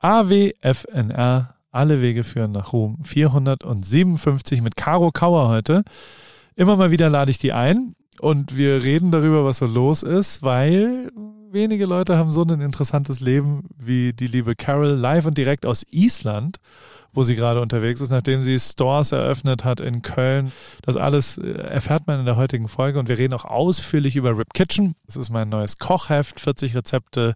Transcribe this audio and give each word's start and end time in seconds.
AWFNR. 0.00 1.54
Alle 1.72 2.02
Wege 2.02 2.24
führen 2.24 2.52
nach 2.52 2.72
Ruhm. 2.72 2.98
457 3.04 4.60
mit 4.60 4.76
Caro 4.76 5.12
Kauer 5.12 5.48
heute. 5.48 5.84
Immer 6.56 6.76
mal 6.76 6.90
wieder 6.90 7.08
lade 7.08 7.30
ich 7.30 7.38
die 7.38 7.52
ein 7.52 7.94
und 8.18 8.56
wir 8.56 8.82
reden 8.82 9.12
darüber, 9.12 9.44
was 9.44 9.58
so 9.58 9.66
los 9.66 10.02
ist, 10.02 10.42
weil 10.42 11.10
wenige 11.52 11.86
Leute 11.86 12.16
haben 12.16 12.32
so 12.32 12.42
ein 12.42 12.60
interessantes 12.60 13.20
Leben 13.20 13.68
wie 13.78 14.12
die 14.12 14.26
liebe 14.26 14.56
Carol 14.56 14.88
live 14.88 15.26
und 15.26 15.38
direkt 15.38 15.64
aus 15.64 15.84
Island 15.90 16.58
wo 17.12 17.22
sie 17.22 17.34
gerade 17.34 17.60
unterwegs 17.60 18.00
ist, 18.00 18.10
nachdem 18.10 18.42
sie 18.42 18.58
Stores 18.58 19.12
eröffnet 19.12 19.64
hat 19.64 19.80
in 19.80 20.02
Köln. 20.02 20.52
Das 20.82 20.96
alles 20.96 21.38
äh, 21.38 21.50
erfährt 21.50 22.06
man 22.06 22.20
in 22.20 22.26
der 22.26 22.36
heutigen 22.36 22.68
Folge 22.68 22.98
und 22.98 23.08
wir 23.08 23.18
reden 23.18 23.34
auch 23.34 23.44
ausführlich 23.44 24.16
über 24.16 24.36
Rip 24.36 24.54
Kitchen. 24.54 24.94
Das 25.06 25.16
ist 25.16 25.30
mein 25.30 25.48
neues 25.48 25.78
Kochheft, 25.78 26.40
40 26.40 26.76
Rezepte 26.76 27.34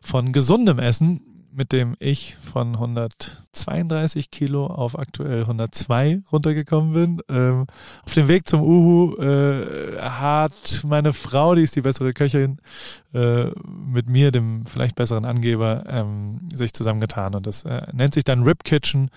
von 0.00 0.32
gesundem 0.32 0.78
Essen 0.78 1.20
mit 1.52 1.72
dem 1.72 1.96
ich 1.98 2.36
von 2.36 2.74
132 2.74 4.30
Kilo 4.30 4.66
auf 4.66 4.98
aktuell 4.98 5.42
102 5.42 6.22
runtergekommen 6.32 6.92
bin. 6.92 7.20
Ähm, 7.28 7.66
auf 8.04 8.14
dem 8.14 8.28
Weg 8.28 8.48
zum 8.48 8.62
Uhu 8.62 9.16
äh, 9.16 9.98
hat 10.00 10.82
meine 10.86 11.12
Frau, 11.12 11.54
die 11.54 11.62
ist 11.62 11.76
die 11.76 11.82
bessere 11.82 12.12
Köchin, 12.12 12.58
äh, 13.14 13.46
mit 13.66 14.08
mir, 14.08 14.30
dem 14.30 14.64
vielleicht 14.66 14.96
besseren 14.96 15.24
Angeber, 15.24 15.84
ähm, 15.88 16.48
sich 16.52 16.72
zusammengetan. 16.72 17.34
Und 17.34 17.46
das 17.46 17.64
äh, 17.64 17.82
nennt 17.92 18.14
sich 18.14 18.24
dann 18.24 18.42
Rip 18.42 18.64
Kitchen. 18.64 19.10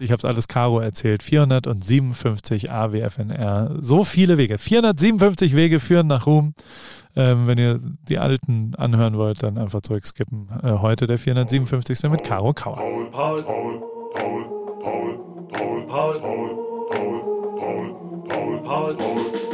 Ich 0.00 0.12
habe 0.12 0.18
es 0.18 0.24
alles 0.24 0.48
Caro 0.48 0.80
erzählt. 0.80 1.22
457 1.22 2.70
AWFNR. 2.70 3.76
So 3.80 4.04
viele 4.04 4.38
Wege. 4.38 4.58
457 4.58 5.56
Wege 5.56 5.80
führen 5.80 6.06
nach 6.06 6.26
Ruhm. 6.26 6.54
Ähm, 7.16 7.46
wenn 7.46 7.58
ihr 7.58 7.80
die 8.08 8.18
alten 8.18 8.74
anhören 8.76 9.16
wollt, 9.16 9.42
dann 9.42 9.58
einfach 9.58 9.80
zurückskippen. 9.80 10.48
Äh, 10.62 10.72
heute 10.78 11.06
der 11.06 11.18
457. 11.18 12.10
mit 12.10 12.22
Caro 12.22 12.52
Kauer. 12.52 12.76
Paul, 12.76 13.06
Paul, 13.10 13.42
Paul, 13.42 13.80
Paul, 14.14 14.44
Paul, 14.80 15.48
Paul, 15.48 15.80
Paul, 15.88 16.20
Paul, 16.20 16.20
Paul, 16.90 17.24
Paul, 17.56 17.96
Paul, 18.28 18.62
Paul, 18.62 18.94
Paul. 18.94 19.47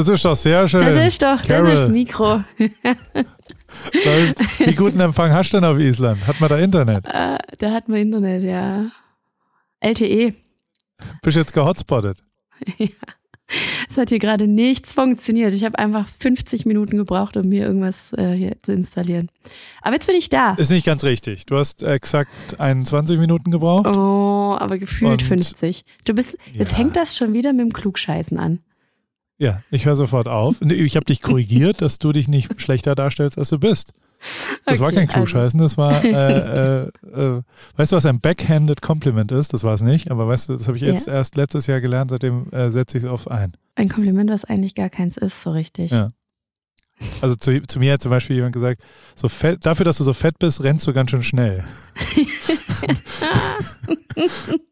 Das 0.00 0.08
ist 0.08 0.24
doch 0.24 0.34
sehr 0.34 0.66
schön. 0.66 0.80
Das 0.80 1.06
ist 1.06 1.22
doch, 1.22 1.42
Carol. 1.42 1.70
das 1.70 1.74
ist 1.74 1.82
das 1.82 1.90
Mikro. 1.90 2.42
Wie 4.64 4.74
guten 4.74 4.98
Empfang 4.98 5.30
hast 5.30 5.52
du 5.52 5.58
denn 5.58 5.64
auf 5.66 5.78
Island? 5.78 6.26
Hat 6.26 6.40
man 6.40 6.48
da 6.48 6.56
Internet? 6.56 7.04
Uh, 7.06 7.36
da 7.58 7.70
hat 7.70 7.86
man 7.90 7.98
Internet, 7.98 8.42
ja. 8.42 8.90
LTE. 9.80 10.32
Bist 11.20 11.36
du 11.36 11.40
jetzt 11.40 11.52
gehotspottet? 11.52 12.22
ja. 12.78 12.88
Es 13.90 13.98
hat 13.98 14.08
hier 14.08 14.20
gerade 14.20 14.46
nichts 14.46 14.94
funktioniert. 14.94 15.52
Ich 15.52 15.64
habe 15.64 15.78
einfach 15.78 16.06
50 16.06 16.64
Minuten 16.64 16.96
gebraucht, 16.96 17.36
um 17.36 17.46
mir 17.46 17.66
irgendwas 17.66 18.14
äh, 18.14 18.32
hier 18.32 18.56
zu 18.62 18.72
installieren. 18.72 19.28
Aber 19.82 19.96
jetzt 19.96 20.06
bin 20.06 20.16
ich 20.16 20.30
da. 20.30 20.54
Ist 20.54 20.70
nicht 20.70 20.86
ganz 20.86 21.04
richtig. 21.04 21.44
Du 21.44 21.58
hast 21.58 21.82
exakt 21.82 22.58
21 22.58 23.18
Minuten 23.18 23.50
gebraucht. 23.50 23.86
Oh, 23.86 24.56
aber 24.58 24.78
gefühlt 24.78 25.20
Und 25.20 25.22
50. 25.22 25.84
Du 26.06 26.14
bist, 26.14 26.38
ja. 26.52 26.60
jetzt 26.60 26.72
fängt 26.72 26.96
das 26.96 27.18
schon 27.18 27.34
wieder 27.34 27.52
mit 27.52 27.66
dem 27.66 27.72
Klugscheißen 27.74 28.38
an. 28.38 28.60
Ja, 29.40 29.62
ich 29.70 29.86
höre 29.86 29.96
sofort 29.96 30.28
auf. 30.28 30.60
Ich 30.60 30.96
habe 30.96 31.06
dich 31.06 31.22
korrigiert, 31.22 31.80
dass 31.80 31.98
du 31.98 32.12
dich 32.12 32.28
nicht 32.28 32.60
schlechter 32.60 32.94
darstellst, 32.94 33.38
als 33.38 33.48
du 33.48 33.58
bist. 33.58 33.94
Das 34.66 34.74
okay, 34.74 34.80
war 34.80 34.92
kein 34.92 35.08
Klugscheißen, 35.08 35.58
das 35.58 35.78
war, 35.78 36.04
äh, 36.04 36.10
äh, 36.10 36.88
äh, 37.10 37.40
weißt 37.76 37.92
du, 37.92 37.96
was 37.96 38.04
ein 38.04 38.20
backhanded 38.20 38.82
Compliment 38.82 39.32
ist? 39.32 39.54
Das 39.54 39.64
war 39.64 39.72
es 39.72 39.80
nicht, 39.80 40.10
aber 40.10 40.28
weißt 40.28 40.50
du, 40.50 40.56
das 40.56 40.68
habe 40.68 40.76
ich 40.76 40.82
jetzt 40.82 41.06
ja. 41.06 41.14
erst 41.14 41.36
letztes 41.36 41.66
Jahr 41.66 41.80
gelernt, 41.80 42.10
seitdem 42.10 42.50
äh, 42.52 42.68
setze 42.70 42.98
ich 42.98 43.04
es 43.04 43.10
auf 43.10 43.30
ein. 43.30 43.56
Ein 43.76 43.88
Kompliment, 43.88 44.28
was 44.30 44.44
eigentlich 44.44 44.74
gar 44.74 44.90
keins 44.90 45.16
ist, 45.16 45.40
so 45.40 45.52
richtig. 45.52 45.90
Ja. 45.90 46.12
Also 47.22 47.34
zu, 47.34 47.62
zu 47.62 47.78
mir 47.78 47.94
hat 47.94 48.02
zum 48.02 48.10
Beispiel 48.10 48.36
jemand 48.36 48.52
gesagt, 48.52 48.82
so 49.14 49.30
fett, 49.30 49.64
dafür, 49.64 49.86
dass 49.86 49.96
du 49.96 50.04
so 50.04 50.12
fett 50.12 50.38
bist, 50.38 50.62
rennst 50.62 50.86
du 50.86 50.92
ganz 50.92 51.12
schön 51.12 51.22
schnell. 51.22 51.64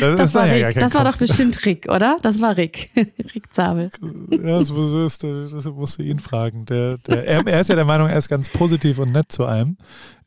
das, 0.00 0.18
das 0.18 0.34
war, 0.34 0.46
ja 0.54 0.70
das 0.72 0.94
war 0.94 1.04
doch 1.04 1.16
bestimmt 1.16 1.64
Rick, 1.64 1.88
oder? 1.88 2.18
Das 2.22 2.40
war 2.40 2.56
Rick. 2.56 2.90
Rick 3.34 3.52
Zabel. 3.52 3.90
Ja, 4.30 4.58
das 4.58 4.70
musst, 4.70 5.22
du, 5.22 5.48
das 5.48 5.64
musst 5.64 5.98
du 5.98 6.02
ihn 6.02 6.18
fragen. 6.18 6.66
Der, 6.66 6.98
der, 6.98 7.26
er, 7.26 7.46
er, 7.46 7.60
ist 7.60 7.68
ja 7.68 7.74
der 7.74 7.84
Meinung, 7.84 8.08
er 8.08 8.18
ist 8.18 8.28
ganz 8.28 8.48
positiv 8.50 8.98
und 8.98 9.12
nett 9.12 9.32
zu 9.32 9.46
einem. 9.46 9.76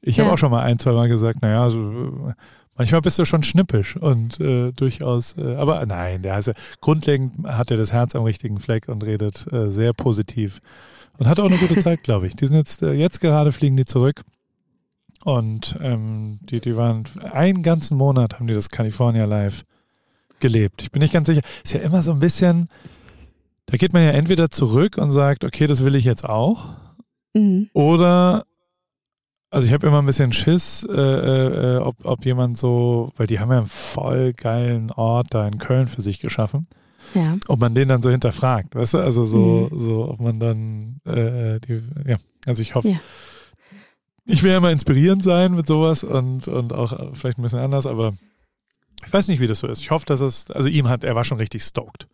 Ich 0.01 0.17
ja. 0.17 0.23
habe 0.23 0.33
auch 0.33 0.37
schon 0.37 0.51
mal 0.51 0.63
ein, 0.63 0.79
zwei 0.79 0.93
Mal 0.93 1.07
gesagt, 1.07 1.41
naja, 1.41 1.69
so, 1.69 2.33
manchmal 2.75 3.01
bist 3.01 3.19
du 3.19 3.25
schon 3.25 3.43
schnippisch 3.43 3.95
und 3.95 4.39
äh, 4.39 4.71
durchaus, 4.71 5.37
äh, 5.37 5.55
aber 5.55 5.85
nein, 5.85 6.23
der 6.23 6.35
heißt 6.35 6.47
ja, 6.47 6.53
grundlegend 6.79 7.47
hat 7.47 7.69
er 7.69 7.77
das 7.77 7.93
Herz 7.93 8.15
am 8.15 8.23
richtigen 8.23 8.59
Fleck 8.59 8.87
und 8.87 9.03
redet 9.03 9.45
äh, 9.51 9.69
sehr 9.69 9.93
positiv 9.93 10.61
und 11.19 11.27
hat 11.27 11.39
auch 11.39 11.45
eine 11.45 11.57
gute 11.57 11.77
Zeit, 11.79 12.01
glaube 12.01 12.25
ich. 12.25 12.35
Die 12.35 12.47
sind 12.47 12.55
jetzt, 12.55 12.81
äh, 12.81 12.93
jetzt 12.93 13.21
gerade 13.21 13.51
fliegen 13.51 13.77
die 13.77 13.85
zurück. 13.85 14.23
Und 15.23 15.77
ähm, 15.81 16.39
die, 16.41 16.59
die 16.59 16.75
waren 16.75 17.03
einen 17.31 17.63
ganzen 17.63 17.97
Monat 17.97 18.35
haben 18.35 18.47
die 18.47 18.53
das 18.53 18.69
California 18.69 19.25
Live 19.25 19.63
gelebt. 20.39 20.81
Ich 20.81 20.91
bin 20.91 21.01
nicht 21.01 21.13
ganz 21.13 21.27
sicher. 21.27 21.41
Ist 21.63 21.73
ja 21.73 21.81
immer 21.81 22.01
so 22.01 22.11
ein 22.11 22.19
bisschen, 22.19 22.67
da 23.67 23.77
geht 23.77 23.93
man 23.93 24.03
ja 24.03 24.11
entweder 24.11 24.49
zurück 24.49 24.97
und 24.97 25.11
sagt, 25.11 25.43
okay, 25.43 25.67
das 25.67 25.85
will 25.85 25.95
ich 25.95 26.03
jetzt 26.03 26.25
auch. 26.25 26.69
Mhm. 27.33 27.69
Oder, 27.73 28.45
also 29.49 29.67
ich 29.67 29.73
habe 29.73 29.87
immer 29.87 30.01
ein 30.01 30.05
bisschen 30.05 30.33
Schiss, 30.33 30.85
äh, 30.89 30.95
äh, 30.95 31.77
ob, 31.77 32.03
ob 32.03 32.25
jemand 32.25 32.57
so, 32.57 33.11
weil 33.15 33.27
die 33.27 33.39
haben 33.39 33.51
ja 33.51 33.59
einen 33.59 33.67
voll 33.67 34.33
geilen 34.33 34.91
Ort 34.91 35.27
da 35.29 35.47
in 35.47 35.59
Köln 35.59 35.87
für 35.87 36.01
sich 36.01 36.19
geschaffen. 36.19 36.67
Ja. 37.13 37.37
Ob 37.47 37.59
man 37.59 37.75
den 37.75 37.89
dann 37.89 38.01
so 38.01 38.09
hinterfragt, 38.09 38.75
weißt 38.75 38.95
du? 38.95 38.97
Also 38.99 39.25
so, 39.25 39.69
mhm. 39.71 39.79
so, 39.79 40.09
ob 40.09 40.19
man 40.19 40.39
dann 40.39 41.01
äh, 41.05 41.59
die, 41.59 41.81
ja, 42.07 42.17
also 42.45 42.61
ich 42.61 42.75
hoffe, 42.75 42.89
ja. 42.89 42.99
Ich 44.25 44.43
will 44.43 44.51
ja 44.51 44.57
immer 44.57 44.71
inspirierend 44.71 45.23
sein 45.23 45.53
mit 45.53 45.67
sowas 45.67 46.03
und, 46.03 46.47
und 46.47 46.73
auch 46.73 47.15
vielleicht 47.15 47.37
ein 47.37 47.41
bisschen 47.41 47.59
anders, 47.59 47.85
aber 47.85 48.13
ich 49.05 49.11
weiß 49.11 49.27
nicht, 49.27 49.39
wie 49.39 49.47
das 49.47 49.59
so 49.59 49.67
ist. 49.67 49.81
Ich 49.81 49.91
hoffe, 49.91 50.05
dass 50.05 50.21
es, 50.21 50.51
also 50.51 50.69
ihm 50.69 50.87
hat, 50.87 51.03
er 51.03 51.15
war 51.15 51.23
schon 51.23 51.37
richtig 51.37 51.63
stoked. 51.63 52.07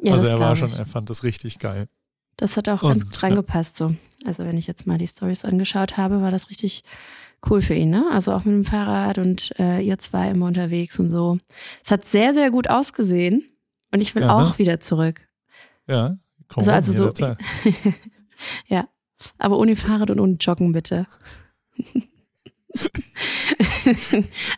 Ja, 0.00 0.12
also 0.12 0.26
er 0.26 0.38
war 0.38 0.56
schon, 0.56 0.72
er 0.72 0.86
fand 0.86 1.08
das 1.10 1.24
richtig 1.24 1.58
geil. 1.58 1.88
Das 2.36 2.56
hat 2.56 2.68
auch 2.68 2.82
und, 2.82 2.90
ganz 2.90 3.04
gut 3.06 3.22
reingepasst, 3.22 3.76
so. 3.76 3.94
Also 4.24 4.44
wenn 4.44 4.58
ich 4.58 4.66
jetzt 4.66 4.86
mal 4.86 4.98
die 4.98 5.06
Stories 5.06 5.44
angeschaut 5.44 5.96
habe, 5.96 6.20
war 6.20 6.30
das 6.30 6.50
richtig 6.50 6.84
cool 7.48 7.62
für 7.62 7.74
ihn, 7.74 7.90
ne? 7.90 8.06
Also 8.10 8.32
auch 8.32 8.44
mit 8.44 8.54
dem 8.54 8.64
Fahrrad 8.64 9.18
und 9.18 9.58
äh, 9.58 9.80
ihr 9.80 9.98
zwei 9.98 10.30
immer 10.30 10.46
unterwegs 10.46 10.98
und 10.98 11.10
so. 11.10 11.38
Es 11.84 11.90
hat 11.90 12.04
sehr, 12.04 12.34
sehr 12.34 12.50
gut 12.50 12.68
ausgesehen. 12.68 13.44
Und 13.92 14.00
ich 14.00 14.14
will 14.14 14.22
ja, 14.22 14.34
auch 14.34 14.52
ne? 14.52 14.58
wieder 14.58 14.80
zurück. 14.80 15.20
Ja, 15.86 16.16
komm 16.48 16.68
also, 16.68 16.72
also 16.72 17.12
so. 17.14 17.26
ja, 18.66 18.88
aber 19.38 19.58
ohne 19.58 19.76
Fahrrad 19.76 20.10
und 20.10 20.20
ohne 20.20 20.34
Joggen 20.34 20.72
bitte. 20.72 21.06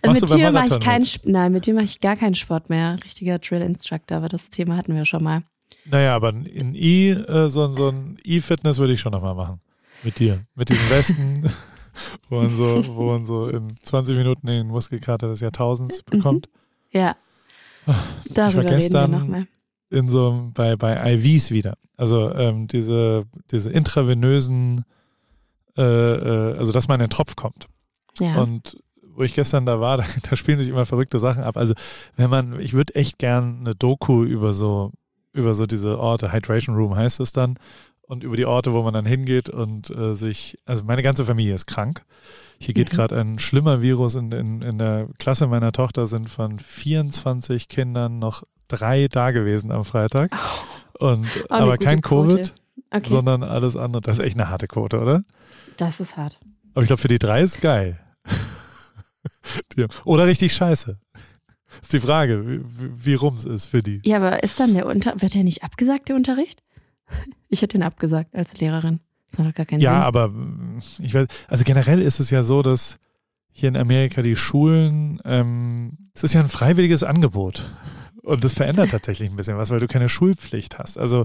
Also 0.02 0.26
mit 0.26 0.34
dir 0.34 0.50
mache 0.52 0.66
ich 0.68 0.80
keinen, 0.80 1.06
nein, 1.24 1.52
mit 1.52 1.66
dir 1.66 1.74
mache 1.74 1.84
ich 1.84 2.00
gar 2.00 2.16
keinen 2.16 2.34
Sport 2.34 2.70
mehr. 2.70 2.96
Richtiger 3.04 3.38
Drill 3.38 3.62
Instructor, 3.62 4.18
aber 4.18 4.28
das 4.28 4.50
Thema 4.50 4.76
hatten 4.76 4.94
wir 4.94 5.04
schon 5.04 5.22
mal. 5.22 5.42
Naja, 5.84 6.14
aber 6.16 6.30
in 6.30 6.74
E, 6.74 7.10
äh, 7.10 7.48
so, 7.48 7.72
so 7.72 7.88
ein 7.90 8.18
E-Fitness 8.24 8.78
würde 8.78 8.92
ich 8.92 9.00
schon 9.00 9.12
nochmal 9.12 9.34
machen. 9.34 9.60
Mit 10.02 10.18
dir. 10.18 10.44
Mit 10.54 10.68
diesem 10.68 10.90
Westen, 10.90 11.50
wo 12.28 12.42
man 12.42 12.54
so, 12.54 12.84
wo 12.96 13.12
man 13.12 13.26
so 13.26 13.48
in 13.48 13.74
20 13.82 14.16
Minuten 14.16 14.46
den 14.46 14.68
Muskelkater 14.68 15.28
des 15.28 15.40
Jahrtausends 15.40 16.02
mhm. 16.06 16.16
bekommt. 16.16 16.48
Ja. 16.90 17.16
Darüber 18.30 18.62
ich 18.62 18.70
war 18.70 18.74
gestern 18.74 19.10
reden 19.10 19.12
wir 19.12 19.18
noch 19.18 19.28
mal. 19.28 19.48
In 19.88 20.08
so 20.08 20.50
bei, 20.52 20.74
bei 20.74 21.14
IVs 21.14 21.52
wieder. 21.52 21.78
Also 21.96 22.32
ähm, 22.34 22.66
diese, 22.66 23.24
diese 23.52 23.70
intravenösen, 23.70 24.84
äh, 25.76 25.82
äh, 25.82 26.58
also 26.58 26.72
dass 26.72 26.88
man 26.88 27.00
in 27.00 27.06
den 27.06 27.10
Tropf 27.10 27.36
kommt. 27.36 27.68
Ja. 28.18 28.36
Und 28.36 28.78
wo 29.14 29.22
ich 29.22 29.34
gestern 29.34 29.66
da 29.66 29.80
war, 29.80 29.96
da, 29.96 30.04
da 30.28 30.36
spielen 30.36 30.58
sich 30.58 30.68
immer 30.68 30.86
verrückte 30.86 31.18
Sachen 31.18 31.42
ab. 31.42 31.56
Also 31.56 31.74
wenn 32.16 32.30
man, 32.30 32.60
ich 32.60 32.74
würde 32.74 32.94
echt 32.94 33.18
gern 33.18 33.58
eine 33.60 33.74
Doku 33.74 34.24
über 34.24 34.54
so, 34.54 34.92
über 35.32 35.54
so 35.54 35.66
diese 35.66 35.98
Orte, 35.98 36.32
Hydration 36.32 36.76
Room 36.76 36.96
heißt 36.96 37.20
es 37.20 37.32
dann, 37.32 37.58
und 38.08 38.22
über 38.22 38.36
die 38.36 38.46
Orte, 38.46 38.72
wo 38.72 38.82
man 38.82 38.94
dann 38.94 39.06
hingeht 39.06 39.48
und 39.48 39.90
äh, 39.90 40.14
sich, 40.14 40.58
also 40.64 40.84
meine 40.84 41.02
ganze 41.02 41.24
Familie 41.24 41.54
ist 41.54 41.66
krank. 41.66 42.04
Hier 42.58 42.72
geht 42.72 42.92
mhm. 42.92 42.96
gerade 42.96 43.20
ein 43.20 43.38
schlimmer 43.38 43.82
Virus 43.82 44.14
in, 44.14 44.30
in, 44.32 44.62
in 44.62 44.78
der 44.78 45.08
Klasse 45.18 45.48
meiner 45.48 45.72
Tochter 45.72 46.06
sind 46.06 46.30
von 46.30 46.58
24 46.58 47.68
Kindern 47.68 48.18
noch 48.18 48.44
drei 48.68 49.08
da 49.08 49.32
gewesen 49.32 49.72
am 49.72 49.84
Freitag. 49.84 50.30
Oh. 50.32 51.06
Und 51.08 51.26
oh, 51.44 51.46
aber 51.48 51.78
kein 51.78 52.00
Covid, 52.00 52.54
okay. 52.90 53.08
sondern 53.08 53.42
alles 53.42 53.76
andere. 53.76 54.00
Das 54.02 54.18
ist 54.18 54.24
echt 54.24 54.38
eine 54.38 54.48
harte 54.48 54.66
Quote, 54.68 55.00
oder? 55.00 55.24
Das 55.76 56.00
ist 56.00 56.16
hart. 56.16 56.38
Aber 56.74 56.82
ich 56.82 56.88
glaube, 56.88 57.00
für 57.02 57.08
die 57.08 57.18
drei 57.18 57.42
ist 57.42 57.60
geil. 57.60 57.98
oder 60.04 60.26
richtig 60.26 60.52
scheiße. 60.52 60.98
ist 61.82 61.92
die 61.92 62.00
Frage, 62.00 62.46
wie, 62.46 62.60
wie 63.04 63.14
rum 63.14 63.36
es 63.36 63.44
ist 63.44 63.66
für 63.66 63.82
die. 63.82 64.00
Ja, 64.04 64.16
aber 64.16 64.42
ist 64.42 64.60
dann 64.60 64.74
der 64.74 64.86
Unter 64.86 65.20
wird 65.20 65.34
der 65.34 65.44
nicht 65.44 65.62
abgesagt, 65.62 66.08
der 66.08 66.16
Unterricht? 66.16 66.62
Ich 67.48 67.62
hätte 67.62 67.76
ihn 67.76 67.84
abgesagt 67.84 68.34
als 68.34 68.58
Lehrerin. 68.58 68.98
Das 69.30 69.38
macht 69.38 69.50
doch 69.50 69.54
gar 69.54 69.66
keinen 69.66 69.80
Ja, 69.80 69.92
Sinn. 69.94 70.02
aber 70.02 70.28
mm, 70.28 70.78
ich 70.98 71.14
weiß, 71.14 71.28
also 71.46 71.62
generell 71.62 72.02
ist 72.02 72.18
es 72.18 72.30
ja 72.30 72.42
so, 72.42 72.60
dass 72.62 72.98
hier 73.52 73.68
in 73.68 73.76
Amerika 73.76 74.20
die 74.20 74.34
Schulen, 74.34 75.20
ähm, 75.24 76.10
es 76.12 76.24
ist 76.24 76.34
ja 76.34 76.40
ein 76.40 76.48
freiwilliges 76.48 77.04
Angebot. 77.04 77.70
Und 78.22 78.42
das 78.42 78.54
verändert 78.54 78.90
tatsächlich 78.90 79.30
ein 79.30 79.36
bisschen 79.36 79.56
was, 79.56 79.70
weil 79.70 79.78
du 79.78 79.86
keine 79.86 80.08
Schulpflicht 80.08 80.80
hast. 80.80 80.98
Also 80.98 81.24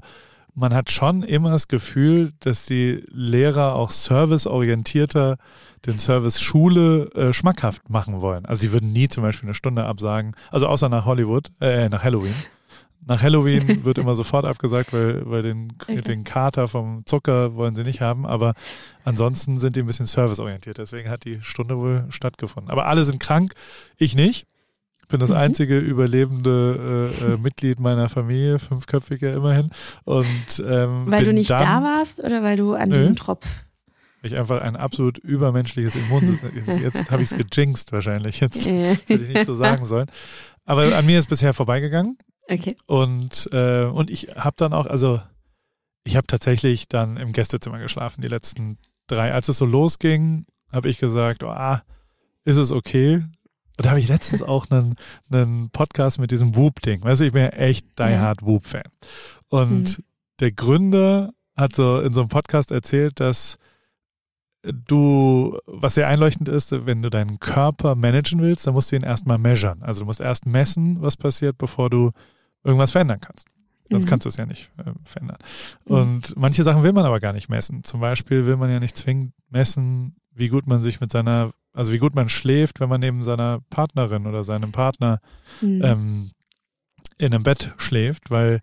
man 0.53 0.74
hat 0.74 0.92
schon 0.92 1.24
immer 1.24 1.51
das 1.51 1.68
Gefühl, 1.68 2.33
dass 2.39 2.65
die 2.65 3.03
Lehrer 3.09 3.75
auch 3.75 3.89
serviceorientierter 3.89 5.38
den 5.86 6.00
Service 6.00 6.39
Schule 6.42 7.09
äh, 7.15 7.33
schmackhaft 7.33 7.89
machen 7.89 8.21
wollen. 8.21 8.45
Also 8.45 8.63
die 8.63 8.71
würden 8.71 8.92
nie 8.92 9.07
zum 9.07 9.24
Beispiel 9.24 9.48
eine 9.48 9.53
Stunde 9.53 9.86
absagen, 9.86 10.36
also 10.51 10.68
außer 10.68 10.89
nach 10.89 11.06
Hollywood, 11.06 11.50
äh, 11.59 11.89
nach 11.89 12.03
Halloween. 12.03 12.36
Nach 13.03 13.21
Halloween 13.21 13.83
wird 13.83 13.98
immer 13.98 14.15
sofort 14.15 14.45
abgesagt, 14.45 14.94
weil, 14.94 15.24
weil 15.30 15.42
den, 15.42 15.74
den 15.88 16.24
Kater 16.24 16.68
vom 16.68 17.03
Zucker 17.06 17.56
wollen 17.56 17.75
sie 17.75 17.83
nicht 17.83 18.01
haben. 18.01 18.27
Aber 18.27 18.53
ansonsten 19.03 19.57
sind 19.57 19.75
die 19.75 19.80
ein 19.80 19.88
bisschen 19.88 20.06
serviceorientiert. 20.06 20.77
Deswegen 20.77 21.09
hat 21.09 21.25
die 21.25 21.42
Stunde 21.42 21.80
wohl 21.80 22.06
stattgefunden. 22.09 22.71
Aber 22.71 22.86
alle 22.86 23.03
sind 23.03 23.19
krank, 23.19 23.53
ich 23.98 24.15
nicht. 24.15 24.45
Ich 25.12 25.13
bin 25.13 25.19
das 25.19 25.31
Mhm. 25.31 25.36
einzige 25.36 25.78
überlebende 25.78 27.12
äh, 27.22 27.34
äh, 27.34 27.38
Mitglied 27.38 27.81
meiner 27.81 28.08
Familie, 28.08 28.60
fünfköpfige 28.60 29.30
immerhin. 29.31 29.69
Und 30.06 30.63
ähm, 30.66 31.04
weil 31.12 31.25
du 31.25 31.34
nicht 31.34 31.50
dann, 31.52 31.60
da 31.60 31.84
warst 31.84 32.22
oder 32.24 32.44
weil 32.44 32.56
du 32.56 32.75
an 32.75 32.88
Nö. 32.88 32.96
diesem 32.96 33.16
Tropf. 33.18 33.46
Ich 34.24 34.38
einfach 34.38 34.62
ein 34.62 34.78
absolut 34.78 35.18
übermenschliches 35.18 35.98
Immunsystem. 35.98 36.52
Jetzt, 36.56 36.80
jetzt 36.80 37.12
habe 37.12 37.24
ich 37.24 37.30
es 37.30 37.38
gejinxt 37.38 37.92
wahrscheinlich. 37.92 38.40
Jetzt 38.40 38.66
hätte 38.66 39.13
ich 39.16 39.28
nicht 39.28 39.48
so 39.48 39.54
sagen 39.54 39.84
sollen. 39.84 40.08
Aber 40.63 40.96
an 40.96 41.06
mir 41.06 41.19
ist 41.19 41.28
bisher 41.28 41.54
vorbeigegangen. 41.54 42.18
okay. 42.50 42.78
Und, 42.86 43.50
äh, 43.52 43.84
und 43.84 44.10
ich 44.10 44.30
habe 44.38 44.56
dann 44.56 44.72
auch, 44.72 44.86
also 44.86 45.19
ich 46.06 46.16
habe 46.16 46.25
tatsächlich 46.28 46.88
dann 46.88 47.18
im 47.18 47.34
Gästezimmer 47.34 47.80
geschlafen, 47.80 48.22
die 48.22 48.30
letzten 48.30 48.78
drei. 49.08 49.34
Als 49.34 49.50
es 49.50 49.58
so 49.58 49.66
losging, 49.66 50.46
habe 50.72 50.88
ich 50.88 51.00
gesagt, 51.00 51.44
oh, 51.44 51.50
ah, 51.50 51.84
ist 52.46 52.56
es 52.56 52.72
okay? 52.72 53.22
Und 53.77 53.85
da 53.85 53.91
habe 53.91 54.00
ich 54.00 54.07
letztens 54.07 54.44
auch 54.44 54.69
einen, 54.69 54.95
einen 55.31 55.69
Podcast 55.71 56.19
mit 56.19 56.31
diesem 56.31 56.56
Whoop-Ding. 56.56 57.01
Weißt 57.03 57.21
du, 57.21 57.25
ich 57.25 57.33
bin 57.33 57.44
ja 57.44 57.50
echt 57.50 57.97
die. 58.00 58.03
Hard 58.03 58.41
Whoop-Fan. 58.44 58.83
Und 59.50 59.97
Mhm. 60.00 60.03
der 60.39 60.51
Gründer 60.51 61.31
hat 61.56 61.75
so 61.75 62.00
in 62.01 62.13
so 62.13 62.21
einem 62.21 62.29
Podcast 62.29 62.71
erzählt, 62.71 63.19
dass 63.19 63.57
du, 64.63 65.57
was 65.65 65.95
sehr 65.95 66.07
einleuchtend 66.07 66.47
ist, 66.47 66.85
wenn 66.85 67.01
du 67.01 67.09
deinen 67.09 67.39
Körper 67.39 67.95
managen 67.95 68.41
willst, 68.41 68.68
dann 68.68 68.73
musst 68.75 68.91
du 68.91 68.95
ihn 68.95 69.01
erstmal 69.03 69.38
measuren. 69.39 69.81
Also 69.81 70.01
du 70.01 70.06
musst 70.06 70.19
erst 70.21 70.45
messen, 70.45 71.01
was 71.01 71.17
passiert, 71.17 71.57
bevor 71.57 71.89
du 71.89 72.12
irgendwas 72.63 72.91
verändern 72.91 73.19
kannst. 73.21 73.47
Sonst 73.89 74.06
Mhm. 74.06 74.09
kannst 74.09 74.25
du 74.25 74.29
es 74.29 74.38
ja 74.38 74.45
nicht 74.45 74.71
äh, 74.77 74.91
verändern. 75.03 75.38
Und 75.85 76.35
manche 76.38 76.63
Sachen 76.63 76.83
will 76.83 76.94
man 76.94 77.06
aber 77.06 77.19
gar 77.19 77.33
nicht 77.33 77.50
messen. 77.50 77.83
Zum 77.83 78.00
Beispiel 78.00 78.45
will 78.45 78.56
man 78.56 78.69
ja 78.69 78.79
nicht 78.79 78.95
zwingend 78.95 79.33
messen, 79.50 80.15
wie 80.33 80.50
gut 80.50 80.68
man 80.68 80.81
sich 80.81 81.01
mit 81.01 81.12
seiner, 81.12 81.51
also 81.74 81.92
wie 81.92 82.00
gut 82.00 82.16
man 82.16 82.30
schläft, 82.30 82.80
wenn 82.80 82.89
man 82.89 83.01
neben 83.01 83.24
seiner 83.24 83.62
Partnerin 83.69 84.25
oder 84.28 84.44
seinem 84.44 84.72
Partner 84.72 85.19
Mhm. 85.62 85.81
ähm, 85.83 86.31
in 87.18 87.33
einem 87.33 87.44
Bett 87.44 87.74
schläft, 87.78 88.31
weil 88.31 88.62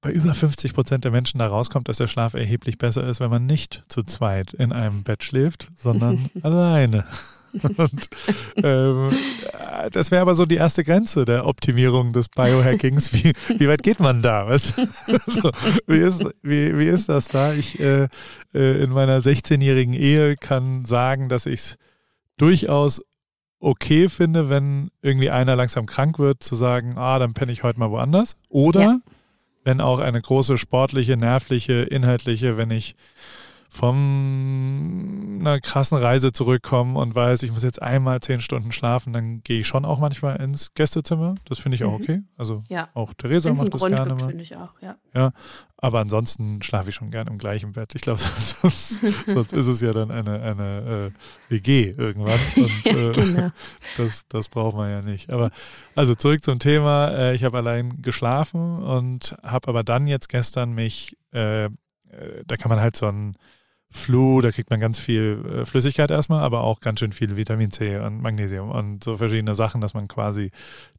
bei 0.00 0.10
über 0.12 0.34
50 0.34 0.74
Prozent 0.74 1.04
der 1.04 1.10
Menschen 1.12 1.38
da 1.38 1.46
rauskommt, 1.46 1.88
dass 1.88 1.98
der 1.98 2.06
Schlaf 2.08 2.34
erheblich 2.34 2.76
besser 2.78 3.04
ist, 3.06 3.20
wenn 3.20 3.30
man 3.30 3.46
nicht 3.46 3.82
zu 3.88 4.02
zweit 4.02 4.52
in 4.52 4.72
einem 4.72 5.02
Bett 5.04 5.22
schläft, 5.24 5.68
sondern 5.76 6.28
alleine. 6.42 7.04
Und 7.52 8.08
ähm, 8.56 9.10
äh, 9.52 9.90
das 9.90 10.10
wäre 10.10 10.22
aber 10.22 10.34
so 10.34 10.46
die 10.46 10.56
erste 10.56 10.84
Grenze 10.84 11.24
der 11.24 11.46
Optimierung 11.46 12.12
des 12.12 12.28
Biohackings. 12.28 13.12
Wie, 13.12 13.32
wie 13.58 13.68
weit 13.68 13.82
geht 13.82 14.00
man 14.00 14.22
da? 14.22 14.48
Was? 14.48 14.76
so, 15.26 15.50
wie, 15.86 15.98
ist, 15.98 16.24
wie, 16.42 16.78
wie 16.78 16.86
ist 16.86 17.08
das 17.08 17.28
da? 17.28 17.52
Ich 17.52 17.78
äh, 17.80 18.08
äh, 18.54 18.82
in 18.82 18.90
meiner 18.90 19.20
16-jährigen 19.20 19.94
Ehe 19.94 20.36
kann 20.36 20.84
sagen, 20.84 21.28
dass 21.28 21.46
ich 21.46 21.60
es 21.60 21.76
durchaus 22.38 23.02
okay 23.60 24.08
finde, 24.08 24.48
wenn 24.48 24.90
irgendwie 25.02 25.30
einer 25.30 25.54
langsam 25.54 25.86
krank 25.86 26.18
wird, 26.18 26.42
zu 26.42 26.56
sagen, 26.56 26.98
ah, 26.98 27.18
dann 27.18 27.34
penne 27.34 27.52
ich 27.52 27.62
heute 27.62 27.78
mal 27.78 27.90
woanders. 27.90 28.36
Oder 28.48 28.80
Ja. 28.80 28.98
wenn 29.64 29.80
auch 29.80 30.00
eine 30.00 30.20
große 30.20 30.58
sportliche, 30.58 31.16
nervliche, 31.16 31.82
inhaltliche, 31.82 32.56
wenn 32.56 32.70
ich 32.72 32.96
von 33.72 35.38
einer 35.40 35.58
krassen 35.60 35.96
Reise 35.96 36.30
zurückkomme 36.32 36.98
und 36.98 37.14
weiß, 37.14 37.42
ich 37.42 37.52
muss 37.52 37.62
jetzt 37.62 37.80
einmal 37.80 38.20
zehn 38.20 38.42
Stunden 38.42 38.70
schlafen, 38.70 39.14
dann 39.14 39.42
gehe 39.42 39.60
ich 39.60 39.66
schon 39.66 39.86
auch 39.86 39.98
manchmal 39.98 40.36
ins 40.42 40.74
Gästezimmer. 40.74 41.36
Das 41.46 41.58
finde 41.58 41.76
ich 41.76 41.84
auch 41.84 41.92
Mhm. 41.98 42.02
okay. 42.02 42.22
Also 42.36 42.62
ja. 42.68 42.90
auch 42.92 43.14
Theresa 43.14 43.48
Wenn 43.48 43.54
es 43.54 43.60
einen 43.60 43.68
macht 43.70 43.74
das 43.74 43.80
Grund 43.80 43.94
gerne 43.96 44.10
gibt, 44.10 44.20
mal. 44.20 44.28
finde 44.28 44.42
ich 44.44 44.56
auch, 44.56 44.74
ja. 45.14 45.32
Aber 45.78 46.00
ansonsten 46.00 46.62
schlafe 46.62 46.90
ich 46.90 46.94
schon 46.96 47.10
gern 47.10 47.26
im 47.28 47.38
gleichen 47.38 47.72
Bett. 47.72 47.94
Ich 47.94 48.02
glaube, 48.02 48.18
sonst, 48.20 49.00
sonst 49.26 49.52
ist 49.54 49.66
es 49.66 49.80
ja 49.80 49.92
dann 49.92 50.10
eine, 50.10 50.40
eine 50.42 51.12
äh, 51.48 51.52
WG 51.52 51.94
irgendwann. 51.96 52.38
Und 52.56 52.84
ja, 52.84 52.92
äh, 52.92 53.12
genau. 53.12 53.50
das, 53.96 54.28
das 54.28 54.48
braucht 54.50 54.76
man 54.76 54.90
ja 54.90 55.00
nicht. 55.00 55.30
Aber 55.30 55.50
also 55.94 56.14
zurück 56.14 56.44
zum 56.44 56.58
Thema. 56.58 57.08
Äh, 57.08 57.34
ich 57.34 57.42
habe 57.44 57.56
allein 57.56 58.02
geschlafen 58.02 58.82
und 58.82 59.34
habe 59.42 59.68
aber 59.68 59.82
dann 59.82 60.06
jetzt 60.06 60.28
gestern 60.28 60.72
mich, 60.72 61.16
äh, 61.32 61.64
äh, 61.64 61.70
da 62.46 62.56
kann 62.58 62.68
man 62.68 62.78
halt 62.80 62.96
so 62.96 63.06
ein 63.06 63.36
Flu, 63.94 64.40
da 64.40 64.50
kriegt 64.50 64.70
man 64.70 64.80
ganz 64.80 64.98
viel 64.98 65.44
äh, 65.60 65.64
Flüssigkeit 65.66 66.10
erstmal, 66.10 66.42
aber 66.42 66.62
auch 66.62 66.80
ganz 66.80 66.98
schön 67.00 67.12
viel 67.12 67.36
Vitamin 67.36 67.70
C 67.70 67.98
und 67.98 68.22
Magnesium 68.22 68.70
und 68.70 69.04
so 69.04 69.18
verschiedene 69.18 69.54
Sachen, 69.54 69.80
dass 69.82 69.92
man 69.94 70.08
quasi 70.08 70.50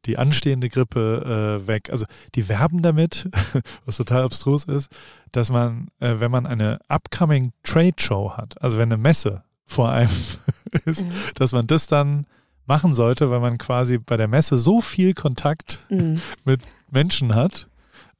die 0.04 0.16
anstehende 0.16 0.68
Grippe 0.68 1.60
äh, 1.64 1.66
weg, 1.66 1.90
also 1.90 2.06
die 2.36 2.48
werben 2.48 2.82
damit, 2.82 3.28
was 3.84 3.96
total 3.96 4.22
abstrus 4.22 4.64
ist, 4.64 4.90
dass 5.32 5.50
man, 5.50 5.88
äh, 5.98 6.14
wenn 6.20 6.30
man 6.30 6.46
eine 6.46 6.78
upcoming 6.88 7.52
Trade 7.64 7.94
Show 7.98 8.32
hat, 8.36 8.62
also 8.62 8.78
wenn 8.78 8.92
eine 8.92 9.02
Messe 9.02 9.42
vor 9.66 9.90
einem 9.90 10.10
ist, 10.84 11.02
Mhm. 11.04 11.10
dass 11.34 11.52
man 11.52 11.66
das 11.66 11.86
dann 11.88 12.26
machen 12.66 12.94
sollte, 12.94 13.28
weil 13.30 13.40
man 13.40 13.58
quasi 13.58 13.98
bei 13.98 14.16
der 14.16 14.28
Messe 14.28 14.56
so 14.56 14.80
viel 14.80 15.14
Kontakt 15.14 15.80
Mhm. 15.90 16.20
mit 16.44 16.60
Menschen 16.90 17.34
hat. 17.34 17.66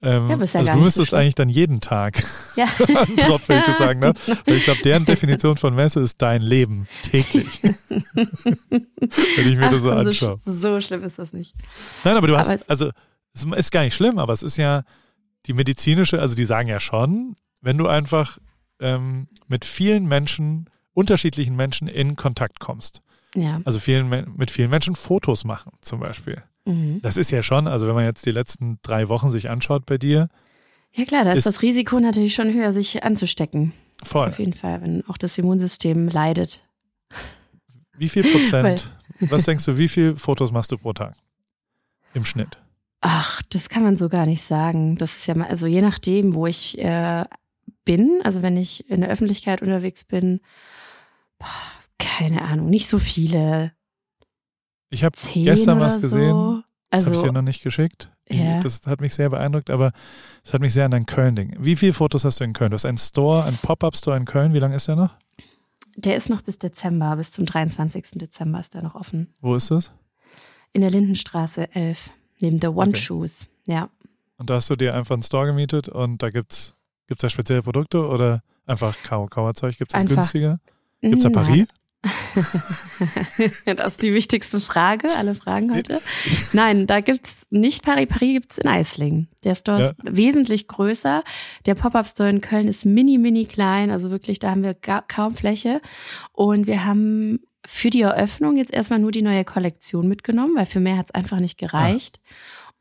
Ähm, 0.04 0.28
Ja, 0.30 0.36
ja 0.36 0.40
also 0.40 0.58
du 0.58 0.64
so 0.64 0.84
müsstest 0.84 1.08
schlimm. 1.08 1.20
eigentlich 1.20 1.34
dann 1.34 1.48
jeden 1.48 1.80
Tag 1.80 2.22
Ja. 2.56 2.66
einen 2.88 3.16
Tropf, 3.16 3.48
wenn 3.48 3.58
ich 3.60 3.64
das 3.64 3.78
sagen 3.78 4.00
darf. 4.02 4.16
Weil 4.46 4.56
ich 4.56 4.64
glaube, 4.64 4.82
deren 4.82 5.04
Definition 5.04 5.56
von 5.56 5.74
Messe 5.74 6.00
ist 6.00 6.20
dein 6.22 6.42
Leben 6.42 6.86
täglich. 7.02 7.60
wenn 8.70 9.48
ich 9.48 9.56
mir 9.56 9.70
das 9.70 9.82
so 9.82 9.90
Ach, 9.92 9.98
anschaue. 9.98 10.34
sch- 10.36 10.60
so 10.60 10.80
schlimm 10.80 11.02
ist 11.04 11.18
das 11.18 11.32
nicht. 11.32 11.54
Nein, 12.04 12.16
aber 12.16 12.26
du 12.26 12.36
Aber 12.36 12.48
hast, 12.48 12.68
also 12.68 12.90
es 13.32 13.44
ist 13.44 13.70
gar 13.72 13.82
nicht 13.82 13.94
schlimm, 13.94 14.18
aber 14.18 14.32
es 14.32 14.42
ist 14.42 14.56
ja 14.56 14.82
die 15.46 15.52
medizinische, 15.52 16.20
also 16.20 16.34
die 16.36 16.44
sagen 16.44 16.68
ja 16.68 16.80
schon, 16.80 17.36
wenn 17.60 17.78
du 17.78 17.86
einfach 17.88 18.38
ähm, 18.80 19.26
mit 19.48 19.64
vielen 19.64 20.06
Menschen, 20.06 20.68
unterschiedlichen 20.94 21.56
Menschen 21.56 21.88
in 21.88 22.16
Kontakt 22.16 22.60
kommst, 22.60 23.00
Ja. 23.34 23.60
also 23.64 23.78
vielen, 23.80 24.08
mit 24.36 24.50
vielen 24.50 24.70
Menschen 24.70 24.94
Fotos 24.94 25.44
machen 25.44 25.72
zum 25.80 26.00
Beispiel. 26.00 26.42
Mhm. 26.64 27.00
Das 27.02 27.16
ist 27.16 27.30
ja 27.30 27.42
schon, 27.42 27.66
also 27.68 27.86
wenn 27.86 27.94
man 27.94 28.04
jetzt 28.04 28.24
die 28.26 28.30
letzten 28.30 28.78
drei 28.82 29.08
Wochen 29.08 29.30
sich 29.30 29.50
anschaut 29.50 29.84
bei 29.86 29.98
dir, 29.98 30.28
Ja 30.92 31.04
klar, 31.04 31.24
da 31.24 31.32
ist, 31.32 31.38
Ist- 31.38 31.46
das 31.46 31.62
Risiko 31.62 31.98
natürlich 32.00 32.34
schon 32.34 32.52
höher, 32.54 32.72
sich 32.72 33.02
anzustecken. 33.04 33.72
voll. 34.02 34.28
Auf 34.28 34.38
jeden 34.38 34.52
Fall, 34.54 34.80
wenn 34.82 35.04
auch 35.08 35.16
das 35.18 35.36
Immunsystem 35.38 36.08
leidet. 36.08 36.66
Wie 37.96 38.08
viel 38.08 38.22
Prozent, 38.24 38.92
was 39.20 39.44
denkst 39.44 39.64
du, 39.66 39.76
wie 39.78 39.88
viele 39.88 40.16
Fotos 40.16 40.52
machst 40.52 40.72
du 40.72 40.78
pro 40.78 40.92
Tag 40.92 41.14
im 42.14 42.24
Schnitt? 42.24 42.58
Ach, 43.00 43.42
das 43.50 43.68
kann 43.68 43.82
man 43.82 43.96
so 43.98 44.08
gar 44.08 44.24
nicht 44.26 44.42
sagen. 44.42 44.96
Das 44.96 45.16
ist 45.16 45.26
ja 45.26 45.34
mal, 45.36 45.48
also 45.48 45.66
je 45.66 45.82
nachdem, 45.82 46.34
wo 46.34 46.46
ich 46.46 46.78
äh, 46.78 47.24
bin, 47.84 48.20
also 48.24 48.42
wenn 48.42 48.56
ich 48.56 48.88
in 48.88 49.02
der 49.02 49.10
Öffentlichkeit 49.10 49.60
unterwegs 49.62 50.04
bin, 50.04 50.40
boah, 51.38 51.46
keine 51.98 52.42
Ahnung, 52.42 52.70
nicht 52.70 52.88
so 52.88 52.98
viele. 52.98 53.72
Ich 54.94 55.04
habe 55.04 55.16
gestern 55.34 55.80
was 55.80 56.00
gesehen, 56.00 56.30
So. 56.30 56.62
das 56.90 57.00
habe 57.04 57.14
ich 57.14 57.18
Also, 57.20 57.22
dir 57.28 57.32
noch 57.32 57.42
nicht 57.42 57.62
geschickt. 57.62 58.10
Ich, 58.26 58.38
Ja. 58.40 58.60
Das 58.60 58.86
hat 58.86 59.00
mich 59.00 59.14
sehr 59.14 59.28
beeindruckt, 59.28 59.68
aber 59.70 59.92
das 60.44 60.54
hat 60.54 60.60
mich 60.60 60.72
sehr 60.72 60.84
an 60.84 60.92
dein 60.92 61.04
Köln-Ding. 61.06 61.56
Wie 61.58 61.76
viele 61.76 61.92
Fotos 61.92 62.24
hast 62.24 62.40
du 62.40 62.44
in 62.44 62.52
Köln? 62.52 62.70
Du 62.70 62.74
hast 62.76 62.86
einen 62.86 62.96
Store, 62.98 63.44
einen 63.44 63.56
Pop-Up-Store 63.58 64.16
in 64.16 64.24
Köln. 64.24 64.54
Wie 64.54 64.58
lange 64.60 64.76
ist 64.76 64.88
der 64.88 64.96
noch? 64.96 65.10
der 65.96 66.16
ist 66.16 66.28
noch 66.28 66.42
bis 66.42 66.58
Dezember, 66.58 67.14
bis 67.14 67.30
zum 67.30 67.46
23. 67.46 68.12
Dezember 68.18 68.58
ist 68.58 68.74
der 68.74 68.82
noch 68.82 68.96
offen. 68.96 69.32
Wo 69.40 69.54
ist 69.54 69.70
das? 69.70 69.92
In 70.72 70.80
der 70.80 70.90
Lindenstraße 70.90 71.72
11, 71.72 72.10
neben 72.40 72.58
der 72.58 72.74
One 72.74 72.90
Okay. 72.90 73.00
Shoes. 73.00 73.46
Ja. 73.68 73.90
Und 74.36 74.50
da 74.50 74.54
hast 74.54 74.68
du 74.70 74.74
dir 74.76 74.94
einfach 74.94 75.14
einen 75.14 75.22
Store 75.22 75.46
gemietet 75.46 75.88
und 75.88 76.20
da 76.20 76.30
gibt's 76.30 76.74
gibt's 77.06 77.22
da 77.22 77.28
spezielle 77.28 77.62
Produkte 77.62 78.04
oder 78.08 78.42
einfach 78.66 78.96
Kau 79.04 79.26
Kauerzeug? 79.26 79.76
Gibt's 79.78 79.92
das 79.92 80.02
Einfach. 80.02 80.16
günstiger? 80.16 80.58
Gibt's 81.00 81.22
da 81.22 81.30
Paris? 81.30 81.68
das 83.76 83.92
ist 83.92 84.02
die 84.02 84.14
wichtigste 84.14 84.60
Frage, 84.60 85.08
alle 85.16 85.34
Fragen 85.34 85.74
heute. 85.74 86.00
Nein, 86.52 86.86
da 86.86 87.00
gibt's 87.00 87.46
nicht 87.50 87.82
Paris. 87.82 88.08
Paris 88.08 88.32
gibt's 88.34 88.58
in 88.58 88.68
Eislingen. 88.68 89.28
Der 89.44 89.54
Store 89.54 89.80
Ja. 89.80 89.86
ist 89.88 89.96
wesentlich 90.04 90.68
größer. 90.68 91.22
Der 91.66 91.74
Pop-Up-Store 91.74 92.28
in 92.30 92.40
Köln 92.40 92.68
ist 92.68 92.84
mini, 92.84 93.18
mini 93.18 93.44
klein. 93.44 93.90
Also 93.90 94.10
wirklich, 94.10 94.38
da 94.38 94.50
haben 94.50 94.62
wir 94.62 94.74
kaum 94.74 95.34
Fläche. 95.34 95.80
Und 96.32 96.66
wir 96.66 96.84
haben 96.84 97.40
für 97.66 97.90
die 97.90 98.02
Eröffnung 98.02 98.56
jetzt 98.56 98.72
erstmal 98.72 98.98
nur 98.98 99.10
die 99.10 99.22
neue 99.22 99.44
Kollektion 99.44 100.06
mitgenommen, 100.08 100.54
weil 100.56 100.66
für 100.66 100.80
mehr 100.80 100.98
hat's 100.98 101.12
einfach 101.12 101.40
nicht 101.40 101.58
gereicht. 101.58 102.20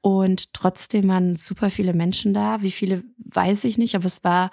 Und 0.01 0.53
trotzdem 0.53 1.08
waren 1.08 1.38
super 1.38 1.72
viele 1.72 1.94
Menschen 1.94 2.34
da. 2.34 2.62
Wie 2.62 2.72
viele, 2.72 3.03
weiß 3.18 3.63
ich 3.63 3.77
nicht, 3.77 3.96
aber 3.96 4.06
es 4.08 4.24
war 4.24 4.51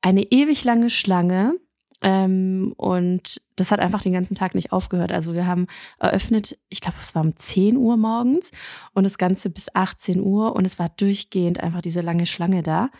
eine 0.00 0.22
ewig 0.30 0.62
lange 0.64 0.90
Schlange. 0.90 1.54
Ähm, 2.02 2.74
und 2.76 3.40
das 3.56 3.70
hat 3.70 3.80
einfach 3.80 4.02
den 4.02 4.12
ganzen 4.12 4.34
Tag 4.34 4.54
nicht 4.54 4.72
aufgehört. 4.72 5.12
Also 5.12 5.34
wir 5.34 5.46
haben 5.46 5.66
eröffnet, 5.98 6.58
ich 6.68 6.80
glaube, 6.80 6.98
es 7.00 7.14
war 7.14 7.22
um 7.22 7.36
10 7.36 7.76
Uhr 7.76 7.96
morgens 7.96 8.50
und 8.92 9.04
das 9.04 9.18
Ganze 9.18 9.50
bis 9.50 9.74
18 9.74 10.20
Uhr 10.20 10.54
und 10.56 10.64
es 10.64 10.78
war 10.78 10.88
durchgehend 10.88 11.60
einfach 11.60 11.82
diese 11.82 12.00
lange 12.00 12.26
Schlange 12.26 12.62
da. 12.62 12.90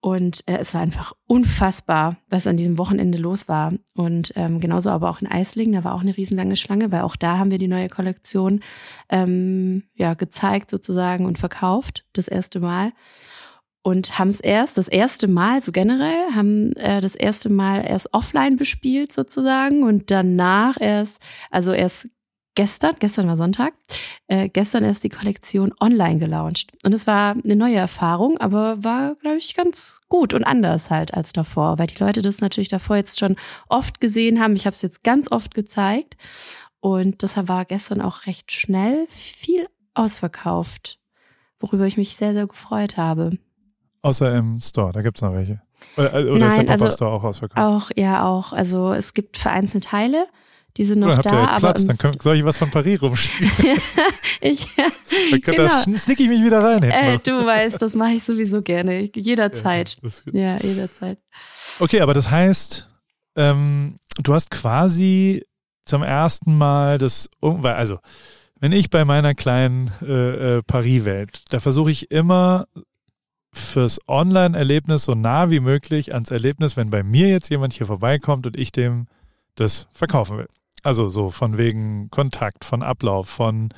Und 0.00 0.46
äh, 0.46 0.58
es 0.58 0.74
war 0.74 0.80
einfach 0.80 1.12
unfassbar, 1.26 2.18
was 2.28 2.46
an 2.46 2.56
diesem 2.56 2.78
Wochenende 2.78 3.18
los 3.18 3.48
war. 3.48 3.72
Und 3.94 4.32
ähm, 4.36 4.60
genauso 4.60 4.90
aber 4.90 5.10
auch 5.10 5.20
in 5.20 5.26
Eislingen, 5.26 5.72
da 5.72 5.82
war 5.82 5.94
auch 5.94 6.02
eine 6.02 6.16
riesenlange 6.16 6.54
Schlange, 6.54 6.92
weil 6.92 7.02
auch 7.02 7.16
da 7.16 7.38
haben 7.38 7.50
wir 7.50 7.58
die 7.58 7.66
neue 7.66 7.88
Kollektion 7.88 8.60
ähm, 9.08 9.84
ja 9.94 10.14
gezeigt 10.14 10.70
sozusagen 10.70 11.26
und 11.26 11.38
verkauft, 11.38 12.04
das 12.12 12.28
erste 12.28 12.60
Mal. 12.60 12.92
Und 13.82 14.18
haben 14.18 14.30
es 14.30 14.40
erst, 14.40 14.76
das 14.76 14.88
erste 14.88 15.28
Mal, 15.28 15.62
so 15.62 15.72
generell, 15.72 16.34
haben 16.34 16.72
äh, 16.74 17.00
das 17.00 17.14
erste 17.14 17.48
Mal 17.48 17.86
erst 17.88 18.12
offline 18.12 18.56
bespielt 18.56 19.12
sozusagen 19.12 19.82
und 19.82 20.10
danach 20.10 20.76
erst, 20.80 21.22
also 21.50 21.72
erst 21.72 22.08
gestern, 22.58 22.96
gestern 22.98 23.28
war 23.28 23.36
Sonntag, 23.36 23.72
äh, 24.26 24.48
gestern 24.48 24.82
erst 24.82 25.04
die 25.04 25.10
Kollektion 25.10 25.72
online 25.80 26.18
gelauncht. 26.18 26.72
Und 26.82 26.92
es 26.92 27.06
war 27.06 27.36
eine 27.42 27.54
neue 27.54 27.76
Erfahrung, 27.76 28.36
aber 28.38 28.82
war, 28.82 29.14
glaube 29.14 29.36
ich, 29.36 29.54
ganz 29.54 30.00
gut 30.08 30.34
und 30.34 30.42
anders 30.42 30.90
halt 30.90 31.14
als 31.14 31.32
davor, 31.32 31.78
weil 31.78 31.86
die 31.86 32.02
Leute 32.02 32.20
das 32.20 32.40
natürlich 32.40 32.68
davor 32.68 32.96
jetzt 32.96 33.20
schon 33.20 33.36
oft 33.68 34.00
gesehen 34.00 34.40
haben. 34.40 34.56
Ich 34.56 34.66
habe 34.66 34.74
es 34.74 34.82
jetzt 34.82 35.04
ganz 35.04 35.30
oft 35.30 35.54
gezeigt 35.54 36.16
und 36.80 37.22
deshalb 37.22 37.46
war 37.46 37.64
gestern 37.64 38.00
auch 38.00 38.26
recht 38.26 38.50
schnell 38.50 39.06
viel 39.06 39.68
ausverkauft, 39.94 40.98
worüber 41.60 41.86
ich 41.86 41.96
mich 41.96 42.16
sehr, 42.16 42.32
sehr 42.32 42.48
gefreut 42.48 42.96
habe. 42.96 43.38
Außer 44.02 44.36
im 44.36 44.60
Store, 44.60 44.92
da 44.92 45.02
gibt 45.02 45.18
es 45.18 45.22
noch 45.22 45.34
welche. 45.34 45.60
Oder, 45.96 46.12
oder 46.14 46.38
Nein, 46.38 46.48
ist 46.48 46.56
der 46.56 46.62
Pop-Up-Store 46.64 46.86
also 46.86 47.06
auch 47.06 47.24
ausverkauft? 47.24 47.58
Auch, 47.58 47.90
ja, 47.96 48.24
auch. 48.24 48.52
Also 48.52 48.92
es 48.92 49.14
gibt 49.14 49.36
vereinzelt 49.36 49.84
Teile 49.84 50.26
die 50.78 50.84
sind 50.84 51.00
noch 51.00 51.08
Oder 51.08 51.22
da. 51.22 51.30
Habt 51.30 51.34
ihr 51.34 51.48
aber 51.48 51.60
Platz, 51.60 51.86
dann 51.86 52.12
soll 52.20 52.36
ich 52.36 52.44
was 52.44 52.56
von 52.56 52.70
Paris 52.70 53.02
rumschieben. 53.02 53.50
ich, 54.40 54.76
dann 55.30 55.40
genau. 55.40 55.64
da 55.64 55.68
snick 55.98 56.20
ich 56.20 56.28
mich 56.28 56.42
wieder 56.42 56.62
rein. 56.62 56.84
Äh, 56.84 57.18
du 57.18 57.44
weißt, 57.44 57.82
das 57.82 57.96
mache 57.96 58.12
ich 58.12 58.22
sowieso 58.22 58.62
gerne. 58.62 59.10
Jederzeit. 59.14 59.96
Ja, 60.32 60.40
ja, 60.40 60.58
jederzeit. 60.58 61.18
Okay, 61.80 62.00
aber 62.00 62.14
das 62.14 62.30
heißt, 62.30 62.88
ähm, 63.36 63.98
du 64.22 64.34
hast 64.34 64.52
quasi 64.52 65.44
zum 65.84 66.04
ersten 66.04 66.56
Mal 66.56 66.98
das, 66.98 67.28
also 67.40 67.98
wenn 68.60 68.70
ich 68.70 68.88
bei 68.88 69.04
meiner 69.04 69.34
kleinen 69.34 69.90
äh, 70.00 70.58
äh, 70.58 70.62
Paris-Welt, 70.62 71.42
da 71.48 71.58
versuche 71.58 71.90
ich 71.90 72.10
immer 72.12 72.66
fürs 73.52 73.98
Online-Erlebnis 74.06 75.04
so 75.04 75.14
nah 75.14 75.50
wie 75.50 75.60
möglich 75.60 76.14
ans 76.14 76.30
Erlebnis, 76.30 76.76
wenn 76.76 76.90
bei 76.90 77.02
mir 77.02 77.28
jetzt 77.28 77.48
jemand 77.48 77.72
hier 77.72 77.86
vorbeikommt 77.86 78.46
und 78.46 78.56
ich 78.56 78.72
dem 78.72 79.06
das 79.54 79.88
verkaufen 79.92 80.38
will. 80.38 80.48
Also 80.82 81.08
so 81.08 81.30
von 81.30 81.58
wegen 81.58 82.10
Kontakt, 82.10 82.64
von 82.64 82.82
Ablauf, 82.82 83.28
von 83.28 83.70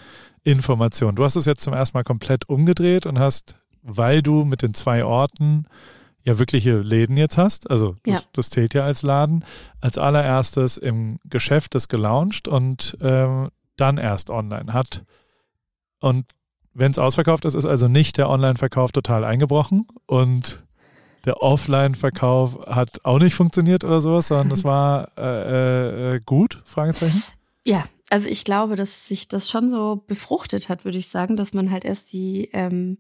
Information. 0.44 1.14
Du 1.14 1.24
hast 1.24 1.36
es 1.36 1.46
jetzt 1.46 1.62
zum 1.62 1.72
ersten 1.72 1.96
Mal 1.96 2.04
komplett 2.04 2.48
umgedreht 2.48 3.06
und 3.06 3.18
hast, 3.18 3.58
weil 3.82 4.22
du 4.22 4.44
mit 4.44 4.62
den 4.62 4.74
zwei 4.74 5.04
Orten 5.04 5.66
ja 6.22 6.38
wirkliche 6.38 6.78
Läden 6.78 7.16
jetzt 7.16 7.38
hast, 7.38 7.70
also 7.70 7.96
ja. 8.06 8.14
das, 8.14 8.26
das, 8.32 8.50
zählt 8.50 8.74
ja 8.74 8.84
als 8.84 9.02
Laden, 9.02 9.44
als 9.80 9.96
allererstes 9.96 10.76
im 10.76 11.18
Geschäft 11.24 11.74
das 11.74 11.88
gelauncht 11.88 12.46
und 12.46 12.98
ähm, 13.00 13.48
dann 13.76 13.96
erst 13.96 14.28
online 14.28 14.72
hat. 14.72 15.04
Und 16.00 16.26
wenn 16.80 16.90
es 16.90 16.98
ausverkauft 16.98 17.44
ist, 17.44 17.54
ist 17.54 17.66
also 17.66 17.88
nicht 17.88 18.16
der 18.16 18.30
Online-Verkauf 18.30 18.90
total 18.90 19.22
eingebrochen 19.22 19.86
und 20.06 20.64
der 21.26 21.42
Offline-Verkauf 21.42 22.66
hat 22.66 23.04
auch 23.04 23.18
nicht 23.18 23.34
funktioniert 23.34 23.84
oder 23.84 24.00
sowas, 24.00 24.28
sondern 24.28 24.50
es 24.50 24.64
war 24.64 25.12
äh, 25.18 26.14
äh, 26.14 26.20
gut, 26.24 26.62
Fragezeichen? 26.64 27.22
Ja, 27.62 27.84
also 28.08 28.28
ich 28.28 28.46
glaube, 28.46 28.76
dass 28.76 29.06
sich 29.06 29.28
das 29.28 29.50
schon 29.50 29.68
so 29.68 30.02
befruchtet 30.06 30.70
hat, 30.70 30.86
würde 30.86 30.96
ich 30.96 31.08
sagen, 31.08 31.36
dass 31.36 31.52
man 31.52 31.70
halt 31.70 31.84
erst 31.84 32.14
die, 32.14 32.48
ähm, 32.54 32.96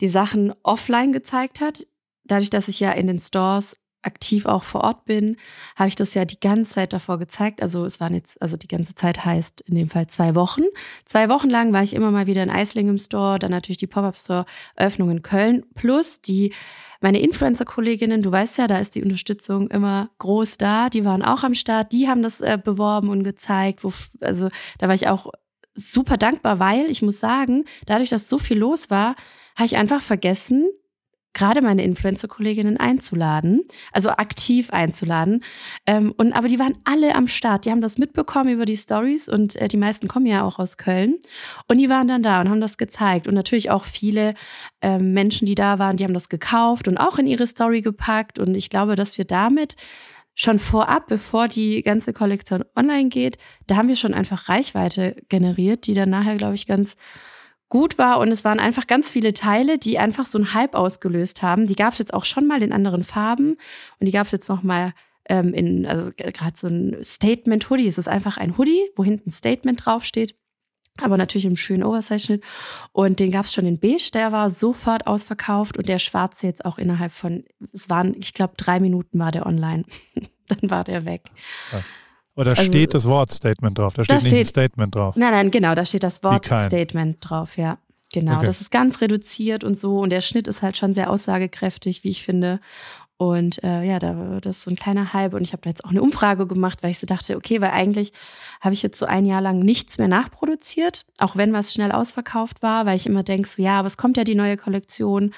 die 0.00 0.06
Sachen 0.06 0.54
offline 0.62 1.10
gezeigt 1.10 1.60
hat. 1.60 1.84
Dadurch, 2.22 2.50
dass 2.50 2.68
ich 2.68 2.78
ja 2.78 2.92
in 2.92 3.08
den 3.08 3.18
Stores 3.18 3.76
aktiv 4.06 4.46
auch 4.46 4.62
vor 4.62 4.82
Ort 4.82 5.04
bin, 5.04 5.36
habe 5.74 5.88
ich 5.88 5.96
das 5.96 6.14
ja 6.14 6.24
die 6.24 6.40
ganze 6.40 6.72
Zeit 6.72 6.92
davor 6.92 7.18
gezeigt. 7.18 7.62
Also 7.62 7.84
es 7.84 8.00
waren 8.00 8.14
jetzt, 8.14 8.40
also 8.40 8.56
die 8.56 8.68
ganze 8.68 8.94
Zeit 8.94 9.24
heißt 9.24 9.62
in 9.62 9.74
dem 9.74 9.90
Fall 9.90 10.06
zwei 10.06 10.34
Wochen. 10.34 10.62
Zwei 11.04 11.28
Wochen 11.28 11.50
lang 11.50 11.72
war 11.72 11.82
ich 11.82 11.94
immer 11.94 12.10
mal 12.10 12.26
wieder 12.26 12.42
in 12.42 12.50
Eisling 12.50 12.88
im 12.88 12.98
Store, 12.98 13.38
dann 13.38 13.50
natürlich 13.50 13.78
die 13.78 13.86
Pop-Up-Store-Öffnung 13.86 15.10
in 15.10 15.22
Köln, 15.22 15.64
plus 15.74 16.20
die 16.20 16.54
meine 17.00 17.20
Influencer-Kolleginnen, 17.20 18.22
du 18.22 18.32
weißt 18.32 18.58
ja, 18.58 18.66
da 18.66 18.78
ist 18.78 18.94
die 18.94 19.02
Unterstützung 19.02 19.68
immer 19.68 20.10
groß 20.18 20.56
da, 20.56 20.88
die 20.88 21.04
waren 21.04 21.22
auch 21.22 21.44
am 21.44 21.54
Start, 21.54 21.92
die 21.92 22.08
haben 22.08 22.22
das 22.22 22.40
äh, 22.40 22.58
beworben 22.62 23.10
und 23.10 23.22
gezeigt. 23.22 23.84
Wo, 23.84 23.92
also 24.20 24.48
da 24.78 24.88
war 24.88 24.94
ich 24.94 25.08
auch 25.08 25.30
super 25.74 26.16
dankbar, 26.16 26.58
weil 26.58 26.90
ich 26.90 27.02
muss 27.02 27.20
sagen, 27.20 27.64
dadurch, 27.84 28.08
dass 28.08 28.28
so 28.28 28.38
viel 28.38 28.58
los 28.58 28.90
war, 28.90 29.14
habe 29.56 29.66
ich 29.66 29.76
einfach 29.76 30.00
vergessen, 30.00 30.70
gerade 31.36 31.60
meine 31.60 31.84
Influencer-Kolleginnen 31.84 32.78
einzuladen, 32.78 33.62
also 33.92 34.10
aktiv 34.10 34.70
einzuladen. 34.70 35.44
Ähm, 35.86 36.12
und 36.16 36.32
aber 36.32 36.48
die 36.48 36.58
waren 36.58 36.78
alle 36.84 37.14
am 37.14 37.28
Start. 37.28 37.66
Die 37.66 37.70
haben 37.70 37.82
das 37.82 37.98
mitbekommen 37.98 38.48
über 38.48 38.64
die 38.64 38.76
Stories 38.76 39.28
und 39.28 39.54
äh, 39.56 39.68
die 39.68 39.76
meisten 39.76 40.08
kommen 40.08 40.26
ja 40.26 40.44
auch 40.44 40.58
aus 40.58 40.78
Köln. 40.78 41.16
Und 41.68 41.78
die 41.78 41.90
waren 41.90 42.08
dann 42.08 42.22
da 42.22 42.40
und 42.40 42.48
haben 42.48 42.60
das 42.60 42.78
gezeigt. 42.78 43.28
Und 43.28 43.34
natürlich 43.34 43.70
auch 43.70 43.84
viele 43.84 44.34
ähm, 44.80 45.12
Menschen, 45.12 45.46
die 45.46 45.54
da 45.54 45.78
waren, 45.78 45.98
die 45.98 46.04
haben 46.04 46.14
das 46.14 46.30
gekauft 46.30 46.88
und 46.88 46.96
auch 46.96 47.18
in 47.18 47.26
ihre 47.26 47.46
Story 47.46 47.82
gepackt. 47.82 48.38
Und 48.38 48.54
ich 48.54 48.70
glaube, 48.70 48.96
dass 48.96 49.18
wir 49.18 49.26
damit 49.26 49.76
schon 50.34 50.58
vorab, 50.58 51.06
bevor 51.06 51.48
die 51.48 51.82
ganze 51.82 52.14
Kollektion 52.14 52.64
online 52.74 53.10
geht, 53.10 53.36
da 53.66 53.76
haben 53.76 53.88
wir 53.88 53.96
schon 53.96 54.14
einfach 54.14 54.48
Reichweite 54.48 55.16
generiert, 55.28 55.86
die 55.86 55.94
dann 55.94 56.10
nachher, 56.10 56.36
glaube 56.36 56.54
ich, 56.54 56.66
ganz 56.66 56.96
gut 57.68 57.98
war 57.98 58.18
und 58.18 58.28
es 58.28 58.44
waren 58.44 58.60
einfach 58.60 58.86
ganz 58.86 59.10
viele 59.10 59.32
Teile, 59.32 59.78
die 59.78 59.98
einfach 59.98 60.26
so 60.26 60.38
einen 60.38 60.54
Hype 60.54 60.74
ausgelöst 60.74 61.42
haben. 61.42 61.66
Die 61.66 61.76
gab 61.76 61.92
es 61.92 61.98
jetzt 61.98 62.14
auch 62.14 62.24
schon 62.24 62.46
mal 62.46 62.62
in 62.62 62.72
anderen 62.72 63.02
Farben 63.02 63.56
und 63.98 64.06
die 64.06 64.12
gab 64.12 64.26
es 64.26 64.32
jetzt 64.32 64.48
noch 64.48 64.62
mal 64.62 64.92
ähm, 65.28 65.52
in, 65.52 65.86
also 65.86 66.10
gerade 66.16 66.56
so 66.56 66.68
ein 66.68 66.96
Statement-Hoodie. 67.02 67.88
Es 67.88 67.98
ist 67.98 68.08
einfach 68.08 68.36
ein 68.36 68.56
Hoodie, 68.56 68.90
wo 68.94 69.04
hinten 69.04 69.30
Statement 69.30 69.84
draufsteht. 69.84 70.36
Aber 70.98 71.18
natürlich 71.18 71.44
im 71.44 71.56
schönen 71.56 71.82
Oversize-Schnitt. 71.82 72.42
Und 72.92 73.20
den 73.20 73.30
gab 73.30 73.44
es 73.44 73.52
schon 73.52 73.66
in 73.66 73.78
Beige, 73.78 74.10
der 74.14 74.32
war 74.32 74.50
sofort 74.50 75.06
ausverkauft 75.06 75.76
und 75.76 75.88
der 75.88 75.98
schwarze 75.98 76.46
jetzt 76.46 76.64
auch 76.64 76.78
innerhalb 76.78 77.12
von, 77.12 77.44
es 77.72 77.90
waren, 77.90 78.14
ich 78.18 78.32
glaube, 78.32 78.54
drei 78.56 78.80
Minuten 78.80 79.18
war 79.18 79.30
der 79.30 79.44
online. 79.44 79.84
Dann 80.48 80.70
war 80.70 80.84
der 80.84 81.04
weg. 81.04 81.22
Ja. 81.72 81.82
Oder 82.36 82.50
also, 82.50 82.62
steht 82.62 82.94
das 82.94 83.06
Wort 83.06 83.32
Statement 83.32 83.78
drauf? 83.78 83.94
Da 83.94 84.04
steht 84.04 84.10
da 84.10 84.16
nicht 84.16 84.26
steht, 84.26 84.40
ein 84.40 84.44
Statement 84.44 84.94
drauf. 84.94 85.16
Nein, 85.16 85.32
nein, 85.32 85.50
genau, 85.50 85.74
da 85.74 85.84
steht 85.84 86.02
das 86.02 86.22
Wort 86.22 86.46
Statement 86.46 87.16
drauf, 87.20 87.56
ja. 87.56 87.78
Genau, 88.12 88.36
okay. 88.36 88.46
das 88.46 88.60
ist 88.60 88.70
ganz 88.70 89.00
reduziert 89.00 89.64
und 89.64 89.76
so. 89.76 89.98
Und 89.98 90.10
der 90.10 90.20
Schnitt 90.20 90.46
ist 90.46 90.62
halt 90.62 90.76
schon 90.76 90.94
sehr 90.94 91.10
aussagekräftig, 91.10 92.04
wie 92.04 92.10
ich 92.10 92.22
finde. 92.22 92.60
Und 93.18 93.64
äh, 93.64 93.82
ja, 93.82 93.98
da 93.98 94.40
das 94.40 94.58
ist 94.58 94.62
so 94.64 94.70
ein 94.70 94.76
kleiner 94.76 95.12
Hype. 95.12 95.34
Und 95.34 95.42
ich 95.42 95.52
habe 95.52 95.62
da 95.62 95.70
jetzt 95.70 95.84
auch 95.84 95.90
eine 95.90 96.02
Umfrage 96.02 96.46
gemacht, 96.46 96.82
weil 96.82 96.90
ich 96.90 96.98
so 96.98 97.06
dachte, 97.06 97.36
okay, 97.36 97.60
weil 97.60 97.70
eigentlich 97.70 98.12
habe 98.60 98.74
ich 98.74 98.82
jetzt 98.82 98.98
so 98.98 99.06
ein 99.06 99.26
Jahr 99.26 99.40
lang 99.40 99.58
nichts 99.58 99.98
mehr 99.98 100.08
nachproduziert, 100.08 101.06
auch 101.18 101.36
wenn 101.36 101.52
was 101.52 101.72
schnell 101.72 101.92
ausverkauft 101.92 102.62
war, 102.62 102.86
weil 102.86 102.96
ich 102.96 103.06
immer 103.06 103.22
denke, 103.22 103.48
so 103.48 103.62
ja, 103.62 103.78
aber 103.78 103.86
es 103.86 103.96
kommt 103.96 104.18
ja 104.18 104.24
die 104.24 104.34
neue 104.34 104.56
Kollektion. 104.56 105.34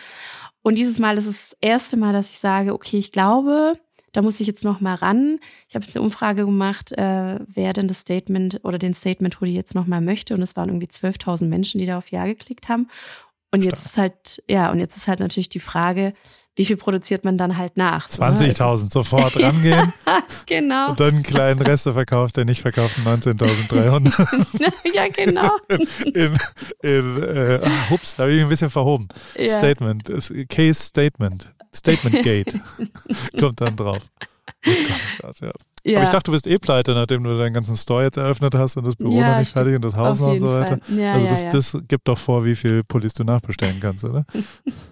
Und 0.62 0.74
dieses 0.74 0.98
Mal 0.98 1.16
ist 1.16 1.26
es 1.26 1.50
das 1.50 1.58
erste 1.60 1.96
Mal, 1.96 2.12
dass 2.12 2.30
ich 2.30 2.38
sage, 2.38 2.74
okay, 2.74 2.98
ich 2.98 3.12
glaube, 3.12 3.74
da 4.18 4.22
muss 4.22 4.40
ich 4.40 4.48
jetzt 4.48 4.64
noch 4.64 4.80
mal 4.80 4.96
ran. 4.96 5.38
Ich 5.68 5.76
habe 5.76 5.84
jetzt 5.84 5.94
eine 5.94 6.04
Umfrage 6.04 6.44
gemacht, 6.44 6.90
äh, 6.90 7.38
wer 7.46 7.72
denn 7.72 7.86
das 7.86 8.00
Statement 8.00 8.58
oder 8.64 8.76
den 8.76 8.92
Statement 8.92 9.40
Hoodie 9.40 9.54
jetzt 9.54 9.76
noch 9.76 9.86
mal 9.86 10.00
möchte. 10.00 10.34
Und 10.34 10.42
es 10.42 10.56
waren 10.56 10.70
irgendwie 10.70 10.88
12.000 10.88 11.44
Menschen, 11.44 11.78
die 11.78 11.86
da 11.86 11.98
auf 11.98 12.10
Ja 12.10 12.24
geklickt 12.24 12.68
haben. 12.68 12.88
Und 13.52 13.62
jetzt 13.62 13.86
ist 13.86 13.96
halt, 13.96 14.42
ja, 14.48 14.72
und 14.72 14.80
jetzt 14.80 14.96
ist 14.96 15.06
halt 15.06 15.20
natürlich 15.20 15.50
die 15.50 15.60
Frage, 15.60 16.14
wie 16.56 16.64
viel 16.64 16.76
produziert 16.76 17.24
man 17.24 17.38
dann 17.38 17.58
halt 17.58 17.76
nach? 17.76 18.08
20.000 18.08 18.82
ne? 18.82 18.90
sofort 18.90 19.40
rangehen. 19.40 19.92
genau. 20.46 20.90
Und 20.90 20.98
dann 20.98 21.14
einen 21.14 21.22
kleinen 21.22 21.62
Resteverkauf, 21.62 22.32
der 22.32 22.44
nicht 22.44 22.62
verkauften 22.62 23.04
19.300. 23.04 24.72
ja, 24.94 25.06
genau. 25.14 25.52
In, 26.12 26.36
in, 26.82 27.22
äh, 27.22 27.60
ah, 27.62 27.90
hups, 27.90 28.16
da 28.16 28.24
habe 28.24 28.32
ich 28.32 28.38
mich 28.38 28.46
ein 28.46 28.48
bisschen 28.48 28.70
verhoben. 28.70 29.06
Ja. 29.36 29.46
Statement, 29.46 30.10
Case 30.48 30.82
Statement. 30.82 31.54
Statement 31.74 32.22
Gate 32.24 32.54
kommt 33.38 33.60
dann 33.60 33.76
drauf. 33.76 34.02
Oh 34.66 34.70
Gott, 34.70 35.00
oh 35.00 35.22
Gott, 35.22 35.40
ja. 35.40 35.52
Ja. 35.84 35.98
Aber 35.98 36.04
ich 36.04 36.10
dachte, 36.10 36.24
du 36.24 36.32
bist 36.32 36.46
eh 36.46 36.58
pleite, 36.58 36.92
nachdem 36.92 37.24
du 37.24 37.38
deinen 37.38 37.54
ganzen 37.54 37.76
Store 37.76 38.02
jetzt 38.02 38.16
eröffnet 38.16 38.54
hast 38.54 38.76
und 38.76 38.86
das 38.86 38.96
Büro 38.96 39.18
ja, 39.18 39.32
noch 39.32 39.38
nicht 39.38 39.52
fertig 39.52 39.74
und 39.74 39.84
das 39.84 39.96
Haus 39.96 40.20
noch 40.20 40.32
und 40.32 40.40
so 40.40 40.48
weiter. 40.48 40.80
Ja, 40.94 41.14
also 41.14 41.26
das, 41.28 41.72
das 41.72 41.82
gibt 41.86 42.08
doch 42.08 42.18
vor, 42.18 42.44
wie 42.44 42.54
viel 42.54 42.84
Pullis 42.84 43.14
du 43.14 43.24
nachbestellen 43.24 43.78
kannst, 43.80 44.04
oder? 44.04 44.26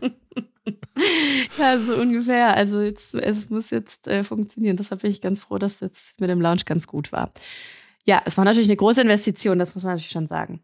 ja, 1.59 1.79
so 1.79 1.97
ungefähr. 1.97 2.57
Also 2.57 2.81
jetzt, 2.81 3.15
es 3.15 3.51
muss 3.51 3.71
jetzt 3.71 4.07
äh, 4.07 4.25
funktionieren. 4.25 4.77
Deshalb 4.77 5.03
bin 5.03 5.11
ich 5.11 5.21
ganz 5.21 5.41
froh, 5.41 5.59
dass 5.59 5.81
jetzt 5.81 6.21
mit 6.21 6.31
dem 6.31 6.41
Lounge 6.41 6.63
ganz 6.65 6.87
gut 6.87 7.13
war. 7.13 7.31
Ja, 8.05 8.23
es 8.25 8.39
war 8.39 8.45
natürlich 8.45 8.69
eine 8.69 8.77
große 8.77 9.03
Investition, 9.03 9.59
das 9.59 9.75
muss 9.75 9.85
man 9.85 9.95
natürlich 9.95 10.11
schon 10.11 10.29
sagen. 10.29 10.61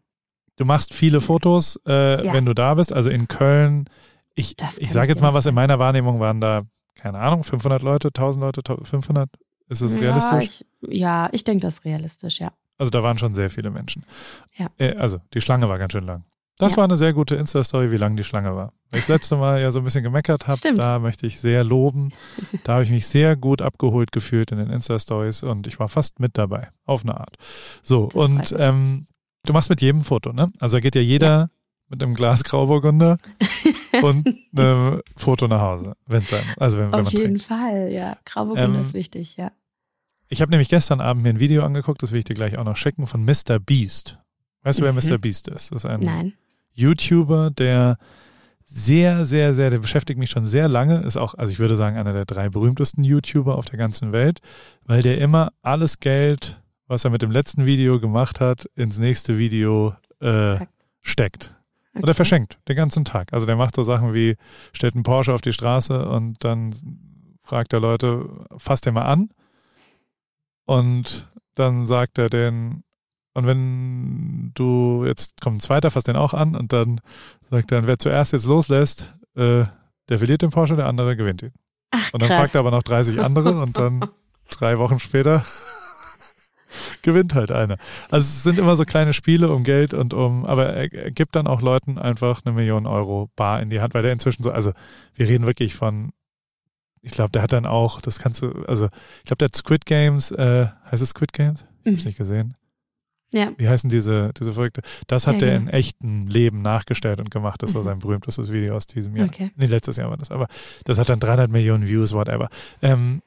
Du 0.55 0.65
machst 0.65 0.93
viele 0.93 1.19
Fotos, 1.19 1.79
äh, 1.85 2.31
wenn 2.31 2.45
du 2.45 2.53
da 2.53 2.73
bist. 2.75 2.93
Also 2.93 3.09
in 3.09 3.27
Köln 3.27 3.89
ich, 4.35 4.55
ich 4.77 4.91
sage 4.91 5.09
jetzt 5.09 5.21
mal 5.21 5.33
was, 5.33 5.45
in 5.45 5.55
meiner 5.55 5.79
Wahrnehmung 5.79 6.19
waren 6.19 6.41
da 6.41 6.63
keine 6.95 7.19
Ahnung, 7.19 7.43
500 7.43 7.81
Leute, 7.81 8.09
1000 8.09 8.41
Leute, 8.43 8.61
500? 8.83 9.29
Ist 9.69 9.81
es 9.81 9.99
realistisch? 9.99 10.31
Ja, 10.31 10.39
ich, 10.39 10.65
ja, 10.99 11.29
ich 11.31 11.43
denke, 11.43 11.61
das 11.61 11.75
ist 11.75 11.85
realistisch, 11.85 12.39
ja. 12.39 12.51
Also 12.77 12.91
da 12.91 13.01
waren 13.03 13.17
schon 13.17 13.33
sehr 13.33 13.49
viele 13.49 13.71
Menschen. 13.71 14.05
Ja. 14.55 14.67
Äh, 14.77 14.95
also 14.95 15.19
die 15.33 15.41
Schlange 15.41 15.67
war 15.69 15.77
ganz 15.79 15.93
schön 15.93 16.05
lang. 16.05 16.23
Das 16.59 16.73
Ja. 16.73 16.77
war 16.77 16.83
eine 16.83 16.97
sehr 16.97 17.13
gute 17.13 17.35
Insta-Story, 17.35 17.89
wie 17.91 17.97
lang 17.97 18.15
die 18.15 18.23
Schlange 18.23 18.55
war. 18.55 18.73
Weil 18.91 18.99
ich 18.99 19.05
das 19.05 19.07
letzte 19.07 19.37
Mal 19.37 19.59
ja 19.61 19.71
so 19.71 19.79
ein 19.79 19.85
bisschen 19.85 20.03
gemeckert 20.03 20.47
habe, 20.47 20.59
da 20.75 20.99
möchte 20.99 21.25
ich 21.25 21.39
sehr 21.39 21.63
loben. 21.63 22.11
Da 22.63 22.73
habe 22.73 22.83
ich 22.83 22.89
mich 22.91 23.07
sehr 23.07 23.35
gut 23.35 23.61
abgeholt 23.61 24.11
gefühlt 24.11 24.51
in 24.51 24.59
den 24.59 24.69
Insta-Stories 24.69 25.43
und 25.43 25.65
ich 25.67 25.79
war 25.79 25.89
fast 25.89 26.19
mit 26.19 26.37
dabei, 26.37 26.69
auf 26.85 27.03
eine 27.03 27.19
Art. 27.19 27.35
So, 27.81 28.05
Das 28.07 28.15
und 28.15 28.55
ähm, 28.59 29.07
du 29.45 29.53
machst 29.53 29.69
mit 29.71 29.81
jedem 29.81 30.03
Foto, 30.03 30.31
ne? 30.31 30.51
Also 30.59 30.77
da 30.77 30.81
geht 30.81 30.95
ja 30.95 31.01
jeder 31.01 31.49
mit 31.93 32.01
einem 32.01 32.15
Glas 32.15 32.43
Grauburgunder 32.43 33.17
und 34.01 34.27
einem 34.57 34.99
Foto 35.15 35.47
nach 35.47 35.61
Hause, 35.61 35.93
wenn 36.07 36.23
es 36.23 36.29
sein 36.31 36.43
Also 36.57 36.79
wenn, 36.79 36.87
wenn 36.91 36.99
Auf 36.99 37.05
man 37.05 37.11
jeden 37.13 37.25
trinkt. 37.35 37.43
Fall, 37.43 37.89
ja. 37.91 38.17
Grauburgunder 38.25 38.79
Ähm, 38.79 38.85
ist 38.85 38.93
wichtig, 38.95 39.37
ja. 39.37 39.51
Ich 40.27 40.41
habe 40.41 40.49
nämlich 40.49 40.69
gestern 40.69 40.99
Abend 41.01 41.21
mir 41.23 41.29
ein 41.29 41.39
Video 41.39 41.63
angeguckt, 41.63 42.01
das 42.01 42.11
will 42.11 42.19
ich 42.19 42.25
dir 42.25 42.33
gleich 42.33 42.57
auch 42.57 42.63
noch 42.63 42.75
schicken, 42.75 43.05
von 43.05 43.23
Mr. 43.23 43.59
Beast. 43.59 44.17
Weißt 44.63 44.79
du, 44.79 44.83
wer 44.83 44.93
Mhm. 44.93 44.99
Mr. 45.07 45.17
Beast 45.19 45.47
ist? 45.49 45.71
Das 45.71 45.83
ist 45.83 45.85
ein 45.85 45.99
Nein. 45.99 46.33
YouTuber, 46.73 47.51
der 47.51 47.97
sehr, 48.65 49.25
sehr, 49.25 49.53
sehr, 49.53 49.69
der 49.69 49.77
beschäftigt 49.77 50.17
mich 50.17 50.31
schon 50.31 50.45
sehr 50.45 50.67
lange, 50.67 51.01
ist 51.01 51.17
auch, 51.17 51.35
also 51.35 51.51
ich 51.53 51.59
würde 51.59 51.75
sagen, 51.75 51.97
einer 51.97 52.13
der 52.13 52.25
drei 52.25 52.49
berühmtesten 52.49 53.03
YouTuber 53.03 53.55
auf 53.55 53.65
der 53.65 53.77
ganzen 53.77 54.11
Welt, 54.11 54.39
weil 54.85 55.03
der 55.03 55.19
immer 55.19 55.51
alles 55.61 55.99
Geld, 55.99 56.61
was 56.87 57.03
er 57.03 57.11
mit 57.11 57.21
dem 57.21 57.29
letzten 57.29 57.67
Video 57.67 57.99
gemacht 57.99 58.39
hat, 58.39 58.65
ins 58.75 58.97
nächste 58.97 59.37
Video 59.37 59.93
äh, 60.21 60.57
steckt. 61.01 61.53
Oder 61.95 62.05
Okay. 62.09 62.13
verschenkt, 62.15 62.57
den 62.67 62.75
ganzen 62.75 63.05
Tag. 63.05 63.31
Also 63.33 63.45
der 63.45 63.55
macht 63.55 63.75
so 63.75 63.83
Sachen 63.83 64.13
wie, 64.13 64.35
stellt 64.73 64.95
einen 64.95 65.03
Porsche 65.03 65.33
auf 65.33 65.41
die 65.41 65.53
Straße 65.53 66.07
und 66.07 66.43
dann 66.43 66.73
fragt 67.43 67.71
er 67.73 67.79
Leute, 67.79 68.27
fasst 68.57 68.85
den 68.85 68.93
mal 68.95 69.03
an. 69.03 69.29
Und 70.65 71.29
dann 71.55 71.85
sagt 71.85 72.17
er 72.17 72.29
den, 72.29 72.83
und 73.33 73.45
wenn 73.47 74.51
du, 74.53 75.03
jetzt 75.05 75.41
kommt 75.41 75.57
ein 75.57 75.59
zweiter, 75.59 75.91
fasst 75.91 76.07
den 76.07 76.15
auch 76.15 76.33
an 76.33 76.55
und 76.55 76.71
dann 76.73 77.01
sagt 77.49 77.71
er, 77.71 77.85
wer 77.87 77.97
zuerst 77.99 78.33
jetzt 78.33 78.45
loslässt, 78.45 79.13
äh, 79.35 79.65
der 80.09 80.17
verliert 80.17 80.41
den 80.41 80.49
Porsche, 80.51 80.75
der 80.75 80.87
andere 80.87 81.15
gewinnt 81.15 81.41
ihn. 81.43 81.53
Ach, 81.91 82.13
Und 82.13 82.21
dann 82.21 82.29
krass. 82.29 82.37
fragt 82.39 82.55
er 82.55 82.59
aber 82.59 82.71
noch 82.71 82.83
30 82.83 83.19
andere 83.21 83.61
und 83.61 83.77
dann 83.77 84.09
drei 84.49 84.77
Wochen 84.77 84.99
später 84.99 85.43
gewinnt 87.01 87.35
halt 87.35 87.51
einer. 87.51 87.77
Also 88.09 88.23
es 88.25 88.43
sind 88.43 88.57
immer 88.59 88.75
so 88.75 88.83
kleine 88.85 89.13
Spiele 89.13 89.51
um 89.51 89.63
Geld 89.63 89.93
und 89.93 90.13
um, 90.13 90.45
aber 90.45 90.67
er, 90.67 90.93
er 90.93 91.11
gibt 91.11 91.35
dann 91.35 91.47
auch 91.47 91.61
Leuten 91.61 91.97
einfach 91.97 92.41
eine 92.45 92.53
Million 92.55 92.85
Euro 92.87 93.29
bar 93.35 93.61
in 93.61 93.69
die 93.69 93.81
Hand, 93.81 93.93
weil 93.93 94.03
der 94.03 94.13
inzwischen 94.13 94.43
so, 94.43 94.51
also 94.51 94.71
wir 95.15 95.27
reden 95.27 95.45
wirklich 95.45 95.75
von, 95.75 96.11
ich 97.01 97.11
glaube, 97.11 97.31
der 97.31 97.41
hat 97.41 97.53
dann 97.53 97.65
auch, 97.65 97.99
das 98.01 98.19
kannst 98.19 98.41
du, 98.41 98.51
also 98.67 98.85
ich 99.19 99.25
glaube, 99.25 99.37
der 99.39 99.45
hat 99.47 99.55
Squid 99.55 99.85
Games, 99.85 100.31
äh, 100.31 100.67
heißt 100.91 101.03
es 101.03 101.09
Squid 101.09 101.33
Games? 101.33 101.65
Ich 101.83 101.91
hab's 101.93 102.03
Mhm. 102.03 102.07
nicht 102.09 102.17
gesehen. 102.17 102.55
Ja, 103.33 103.51
Wie 103.57 103.67
heißen 103.67 103.89
diese, 103.89 104.31
diese 104.39 104.53
verrückte? 104.53 104.81
Das 105.07 105.25
hat 105.25 105.33
Ja, 105.33 105.39
der 105.39 105.57
genau. 105.57 105.61
in 105.63 105.67
echten 105.75 106.27
Leben 106.27 106.61
nachgestellt 106.61 107.19
und 107.19 107.31
gemacht. 107.31 107.63
Das 107.63 107.73
war 107.73 107.81
Mhm. 107.81 107.85
sein 107.85 107.99
berühmtestes 107.99 108.51
Video 108.51 108.75
aus 108.75 108.85
diesem 108.85 109.15
Jahr. 109.15 109.27
okay. 109.27 109.51
Nee, 109.55 109.65
letztes 109.65 109.97
Jahr 109.97 110.09
war 110.11 110.17
das, 110.17 110.29
aber 110.29 110.47
das 110.85 110.99
hat 110.99 111.09
dann 111.09 111.19
300 111.19 111.49
Millionen 111.49 111.87
Views, 111.87 112.13
whatever. 112.13 112.47
Ähm, 112.83 113.23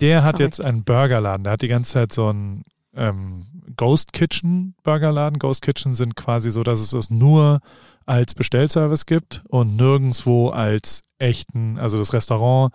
der 0.00 0.24
hat 0.24 0.38
Verrückt. 0.38 0.56
jetzt 0.56 0.60
einen 0.62 0.82
Burgerladen. 0.84 1.44
Der 1.44 1.52
hat 1.52 1.60
die 1.62 1.68
ganze 1.68 1.92
Zeit 1.92 2.12
so 2.12 2.28
einen 2.28 2.64
ähm, 2.96 3.46
Ghost 3.76 4.12
Kitchen 4.12 4.74
Burgerladen. 4.82 5.38
Ghost 5.38 5.62
Kitchen 5.62 5.92
sind 5.92 6.16
quasi 6.16 6.50
so, 6.50 6.62
dass 6.62 6.80
es 6.80 6.92
es 6.92 7.10
nur 7.10 7.60
als 8.06 8.34
Bestellservice 8.34 9.06
gibt 9.06 9.42
und 9.48 9.76
nirgendwo 9.76 10.50
als 10.50 11.00
echten, 11.18 11.78
also 11.78 11.98
das 11.98 12.12
Restaurant 12.12 12.72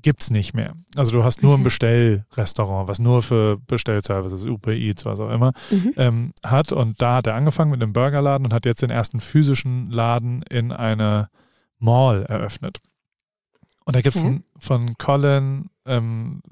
gibt's 0.00 0.30
nicht 0.30 0.54
mehr. 0.54 0.74
Also 0.94 1.10
du 1.10 1.24
hast 1.24 1.42
nur 1.42 1.56
ein. 1.56 1.64
Bestellrestaurant, 1.64 2.86
was 2.88 2.98
nur 3.00 3.20
für 3.22 3.58
Bestellservices, 3.66 4.44
Uber 4.46 4.72
Eats, 4.72 5.04
was 5.04 5.18
auch 5.20 5.30
immer, 5.30 5.52
Mhm. 5.70 5.92
ähm, 5.96 6.32
hat. 6.44 6.70
Und 6.72 7.02
da 7.02 7.16
hat 7.16 7.26
er 7.26 7.34
angefangen 7.34 7.70
mit 7.72 7.82
einem 7.82 7.92
Burgerladen 7.92 8.46
und 8.46 8.52
hat 8.52 8.64
jetzt 8.66 8.82
den 8.82 8.90
ersten 8.90 9.18
physischen 9.20 9.90
Laden 9.90 10.42
in 10.42 10.70
einer 10.70 11.30
Mall 11.78 12.24
eröffnet. 12.26 12.78
Und 13.86 13.96
da 13.96 14.02
gibt's 14.02 14.20
Okay. 14.20 14.28
einen 14.28 14.44
von 14.60 14.94
Colin, 14.98 15.70
ähm, 15.86 16.42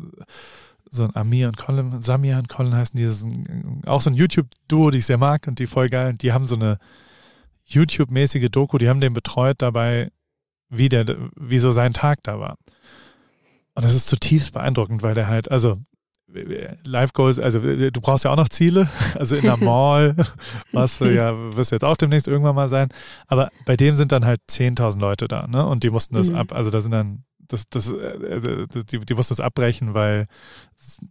so 0.96 1.04
ein 1.04 1.14
Amir 1.14 1.48
und 1.48 1.56
Colin, 1.56 2.02
Samir 2.02 2.38
und 2.38 2.48
Colin 2.48 2.74
heißen 2.74 2.96
die, 2.96 3.04
das 3.04 3.18
ist 3.18 3.24
ein, 3.26 3.82
auch 3.87 4.00
so 4.00 4.11
ein 4.11 4.14
YouTube-Duo, 4.14 4.90
die 4.90 4.98
ich 4.98 5.06
sehr 5.06 5.18
mag 5.18 5.46
und 5.46 5.59
die 5.59 5.66
voll 5.66 5.88
geil. 5.88 6.14
Die 6.14 6.32
haben 6.32 6.46
so 6.46 6.56
eine 6.56 6.78
YouTube-mäßige 7.64 8.48
Doku, 8.50 8.78
die 8.78 8.88
haben 8.88 9.00
den 9.00 9.14
betreut 9.14 9.56
dabei, 9.62 10.11
wie 10.68 10.88
der, 10.88 11.06
wie 11.37 11.59
so 11.59 11.70
sein 11.70 11.92
Tag 11.92 12.20
da 12.22 12.40
war. 12.40 12.56
Und 13.74 13.85
das 13.85 13.94
ist 13.94 14.09
zutiefst 14.09 14.52
beeindruckend, 14.52 15.02
weil 15.02 15.14
der 15.14 15.26
halt, 15.28 15.50
also 15.50 15.78
Life 16.85 17.12
Goals, 17.14 17.38
also 17.38 17.61
du 17.61 18.00
brauchst 18.00 18.24
ja 18.24 18.32
auch 18.32 18.37
noch 18.37 18.48
Ziele, 18.48 18.88
also 19.14 19.37
in 19.37 19.42
der 19.42 19.56
Mall, 19.64 20.16
was 20.72 20.98
du 20.98 21.12
ja, 21.12 21.56
wirst 21.56 21.72
jetzt 21.72 21.85
auch 21.85 21.96
demnächst 21.96 22.26
irgendwann 22.28 22.54
mal 22.56 22.68
sein, 22.68 22.88
aber 23.28 23.50
bei 23.64 23.76
dem 23.76 23.94
sind 23.94 24.12
dann 24.12 24.24
halt 24.24 24.40
10.000 24.50 24.98
Leute 24.98 25.28
da, 25.28 25.46
ne, 25.46 25.64
und 25.66 25.82
die 25.85 25.90
mussten 25.90 26.14
das 26.14 26.30
Mhm. 26.30 26.37
ab, 26.37 26.52
also 26.52 26.70
da 26.70 26.80
sind 26.80 26.92
dann, 26.92 27.24
das, 27.48 27.68
das, 27.68 27.92
äh, 27.92 28.66
die, 28.90 29.00
die 29.00 29.14
mussten 29.14 29.32
das 29.32 29.40
abbrechen, 29.40 29.94
weil 29.94 30.26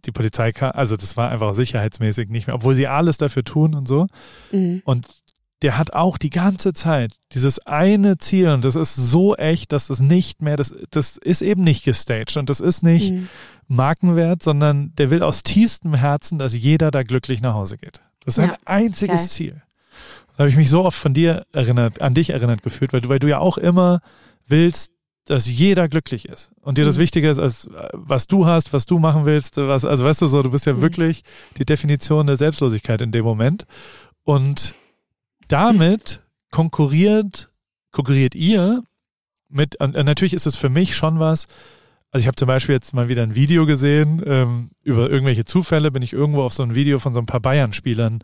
die 0.04 0.12
Polizei 0.12 0.52
kam, 0.52 0.72
also 0.74 0.96
das 0.96 1.16
war 1.16 1.30
einfach 1.30 1.54
sicherheitsmäßig 1.54 2.28
nicht 2.28 2.46
mehr, 2.46 2.56
obwohl 2.56 2.74
sie 2.74 2.86
alles 2.86 3.16
dafür 3.18 3.42
tun 3.42 3.74
und 3.74 3.86
so, 3.88 4.06
Mhm. 4.52 4.82
und 4.84 5.06
der 5.62 5.78
hat 5.78 5.94
auch 5.94 6.18
die 6.18 6.28
ganze 6.30 6.74
Zeit 6.74 7.14
dieses 7.32 7.58
eine 7.66 8.18
Ziel 8.18 8.50
und 8.50 8.62
das 8.64 8.76
ist 8.76 8.94
so 8.94 9.34
echt, 9.36 9.72
dass 9.72 9.86
das 9.86 10.00
nicht 10.00 10.42
mehr, 10.42 10.56
das, 10.56 10.74
das 10.90 11.16
ist 11.16 11.40
eben 11.40 11.64
nicht 11.64 11.82
gestaged 11.84 12.36
und 12.36 12.50
das 12.50 12.60
ist 12.60 12.82
nicht 12.82 13.12
Mhm. 13.12 13.28
Markenwert, 13.68 14.42
sondern 14.42 14.94
der 14.96 15.10
will 15.10 15.22
aus 15.22 15.42
tiefstem 15.42 15.94
Herzen, 15.94 16.38
dass 16.38 16.54
jeder 16.54 16.90
da 16.90 17.02
glücklich 17.02 17.40
nach 17.40 17.54
Hause 17.54 17.78
geht. 17.78 18.00
Das 18.24 18.36
ist 18.36 18.44
Ja, 18.44 18.48
sein 18.50 18.56
einziges 18.64 19.22
geil. 19.22 19.28
Ziel. 19.28 19.62
Da 20.36 20.40
habe 20.40 20.50
ich 20.50 20.56
mich 20.56 20.68
so 20.68 20.84
oft 20.84 20.98
von 20.98 21.14
dir 21.14 21.46
erinnert, 21.52 22.02
an 22.02 22.12
dich 22.14 22.30
erinnert 22.30 22.62
gefühlt, 22.62 22.92
weil 22.92 23.00
du, 23.00 23.08
weil 23.08 23.18
du 23.18 23.26
ja 23.28 23.38
auch 23.38 23.56
immer 23.58 24.00
willst, 24.46 24.92
dass 25.26 25.46
jeder 25.50 25.88
glücklich 25.88 26.28
ist 26.28 26.50
und 26.62 26.78
dir 26.78 26.84
das 26.84 26.96
Mhm. 26.96 27.00
Wichtige 27.02 27.28
ist, 27.30 27.38
als 27.38 27.66
äh, 27.66 27.88
was 27.92 28.26
du 28.26 28.46
hast, 28.46 28.72
was 28.72 28.86
du 28.86 28.98
machen 28.98 29.26
willst, 29.26 29.56
was, 29.58 29.84
also 29.84 30.04
weißt 30.04 30.22
du 30.22 30.26
so, 30.26 30.42
du 30.42 30.50
bist 30.50 30.66
ja 30.66 30.72
Mhm. 30.74 30.82
wirklich 30.82 31.22
die 31.58 31.64
Definition 31.66 32.26
der 32.26 32.36
Selbstlosigkeit 32.36 33.00
in 33.02 33.12
dem 33.12 33.24
Moment 33.24 33.66
und 34.24 34.74
damit 35.48 36.22
konkurriert, 36.50 37.50
konkurriert 37.92 38.34
ihr 38.34 38.82
mit, 39.48 39.78
und, 39.80 39.96
und 39.96 40.06
natürlich 40.06 40.32
ist 40.34 40.46
es 40.46 40.56
für 40.56 40.68
mich 40.68 40.96
schon 40.96 41.18
was, 41.18 41.46
also 42.10 42.22
ich 42.22 42.26
habe 42.28 42.36
zum 42.36 42.46
Beispiel 42.48 42.74
jetzt 42.74 42.94
mal 42.94 43.08
wieder 43.08 43.22
ein 43.22 43.34
Video 43.34 43.66
gesehen, 43.66 44.22
ähm, 44.26 44.70
über 44.82 45.10
irgendwelche 45.10 45.44
Zufälle 45.44 45.90
bin 45.90 46.02
ich 46.02 46.12
irgendwo 46.12 46.42
auf 46.42 46.52
so 46.52 46.62
ein 46.62 46.74
Video 46.74 46.98
von 46.98 47.12
so 47.14 47.20
ein 47.20 47.26
paar 47.26 47.40
Bayern-Spielern, 47.40 48.22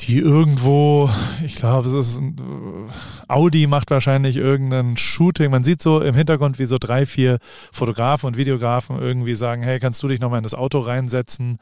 die 0.00 0.18
irgendwo, 0.18 1.08
ich 1.44 1.54
glaube, 1.54 1.86
es 1.88 1.94
ist 1.94 2.18
ein, 2.18 2.90
Audi 3.28 3.66
macht 3.66 3.90
wahrscheinlich 3.90 4.36
irgendein 4.36 4.96
Shooting. 4.96 5.50
Man 5.50 5.64
sieht 5.64 5.80
so 5.80 6.00
im 6.00 6.14
Hintergrund, 6.14 6.58
wie 6.58 6.66
so 6.66 6.78
drei, 6.78 7.06
vier 7.06 7.38
Fotografen 7.72 8.26
und 8.26 8.36
Videografen 8.36 8.98
irgendwie 9.00 9.36
sagen, 9.36 9.62
hey, 9.62 9.78
kannst 9.78 10.02
du 10.02 10.08
dich 10.08 10.20
nochmal 10.20 10.38
in 10.38 10.42
das 10.42 10.54
Auto 10.54 10.80
reinsetzen? 10.80 11.58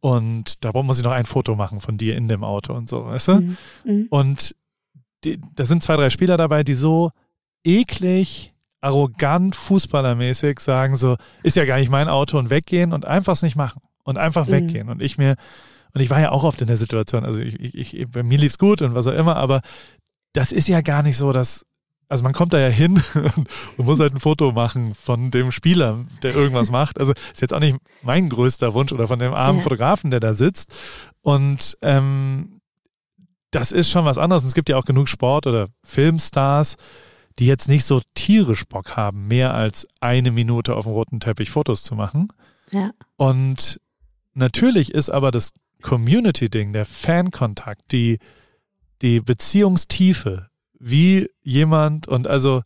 Und 0.00 0.64
da 0.64 0.70
muss 0.82 0.98
ich 0.98 1.04
noch 1.04 1.12
ein 1.12 1.24
Foto 1.26 1.56
machen 1.56 1.80
von 1.80 1.96
dir 1.96 2.16
in 2.16 2.28
dem 2.28 2.44
Auto 2.44 2.74
und 2.74 2.88
so, 2.88 3.06
weißt 3.06 3.28
du? 3.28 3.34
Mhm. 3.40 3.56
Mhm. 3.84 4.06
Und 4.10 4.54
die, 5.24 5.40
da 5.54 5.64
sind 5.64 5.82
zwei, 5.82 5.96
drei 5.96 6.10
Spieler 6.10 6.36
dabei, 6.36 6.62
die 6.62 6.74
so 6.74 7.10
eklig, 7.64 8.52
arrogant, 8.82 9.56
fußballermäßig 9.56 10.60
sagen 10.60 10.94
so, 10.94 11.16
ist 11.42 11.56
ja 11.56 11.64
gar 11.64 11.78
nicht 11.78 11.90
mein 11.90 12.08
Auto 12.08 12.38
und 12.38 12.50
weggehen 12.50 12.92
und 12.92 13.04
einfach 13.04 13.32
es 13.32 13.42
nicht 13.42 13.56
machen 13.56 13.80
und 14.04 14.18
einfach 14.18 14.46
Mhm. 14.46 14.52
weggehen. 14.52 14.88
Und 14.90 15.02
ich 15.02 15.16
mir, 15.18 15.36
und 15.94 16.00
ich 16.00 16.10
war 16.10 16.20
ja 16.20 16.32
auch 16.32 16.44
oft 16.44 16.60
in 16.60 16.66
der 16.66 16.76
Situation, 16.76 17.24
also 17.24 17.40
ich, 17.40 17.54
ich, 17.74 17.96
ich 17.96 18.08
bei 18.08 18.22
mir 18.22 18.38
lief's 18.38 18.58
gut 18.58 18.82
und 18.82 18.94
was 18.94 19.06
auch 19.06 19.14
immer, 19.14 19.36
aber 19.36 19.60
das 20.32 20.50
ist 20.50 20.68
ja 20.68 20.80
gar 20.80 21.02
nicht 21.04 21.16
so, 21.16 21.32
dass, 21.32 21.64
also 22.08 22.24
man 22.24 22.32
kommt 22.32 22.52
da 22.52 22.58
ja 22.58 22.68
hin 22.68 23.00
und 23.76 23.86
muss 23.86 24.00
halt 24.00 24.12
ein 24.12 24.20
Foto 24.20 24.52
machen 24.52 24.94
von 24.94 25.30
dem 25.30 25.52
Spieler, 25.52 26.04
der 26.22 26.34
irgendwas 26.34 26.70
macht. 26.72 26.98
Also 26.98 27.12
ist 27.12 27.40
jetzt 27.40 27.54
auch 27.54 27.60
nicht 27.60 27.78
mein 28.02 28.28
größter 28.28 28.74
Wunsch 28.74 28.92
oder 28.92 29.06
von 29.06 29.20
dem 29.20 29.32
armen. 29.32 29.62
Fotografen, 29.62 30.10
der 30.10 30.20
da 30.20 30.34
sitzt. 30.34 30.74
Und 31.22 31.78
ähm, 31.80 32.60
das 33.52 33.70
ist 33.70 33.88
schon 33.88 34.04
was 34.04 34.18
anderes. 34.18 34.42
Und 34.42 34.48
es 34.48 34.54
gibt 34.54 34.68
ja 34.68 34.76
auch 34.76 34.84
genug 34.84 35.08
Sport- 35.08 35.46
oder 35.46 35.68
Filmstars, 35.84 36.76
die 37.38 37.46
jetzt 37.46 37.68
nicht 37.68 37.84
so 37.84 38.02
tierisch 38.14 38.64
Bock 38.64 38.96
haben, 38.96 39.28
mehr 39.28 39.54
als 39.54 39.86
eine 40.00 40.32
Minute 40.32 40.74
auf 40.74 40.84
dem 40.84 40.92
roten 40.92 41.20
Teppich 41.20 41.50
Fotos 41.50 41.84
zu 41.84 41.94
machen. 41.94 42.28
Ja. 42.72 42.90
Und 43.16 43.80
natürlich 44.34 44.92
ist 44.92 45.10
aber 45.10 45.30
das 45.30 45.52
Community-Ding, 45.84 46.72
der 46.72 46.84
Fankontakt, 46.84 47.92
die, 47.92 48.18
die 49.02 49.20
Beziehungstiefe, 49.20 50.48
wie 50.80 51.30
jemand 51.42 52.08
und 52.08 52.26
also 52.26 52.62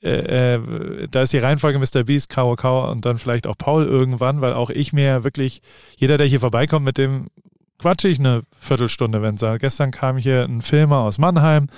äh, 0.00 0.54
äh, 0.54 1.08
da 1.10 1.22
ist 1.22 1.32
die 1.32 1.38
Reihenfolge 1.38 1.78
Mr. 1.78 2.04
Beast, 2.04 2.28
Kao 2.28 2.54
Kao 2.54 2.90
und 2.90 3.04
dann 3.04 3.18
vielleicht 3.18 3.48
auch 3.48 3.58
Paul 3.58 3.84
irgendwann, 3.84 4.40
weil 4.40 4.54
auch 4.54 4.70
ich 4.70 4.92
mir 4.92 5.24
wirklich, 5.24 5.60
jeder, 5.96 6.18
der 6.18 6.26
hier 6.28 6.38
vorbeikommt, 6.38 6.84
mit 6.84 6.98
dem 6.98 7.26
quatsche 7.78 8.08
ich 8.08 8.18
eine 8.18 8.42
Viertelstunde, 8.58 9.22
wenn 9.22 9.36
es 9.36 9.60
Gestern 9.60 9.90
kam 9.90 10.18
hier 10.18 10.44
ein 10.44 10.62
Filmer 10.62 10.98
aus 10.98 11.18
Mannheim, 11.18 11.68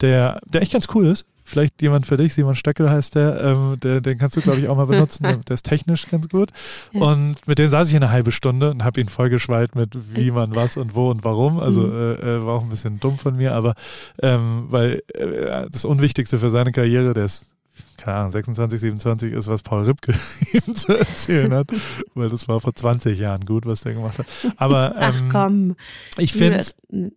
der, 0.00 0.40
der 0.46 0.62
echt 0.62 0.72
ganz 0.72 0.88
cool 0.94 1.06
ist. 1.06 1.26
vielleicht 1.44 1.80
jemand 1.82 2.06
für 2.06 2.16
dich, 2.16 2.34
Simon 2.34 2.54
Stöckel 2.54 2.90
heißt 2.90 3.14
der, 3.14 3.40
ähm, 3.42 3.78
der 3.80 4.00
den 4.00 4.18
kannst 4.18 4.36
du, 4.36 4.40
glaube 4.40 4.58
ich, 4.58 4.68
auch 4.68 4.76
mal 4.76 4.86
benutzen, 4.86 5.24
der, 5.24 5.36
der 5.48 5.54
ist 5.54 5.64
technisch 5.64 6.08
ganz 6.08 6.28
gut. 6.28 6.50
Und 6.92 7.36
mit 7.46 7.58
dem 7.58 7.68
saß 7.68 7.88
ich 7.88 7.96
eine 7.96 8.10
halbe 8.10 8.32
Stunde 8.32 8.70
und 8.70 8.82
habe 8.82 9.00
ihn 9.00 9.08
vollgeschwallt 9.08 9.76
mit 9.76 9.90
wie 10.14 10.30
man 10.30 10.54
was 10.54 10.76
und 10.76 10.94
wo 10.94 11.10
und 11.10 11.22
warum. 11.22 11.60
Also 11.60 11.82
mhm. 11.82 11.92
äh, 11.92 12.36
äh, 12.36 12.46
war 12.46 12.54
auch 12.54 12.62
ein 12.62 12.70
bisschen 12.70 12.98
dumm 12.98 13.18
von 13.18 13.36
mir, 13.36 13.54
aber 13.54 13.74
ähm, 14.22 14.66
weil 14.70 15.02
äh, 15.14 15.66
das 15.70 15.84
Unwichtigste 15.84 16.38
für 16.38 16.50
seine 16.50 16.72
Karriere, 16.72 17.14
der 17.14 17.26
ist 17.26 17.53
keine 17.96 18.18
Ahnung, 18.18 18.32
26, 18.32 18.80
27 18.80 19.32
ist, 19.32 19.48
was 19.48 19.62
Paul 19.62 19.84
Ripke 19.84 20.12
ihm 20.52 20.74
zu 20.74 20.96
erzählen 20.96 21.52
hat, 21.54 21.68
weil 22.14 22.28
das 22.28 22.48
war 22.48 22.60
vor 22.60 22.74
20 22.74 23.18
Jahren 23.18 23.44
gut, 23.44 23.66
was 23.66 23.82
der 23.82 23.94
gemacht 23.94 24.18
hat. 24.18 24.26
Aber 24.56 24.94
ähm, 24.98 25.14
Ach 25.28 25.32
komm. 25.32 25.76
ich 26.18 26.32
finde 26.32 26.64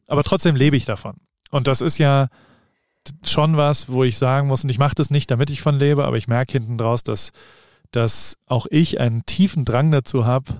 aber 0.07 0.23
trotzdem 0.23 0.55
lebe 0.55 0.77
ich 0.77 0.85
davon. 0.85 1.15
Und 1.51 1.67
das 1.67 1.81
ist 1.81 1.97
ja 1.97 2.27
schon 3.23 3.57
was, 3.57 3.89
wo 3.89 4.03
ich 4.03 4.17
sagen 4.17 4.47
muss, 4.47 4.63
und 4.63 4.69
ich 4.69 4.79
mache 4.79 4.95
das 4.95 5.09
nicht, 5.09 5.31
damit 5.31 5.49
ich 5.49 5.61
von 5.61 5.79
lebe, 5.79 6.05
aber 6.05 6.17
ich 6.17 6.27
merke 6.27 6.53
hinten 6.53 6.77
draus, 6.77 7.03
dass, 7.03 7.31
dass 7.91 8.37
auch 8.45 8.67
ich 8.69 8.99
einen 8.99 9.25
tiefen 9.25 9.65
Drang 9.65 9.91
dazu 9.91 10.25
habe, 10.25 10.53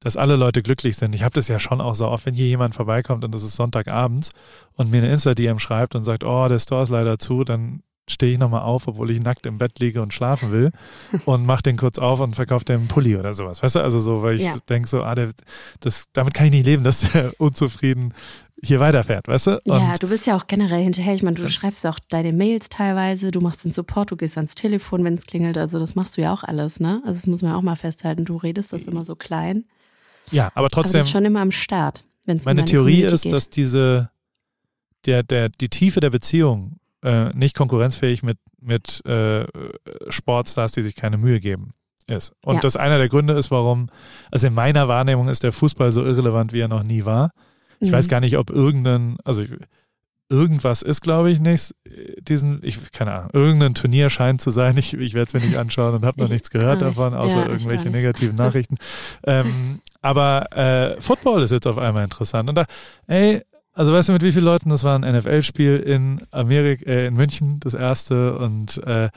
dass 0.00 0.16
alle 0.16 0.36
Leute 0.36 0.62
glücklich 0.62 0.96
sind. 0.96 1.14
Ich 1.14 1.22
habe 1.22 1.34
das 1.34 1.48
ja 1.48 1.58
schon 1.58 1.80
auch 1.80 1.94
so 1.94 2.06
oft, 2.08 2.26
wenn 2.26 2.34
hier 2.34 2.46
jemand 2.46 2.74
vorbeikommt 2.74 3.24
und 3.24 3.34
das 3.34 3.42
ist 3.42 3.56
Sonntagabends 3.56 4.30
und 4.74 4.90
mir 4.90 4.98
eine 4.98 5.10
Insta-DM 5.10 5.58
schreibt 5.58 5.94
und 5.94 6.04
sagt, 6.04 6.24
oh, 6.24 6.48
der 6.48 6.58
Store 6.58 6.84
ist 6.84 6.90
leider 6.90 7.18
zu, 7.18 7.44
dann 7.44 7.82
stehe 8.08 8.32
ich 8.32 8.38
nochmal 8.38 8.62
auf, 8.62 8.88
obwohl 8.88 9.10
ich 9.10 9.20
nackt 9.20 9.46
im 9.46 9.58
Bett 9.58 9.78
liege 9.78 10.02
und 10.02 10.14
schlafen 10.14 10.52
will 10.52 10.70
und 11.24 11.44
mach 11.46 11.62
den 11.62 11.76
kurz 11.76 11.98
auf 11.98 12.20
und 12.20 12.34
verkaufe 12.34 12.64
den 12.64 12.88
Pulli 12.88 13.16
oder 13.16 13.34
sowas. 13.34 13.62
Weißt 13.62 13.76
du, 13.76 13.80
also 13.80 13.98
so, 13.98 14.22
weil 14.22 14.36
ich 14.36 14.42
ja. 14.42 14.56
denke 14.68 14.88
so, 14.88 15.02
ah, 15.02 15.14
der, 15.14 15.30
das, 15.80 16.08
damit 16.12 16.34
kann 16.34 16.46
ich 16.46 16.52
nicht 16.52 16.66
leben, 16.66 16.84
dass 16.84 17.12
der 17.12 17.32
unzufrieden 17.38 18.14
hier 18.62 18.80
weiterfährt, 18.80 19.28
weißt 19.28 19.46
du? 19.48 19.60
Und 19.68 19.80
ja, 19.80 19.94
du 19.98 20.08
bist 20.08 20.26
ja 20.26 20.36
auch 20.36 20.46
generell 20.46 20.82
hinterher. 20.82 21.14
Ich 21.14 21.22
meine, 21.22 21.36
du 21.36 21.48
schreibst 21.50 21.86
auch 21.86 21.98
deine 22.08 22.32
Mails 22.32 22.70
teilweise, 22.70 23.30
du 23.30 23.40
machst 23.40 23.64
den 23.64 23.70
Support, 23.70 24.12
du 24.12 24.16
gehst 24.16 24.38
ans 24.38 24.54
Telefon, 24.54 25.04
wenn 25.04 25.14
es 25.14 25.26
klingelt. 25.26 25.58
Also 25.58 25.78
das 25.78 25.94
machst 25.94 26.16
du 26.16 26.22
ja 26.22 26.32
auch 26.32 26.42
alles, 26.42 26.80
ne? 26.80 27.02
Also 27.04 27.18
das 27.18 27.26
muss 27.26 27.42
man 27.42 27.52
auch 27.52 27.62
mal 27.62 27.76
festhalten. 27.76 28.24
Du 28.24 28.36
redest 28.36 28.72
das 28.72 28.86
immer 28.86 29.04
so 29.04 29.14
klein. 29.14 29.66
Ja, 30.30 30.50
aber 30.54 30.70
trotzdem. 30.70 31.00
Aber 31.00 31.08
schon 31.08 31.24
immer 31.24 31.40
am 31.40 31.52
Start. 31.52 32.04
Wenn's 32.24 32.46
meine 32.46 32.62
um 32.62 32.66
Theorie 32.66 32.92
Community 32.92 33.14
ist, 33.14 33.22
geht. 33.22 33.32
dass 33.32 33.50
diese, 33.50 34.10
der, 35.04 35.22
der, 35.22 35.50
die 35.50 35.68
Tiefe 35.68 36.00
der 36.00 36.10
Beziehung 36.10 36.78
äh, 37.06 37.30
nicht 37.34 37.56
konkurrenzfähig 37.56 38.22
mit, 38.22 38.38
mit 38.60 39.04
äh, 39.06 39.46
Sportstars, 40.08 40.72
die 40.72 40.82
sich 40.82 40.96
keine 40.96 41.18
Mühe 41.18 41.38
geben 41.38 41.72
ist. 42.08 42.32
Und 42.44 42.56
ja. 42.56 42.60
das 42.60 42.76
einer 42.76 42.98
der 42.98 43.08
Gründe 43.08 43.34
ist, 43.34 43.50
warum, 43.50 43.88
also 44.30 44.48
in 44.48 44.54
meiner 44.54 44.88
Wahrnehmung 44.88 45.28
ist 45.28 45.42
der 45.42 45.52
Fußball 45.52 45.92
so 45.92 46.04
irrelevant, 46.04 46.52
wie 46.52 46.60
er 46.60 46.68
noch 46.68 46.82
nie 46.82 47.04
war. 47.04 47.30
Ich 47.78 47.90
mhm. 47.90 47.94
weiß 47.94 48.08
gar 48.08 48.20
nicht, 48.20 48.36
ob 48.36 48.50
irgendein, 48.50 49.18
also 49.24 49.44
irgendwas 50.28 50.82
ist, 50.82 51.00
glaube 51.00 51.30
ich, 51.30 51.38
nicht. 51.38 51.74
Diesen, 52.20 52.60
ich, 52.62 52.90
keine 52.90 53.12
Ahnung, 53.12 53.30
irgendein 53.32 53.74
Turnier 53.74 54.10
scheint 54.10 54.40
zu 54.40 54.50
sein. 54.50 54.76
Ich, 54.76 54.94
ich 54.94 55.14
werde 55.14 55.28
es 55.28 55.34
mir 55.34 55.48
nicht 55.48 55.58
anschauen 55.58 55.94
und 55.94 56.04
habe 56.04 56.20
noch 56.20 56.28
nichts 56.28 56.50
gehört 56.50 56.82
davon, 56.82 57.14
außer 57.14 57.42
ja, 57.42 57.48
irgendwelche 57.48 57.90
negativen 57.90 58.36
Nachrichten. 58.36 58.76
ähm, 59.24 59.80
aber 60.02 60.52
äh, 60.56 61.00
Football 61.00 61.42
ist 61.42 61.52
jetzt 61.52 61.66
auf 61.66 61.78
einmal 61.78 62.04
interessant. 62.04 62.48
Und 62.48 62.56
da, 62.56 62.64
ey, 63.06 63.42
also 63.76 63.92
weißt 63.92 64.08
du, 64.08 64.14
mit 64.14 64.22
wie 64.22 64.32
vielen 64.32 64.46
Leuten? 64.46 64.70
Das 64.70 64.84
war 64.84 64.98
ein 64.98 65.16
NFL-Spiel 65.16 65.76
in 65.76 66.22
Amerika, 66.30 66.90
äh, 66.90 67.06
in 67.06 67.14
München, 67.14 67.60
das 67.60 67.74
erste 67.74 68.38
und 68.38 68.82
äh, 68.86 69.10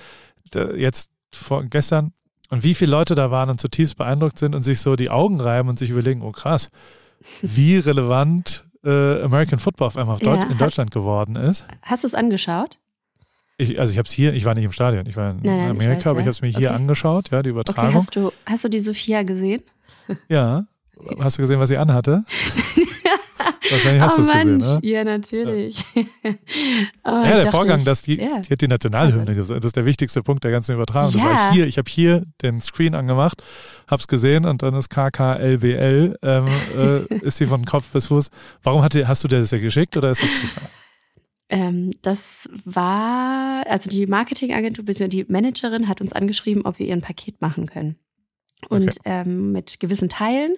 jetzt 0.76 1.12
vor, 1.34 1.64
gestern. 1.64 2.12
Und 2.50 2.66
wie 2.66 2.74
viele 2.74 2.92
Leute 2.92 3.16
da 3.16 3.32
waren 3.32 3.50
und 3.50 3.62
zutiefst 3.62 3.96
beeindruckt 3.96 4.38
sind 4.38 4.56
und 4.56 4.64
sich 4.64 4.82
so 4.82 4.98
die 4.98 5.10
Augen 5.10 5.40
reiben 5.40 5.70
und 5.70 5.80
sich 5.80 5.90
überlegen, 5.90 6.22
oh 6.24 6.32
krass, 6.32 6.72
wie 7.42 7.78
relevant 7.78 8.66
äh, 8.84 9.22
American 9.22 9.60
Football 9.60 9.88
auf 9.88 9.98
einmal 9.98 10.16
auf 10.16 10.22
ja, 10.22 10.36
Deut 10.36 10.52
in 10.52 10.58
Deutschland 10.58 10.92
geworden 10.92 11.38
ist. 11.38 11.66
Hast 11.84 12.04
du 12.04 12.08
es 12.08 12.14
angeschaut? 12.14 12.80
Ich, 13.58 13.80
also 13.80 13.92
ich 13.92 13.98
habe 13.98 14.08
es 14.08 14.12
hier, 14.12 14.34
ich 14.34 14.44
war 14.44 14.56
nicht 14.56 14.66
im 14.66 14.74
Stadion, 14.74 15.06
ich 15.06 15.16
war 15.16 15.32
in 15.32 15.38
nein, 15.38 15.58
nein, 15.58 15.72
Amerika, 15.72 16.00
weiß, 16.00 16.08
aber 16.08 16.16
ja. 16.16 16.20
ich 16.20 16.26
habe 16.26 16.32
es 16.32 16.42
mir 16.42 16.50
hier 16.50 16.70
okay. 16.70 16.76
angeschaut, 16.76 17.30
ja, 17.32 17.42
die 17.42 17.52
Übertragung. 17.52 17.90
Okay, 17.90 17.96
hast 17.96 18.16
du, 18.16 18.34
hast 18.46 18.66
du 18.66 18.68
die 18.68 18.80
Sophia 18.80 19.24
gesehen? 19.24 19.64
Ja. 20.28 20.66
Hast 21.20 21.38
du 21.38 21.44
gesehen, 21.44 21.62
was 21.62 21.70
sie 21.70 21.78
anhatte? 21.78 22.26
Wahrscheinlich 23.70 24.02
hast 24.02 24.14
oh, 24.14 24.22
du 24.22 24.28
es 24.28 24.28
gesehen, 24.32 24.58
ne? 24.58 24.80
Ja, 24.82 25.04
natürlich. 25.04 25.84
oh, 25.96 26.34
ja, 27.04 27.36
der 27.36 27.52
Vorgang, 27.52 27.84
dass 27.84 28.02
die, 28.02 28.16
ja. 28.16 28.40
die 28.40 28.52
hat 28.52 28.62
die 28.62 28.68
Nationalhymne 28.68 29.36
gesungen. 29.36 29.62
Das 29.62 29.70
ist 29.70 29.76
der 29.76 29.86
wichtigste 29.86 30.24
Punkt 30.24 30.44
der 30.44 30.52
ganzen 30.52 30.76
Übertragung. 30.76 31.12
Ja. 31.12 31.18
Das 31.18 31.24
war 31.24 31.52
hier, 31.54 31.68
ich 31.68 31.78
habe 31.78 31.90
hier 31.90 32.24
den 32.42 32.62
Screen 32.62 32.96
angemacht, 32.96 33.44
hab's 33.88 34.08
gesehen 34.08 34.46
und 34.46 34.64
dann 34.64 34.74
ist 34.74 34.90
KKLBL, 34.90 36.18
ähm, 36.22 36.48
äh, 36.78 37.16
ist 37.20 37.38
sie 37.38 37.46
von 37.46 37.66
Kopf 37.66 37.90
bis 37.90 38.08
Fuß. 38.08 38.30
Warum 38.64 38.82
hat 38.82 38.94
die, 38.94 39.06
hast 39.06 39.24
du 39.24 39.28
dir 39.28 39.40
das 39.40 39.52
ja 39.52 39.60
geschickt 39.60 39.98
oder 39.98 40.12
ist 40.12 40.24
das 40.24 40.36
Zufall? 40.36 40.70
Ähm, 41.50 41.92
das 42.04 42.48
war, 42.64 43.66
also 43.68 43.90
die 43.90 44.06
Marketingagentur, 44.06 44.86
die 44.86 45.26
Managerin 45.28 45.88
hat 45.88 46.00
uns 46.00 46.14
angeschrieben, 46.14 46.64
ob 46.66 46.78
wir 46.78 46.86
ihr 46.86 46.94
ein 46.94 47.02
Paket 47.02 47.42
machen 47.42 47.66
können. 47.66 47.96
Und 48.68 49.00
okay. 49.00 49.00
ähm, 49.06 49.52
mit 49.52 49.80
gewissen 49.80 50.10
Teilen. 50.10 50.56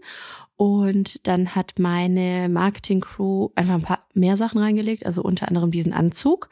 Und 0.61 1.25
dann 1.25 1.55
hat 1.55 1.79
meine 1.79 2.47
Marketing-Crew 2.47 3.49
einfach 3.55 3.73
ein 3.73 3.81
paar 3.81 4.05
mehr 4.13 4.37
Sachen 4.37 4.59
reingelegt, 4.59 5.07
also 5.07 5.23
unter 5.23 5.47
anderem 5.47 5.71
diesen 5.71 5.91
Anzug. 5.91 6.49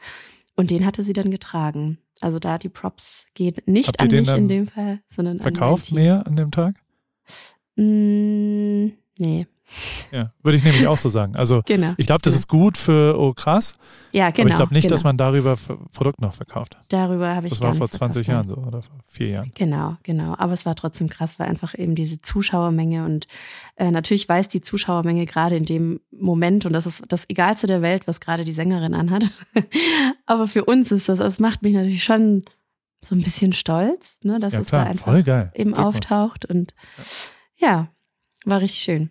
Und 0.56 0.72
den 0.72 0.84
hatte 0.84 1.04
sie 1.04 1.12
dann 1.12 1.30
getragen. 1.30 1.98
Also 2.20 2.40
da 2.40 2.58
die 2.58 2.70
Props 2.70 3.24
gehen 3.34 3.54
nicht 3.66 4.00
an 4.00 4.08
mich 4.08 4.28
in 4.32 4.48
dem 4.48 4.66
Fall, 4.66 4.98
sondern 5.08 5.38
verkauft 5.38 5.92
an 5.92 5.94
mehr 5.94 6.26
an 6.26 6.34
dem 6.34 6.50
Tag? 6.50 6.74
Mm, 7.76 8.88
nee. 9.20 9.46
Ja, 10.10 10.32
würde 10.42 10.58
ich 10.58 10.64
nämlich 10.64 10.86
auch 10.86 10.96
so 10.96 11.08
sagen. 11.08 11.36
Also 11.36 11.62
genau, 11.64 11.94
ich 11.96 12.06
glaube, 12.06 12.22
das 12.22 12.32
genau. 12.32 12.40
ist 12.40 12.48
gut 12.48 12.78
für, 12.78 13.18
oh 13.18 13.32
krass. 13.32 13.74
Ja, 14.12 14.30
genau. 14.30 14.42
Aber 14.42 14.48
ich 14.50 14.56
glaube 14.56 14.74
nicht, 14.74 14.84
genau. 14.84 14.94
dass 14.94 15.04
man 15.04 15.16
darüber 15.16 15.56
Produkt 15.92 16.20
noch 16.20 16.32
verkauft. 16.32 16.76
Darüber 16.88 17.34
habe 17.34 17.46
ich 17.46 17.52
Das 17.52 17.62
war 17.62 17.74
vor 17.74 17.88
20 17.88 18.26
Jahren 18.26 18.48
so 18.48 18.56
oder 18.56 18.82
vor 18.82 18.96
vier 19.06 19.28
Jahren. 19.28 19.52
Genau, 19.54 19.96
genau. 20.02 20.34
Aber 20.36 20.52
es 20.52 20.66
war 20.66 20.74
trotzdem 20.74 21.08
krass, 21.08 21.38
weil 21.38 21.48
einfach 21.48 21.78
eben 21.78 21.94
diese 21.94 22.20
Zuschauermenge 22.20 23.04
und 23.04 23.26
äh, 23.76 23.90
natürlich 23.90 24.28
weiß 24.28 24.48
die 24.48 24.60
Zuschauermenge 24.60 25.26
gerade 25.26 25.56
in 25.56 25.64
dem 25.64 26.00
Moment 26.10 26.66
und 26.66 26.72
das 26.72 26.86
ist 26.86 27.04
das 27.08 27.28
Egalste 27.28 27.66
der 27.66 27.82
Welt, 27.82 28.06
was 28.06 28.20
gerade 28.20 28.44
die 28.44 28.52
Sängerin 28.52 28.94
anhat. 28.94 29.30
Aber 30.26 30.48
für 30.48 30.64
uns 30.64 30.90
ist 30.90 31.08
das, 31.08 31.18
das 31.18 31.38
macht 31.38 31.62
mich 31.62 31.74
natürlich 31.74 32.04
schon 32.04 32.44
so 33.02 33.14
ein 33.14 33.22
bisschen 33.22 33.52
stolz, 33.52 34.18
ne, 34.22 34.40
dass 34.40 34.52
ja, 34.52 34.60
es 34.60 34.66
klar, 34.66 34.84
da 34.84 34.90
einfach 34.90 35.50
eben 35.54 35.74
auftaucht 35.74 36.44
und 36.44 36.74
ja, 37.56 37.88
war 38.44 38.60
richtig 38.60 38.82
schön. 38.82 39.10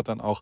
dann 0.07 0.21
auch 0.21 0.41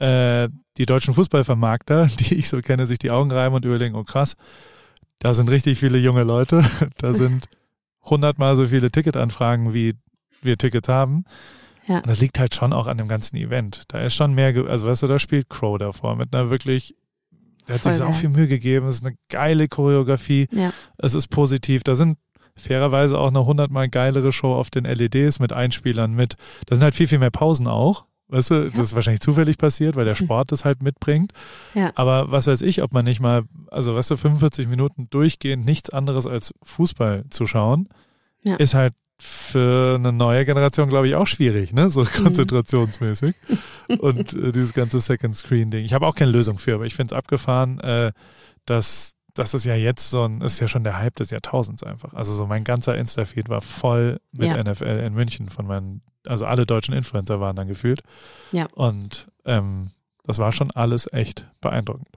äh, 0.00 0.48
die 0.78 0.86
deutschen 0.86 1.14
Fußballvermarkter, 1.14 2.06
die 2.18 2.34
ich 2.34 2.48
so 2.48 2.60
kenne, 2.60 2.86
sich 2.86 2.98
die 2.98 3.10
Augen 3.10 3.30
reiben 3.30 3.54
und 3.54 3.64
überlegen, 3.64 3.94
oh 3.94 4.04
krass, 4.04 4.34
da 5.18 5.34
sind 5.34 5.50
richtig 5.50 5.78
viele 5.78 5.98
junge 5.98 6.24
Leute, 6.24 6.64
da 6.98 7.12
sind 7.12 7.46
hundertmal 8.02 8.56
so 8.56 8.66
viele 8.66 8.90
Ticketanfragen, 8.90 9.74
wie 9.74 9.94
wir 10.42 10.56
Tickets 10.56 10.88
haben. 10.88 11.24
Ja. 11.86 11.98
Und 11.98 12.08
das 12.08 12.20
liegt 12.20 12.38
halt 12.38 12.54
schon 12.54 12.72
auch 12.72 12.86
an 12.86 12.98
dem 12.98 13.08
ganzen 13.08 13.36
Event. 13.36 13.82
Da 13.88 14.00
ist 14.00 14.14
schon 14.14 14.34
mehr, 14.34 14.54
also 14.68 14.86
weißt 14.86 15.02
du, 15.02 15.06
da 15.06 15.18
spielt 15.18 15.50
Crow 15.50 15.76
davor 15.78 16.16
mit 16.16 16.34
einer 16.34 16.48
wirklich, 16.48 16.94
der 17.68 17.74
hat 17.76 17.82
Voll 17.82 17.92
sich 17.92 18.02
auch 18.02 18.14
viel 18.14 18.30
Mühe 18.30 18.48
gegeben, 18.48 18.86
es 18.86 18.96
ist 18.96 19.06
eine 19.06 19.16
geile 19.28 19.68
Choreografie, 19.68 20.48
ja. 20.52 20.72
es 20.98 21.14
ist 21.14 21.28
positiv, 21.28 21.84
da 21.84 21.94
sind 21.94 22.16
fairerweise 22.56 23.18
auch 23.18 23.28
eine 23.28 23.44
hundertmal 23.44 23.88
geilere 23.88 24.32
Show 24.32 24.54
auf 24.54 24.70
den 24.70 24.84
LEDs 24.84 25.40
mit 25.40 25.52
Einspielern 25.52 26.12
mit, 26.12 26.36
da 26.66 26.76
sind 26.76 26.84
halt 26.84 26.94
viel, 26.94 27.08
viel 27.08 27.18
mehr 27.18 27.30
Pausen 27.30 27.66
auch. 27.66 28.06
Weißt 28.30 28.50
du, 28.50 28.54
ja. 28.54 28.70
das 28.70 28.78
ist 28.78 28.94
wahrscheinlich 28.94 29.20
zufällig 29.20 29.58
passiert, 29.58 29.96
weil 29.96 30.04
der. 30.04 30.14
Sport 30.20 30.52
das 30.52 30.64
halt 30.64 30.82
mitbringt. 30.82 31.32
Ja. 31.74 31.92
Aber 31.94 32.30
was 32.30 32.46
weiß 32.46 32.62
ich, 32.62 32.82
ob 32.82 32.92
man 32.92 33.04
nicht 33.04 33.20
mal, 33.20 33.42
also 33.70 33.94
weißt 33.94 34.10
du, 34.10 34.16
45 34.16 34.68
Minuten 34.68 35.08
durchgehend 35.10 35.64
nichts 35.64 35.90
anderes 35.90 36.26
als 36.26 36.54
Fußball 36.62 37.24
zu 37.30 37.46
schauen, 37.46 37.88
ja. 38.42 38.56
ist 38.56 38.74
halt 38.74 38.94
für 39.18 39.96
eine 39.96 40.12
neue 40.12 40.44
Generation, 40.44 40.88
glaube 40.88 41.08
ich, 41.08 41.14
auch 41.14 41.26
schwierig, 41.26 41.72
ne? 41.74 41.90
So 41.90 42.02
mhm. 42.02 42.24
konzentrationsmäßig. 42.24 43.34
Und 43.98 44.32
äh, 44.32 44.52
dieses 44.52 44.72
ganze 44.72 45.00
Second 45.00 45.36
Screen-Ding. 45.36 45.84
Ich 45.84 45.92
habe 45.92 46.06
auch 46.06 46.14
keine 46.14 46.30
Lösung 46.30 46.58
für, 46.58 46.74
aber 46.74 46.86
ich 46.86 46.94
finde 46.94 47.14
es 47.14 47.18
abgefahren, 47.18 47.80
äh, 47.80 48.12
dass 48.64 49.16
das 49.34 49.54
ist 49.54 49.64
ja 49.64 49.74
jetzt 49.74 50.10
so 50.10 50.24
ein, 50.24 50.40
ist 50.40 50.60
ja 50.60 50.68
schon 50.68 50.84
der 50.84 50.98
Hype 50.98 51.16
des 51.16 51.30
Jahrtausends 51.30 51.82
einfach. 51.82 52.14
Also 52.14 52.32
so 52.32 52.46
mein 52.46 52.64
ganzer 52.64 52.96
Insta-Feed 52.96 53.48
war 53.48 53.60
voll 53.60 54.20
mit 54.32 54.50
ja. 54.50 54.62
NFL 54.62 54.84
in 55.04 55.14
München 55.14 55.48
von 55.48 55.66
meinen 55.66 56.02
also 56.26 56.44
alle 56.44 56.66
deutschen 56.66 56.94
Influencer 56.94 57.40
waren 57.40 57.56
dann 57.56 57.68
gefühlt. 57.68 58.02
Ja. 58.52 58.68
Und 58.74 59.28
ähm, 59.44 59.90
das 60.24 60.38
war 60.38 60.52
schon 60.52 60.70
alles 60.70 61.10
echt 61.12 61.48
beeindruckend. 61.60 62.08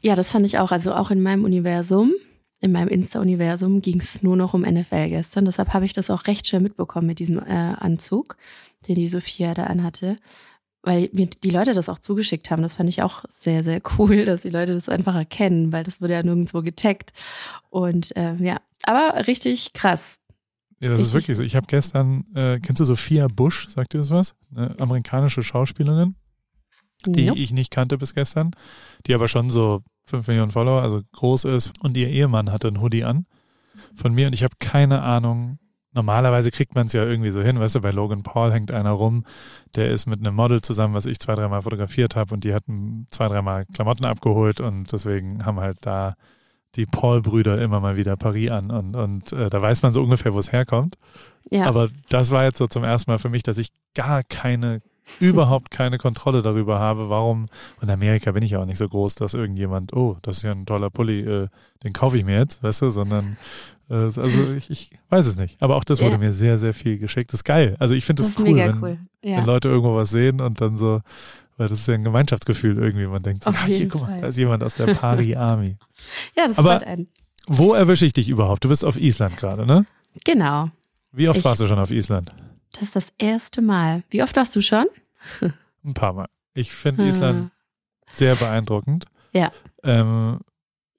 Ja, 0.00 0.14
das 0.14 0.32
fand 0.32 0.46
ich 0.46 0.58
auch. 0.58 0.70
Also 0.70 0.94
auch 0.94 1.10
in 1.10 1.20
meinem 1.22 1.44
Universum, 1.44 2.12
in 2.60 2.72
meinem 2.72 2.88
Insta-Universum 2.88 3.82
ging 3.82 4.00
es 4.00 4.22
nur 4.22 4.36
noch 4.36 4.54
um 4.54 4.62
NFL 4.62 5.08
gestern. 5.08 5.44
Deshalb 5.44 5.72
habe 5.72 5.84
ich 5.84 5.92
das 5.92 6.10
auch 6.10 6.26
recht 6.26 6.46
schnell 6.46 6.62
mitbekommen 6.62 7.06
mit 7.06 7.18
diesem 7.18 7.38
äh, 7.38 7.74
Anzug, 7.78 8.36
den 8.86 8.94
die 8.94 9.08
Sophia 9.08 9.54
da 9.54 9.64
anhatte. 9.64 10.18
Weil 10.82 11.10
mir 11.12 11.26
die 11.26 11.50
Leute 11.50 11.74
das 11.74 11.88
auch 11.88 11.98
zugeschickt 11.98 12.50
haben. 12.50 12.62
Das 12.62 12.74
fand 12.74 12.88
ich 12.88 13.02
auch 13.02 13.24
sehr, 13.28 13.62
sehr 13.64 13.82
cool, 13.98 14.24
dass 14.26 14.42
die 14.42 14.50
Leute 14.50 14.74
das 14.74 14.88
einfach 14.88 15.14
erkennen, 15.14 15.72
weil 15.72 15.84
das 15.84 16.00
wurde 16.00 16.14
ja 16.14 16.22
nirgendwo 16.22 16.62
getaggt. 16.62 17.12
Und 17.68 18.16
äh, 18.16 18.34
ja, 18.36 18.60
aber 18.84 19.26
richtig 19.26 19.72
krass. 19.72 20.20
Ja, 20.82 20.88
das 20.88 20.98
Richtig. 20.98 21.08
ist 21.08 21.14
wirklich 21.14 21.36
so. 21.36 21.42
Ich 21.42 21.56
habe 21.56 21.66
gestern, 21.66 22.24
äh, 22.34 22.58
kennst 22.58 22.80
du 22.80 22.84
Sophia 22.84 23.28
Bush, 23.28 23.68
sagt 23.68 23.92
dir 23.92 23.98
das 23.98 24.10
was? 24.10 24.34
Eine 24.54 24.80
amerikanische 24.80 25.42
Schauspielerin, 25.42 26.14
die 27.04 27.26
nope. 27.26 27.38
ich 27.38 27.52
nicht 27.52 27.70
kannte 27.70 27.98
bis 27.98 28.14
gestern, 28.14 28.52
die 29.06 29.14
aber 29.14 29.28
schon 29.28 29.50
so 29.50 29.82
5 30.06 30.26
Millionen 30.28 30.52
Follower, 30.52 30.80
also 30.80 31.02
groß 31.12 31.44
ist. 31.44 31.72
Und 31.80 31.98
ihr 31.98 32.08
Ehemann 32.08 32.50
hatte 32.50 32.68
einen 32.68 32.80
Hoodie 32.80 33.04
an 33.04 33.26
von 33.94 34.14
mir 34.14 34.26
und 34.26 34.32
ich 34.32 34.42
habe 34.42 34.54
keine 34.58 35.02
Ahnung. 35.02 35.58
Normalerweise 35.92 36.50
kriegt 36.50 36.74
man 36.74 36.86
es 36.86 36.92
ja 36.92 37.04
irgendwie 37.04 37.30
so 37.30 37.42
hin, 37.42 37.58
weißt 37.58 37.74
du, 37.74 37.80
bei 37.80 37.90
Logan 37.90 38.22
Paul 38.22 38.52
hängt 38.52 38.72
einer 38.72 38.92
rum, 38.92 39.24
der 39.74 39.90
ist 39.90 40.06
mit 40.06 40.20
einem 40.20 40.34
Model 40.34 40.62
zusammen, 40.62 40.94
was 40.94 41.06
ich 41.06 41.18
zwei, 41.18 41.34
dreimal 41.34 41.62
fotografiert 41.62 42.14
habe 42.14 42.32
und 42.32 42.44
die 42.44 42.54
hatten 42.54 43.06
zwei, 43.10 43.26
dreimal 43.26 43.66
Klamotten 43.66 44.04
abgeholt 44.04 44.60
und 44.60 44.92
deswegen 44.92 45.44
haben 45.44 45.58
halt 45.58 45.78
da 45.82 46.14
die 46.76 46.86
Paul-Brüder 46.86 47.60
immer 47.60 47.80
mal 47.80 47.96
wieder 47.96 48.16
Paris 48.16 48.50
an 48.50 48.70
und, 48.70 48.94
und 48.94 49.32
äh, 49.32 49.50
da 49.50 49.60
weiß 49.60 49.82
man 49.82 49.92
so 49.92 50.02
ungefähr, 50.02 50.32
wo 50.32 50.38
es 50.38 50.52
herkommt. 50.52 50.96
Ja. 51.50 51.66
Aber 51.66 51.88
das 52.08 52.30
war 52.30 52.44
jetzt 52.44 52.58
so 52.58 52.68
zum 52.68 52.84
ersten 52.84 53.10
Mal 53.10 53.18
für 53.18 53.28
mich, 53.28 53.42
dass 53.42 53.58
ich 53.58 53.70
gar 53.94 54.22
keine, 54.22 54.80
überhaupt 55.18 55.72
keine 55.72 55.98
Kontrolle 55.98 56.42
darüber 56.42 56.78
habe, 56.78 57.10
warum, 57.10 57.48
und 57.80 57.88
in 57.88 57.90
Amerika 57.90 58.30
bin 58.30 58.44
ich 58.44 58.52
ja 58.52 58.60
auch 58.60 58.66
nicht 58.66 58.78
so 58.78 58.88
groß, 58.88 59.16
dass 59.16 59.34
irgendjemand, 59.34 59.92
oh, 59.94 60.16
das 60.22 60.38
ist 60.38 60.42
ja 60.44 60.52
ein 60.52 60.66
toller 60.66 60.90
Pulli, 60.90 61.20
äh, 61.20 61.48
den 61.82 61.92
kaufe 61.92 62.16
ich 62.16 62.24
mir 62.24 62.38
jetzt, 62.38 62.62
weißt 62.62 62.82
du, 62.82 62.90
sondern 62.90 63.36
also 63.90 64.52
ich, 64.56 64.70
ich 64.70 64.90
weiß 65.08 65.26
es 65.26 65.36
nicht. 65.36 65.60
Aber 65.60 65.76
auch 65.76 65.84
das 65.84 66.00
wurde 66.00 66.12
ja. 66.12 66.18
mir 66.18 66.32
sehr, 66.32 66.58
sehr 66.58 66.74
viel 66.74 66.98
geschickt. 66.98 67.32
Das 67.32 67.40
ist 67.40 67.44
geil. 67.44 67.76
Also 67.78 67.94
ich 67.94 68.04
finde 68.04 68.22
das, 68.22 68.32
das 68.32 68.44
cool, 68.44 68.56
wenn, 68.56 68.82
cool. 68.82 68.98
Ja. 69.22 69.38
wenn 69.38 69.46
Leute 69.46 69.68
irgendwo 69.68 69.96
was 69.96 70.10
sehen 70.10 70.40
und 70.40 70.60
dann 70.60 70.76
so, 70.76 71.00
weil 71.56 71.68
das 71.68 71.80
ist 71.80 71.88
ja 71.88 71.94
ein 71.94 72.04
Gemeinschaftsgefühl 72.04 72.78
irgendwie. 72.78 73.06
Man 73.06 73.22
denkt 73.22 73.44
so, 73.44 73.50
ah, 73.50 73.64
hier, 73.66 73.88
guck 73.88 74.02
mal, 74.02 74.20
da 74.20 74.28
ist 74.28 74.38
jemand 74.38 74.62
aus 74.62 74.76
der 74.76 74.94
Pari 74.94 75.34
Army. 75.36 75.76
ja, 76.36 76.46
das 76.46 76.58
Aber 76.58 76.86
ein. 76.86 77.08
Wo 77.46 77.74
erwische 77.74 78.06
ich 78.06 78.12
dich 78.12 78.28
überhaupt? 78.28 78.64
Du 78.64 78.68
bist 78.68 78.84
auf 78.84 78.96
Island 78.96 79.36
gerade, 79.36 79.66
ne? 79.66 79.84
Genau. 80.24 80.70
Wie 81.10 81.28
oft 81.28 81.38
ich, 81.38 81.44
warst 81.44 81.60
du 81.60 81.66
schon 81.66 81.78
auf 81.78 81.90
Island? 81.90 82.32
Das 82.72 82.82
ist 82.82 82.96
das 82.96 83.12
erste 83.18 83.60
Mal. 83.60 84.04
Wie 84.10 84.22
oft 84.22 84.36
warst 84.36 84.54
du 84.54 84.62
schon? 84.62 84.86
Ein 85.84 85.94
paar 85.94 86.12
Mal. 86.12 86.28
Ich 86.54 86.72
finde 86.72 87.02
hm. 87.02 87.08
Island 87.08 87.50
sehr 88.10 88.36
beeindruckend. 88.36 89.06
Ja. 89.32 89.50
Ähm, 89.82 90.38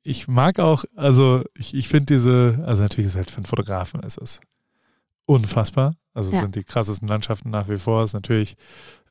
ich 0.04 0.28
mag 0.28 0.60
auch, 0.60 0.84
also 0.96 1.44
ich, 1.56 1.74
ich 1.74 1.88
finde 1.88 2.08
diese, 2.14 2.64
also 2.66 2.84
natürlich 2.84 3.08
ist 3.12 3.16
halt 3.16 3.30
für 3.32 3.38
einen 3.38 3.46
Fotografen 3.46 4.02
ist 4.02 4.18
es 4.20 4.42
unfassbar. 5.26 5.96
Also 6.14 6.30
es 6.30 6.36
Ja. 6.36 6.42
sind 6.42 6.56
die 6.56 6.64
krassesten 6.64 7.08
Landschaften 7.08 7.50
nach 7.52 7.70
wie 7.70 7.78
vor. 7.78 8.04
Ist 8.04 8.14
natürlich, 8.14 8.58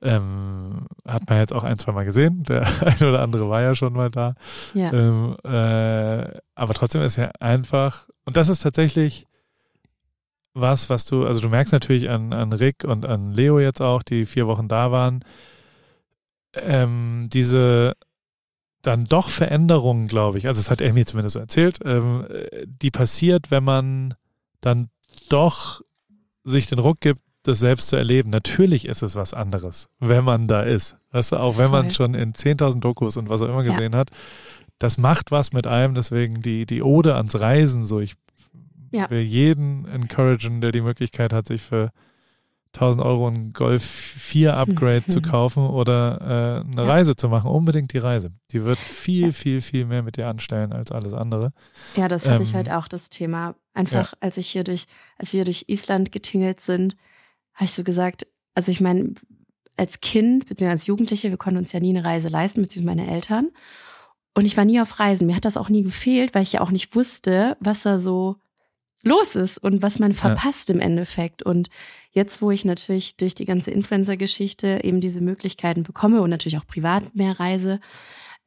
ähm, 0.03 0.87
hat 1.07 1.29
man 1.29 1.39
jetzt 1.39 1.53
auch 1.55 1.65
ein, 1.65 1.79
zwei 1.79 1.93
Mal 1.93 2.05
gesehen. 2.05 2.43
Der 2.43 2.61
eine 2.85 3.09
oder 3.09 3.23
andere 3.23 3.49
war 3.49 3.63
ja 3.63 3.75
schon 3.75 3.93
mal 3.95 4.11
da. 4.11 4.35
Ja. 4.75 4.93
Ähm, 4.93 5.37
äh, 5.45 6.39
aber 6.55 6.75
trotzdem 6.75 7.01
ist 7.03 7.17
ja 7.17 7.31
einfach, 7.41 8.09
und 8.27 8.37
das 8.37 8.49
ist 8.49 8.61
tatsächlich 8.63 9.27
was, 10.53 10.91
was 10.91 11.05
du, 11.07 11.25
also 11.25 11.41
du 11.41 11.49
merkst 11.49 11.73
natürlich 11.73 12.11
an, 12.11 12.33
an 12.33 12.53
Rick 12.53 12.85
und 12.85 13.07
an 13.07 13.33
Leo 13.33 13.61
jetzt 13.61 13.81
auch, 13.81 14.03
die 14.03 14.27
vier 14.27 14.47
Wochen 14.49 14.67
da 14.69 14.91
waren, 14.91 15.25
ähm, 16.55 17.29
diese 17.33 17.95
dann 18.83 19.05
doch 19.07 19.29
Veränderungen, 19.29 20.09
glaube 20.09 20.39
ich, 20.39 20.47
also 20.47 20.59
es 20.59 20.71
hat 20.71 20.81
er 20.81 20.93
mir 20.93 21.05
zumindest 21.07 21.35
so 21.35 21.41
erzählt, 21.41 21.81
ähm, 21.85 22.27
äh, 22.29 22.67
die 22.67 22.91
passiert, 22.91 23.51
wenn 23.51 23.65
man 23.65 24.15
dann 24.61 24.89
doch 25.29 25.81
sich 26.45 26.67
den 26.67 26.79
Ruck 26.79 27.01
gibt, 27.01 27.21
das 27.43 27.59
selbst 27.59 27.89
zu 27.89 27.97
erleben. 27.97 28.31
Natürlich 28.31 28.87
ist 28.87 29.03
es 29.03 29.17
was 29.17 29.33
anderes, 29.35 29.89
wenn 29.99 30.25
man 30.25 30.47
da 30.47 30.63
ist. 30.63 30.97
Weißt 31.13 31.33
du, 31.33 31.37
auch 31.37 31.57
wenn 31.59 31.71
man 31.71 31.87
Voll. 31.87 31.95
schon 31.95 32.15
in 32.15 32.33
10.000 32.35 32.81
Dokus 32.81 33.17
und 33.17 33.29
was 33.29 33.43
auch 33.43 33.49
immer 33.49 33.65
Ja. 33.65 33.71
gesehen 33.73 33.95
hat, 33.97 34.11
das 34.79 34.99
macht 34.99 35.31
was 35.31 35.53
mit 35.53 35.67
einem, 35.67 35.95
deswegen 35.95 36.43
die, 36.43 36.65
die 36.67 36.83
Ode 36.83 37.15
ans 37.17 37.39
Reisen, 37.41 37.85
so 37.85 38.01
ich 38.01 38.15
Ja. 38.93 39.09
will 39.11 39.21
jeden 39.21 39.87
encouragen, 39.87 40.61
der 40.61 40.73
die 40.73 40.81
Möglichkeit 40.81 41.33
hat, 41.33 41.47
sich 41.47 41.63
für 41.63 41.91
1000 42.75 43.05
Euro 43.05 43.27
ein 43.29 43.53
Golf 43.53 43.83
4 43.83 44.57
Upgrade 44.57 45.05
zu 45.07 45.21
kaufen 45.21 45.67
oder 45.67 46.63
äh, 46.67 46.71
eine 46.73 46.83
Ja. 46.83 46.89
Reise 46.89 47.17
zu 47.17 47.29
machen, 47.29 47.51
unbedingt 47.51 47.93
die 47.93 47.99
Reise. 47.99 48.31
Die 48.53 48.65
wird 48.65 48.79
viel, 48.79 49.33
viel, 49.33 49.61
viel 49.61 49.87
mehr 49.87 50.03
mit 50.03 50.17
dir 50.17 50.29
anstellen 50.29 50.73
als 50.73 50.93
alles 50.93 51.13
andere. 51.13 51.53
Ja, 51.97 52.07
das 52.09 52.29
hatte 52.29 52.43
ich 52.43 52.51
Ähm, 52.51 52.57
halt 52.57 52.71
auch, 52.71 52.87
das 52.89 53.09
Thema. 53.09 53.55
Einfach, 53.75 54.15
als 54.21 54.37
ich 54.37 54.49
hier 54.49 54.65
durch, 54.65 54.87
als 55.19 55.33
wir 55.33 55.39
hier 55.39 55.45
durch 55.45 55.65
Island 55.69 56.13
getingelt 56.13 56.61
sind, 56.61 56.97
habe 57.55 57.65
ich 57.65 57.73
so 57.73 57.83
gesagt, 57.85 58.27
also 58.55 58.71
ich 58.73 58.81
meine, 58.81 59.15
als 59.77 60.01
Kind, 60.01 60.47
beziehungsweise 60.47 60.73
als 60.73 60.87
Jugendliche, 60.87 61.31
wir 61.31 61.39
konnten 61.39 61.59
uns 61.59 61.73
ja 61.73 61.81
nie 61.81 61.91
eine 61.97 62.05
Reise 62.05 62.29
leisten, 62.29 62.63
beziehungsweise 62.63 62.97
meine 62.99 63.11
Eltern. 63.13 63.51
Und 64.37 64.45
ich 64.45 64.57
war 64.57 64.65
nie 64.65 64.81
auf 64.81 64.99
Reisen. 65.01 65.27
Mir 65.27 65.35
hat 65.37 65.45
das 65.45 65.57
auch 65.57 65.69
nie 65.71 65.83
gefehlt, 65.83 66.35
weil 66.35 66.43
ich 66.43 66.53
ja 66.53 66.61
auch 66.61 66.71
nicht 66.71 66.95
wusste, 66.95 67.57
was 67.61 67.83
da 67.83 67.99
so 67.99 68.37
los 69.03 69.35
ist 69.35 69.59
und 69.59 69.83
was 69.83 69.99
man 69.99 70.13
verpasst 70.13 70.71
im 70.71 70.81
Endeffekt. 70.81 71.43
Und 71.43 71.69
jetzt, 72.13 72.43
wo 72.43 72.51
ich 72.51 72.65
natürlich 72.65 73.17
durch 73.17 73.35
die 73.35 73.45
ganze 73.45 73.71
Influencer-Geschichte 73.71 74.81
eben 74.83 75.01
diese 75.01 75.21
Möglichkeiten 75.21 75.83
bekomme 75.83 76.23
und 76.23 76.31
natürlich 76.31 76.59
auch 76.59 76.67
privat 76.67 77.15
mehr 77.15 77.39
reise, 77.39 77.81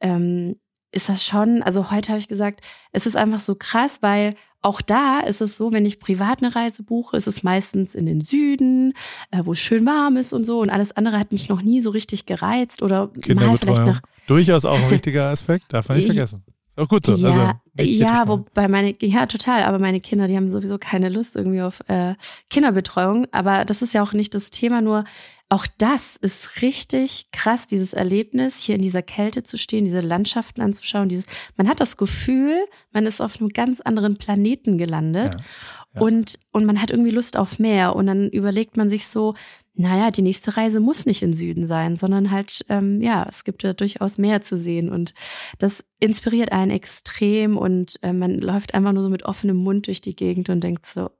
ähm, 0.00 0.56
ist 0.92 1.08
das 1.08 1.24
schon, 1.24 1.62
also 1.62 1.90
heute 1.90 2.10
habe 2.10 2.20
ich 2.20 2.28
gesagt, 2.28 2.60
es 2.92 3.06
ist 3.06 3.16
einfach 3.16 3.40
so 3.40 3.56
krass, 3.56 3.98
weil 4.00 4.34
auch 4.62 4.80
da 4.80 5.20
ist 5.20 5.42
es 5.42 5.58
so, 5.58 5.72
wenn 5.72 5.84
ich 5.84 6.00
privat 6.00 6.42
eine 6.42 6.54
Reise 6.54 6.82
buche, 6.84 7.16
ist 7.18 7.26
es 7.26 7.42
meistens 7.42 7.94
in 7.94 8.06
den 8.06 8.22
Süden, 8.22 8.94
äh, 9.30 9.42
wo 9.44 9.52
es 9.52 9.60
schön 9.60 9.84
warm 9.84 10.16
ist 10.16 10.32
und 10.32 10.44
so. 10.44 10.60
Und 10.60 10.70
alles 10.70 10.92
andere 10.92 11.18
hat 11.18 11.32
mich 11.32 11.48
noch 11.50 11.60
nie 11.60 11.82
so 11.82 11.90
richtig 11.90 12.24
gereizt 12.24 12.80
oder 12.80 13.10
mal 13.34 13.58
vielleicht 13.58 13.84
nach 13.84 14.00
Durchaus 14.26 14.64
auch 14.64 14.80
ein 14.80 14.90
wichtiger 14.90 15.28
Aspekt, 15.28 15.66
darf 15.68 15.88
man 15.88 15.98
nicht 15.98 16.06
Ja. 16.06 16.14
vergessen. 16.14 16.44
Auch 16.76 16.88
gut 16.88 17.06
so. 17.06 17.14
ja, 17.14 17.28
also, 17.28 17.50
nicht 17.76 18.00
ja, 18.00 18.26
wobei 18.26 18.68
meine, 18.68 18.94
ja, 19.00 19.26
total, 19.26 19.62
aber 19.62 19.78
meine 19.78 20.00
Kinder, 20.00 20.26
die 20.26 20.36
haben 20.36 20.50
sowieso 20.50 20.78
keine 20.78 21.08
Lust 21.08 21.36
irgendwie 21.36 21.62
auf 21.62 21.80
äh, 21.88 22.14
Kinderbetreuung. 22.50 23.26
Aber 23.32 23.64
das 23.64 23.82
ist 23.82 23.94
ja 23.94 24.02
auch 24.02 24.12
nicht 24.12 24.34
das 24.34 24.50
Thema, 24.50 24.80
nur 24.80 25.04
auch 25.48 25.66
das 25.78 26.16
ist 26.16 26.62
richtig 26.62 27.28
krass, 27.30 27.66
dieses 27.66 27.92
Erlebnis, 27.92 28.60
hier 28.60 28.74
in 28.74 28.82
dieser 28.82 29.02
Kälte 29.02 29.44
zu 29.44 29.56
stehen, 29.56 29.84
diese 29.84 30.00
Landschaften 30.00 30.62
anzuschauen. 30.62 31.08
Dieses, 31.08 31.26
man 31.56 31.68
hat 31.68 31.80
das 31.80 31.96
Gefühl, 31.96 32.56
man 32.92 33.06
ist 33.06 33.20
auf 33.20 33.38
einem 33.38 33.50
ganz 33.50 33.80
anderen 33.80 34.16
Planeten 34.16 34.78
gelandet. 34.78 35.34
Ja, 35.34 35.46
ja. 35.94 36.00
Und, 36.00 36.40
und 36.50 36.64
man 36.64 36.82
hat 36.82 36.90
irgendwie 36.90 37.10
Lust 37.10 37.36
auf 37.36 37.60
mehr. 37.60 37.94
Und 37.94 38.06
dann 38.06 38.28
überlegt 38.30 38.76
man 38.76 38.90
sich 38.90 39.06
so, 39.06 39.34
naja, 39.76 40.10
die 40.10 40.22
nächste 40.22 40.56
Reise 40.56 40.78
muss 40.80 41.04
nicht 41.04 41.22
in 41.22 41.34
Süden 41.34 41.66
sein, 41.66 41.96
sondern 41.96 42.30
halt, 42.30 42.64
ähm, 42.68 43.02
ja, 43.02 43.26
es 43.28 43.42
gibt 43.44 43.62
ja 43.64 43.72
durchaus 43.72 44.18
mehr 44.18 44.40
zu 44.40 44.56
sehen. 44.56 44.88
Und 44.88 45.14
das 45.58 45.84
inspiriert 45.98 46.52
einen 46.52 46.70
extrem 46.70 47.56
und 47.56 47.98
äh, 48.02 48.12
man 48.12 48.36
läuft 48.36 48.74
einfach 48.74 48.92
nur 48.92 49.02
so 49.02 49.08
mit 49.10 49.24
offenem 49.24 49.56
Mund 49.56 49.88
durch 49.88 50.00
die 50.00 50.14
Gegend 50.14 50.48
und 50.48 50.60
denkt 50.62 50.86
so, 50.86 51.10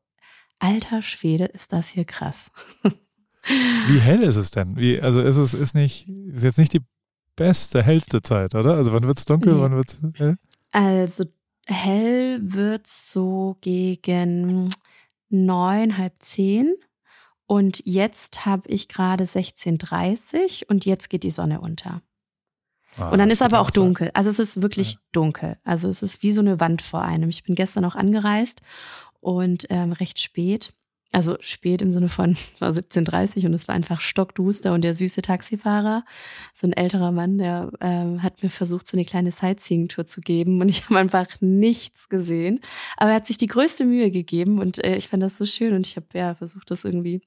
alter 0.61 1.03
Schwede, 1.03 1.47
ist 1.47 1.73
das 1.73 1.89
hier 1.89 2.05
krass. 2.05 2.51
Wie 3.89 3.99
hell 3.99 4.23
ist 4.23 4.37
es 4.37 4.53
denn? 4.53 4.77
Wie, 4.77 5.01
also 5.01 5.21
ist 5.21 5.37
es 5.37 5.53
ist 5.53 5.75
nicht, 5.75 6.09
ist 6.09 6.45
jetzt 6.45 6.59
nicht 6.59 6.73
die 6.73 6.81
beste, 7.37 7.83
hellste 7.83 8.23
Zeit, 8.23 8.55
oder? 8.55 8.75
Also 8.75 8.93
wann 8.93 9.07
wird's 9.07 9.25
dunkel, 9.27 9.55
Nee. 9.55 9.61
wann 9.61 9.73
wird's 9.75 10.01
hell? 10.15 10.37
Also 10.73 11.25
hell 11.67 12.39
wird 12.43 12.87
so 12.87 13.57
gegen 13.61 14.71
neun, 15.29 15.99
halb 15.99 16.15
zehn. 16.21 16.75
Und 17.47 17.83
jetzt 17.85 18.47
habe 18.47 18.69
ich 18.69 18.89
gerade 18.89 19.25
16.30 19.25 20.67
und 20.67 20.87
jetzt 20.87 21.11
geht 21.11 21.23
die 21.25 21.31
Sonne 21.31 21.61
unter. 21.61 22.01
Ah, 22.97 23.11
Und 23.11 23.19
dann 23.19 23.29
ist 23.31 23.43
aber 23.43 23.61
auch 23.61 23.71
Zeit. 23.71 23.77
dunkel. 23.79 24.11
Also 24.15 24.31
es 24.31 24.39
ist 24.39 24.63
wirklich 24.63 24.93
Ja. 24.93 24.99
dunkel. 25.13 25.59
Also 25.65 25.89
es 25.89 26.03
ist 26.03 26.23
wie 26.23 26.33
so 26.33 26.41
eine 26.41 26.61
Wand 26.61 26.81
vor 26.81 27.03
einem. 27.03 27.29
Ich 27.29 27.43
bin 27.43 27.55
gestern 27.55 27.85
auch 27.85 27.97
angereist 27.97 28.61
und 29.21 29.67
ähm, 29.71 29.93
recht 29.93 30.21
spät. 30.21 30.73
Also 31.15 31.37
spät 31.39 31.81
im 31.81 31.93
Sinne 31.93 32.09
von 32.09 32.33
es 32.33 32.61
war 32.61 32.71
17.30 32.73 33.47
und 33.47 33.55
es 33.55 33.69
war 33.69 33.75
einfach 33.75 34.01
stockduster 34.01 34.73
und 34.73 34.83
der 34.83 34.95
süße 34.97 35.23
Taxifahrer, 35.23 36.05
so 36.55 36.67
ein 36.67 36.73
älterer 36.73 37.13
Mann, 37.13 37.39
der 37.39 37.71
ähm, 37.81 38.21
hat 38.23 38.43
mir 38.43 38.51
versucht, 38.51 38.89
so 38.89 38.97
eine 38.97 39.05
kleine 39.05 39.31
Sightseeing-Tour 39.31 40.07
zu 40.07 40.21
geben 40.21 40.61
und 40.61 40.69
ich 40.69 40.85
habe 40.87 40.99
einfach 40.99 41.29
nichts 41.41 42.09
gesehen. 42.09 42.59
Aber 42.97 43.11
er 43.11 43.17
hat 43.17 43.29
sich 43.29 43.39
die 43.39 43.47
größte 43.47 43.85
Mühe 43.85 44.11
gegeben 44.11 44.59
und 44.59 44.83
äh, 44.83 44.97
ich 44.97 45.07
fand 45.09 45.23
das 45.23 45.39
so 45.39 45.45
schön 45.45 45.73
und 45.75 45.87
ich 45.87 45.95
habe 45.95 46.07
ja 46.15 46.35
versucht, 46.35 46.71
das 46.73 46.85
irgendwie 46.85 47.23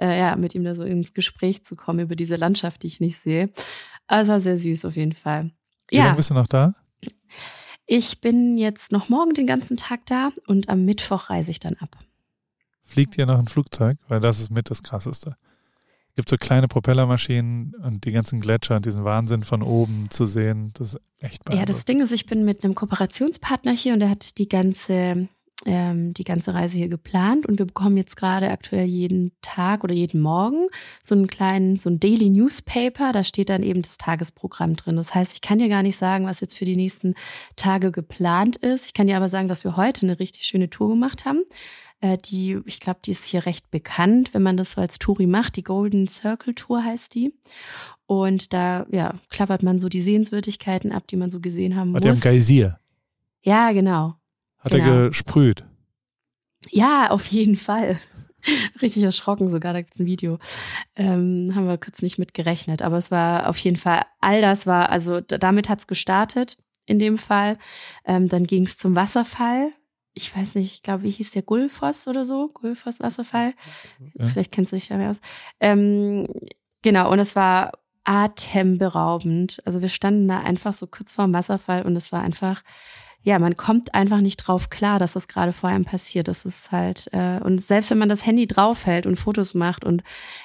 äh, 0.00 0.16
ja 0.16 0.36
mit 0.36 0.54
ihm 0.54 0.62
da 0.62 0.76
so 0.76 0.84
ins 0.84 1.12
Gespräch 1.12 1.64
zu 1.64 1.74
kommen 1.74 1.98
über 2.00 2.14
diese 2.14 2.36
Landschaft, 2.36 2.84
die 2.84 2.86
ich 2.86 3.00
nicht 3.00 3.18
sehe. 3.18 3.50
Also 4.06 4.32
war 4.32 4.40
sehr 4.40 4.58
süß 4.58 4.84
auf 4.84 4.94
jeden 4.94 5.14
Fall. 5.14 5.50
Wie 5.88 5.96
Ja, 5.96 6.04
lange 6.04 6.16
bist 6.16 6.30
du 6.30 6.34
noch 6.34 6.46
da? 6.46 6.74
ich 7.86 8.20
bin 8.20 8.56
jetzt 8.56 8.92
noch 8.92 9.08
morgen 9.08 9.34
den 9.34 9.46
ganzen 9.46 9.76
Tag 9.76 10.06
da 10.06 10.30
und 10.46 10.68
am 10.68 10.84
Mittwoch 10.84 11.30
reise 11.30 11.50
ich 11.50 11.58
dann 11.58 11.74
ab. 11.80 11.98
Fliegt 12.84 13.16
ihr 13.18 13.26
noch 13.26 13.38
ein 13.38 13.48
Flugzeug? 13.48 13.98
Weil 14.08 14.20
das 14.20 14.38
ist 14.38 14.50
mit 14.50 14.70
das 14.70 14.82
Krasseste. 14.82 15.36
Gibt 16.16 16.28
so 16.28 16.36
kleine 16.36 16.68
Propellermaschinen 16.68 17.74
und 17.82 18.04
die 18.04 18.12
ganzen 18.12 18.40
Gletscher 18.40 18.76
und 18.76 18.86
diesen 18.86 19.02
Wahnsinn 19.04 19.42
von 19.42 19.62
oben 19.62 20.06
zu 20.10 20.26
sehen. 20.26 20.70
Das 20.74 20.94
ist 20.94 21.00
echt 21.18 21.42
Ja, 21.48 21.64
das 21.64 21.84
beeindruckend. 21.84 21.88
Ding 21.88 22.00
ist, 22.02 22.12
ich 22.12 22.26
bin 22.26 22.44
mit 22.44 22.62
einem 22.62 22.76
Kooperationspartner 22.76 23.72
hier 23.72 23.94
und 23.94 24.00
der 24.00 24.10
hat 24.10 24.38
die 24.38 24.48
ganze, 24.48 25.28
ähm, 25.66 26.14
die 26.14 26.22
ganze 26.22 26.54
Reise 26.54 26.76
hier 26.76 26.88
geplant 26.88 27.46
und 27.46 27.58
wir 27.58 27.66
bekommen 27.66 27.96
jetzt 27.96 28.16
gerade 28.16 28.50
aktuell 28.50 28.86
jeden 28.86 29.32
Tag 29.42 29.82
oder 29.82 29.92
jeden 29.92 30.20
Morgen 30.20 30.68
so 31.02 31.16
einen 31.16 31.26
kleinen, 31.26 31.76
so 31.76 31.90
ein 31.90 31.98
Daily 31.98 32.30
Newspaper, 32.30 33.10
da 33.10 33.24
steht 33.24 33.48
dann 33.48 33.64
eben 33.64 33.82
das 33.82 33.98
Tagesprogramm 33.98 34.76
drin. 34.76 34.94
Das 34.94 35.16
heißt, 35.16 35.32
ich 35.32 35.40
kann 35.40 35.58
dir 35.58 35.68
gar 35.68 35.82
nicht 35.82 35.96
sagen, 35.96 36.26
was 36.26 36.38
jetzt 36.38 36.56
für 36.56 36.64
die 36.64 36.76
nächsten 36.76 37.14
Tage 37.56 37.90
geplant 37.90 38.54
ist. 38.54 38.86
Ich 38.86 38.94
kann 38.94 39.08
dir 39.08 39.16
aber 39.16 39.28
sagen, 39.28 39.48
dass 39.48 39.64
wir 39.64 39.76
heute 39.76 40.06
eine 40.06 40.20
richtig 40.20 40.44
schöne 40.44 40.70
Tour 40.70 40.90
gemacht 40.90 41.24
haben. 41.24 41.42
Äh, 42.04 42.18
Die, 42.18 42.60
ich 42.66 42.80
glaube, 42.80 43.00
die 43.04 43.12
ist 43.12 43.24
hier 43.24 43.46
recht 43.46 43.70
bekannt, 43.70 44.34
wenn 44.34 44.42
man 44.42 44.58
das 44.58 44.72
so 44.72 44.80
als 44.82 44.98
Touri 44.98 45.26
macht. 45.26 45.56
Die 45.56 45.62
Golden 45.62 46.06
Circle 46.06 46.54
Tour 46.54 46.84
heißt 46.84 47.14
die. 47.14 47.32
Und 48.06 48.52
da, 48.52 48.84
ja, 48.90 49.14
klappert 49.30 49.62
man 49.62 49.78
so 49.78 49.88
die 49.88 50.02
Sehenswürdigkeiten 50.02 50.92
ab, 50.92 51.06
die 51.06 51.16
man 51.16 51.30
so 51.30 51.40
gesehen 51.40 51.76
haben 51.76 51.94
Hat 51.94 52.04
er 52.04 52.10
im 52.10 52.16
muss. 52.16 52.20
Geysir? 52.22 52.78
Ja, 53.42 53.72
genau. 53.72 54.16
Hat 54.58 54.72
er 54.74 54.80
Genau. 54.80 55.08
gesprüht? 55.08 55.64
Ja, 56.70 57.10
auf 57.10 57.26
jeden 57.28 57.56
Fall. 57.56 57.98
Richtig 58.82 59.02
erschrocken 59.02 59.50
sogar, 59.50 59.72
da 59.72 59.80
gibt's 59.80 59.98
ein 59.98 60.04
Video. 60.06 60.38
Ähm, 60.96 61.52
haben 61.54 61.66
wir 61.66 61.78
kurz 61.78 62.02
nicht 62.02 62.18
mit 62.18 62.34
gerechnet. 62.34 62.82
Aber 62.82 62.98
es 62.98 63.10
war 63.10 63.48
auf 63.48 63.56
jeden 63.56 63.76
Fall, 63.78 64.02
all 64.20 64.42
das 64.42 64.66
war, 64.66 64.90
also 64.90 65.22
damit 65.22 65.70
hat's 65.70 65.86
gestartet 65.86 66.58
in 66.84 66.98
dem 66.98 67.16
Fall. 67.16 67.56
Ähm, 68.04 68.28
dann 68.28 68.46
ging's 68.46 68.76
zum 68.76 68.94
Wasserfall. 68.94 69.72
Ich 70.14 70.34
weiß 70.34 70.54
nicht, 70.54 70.72
ich 70.72 70.82
glaube, 70.82 71.02
wie 71.02 71.10
hieß 71.10 71.32
der 71.32 71.42
Gulfoss 71.42 72.06
oder 72.06 72.24
so? 72.24 72.48
Gulfoss 72.48 73.00
Wasserfall. 73.00 73.54
Ja. 74.14 74.26
Vielleicht 74.26 74.52
kennst 74.52 74.72
du 74.72 74.76
dich 74.76 74.88
da 74.88 74.96
mehr 74.96 75.10
aus. 75.10 75.20
Ähm, 75.60 76.28
genau, 76.82 77.10
und 77.10 77.18
es 77.18 77.34
war 77.34 77.72
atemberaubend. 78.04 79.60
Also 79.64 79.82
wir 79.82 79.88
standen 79.88 80.28
da 80.28 80.40
einfach 80.40 80.72
so 80.72 80.86
kurz 80.86 81.12
vorm 81.12 81.32
Wasserfall 81.32 81.82
und 81.82 81.96
es 81.96 82.12
war 82.12 82.22
einfach, 82.22 82.62
ja, 83.22 83.38
man 83.38 83.56
kommt 83.56 83.94
einfach 83.94 84.20
nicht 84.20 84.36
drauf 84.36 84.68
klar, 84.70 84.98
dass 84.98 85.14
das 85.14 85.28
gerade 85.28 85.52
vor 85.52 85.70
einem 85.70 85.86
passiert. 85.86 86.28
Das 86.28 86.44
ist 86.44 86.70
halt, 86.70 87.08
äh, 87.12 87.40
und 87.42 87.60
selbst 87.60 87.90
wenn 87.90 87.98
man 87.98 88.10
das 88.10 88.26
Handy 88.26 88.46
draufhält 88.46 89.06
und 89.06 89.16
Fotos 89.16 89.54
macht 89.54 89.84
und 89.84 90.02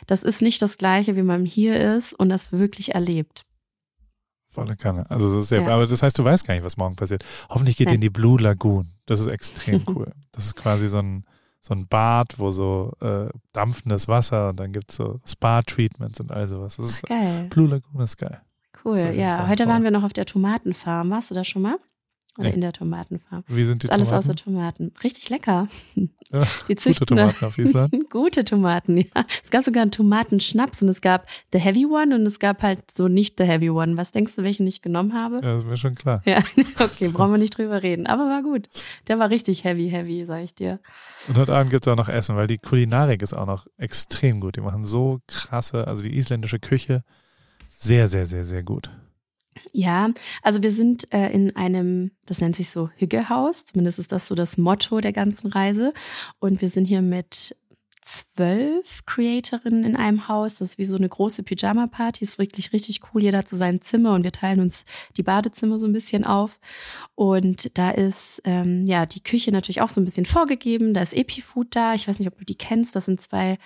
das 0.07 0.23
ist 0.23 0.41
nicht 0.41 0.61
das 0.61 0.77
gleiche, 0.77 1.15
wie 1.15 1.23
man 1.23 1.45
hier 1.45 1.95
ist 1.95 2.13
und 2.13 2.29
das 2.29 2.53
wirklich 2.53 2.95
erlebt. 2.95 3.45
Volle 4.51 4.75
Kanne. 4.75 5.05
Also 5.09 5.33
das 5.35 5.45
ist 5.45 5.51
ja, 5.51 5.61
Ja. 5.61 5.67
aber 5.75 5.85
das 5.85 6.01
heißt, 6.01 6.17
du 6.17 6.23
weißt 6.23 6.45
gar 6.47 6.55
nicht, 6.55 6.63
was 6.63 6.75
morgen 6.77 6.95
passiert. 6.95 7.23
Hoffentlich 7.49 7.77
geht 7.77 7.89
ihr 7.89 7.95
in 7.95 8.01
die 8.01 8.09
Blue 8.09 8.39
Lagoon. 8.41 8.89
Das 9.05 9.19
ist 9.19 9.27
extrem 9.27 9.83
cool. 9.87 10.11
Das 10.31 10.45
ist 10.45 10.55
quasi 10.55 10.89
so 10.89 10.97
ein, 10.99 11.23
so 11.61 11.73
ein 11.75 11.87
Bad, 11.87 12.39
wo 12.39 12.49
so 12.51 12.93
äh, 13.01 13.27
dampfendes 13.53 14.07
Wasser 14.07 14.49
und 14.49 14.59
dann 14.59 14.71
gibt's 14.71 14.95
so 14.95 15.19
Spa-Treatments 15.25 16.19
und 16.19 16.31
all 16.31 16.47
sowas. 16.47 16.77
Das 16.77 16.85
ist, 16.89 17.05
Geil. 17.07 17.47
Blue 17.49 17.67
Lagoon 17.67 18.01
ist 18.01 18.17
geil. 18.17 18.41
Cool. 18.83 19.11
Ja, 19.15 19.47
heute 19.47 19.67
waren 19.67 19.83
wir 19.83 19.91
noch 19.91 20.03
auf 20.03 20.13
der 20.13 20.25
Tomatenfarm. 20.25 21.09
Warst 21.11 21.29
du 21.31 21.35
da 21.35 21.43
schon 21.43 21.61
mal? 21.61 21.77
Oder 22.39 22.53
in 22.53 22.61
der 22.61 22.71
Tomatenfarm. 22.73 23.43
Wie 23.47 23.63
sind 23.63 23.83
die 23.83 23.87
Ist 23.87 23.91
alles 23.91 24.09
Tomaten? 24.09 24.25
außer 24.29 24.35
Tomaten. 24.35 24.91
Richtig 25.03 25.29
lecker. 25.29 25.67
Ja, 26.31 26.43
Die 26.67 26.75
gute 26.75 27.05
Tomaten 27.07 27.43
auf 27.43 27.57
Island. 27.57 27.91
Gute 28.11 28.43
Tomaten, 28.43 28.97
ja. 28.97 29.05
Es 29.43 29.49
gab 29.49 29.63
sogar 29.63 29.81
einen 29.81 29.89
Tomatenschnaps 29.89 30.83
und 30.83 30.89
es 30.89 31.01
gab 31.01 31.25
The 31.51 31.57
Heavy 31.57 31.87
One 31.87 32.13
und 32.13 32.23
es 32.27 32.37
gab 32.37 32.61
halt 32.61 32.91
so 32.95 33.07
nicht 33.07 33.39
The 33.39 33.45
Heavy 33.45 33.71
One. 33.71 33.97
Was 33.97 34.11
denkst 34.11 34.35
du, 34.35 34.43
welchen 34.43 34.67
ich 34.67 34.83
genommen 34.83 35.15
habe? 35.15 35.41
Ja, 35.43 35.57
ist 35.57 35.65
mir 35.65 35.75
schon 35.75 35.95
klar. 35.95 36.21
Ja, 36.25 36.37
okay, 36.79 37.07
brauchen 37.09 37.31
wir 37.31 37.39
nicht 37.39 37.57
drüber 37.57 37.81
reden. 37.81 38.05
Aber 38.05 38.25
war 38.29 38.43
gut. 38.43 38.69
Der 39.07 39.17
war 39.17 39.31
richtig 39.31 39.63
heavy, 39.63 39.89
heavy, 39.89 40.25
sag 40.27 40.43
ich 40.43 40.53
dir. 40.53 40.79
Und 41.27 41.37
heute 41.37 41.55
Abend 41.55 41.71
gibt's 41.71 41.87
auch 41.87 41.95
noch 41.95 42.09
Essen, 42.09 42.35
weil 42.35 42.45
die 42.45 42.59
Kulinarik 42.59 43.23
ist 43.23 43.33
auch 43.33 43.47
noch 43.47 43.65
extrem 43.79 44.39
gut. 44.39 44.55
Die 44.55 44.61
machen 44.61 44.85
so 44.85 45.21
krasse, 45.25 45.87
also 45.87 46.03
die 46.03 46.15
isländische 46.15 46.59
Küche, 46.59 47.01
sehr, 47.69 48.07
sehr, 48.07 48.27
sehr, 48.27 48.43
sehr 48.43 48.61
gut. 48.61 48.91
Ja, 49.71 50.09
also 50.41 50.63
wir 50.63 50.71
sind 50.71 51.11
äh, 51.13 51.29
in 51.31 51.55
einem, 51.55 52.11
das 52.25 52.41
nennt 52.41 52.55
sich 52.55 52.69
so 52.69 52.89
Hüggehaus, 52.95 53.65
zumindest 53.65 53.99
ist 53.99 54.11
das 54.11 54.27
so 54.27 54.35
das 54.35 54.57
Motto 54.57 54.99
der 54.99 55.13
ganzen 55.13 55.47
Reise. 55.47 55.93
Und 56.39 56.61
wir 56.61 56.69
sind 56.69 56.85
hier 56.85 57.01
mit 57.01 57.55
zwölf 58.09 59.05
Creatorinnen 59.05 59.83
in 59.83 59.95
einem 59.95 60.27
Haus. 60.27 60.55
Das 60.55 60.71
ist 60.71 60.77
wie 60.77 60.85
so 60.85 60.95
eine 60.95 61.09
große 61.09 61.43
Pyjama-Party. 61.43 62.23
Ist 62.23 62.39
wirklich 62.39 62.73
richtig 62.73 63.01
cool. 63.13 63.21
Jeder 63.21 63.39
hat 63.39 63.49
so 63.49 63.57
sein 63.57 63.81
Zimmer 63.81 64.13
und 64.13 64.23
wir 64.23 64.31
teilen 64.31 64.61
uns 64.61 64.85
die 65.17 65.23
Badezimmer 65.23 65.79
so 65.79 65.85
ein 65.85 65.93
bisschen 65.93 66.25
auf. 66.25 66.59
Und 67.15 67.77
da 67.77 67.91
ist 67.91 68.41
ähm, 68.45 68.85
ja 68.87 69.05
die 69.05 69.21
Küche 69.23 69.51
natürlich 69.51 69.81
auch 69.81 69.89
so 69.89 70.01
ein 70.01 70.05
bisschen 70.05 70.25
vorgegeben. 70.25 70.93
Da 70.93 71.01
ist 71.01 71.13
Epifood 71.13 71.75
da. 71.75 71.93
Ich 71.93 72.07
weiß 72.07 72.19
nicht, 72.19 72.27
ob 72.27 72.37
du 72.37 72.45
die 72.45 72.57
kennst. 72.57 72.95
Das 72.95 73.05
sind 73.05 73.21
zwei 73.21 73.57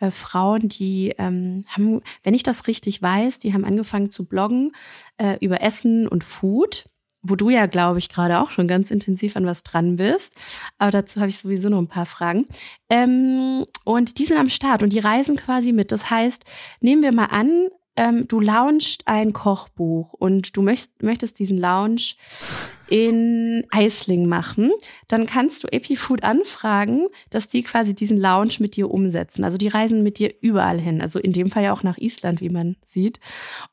äh, 0.00 0.10
Frauen, 0.10 0.68
die 0.68 1.14
ähm, 1.18 1.62
haben, 1.68 2.00
wenn 2.22 2.34
ich 2.34 2.42
das 2.42 2.66
richtig 2.66 3.00
weiß, 3.00 3.38
die 3.38 3.54
haben 3.54 3.64
angefangen 3.64 4.10
zu 4.10 4.24
bloggen 4.24 4.72
äh, 5.16 5.36
über 5.40 5.62
Essen 5.62 6.08
und 6.08 6.24
Food 6.24 6.86
wo 7.22 7.36
du 7.36 7.50
ja, 7.50 7.66
glaube 7.66 7.98
ich, 7.98 8.08
gerade 8.08 8.40
auch 8.40 8.50
schon 8.50 8.66
ganz 8.66 8.90
intensiv 8.90 9.36
an 9.36 9.46
was 9.46 9.62
dran 9.62 9.96
bist. 9.96 10.36
Aber 10.78 10.90
dazu 10.90 11.20
habe 11.20 11.28
ich 11.28 11.38
sowieso 11.38 11.68
noch 11.68 11.78
ein 11.78 11.88
paar 11.88 12.06
Fragen. 12.06 12.46
Ähm, 12.88 13.66
und 13.84 14.18
die 14.18 14.24
sind 14.24 14.38
am 14.38 14.48
Start 14.48 14.82
und 14.82 14.92
die 14.92 15.00
reisen 15.00 15.36
quasi 15.36 15.72
mit. 15.72 15.92
Das 15.92 16.10
heißt, 16.10 16.44
nehmen 16.80 17.02
wir 17.02 17.12
mal 17.12 17.26
an, 17.26 17.68
ähm, 17.96 18.26
du 18.28 18.40
launchst 18.40 19.06
ein 19.06 19.32
Kochbuch 19.32 20.12
und 20.12 20.56
du 20.56 20.62
möchtest, 20.62 21.02
möchtest 21.02 21.38
diesen 21.38 21.58
Launch 21.58 22.16
in 22.88 23.64
Eisling 23.70 24.26
machen, 24.26 24.72
dann 25.06 25.26
kannst 25.26 25.62
du 25.62 25.68
Epifood 25.68 26.24
anfragen, 26.24 27.06
dass 27.30 27.46
die 27.46 27.62
quasi 27.62 27.94
diesen 27.94 28.16
Launch 28.16 28.58
mit 28.58 28.74
dir 28.76 28.90
umsetzen. 28.90 29.44
Also 29.44 29.58
die 29.58 29.68
reisen 29.68 30.02
mit 30.02 30.18
dir 30.18 30.34
überall 30.40 30.80
hin. 30.80 31.00
Also 31.00 31.18
in 31.18 31.32
dem 31.32 31.50
Fall 31.50 31.62
ja 31.62 31.72
auch 31.72 31.84
nach 31.84 31.98
Island, 31.98 32.40
wie 32.40 32.48
man 32.48 32.76
sieht. 32.84 33.20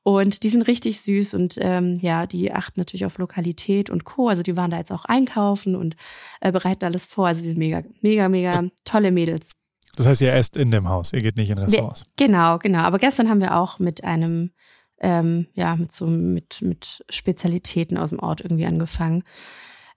Und 0.03 0.43
die 0.43 0.49
sind 0.49 0.68
richtig 0.68 1.01
süß 1.01 1.34
und 1.34 1.57
ähm, 1.61 1.97
ja, 2.01 2.28
die 2.28 2.51
achten 2.51 2.80
natürlich 2.80 3.05
auf 3.05 3.18
Lokalität 3.18 3.89
und 3.89 4.03
Co. 4.03 4.30
Also 4.30 4.43
die 4.43 4.55
waren 4.55 4.72
da 4.72 4.78
jetzt 4.78 4.91
auch 4.91 5.05
einkaufen 5.05 5.76
und 5.76 5.95
äh, 6.39 6.51
bereiten 6.51 6.86
alles 6.86 7.05
vor. 7.05 7.28
Also 7.28 7.41
die 7.41 7.47
sind 7.47 7.57
mega, 7.57 7.84
mega, 8.01 8.30
mega 8.30 8.65
tolle 8.86 9.11
Mädels. 9.11 9.51
Das 9.97 10.05
heißt, 10.05 10.21
ihr 10.21 10.31
esst 10.31 10.55
in 10.55 10.69
dem 10.69 10.87
Haus, 10.87 11.11
ihr 11.11 11.23
geht 11.23 11.37
nicht 11.37 11.49
in 11.49 11.57
Restaurants. 11.57 12.05
Genau, 12.17 12.59
genau. 12.59 12.79
Aber 12.79 12.99
gestern 12.99 13.29
haben 13.29 13.41
wir 13.41 13.57
auch 13.57 13.79
mit 13.79 14.03
einem, 14.03 14.51
ähm, 14.99 15.47
ja, 15.53 15.75
mit 15.75 15.91
so 15.91 16.05
mit, 16.05 16.61
mit 16.61 17.03
Spezialitäten 17.09 17.97
aus 17.97 18.09
dem 18.09 18.19
Ort 18.19 18.41
irgendwie 18.41 18.67
angefangen. 18.67 19.23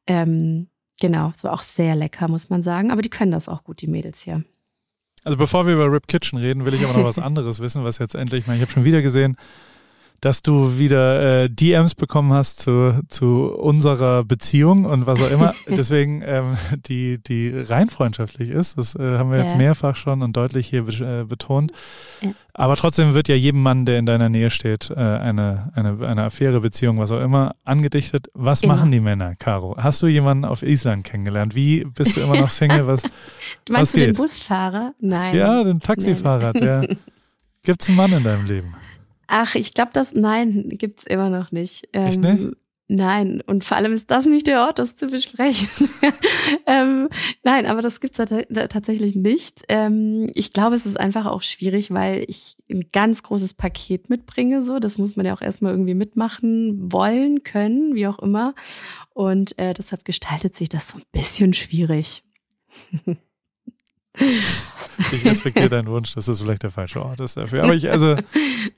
Ähm, 0.07 0.69
genau, 0.99 1.31
es 1.35 1.45
war 1.45 1.53
auch 1.53 1.63
sehr 1.63 1.97
lecker, 1.97 2.29
muss 2.29 2.49
man 2.49 2.63
sagen. 2.63 2.91
Aber 2.91 3.03
die 3.03 3.11
können 3.11 3.31
das 3.31 3.47
auch 3.47 3.63
gut, 3.63 3.83
die 3.83 3.89
Mädels 3.89 4.23
hier. 4.23 4.43
Also 5.23 5.37
bevor 5.37 5.67
wir 5.67 5.75
über 5.75 5.93
Rip 5.93 6.09
Kitchen 6.09 6.39
reden, 6.39 6.65
will 6.65 6.73
ich 6.73 6.83
aber 6.83 6.99
noch 6.99 7.05
was 7.05 7.19
anderes 7.19 7.61
wissen, 7.61 7.85
was 7.85 7.99
jetzt 7.99 8.15
endlich 8.15 8.47
mal, 8.47 8.57
ich 8.57 8.63
habe 8.63 8.73
schon 8.73 8.85
wieder 8.85 9.03
gesehen, 9.03 9.37
dass 10.21 10.43
du 10.43 10.77
wieder 10.79 11.45
äh, 11.45 11.49
DMs 11.49 11.95
bekommen 11.95 12.33
hast 12.33 12.61
zu, 12.61 13.01
zu 13.09 13.53
unserer 13.55 14.23
Beziehung 14.25 14.85
und 14.85 15.07
was 15.07 15.23
auch 15.23 15.31
immer. 15.31 15.55
Deswegen, 15.69 16.23
ähm, 16.25 16.57
die, 16.87 17.23
die 17.23 17.53
rein 17.57 17.89
freundschaftlich 17.89 18.51
ist, 18.51 18.77
das 18.77 18.95
äh, 18.95 19.17
haben 19.19 19.31
wir 19.31 19.39
jetzt 19.39 19.53
Ja. 19.53 19.57
mehrfach 19.57 19.97
schon 19.97 20.23
und 20.23 20.37
deutlich 20.37 20.67
hier 20.67 20.83
be 20.85 20.93
äh, 21.23 21.25
betont. 21.25 21.73
Ja. 22.21 22.33
Aber 22.53 22.77
trotzdem 22.77 23.15
wird 23.15 23.29
ja 23.29 23.35
jedem 23.35 23.63
Mann, 23.63 23.87
der 23.87 23.99
in 23.99 24.05
deiner 24.05 24.29
Nähe 24.29 24.51
steht, 24.51 24.91
äh, 24.91 24.95
eine, 24.97 25.71
eine, 25.75 26.07
eine 26.07 26.25
Affäre, 26.25 26.61
Beziehung, 26.61 26.99
was 26.99 27.13
auch 27.13 27.21
immer, 27.21 27.55
angedichtet. 27.65 28.27
Was 28.35 28.63
Immer. 28.63 28.75
machen 28.75 28.91
die 28.91 29.01
Männer, 29.01 29.37
Caro? 29.37 29.77
Hast 29.79 30.03
du 30.03 30.07
jemanden 30.09 30.45
auf 30.45 30.63
Island 30.63 31.05
kennengelernt? 31.05 31.55
Wie 31.55 31.85
bist 31.85 32.17
du 32.17 32.21
immer 32.21 32.37
noch 32.39 32.51
Single? 32.51 32.87
Was, 32.87 33.03
Du 33.65 33.73
meinst 33.73 33.83
Was 33.83 33.93
du 33.93 33.99
den 34.01 34.07
geht? 34.09 34.17
Busfahrer? 34.19 34.93
Nein. 35.01 35.35
ja, 35.37 35.65
den 35.65 35.81
Taxifahrer, 35.81 36.53
der 36.53 36.87
gibt's 37.63 37.89
einen 37.89 37.97
Mann 37.97 38.13
in 38.13 38.25
deinem 38.25 38.45
Leben? 38.45 38.75
Ach, 39.33 39.55
ich 39.55 39.75
glaube, 39.75 39.93
das, 39.95 40.13
nein, 40.13 40.69
gibt's 40.71 41.05
immer 41.05 41.31
noch 41.31 41.53
nicht. 41.53 41.89
Ähm, 41.93 42.07
Echt 42.07 42.21
nicht? 42.21 42.57
Nein, 42.93 43.41
und 43.47 43.63
vor 43.63 43.77
allem 43.77 43.93
ist 43.93 44.11
das 44.11 44.27
nicht 44.27 44.49
der 44.49 44.63
Ort, 44.63 44.81
das 44.81 44.97
zu 44.97 45.07
besprechen. 45.07 45.89
ähm, 46.67 47.09
nein, 47.45 47.67
aber 47.67 47.83
das 47.83 48.01
gibt's 48.01 48.17
tat- 48.17 48.49
tatsächlich 48.71 49.15
nicht. 49.15 49.63
Ähm, 49.69 50.29
ich 50.35 50.53
glaube, 50.53 50.75
es 50.75 50.87
ist 50.87 50.99
einfach 50.99 51.27
auch 51.27 51.43
schwierig, 51.43 51.93
weil 51.93 52.25
ich 52.27 52.57
ein 52.69 52.91
ganz 52.91 53.23
großes 53.23 53.55
Paket 53.55 54.11
mitbringe. 54.11 54.65
So, 54.65 54.81
das 54.81 54.99
muss 54.99 55.15
man 55.15 55.25
ja 55.25 55.35
auch 55.35 55.41
erstmal 55.41 55.71
irgendwie 55.71 55.95
mitmachen 55.95 56.91
wollen, 56.91 57.45
können, 57.45 57.95
wie 57.95 58.09
auch 58.09 58.19
immer. 58.19 58.57
Und 59.11 59.57
äh, 59.61 59.73
deshalb 59.73 60.05
gestaltet 60.05 60.57
sich 60.57 60.69
das 60.69 60.89
so 60.89 60.99
ein 60.99 61.05
bisschen 61.13 61.53
schwierig. 61.55 62.25
Ich 65.13 65.25
respektiere 65.25 65.69
deinen 65.69 65.89
Wunsch, 65.89 66.15
dass 66.15 66.27
das 66.27 66.41
vielleicht 66.41 66.63
der 66.63 66.71
falsche 66.71 67.05
Ort 67.05 67.21
ist 67.21 67.37
dafür. 67.37 67.65
Aber 67.65 67.75
ich, 67.75 67.91
also, 67.91 68.17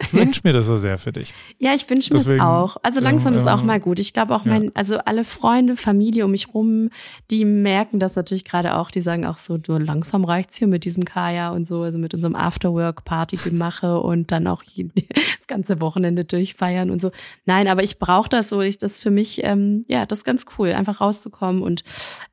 ich 0.00 0.14
wünsche 0.14 0.40
mir 0.44 0.52
das 0.52 0.66
so 0.66 0.76
sehr 0.76 0.98
für 0.98 1.12
dich. 1.12 1.34
Ja, 1.58 1.74
ich 1.74 1.88
wünsche 1.88 2.12
mir 2.12 2.18
Deswegen, 2.18 2.40
auch. 2.40 2.76
Also 2.82 3.00
langsam 3.00 3.32
ähm, 3.32 3.38
ist 3.38 3.48
auch 3.48 3.62
mal 3.62 3.80
gut. 3.80 3.98
Ich 3.98 4.12
glaube 4.12 4.34
auch 4.34 4.44
ja. 4.44 4.52
mein, 4.52 4.74
also 4.74 4.98
alle 4.98 5.24
Freunde, 5.24 5.76
Familie 5.76 6.24
um 6.24 6.30
mich 6.30 6.54
rum, 6.54 6.90
die 7.30 7.44
merken 7.44 7.98
das 7.98 8.16
natürlich 8.16 8.44
gerade 8.44 8.76
auch. 8.76 8.90
Die 8.90 9.00
sagen 9.00 9.26
auch 9.26 9.38
so, 9.38 9.58
du 9.58 9.76
langsam 9.78 10.24
reicht's 10.24 10.56
hier 10.56 10.68
mit 10.68 10.84
diesem 10.84 11.04
Kaya 11.04 11.50
und 11.50 11.66
so, 11.66 11.82
also 11.82 11.98
mit 11.98 12.14
unserem 12.14 12.34
Afterwork-Party-Gemache 12.34 14.00
und 14.00 14.30
dann 14.32 14.46
auch 14.46 14.62
das 14.76 15.46
ganze 15.46 15.80
Wochenende 15.80 16.24
durchfeiern 16.24 16.90
und 16.90 17.00
so. 17.00 17.10
Nein, 17.44 17.68
aber 17.68 17.82
ich 17.82 17.98
brauche 17.98 18.28
das 18.28 18.48
so. 18.48 18.60
Ich, 18.60 18.78
das 18.78 18.94
ist 18.94 19.02
für 19.02 19.10
mich, 19.10 19.42
ähm, 19.44 19.84
ja, 19.88 20.06
das 20.06 20.18
ist 20.18 20.24
ganz 20.24 20.46
cool, 20.58 20.72
einfach 20.72 21.00
rauszukommen 21.00 21.62
und 21.62 21.82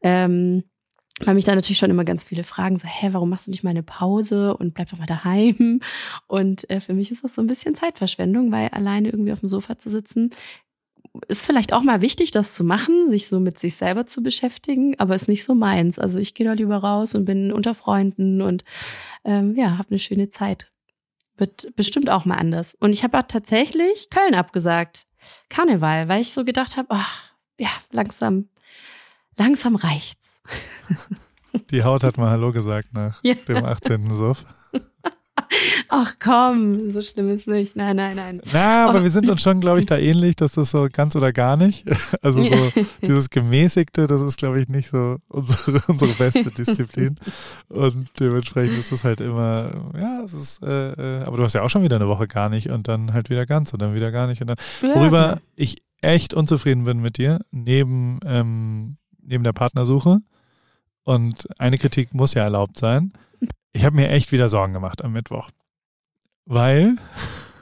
ähm, 0.01 0.63
weil 1.25 1.35
mich 1.35 1.45
da 1.45 1.55
natürlich 1.55 1.77
schon 1.77 1.89
immer 1.89 2.05
ganz 2.05 2.25
viele 2.25 2.43
fragen, 2.43 2.77
so, 2.77 2.87
hä, 2.87 3.09
warum 3.11 3.29
machst 3.29 3.47
du 3.47 3.51
nicht 3.51 3.63
mal 3.63 3.71
eine 3.71 3.83
Pause 3.83 4.55
und 4.55 4.73
bleib 4.73 4.89
doch 4.89 4.97
mal 4.97 5.05
daheim? 5.05 5.81
Und 6.27 6.69
äh, 6.69 6.79
für 6.79 6.93
mich 6.93 7.11
ist 7.11 7.23
das 7.23 7.35
so 7.35 7.41
ein 7.41 7.47
bisschen 7.47 7.75
Zeitverschwendung, 7.75 8.51
weil 8.51 8.69
alleine 8.69 9.09
irgendwie 9.09 9.31
auf 9.31 9.39
dem 9.39 9.49
Sofa 9.49 9.77
zu 9.77 9.89
sitzen, 9.89 10.31
ist 11.27 11.45
vielleicht 11.45 11.73
auch 11.73 11.81
mal 11.81 12.01
wichtig, 12.01 12.31
das 12.31 12.53
zu 12.53 12.63
machen, 12.63 13.09
sich 13.09 13.27
so 13.27 13.39
mit 13.39 13.59
sich 13.59 13.75
selber 13.75 14.05
zu 14.05 14.21
beschäftigen, 14.21 14.99
aber 14.99 15.15
ist 15.15 15.27
nicht 15.27 15.43
so 15.43 15.55
meins. 15.55 15.99
Also 15.99 16.19
ich 16.19 16.33
gehe 16.33 16.45
da 16.45 16.53
lieber 16.53 16.77
raus 16.77 17.15
und 17.15 17.25
bin 17.25 17.51
unter 17.51 17.75
Freunden 17.75 18.41
und 18.41 18.63
ähm, 19.23 19.55
ja, 19.55 19.77
habe 19.77 19.89
eine 19.89 19.99
schöne 19.99 20.29
Zeit. 20.29 20.71
Wird 21.37 21.73
bestimmt 21.75 22.09
auch 22.09 22.25
mal 22.25 22.35
anders. 22.35 22.75
Und 22.79 22.91
ich 22.91 23.03
habe 23.03 23.17
auch 23.17 23.23
tatsächlich 23.23 24.09
Köln 24.09 24.35
abgesagt. 24.35 25.07
Karneval, 25.49 26.07
weil 26.07 26.21
ich 26.21 26.31
so 26.31 26.45
gedacht 26.45 26.77
habe, 26.77 26.87
ach, 26.91 27.23
ja, 27.57 27.69
langsam, 27.91 28.49
langsam 29.37 29.75
reicht's. 29.75 30.41
Die 31.71 31.83
Haut 31.83 32.03
hat 32.03 32.17
mal 32.17 32.29
Hallo 32.29 32.51
gesagt 32.51 32.93
nach 32.93 33.23
Ja. 33.23 33.33
dem 33.47 33.65
18. 33.65 34.13
Suff. 34.15 34.43
Ach 35.87 36.13
komm, 36.19 36.91
so 36.91 37.01
schlimm 37.01 37.29
ist 37.29 37.47
nicht. 37.47 37.75
Nein, 37.75 37.95
nein, 37.95 38.15
nein. 38.17 38.41
Na, 38.53 38.87
aber 38.87 38.99
Oh. 38.99 39.03
wir 39.03 39.09
sind 39.09 39.27
uns 39.29 39.41
schon, 39.41 39.59
glaube 39.61 39.79
ich, 39.79 39.87
da 39.87 39.97
ähnlich, 39.97 40.35
dass 40.35 40.51
das 40.51 40.69
so 40.69 40.87
ganz 40.91 41.15
oder 41.15 41.31
gar 41.33 41.57
nicht. 41.57 41.85
Also 42.21 42.43
so 42.43 42.55
dieses 43.01 43.29
Gemäßigte, 43.29 44.05
das 44.05 44.21
ist, 44.21 44.37
glaube 44.37 44.59
ich, 44.61 44.67
nicht 44.67 44.89
so 44.89 45.17
unsere, 45.29 45.81
unsere 45.87 46.11
beste 46.13 46.51
Disziplin. 46.51 47.17
Und 47.69 48.09
dementsprechend 48.19 48.77
ist 48.77 48.91
es 48.91 49.03
halt 49.03 49.21
immer, 49.21 49.71
ja, 49.97 50.21
es 50.23 50.33
ist, 50.33 50.61
äh, 50.63 50.91
äh, 51.21 51.23
aber 51.23 51.37
du 51.37 51.43
hast 51.43 51.53
ja 51.53 51.63
auch 51.63 51.69
schon 51.69 51.83
wieder 51.83 51.95
eine 51.95 52.07
Woche 52.07 52.27
gar 52.27 52.49
nicht 52.49 52.69
und 52.69 52.87
dann 52.87 53.13
halt 53.13 53.29
wieder 53.31 53.45
ganz 53.47 53.73
und 53.73 53.81
dann 53.81 53.95
wieder 53.95 54.11
gar 54.11 54.27
nicht. 54.27 54.41
Und 54.41 54.47
dann, 54.47 54.57
worüber 54.81 55.39
ich 55.55 55.81
echt 56.01 56.33
unzufrieden 56.33 56.83
bin 56.83 56.99
mit 57.01 57.17
dir, 57.17 57.39
neben, 57.51 58.19
ähm, 58.25 58.97
neben 59.23 59.43
der 59.43 59.53
Partnersuche. 59.53 60.19
Und 61.09 61.47
eine 61.59 61.79
Kritik 61.79 62.13
muss 62.13 62.35
ja 62.35 62.43
erlaubt 62.43 62.77
sein. 62.77 63.13
Ich 63.73 63.83
habe 63.83 63.95
mir 63.95 64.09
echt 64.09 64.31
wieder 64.31 64.47
Sorgen 64.47 64.73
gemacht 64.73 65.03
am 65.03 65.11
Mittwoch. 65.11 65.49
Weil, 66.45 66.97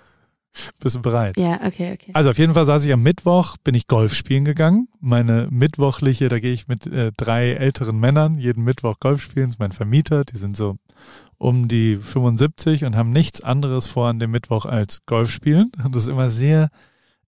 bist 0.79 0.97
du 0.97 1.01
bereit? 1.01 1.37
Ja, 1.37 1.53
okay, 1.65 1.93
okay. 1.93 2.11
Also 2.11 2.31
auf 2.31 2.37
jeden 2.37 2.53
Fall 2.53 2.65
saß 2.65 2.83
ich 2.83 2.91
am 2.91 3.03
Mittwoch, 3.03 3.55
bin 3.63 3.73
ich 3.73 3.87
Golf 3.87 4.13
spielen 4.15 4.43
gegangen. 4.43 4.89
Meine 4.99 5.47
mittwochliche, 5.49 6.27
da 6.27 6.39
gehe 6.39 6.51
ich 6.51 6.67
mit 6.67 6.87
äh, 6.87 7.13
drei 7.15 7.53
älteren 7.53 7.97
Männern 7.97 8.35
jeden 8.35 8.65
Mittwoch 8.65 8.99
Golf 8.99 9.21
spielen. 9.21 9.45
Das 9.45 9.55
ist 9.55 9.59
mein 9.59 9.71
Vermieter, 9.71 10.25
die 10.25 10.35
sind 10.35 10.57
so 10.57 10.75
um 11.37 11.69
die 11.69 11.95
75 11.95 12.83
und 12.83 12.97
haben 12.97 13.11
nichts 13.11 13.39
anderes 13.39 13.87
vor 13.87 14.09
an 14.09 14.19
dem 14.19 14.31
Mittwoch 14.31 14.65
als 14.65 15.05
Golf 15.05 15.31
spielen. 15.31 15.71
Und 15.85 15.95
das 15.95 16.03
ist 16.03 16.09
immer 16.09 16.31
sehr 16.31 16.67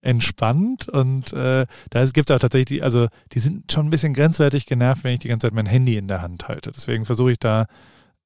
entspannt 0.01 0.87
und 0.87 1.33
äh, 1.33 1.65
da 1.89 2.01
es 2.01 2.13
gibt 2.13 2.31
auch 2.31 2.39
tatsächlich, 2.39 2.83
also 2.83 3.07
die 3.33 3.39
sind 3.39 3.71
schon 3.71 3.87
ein 3.87 3.89
bisschen 3.89 4.13
grenzwertig 4.13 4.65
genervt, 4.65 5.03
wenn 5.03 5.13
ich 5.13 5.19
die 5.19 5.27
ganze 5.27 5.47
Zeit 5.47 5.53
mein 5.53 5.65
Handy 5.65 5.97
in 5.97 6.07
der 6.07 6.21
Hand 6.21 6.47
halte. 6.47 6.71
Deswegen 6.71 7.05
versuche 7.05 7.31
ich 7.31 7.39
da 7.39 7.65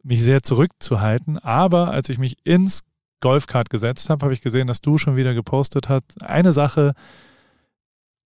mich 0.03 0.21
sehr 0.21 0.43
zurückzuhalten. 0.43 1.39
Aber 1.39 1.91
als 1.91 2.09
ich 2.09 2.19
mich 2.19 2.37
ins 2.43 2.81
Golfkart 3.21 3.69
gesetzt 3.69 4.09
habe, 4.09 4.25
habe 4.25 4.33
ich 4.33 4.41
gesehen, 4.41 4.67
dass 4.67 4.81
du 4.81 4.97
schon 4.97 5.15
wieder 5.15 5.33
gepostet 5.33 5.89
hast. 5.89 6.21
Eine 6.21 6.51
Sache, 6.51 6.93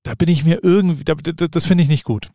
da 0.03 0.15
bin 0.15 0.27
ich 0.27 0.43
mir 0.43 0.63
irgendwie, 0.63 1.03
das 1.03 1.65
finde 1.65 1.83
ich 1.83 1.89
nicht 1.89 2.03
gut. 2.03 2.29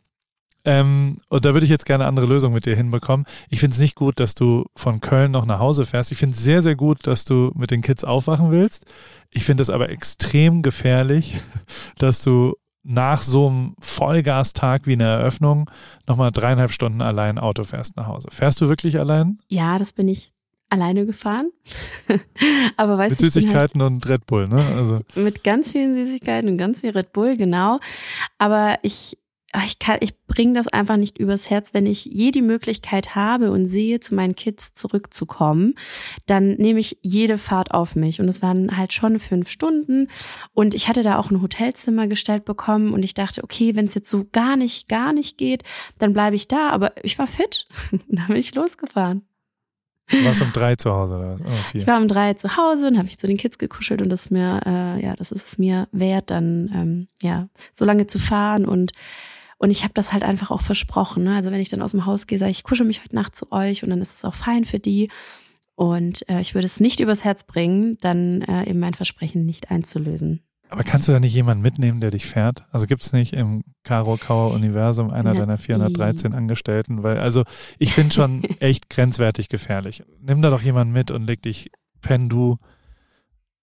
Ähm, 0.64 1.16
und 1.28 1.44
da 1.44 1.54
würde 1.54 1.64
ich 1.64 1.70
jetzt 1.70 1.86
gerne 1.86 2.04
eine 2.04 2.08
andere 2.08 2.26
Lösung 2.26 2.52
mit 2.52 2.66
dir 2.66 2.76
hinbekommen. 2.76 3.26
Ich 3.50 3.60
finde 3.60 3.74
es 3.74 3.80
nicht 3.80 3.94
gut, 3.94 4.20
dass 4.20 4.34
du 4.34 4.66
von 4.76 5.00
Köln 5.00 5.32
noch 5.32 5.46
nach 5.46 5.58
Hause 5.58 5.84
fährst. 5.84 6.12
Ich 6.12 6.18
finde 6.18 6.34
es 6.36 6.42
sehr, 6.42 6.62
sehr 6.62 6.76
gut, 6.76 7.06
dass 7.06 7.24
du 7.24 7.52
mit 7.54 7.70
den 7.70 7.82
Kids 7.82 8.04
aufwachen 8.04 8.50
willst. 8.50 8.86
Ich 9.30 9.44
finde 9.44 9.62
es 9.62 9.70
aber 9.70 9.88
extrem 9.90 10.62
gefährlich, 10.62 11.40
dass 11.98 12.22
du 12.22 12.54
nach 12.84 13.22
so 13.22 13.48
einem 13.48 13.74
Vollgastag 13.80 14.86
wie 14.86 14.94
eine 14.94 15.04
Eröffnung 15.04 15.70
nochmal 16.06 16.32
dreieinhalb 16.32 16.72
Stunden 16.72 17.00
allein 17.00 17.38
Auto 17.38 17.64
fährst 17.64 17.96
nach 17.96 18.06
Hause. 18.06 18.28
Fährst 18.30 18.60
du 18.60 18.68
wirklich 18.68 18.98
allein? 18.98 19.38
Ja, 19.48 19.78
das 19.78 19.92
bin 19.92 20.08
ich 20.08 20.32
alleine 20.68 21.06
gefahren. 21.06 21.52
aber 22.76 22.98
weißt 22.98 23.10
mit 23.10 23.20
du, 23.20 23.24
halt 23.24 23.32
Süßigkeiten 23.34 23.82
halt 23.82 23.92
und 23.92 24.08
Red 24.08 24.26
Bull, 24.26 24.48
ne? 24.48 24.64
Also 24.76 25.00
mit 25.14 25.44
ganz 25.44 25.72
vielen 25.72 25.94
Süßigkeiten 25.94 26.48
und 26.48 26.58
ganz 26.58 26.80
viel 26.80 26.90
Red 26.90 27.12
Bull, 27.12 27.36
genau. 27.36 27.78
Aber 28.38 28.78
ich 28.82 29.18
ich 29.66 29.78
kann, 29.78 29.98
ich 30.00 30.18
bringe 30.26 30.54
das 30.54 30.68
einfach 30.68 30.96
nicht 30.96 31.18
übers 31.18 31.50
Herz, 31.50 31.74
wenn 31.74 31.84
ich 31.84 32.06
je 32.06 32.30
die 32.30 32.42
Möglichkeit 32.42 33.14
habe 33.14 33.50
und 33.50 33.68
sehe, 33.68 34.00
zu 34.00 34.14
meinen 34.14 34.34
Kids 34.34 34.72
zurückzukommen, 34.72 35.74
dann 36.26 36.54
nehme 36.54 36.80
ich 36.80 36.98
jede 37.02 37.36
Fahrt 37.36 37.72
auf 37.72 37.94
mich. 37.94 38.20
Und 38.20 38.28
es 38.28 38.40
waren 38.40 38.76
halt 38.76 38.94
schon 38.94 39.18
fünf 39.18 39.50
Stunden. 39.50 40.08
Und 40.54 40.74
ich 40.74 40.88
hatte 40.88 41.02
da 41.02 41.18
auch 41.18 41.30
ein 41.30 41.42
Hotelzimmer 41.42 42.06
gestellt 42.06 42.46
bekommen 42.46 42.94
und 42.94 43.04
ich 43.04 43.12
dachte, 43.12 43.44
okay, 43.44 43.76
wenn 43.76 43.84
es 43.84 43.94
jetzt 43.94 44.10
so 44.10 44.24
gar 44.32 44.56
nicht, 44.56 44.88
gar 44.88 45.12
nicht 45.12 45.36
geht, 45.36 45.64
dann 45.98 46.14
bleibe 46.14 46.36
ich 46.36 46.48
da. 46.48 46.70
Aber 46.70 46.92
ich 47.02 47.18
war 47.18 47.26
fit. 47.26 47.66
dann 48.08 48.28
bin 48.28 48.36
ich 48.36 48.54
losgefahren. 48.54 49.22
Du 50.10 50.24
warst 50.24 50.42
um 50.42 50.52
drei 50.52 50.76
zu 50.76 50.92
Hause 50.92 51.16
oder 51.16 51.32
was? 51.32 51.40
Oh, 51.42 51.78
ich 51.78 51.86
war 51.86 51.98
um 51.98 52.08
drei 52.08 52.34
zu 52.34 52.56
Hause 52.56 52.88
und 52.88 52.98
habe 52.98 53.08
ich 53.08 53.18
zu 53.18 53.26
den 53.26 53.36
Kids 53.38 53.58
gekuschelt 53.58 54.02
und 54.02 54.10
das 54.10 54.24
ist 54.24 54.30
mir, 54.30 54.60
äh, 54.66 55.02
ja, 55.02 55.14
das 55.16 55.32
ist 55.32 55.46
es 55.46 55.58
mir 55.58 55.88
wert, 55.92 56.30
dann 56.30 56.70
ähm, 56.74 57.08
ja 57.22 57.48
so 57.72 57.84
lange 57.84 58.06
zu 58.06 58.18
fahren 58.18 58.66
und 58.66 58.92
und 59.62 59.70
ich 59.70 59.84
habe 59.84 59.94
das 59.94 60.12
halt 60.12 60.24
einfach 60.24 60.50
auch 60.50 60.60
versprochen. 60.60 61.22
Ne? 61.22 61.36
Also 61.36 61.52
wenn 61.52 61.60
ich 61.60 61.68
dann 61.68 61.82
aus 61.82 61.92
dem 61.92 62.04
Haus 62.04 62.26
gehe, 62.26 62.36
sage 62.36 62.50
ich, 62.50 62.64
kuschel 62.64 62.84
mich 62.84 63.00
heute 63.00 63.14
Nacht 63.14 63.36
zu 63.36 63.52
euch 63.52 63.84
und 63.84 63.90
dann 63.90 64.00
ist 64.00 64.12
es 64.12 64.24
auch 64.24 64.34
fein 64.34 64.64
für 64.64 64.80
die. 64.80 65.08
Und 65.76 66.28
äh, 66.28 66.40
ich 66.40 66.54
würde 66.54 66.66
es 66.66 66.80
nicht 66.80 66.98
übers 66.98 67.22
Herz 67.22 67.44
bringen, 67.44 67.96
dann 68.00 68.42
äh, 68.42 68.68
eben 68.68 68.80
mein 68.80 68.94
Versprechen 68.94 69.46
nicht 69.46 69.70
einzulösen. 69.70 70.42
Aber 70.68 70.82
kannst 70.82 71.06
du 71.06 71.12
da 71.12 71.20
nicht 71.20 71.32
jemanden 71.32 71.62
mitnehmen, 71.62 72.00
der 72.00 72.10
dich 72.10 72.26
fährt? 72.26 72.64
Also 72.72 72.88
gibt 72.88 73.02
es 73.02 73.12
nicht 73.12 73.34
im 73.34 73.62
Karo 73.84 74.16
Kauer 74.16 74.52
Universum 74.52 75.10
einer 75.10 75.32
Na, 75.32 75.38
deiner 75.38 75.58
413 75.58 76.34
Angestellten? 76.34 77.04
Weil, 77.04 77.20
also 77.20 77.44
ich 77.78 77.94
finde 77.94 78.12
schon 78.12 78.42
echt 78.58 78.90
grenzwertig 78.90 79.48
gefährlich. 79.48 80.02
Nimm 80.20 80.42
da 80.42 80.50
doch 80.50 80.62
jemanden 80.62 80.92
mit 80.92 81.12
und 81.12 81.24
leg 81.24 81.40
dich, 81.40 81.70
penn 82.00 82.28
du 82.28 82.58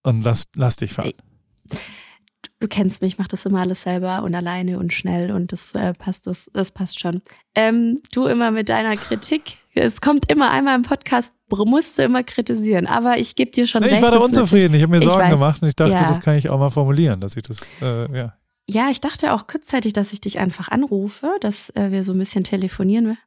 und 0.03 0.23
lass, 0.23 0.45
lass 0.55 0.77
dich 0.77 0.93
fahren 0.93 1.11
du 2.59 2.67
kennst 2.67 3.01
mich, 3.01 3.17
mach 3.17 3.27
das 3.27 3.45
immer 3.45 3.61
alles 3.61 3.83
selber 3.83 4.23
und 4.23 4.35
alleine 4.35 4.79
und 4.79 4.93
schnell 4.93 5.31
und 5.31 5.51
das 5.51 5.73
äh, 5.73 5.93
passt, 5.93 6.27
das, 6.27 6.49
das 6.53 6.71
passt 6.71 6.99
schon. 6.99 7.21
Ähm, 7.55 7.99
du 8.11 8.25
immer 8.25 8.51
mit 8.51 8.69
deiner 8.69 8.95
Kritik. 8.95 9.57
Es 9.73 10.01
kommt 10.01 10.29
immer 10.29 10.51
einmal 10.51 10.75
im 10.75 10.81
Podcast, 10.81 11.35
musst 11.49 11.97
du 11.97 12.03
immer 12.03 12.23
kritisieren, 12.23 12.85
aber 12.85 13.17
ich 13.17 13.35
gebe 13.35 13.51
dir 13.51 13.65
schon 13.65 13.81
nee, 13.81 13.87
recht. 13.87 13.97
Ich 13.97 14.03
war 14.03 14.11
da 14.11 14.17
unzufrieden, 14.17 14.73
ich 14.73 14.81
habe 14.81 14.91
mir 14.91 15.01
Sorgen 15.01 15.29
gemacht 15.29 15.61
und 15.61 15.69
ich 15.69 15.75
dachte, 15.75 15.93
ja. 15.93 16.07
das 16.07 16.19
kann 16.19 16.35
ich 16.35 16.49
auch 16.49 16.59
mal 16.59 16.69
formulieren, 16.69 17.21
dass 17.21 17.37
ich 17.37 17.43
das, 17.43 17.71
äh, 17.81 18.17
ja. 18.17 18.33
Ja, 18.67 18.89
ich 18.89 19.01
dachte 19.01 19.33
auch 19.33 19.47
kurzzeitig, 19.47 19.93
dass 19.93 20.13
ich 20.13 20.21
dich 20.21 20.37
einfach 20.37 20.67
anrufe, 20.67 21.31
dass 21.41 21.71
äh, 21.71 21.91
wir 21.91 22.03
so 22.03 22.11
ein 22.11 22.19
bisschen 22.19 22.43
telefonieren. 22.43 23.17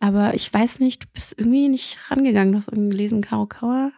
Aber 0.00 0.34
ich 0.34 0.52
weiß 0.52 0.80
nicht, 0.80 1.04
du 1.04 1.06
bist 1.12 1.34
irgendwie 1.38 1.68
nicht 1.68 1.98
rangegangen. 2.10 2.50
Du 2.50 2.58
hast 2.58 2.66
irgendwie 2.66 2.90
gelesen, 2.90 3.20
Karo 3.20 3.46
Kauer. 3.46 3.92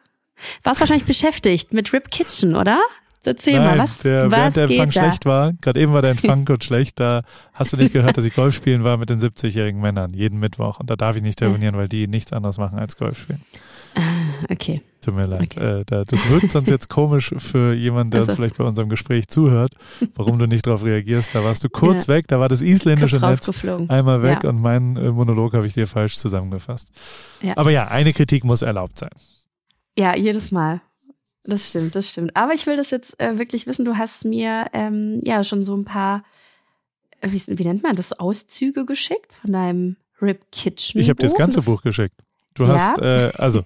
Warst 0.63 0.81
wahrscheinlich 0.81 1.07
beschäftigt 1.07 1.73
mit 1.73 1.95
Rip 1.95 2.11
Kitchen, 2.11 2.55
oder? 2.55 2.79
Erzähl 3.27 3.55
Nein, 3.55 3.77
mal, 3.77 3.79
was, 3.79 3.99
der, 3.99 4.31
was 4.31 4.33
während 4.33 4.57
der 4.57 4.65
Empfang 4.65 4.93
schlecht 4.93 5.25
war, 5.27 5.53
gerade 5.61 5.81
eben 5.81 5.93
war 5.93 6.03
der 6.03 6.13
Empfang 6.13 6.45
kurz 6.47 6.65
schlecht, 6.65 7.01
da 7.01 7.23
hast 7.55 7.73
du 7.73 7.77
nicht 7.77 7.93
gehört, 7.93 8.17
dass 8.17 8.25
ich 8.25 8.35
Golf 8.35 8.55
spielen 8.55 8.85
war 8.85 8.97
mit 8.97 9.11
den 9.11 9.21
70-jährigen 9.21 9.81
Männern, 9.81 10.13
jeden 10.13 10.39
Mittwoch. 10.39 10.81
Und 10.81 10.91
da 10.91 10.97
darf 10.97 11.17
ich 11.17 11.23
nicht 11.23 11.39
telefonieren, 11.39 11.77
weil 11.77 11.89
die 11.89 12.07
nichts 12.07 12.33
anderes 12.33 12.59
machen 12.59 12.79
als 12.79 12.97
Golf 12.97 13.19
spielen. 13.19 13.41
Ah, 13.95 14.01
okay. 14.51 14.83
Tut 15.01 15.15
mir 15.15 15.27
leid. 15.27 15.55
Okay. 15.57 15.81
Äh, 15.81 15.85
das 15.85 16.31
wirkt 16.31 16.51
sonst 16.51 16.71
jetzt 16.71 16.89
komisch 16.89 17.35
für 17.37 17.75
jemanden, 17.75 18.13
der 18.13 18.21
also. 18.21 18.31
uns 18.31 18.37
vielleicht 18.37 18.57
bei 18.57 18.65
unserem 18.65 18.89
Gespräch 18.89 19.29
zuhört, 19.29 19.75
warum 20.15 20.39
du 20.39 20.47
nicht 20.47 20.67
darauf 20.67 20.83
reagierst. 20.83 21.35
Da 21.35 21.45
warst 21.45 21.63
du 21.63 21.69
kurz 21.69 22.07
ja. 22.07 22.15
weg, 22.15 22.27
da 22.29 22.41
war 22.41 22.49
das 22.49 22.63
isländische 22.63 23.17
Netz 23.17 23.51
einmal 23.89 24.23
weg 24.23 24.39
ja. 24.43 24.49
und 24.49 24.61
meinen 24.61 24.97
äh, 24.97 25.11
Monolog 25.11 25.53
habe 25.53 25.67
ich 25.67 25.75
dir 25.75 25.87
falsch 25.87 26.17
zusammengefasst. 26.17 26.89
Ja. 27.43 27.57
Aber 27.57 27.71
ja, 27.71 27.89
eine 27.89 28.13
Kritik 28.13 28.45
muss 28.45 28.63
erlaubt 28.63 28.99
sein. 28.99 29.11
Ja, 29.97 30.17
jedes 30.17 30.51
Mal. 30.51 30.81
Das 31.45 31.69
stimmt, 31.69 31.95
das 31.95 32.09
stimmt. 32.09 32.35
Aber 32.37 32.53
ich 32.55 32.67
will 32.67 32.77
das 32.77 32.91
jetzt 32.91 33.21
äh, 33.21 33.39
wirklich 33.39 33.67
wissen. 33.67 33.85
Du 33.85 33.97
hast 33.97 34.25
mir 34.25 34.67
ähm, 34.73 35.21
ja 35.25 35.45
schon 35.45 35.63
so 35.63 35.77
ein 35.77 35.85
paar, 35.85 36.25
äh, 37.21 37.31
wie, 37.31 37.43
wie 37.59 37.65
nennt 37.65 37.83
man 37.83 37.97
das, 37.97 38.13
Auszüge 38.13 38.87
geschickt 38.87 39.33
von 39.33 39.53
deinem 39.53 39.97
Rip 40.23 40.51
Kitchen. 40.51 41.01
Ich 41.01 41.11
habe 41.11 41.21
dir 41.21 41.27
das 41.27 41.37
ganze 41.37 41.61
Buch 41.63 41.83
geschickt. 41.83 42.17
Du 42.55 42.65
ja? 42.65 42.73
hast, 42.73 42.99
äh, 42.99 43.31
also, 43.37 43.65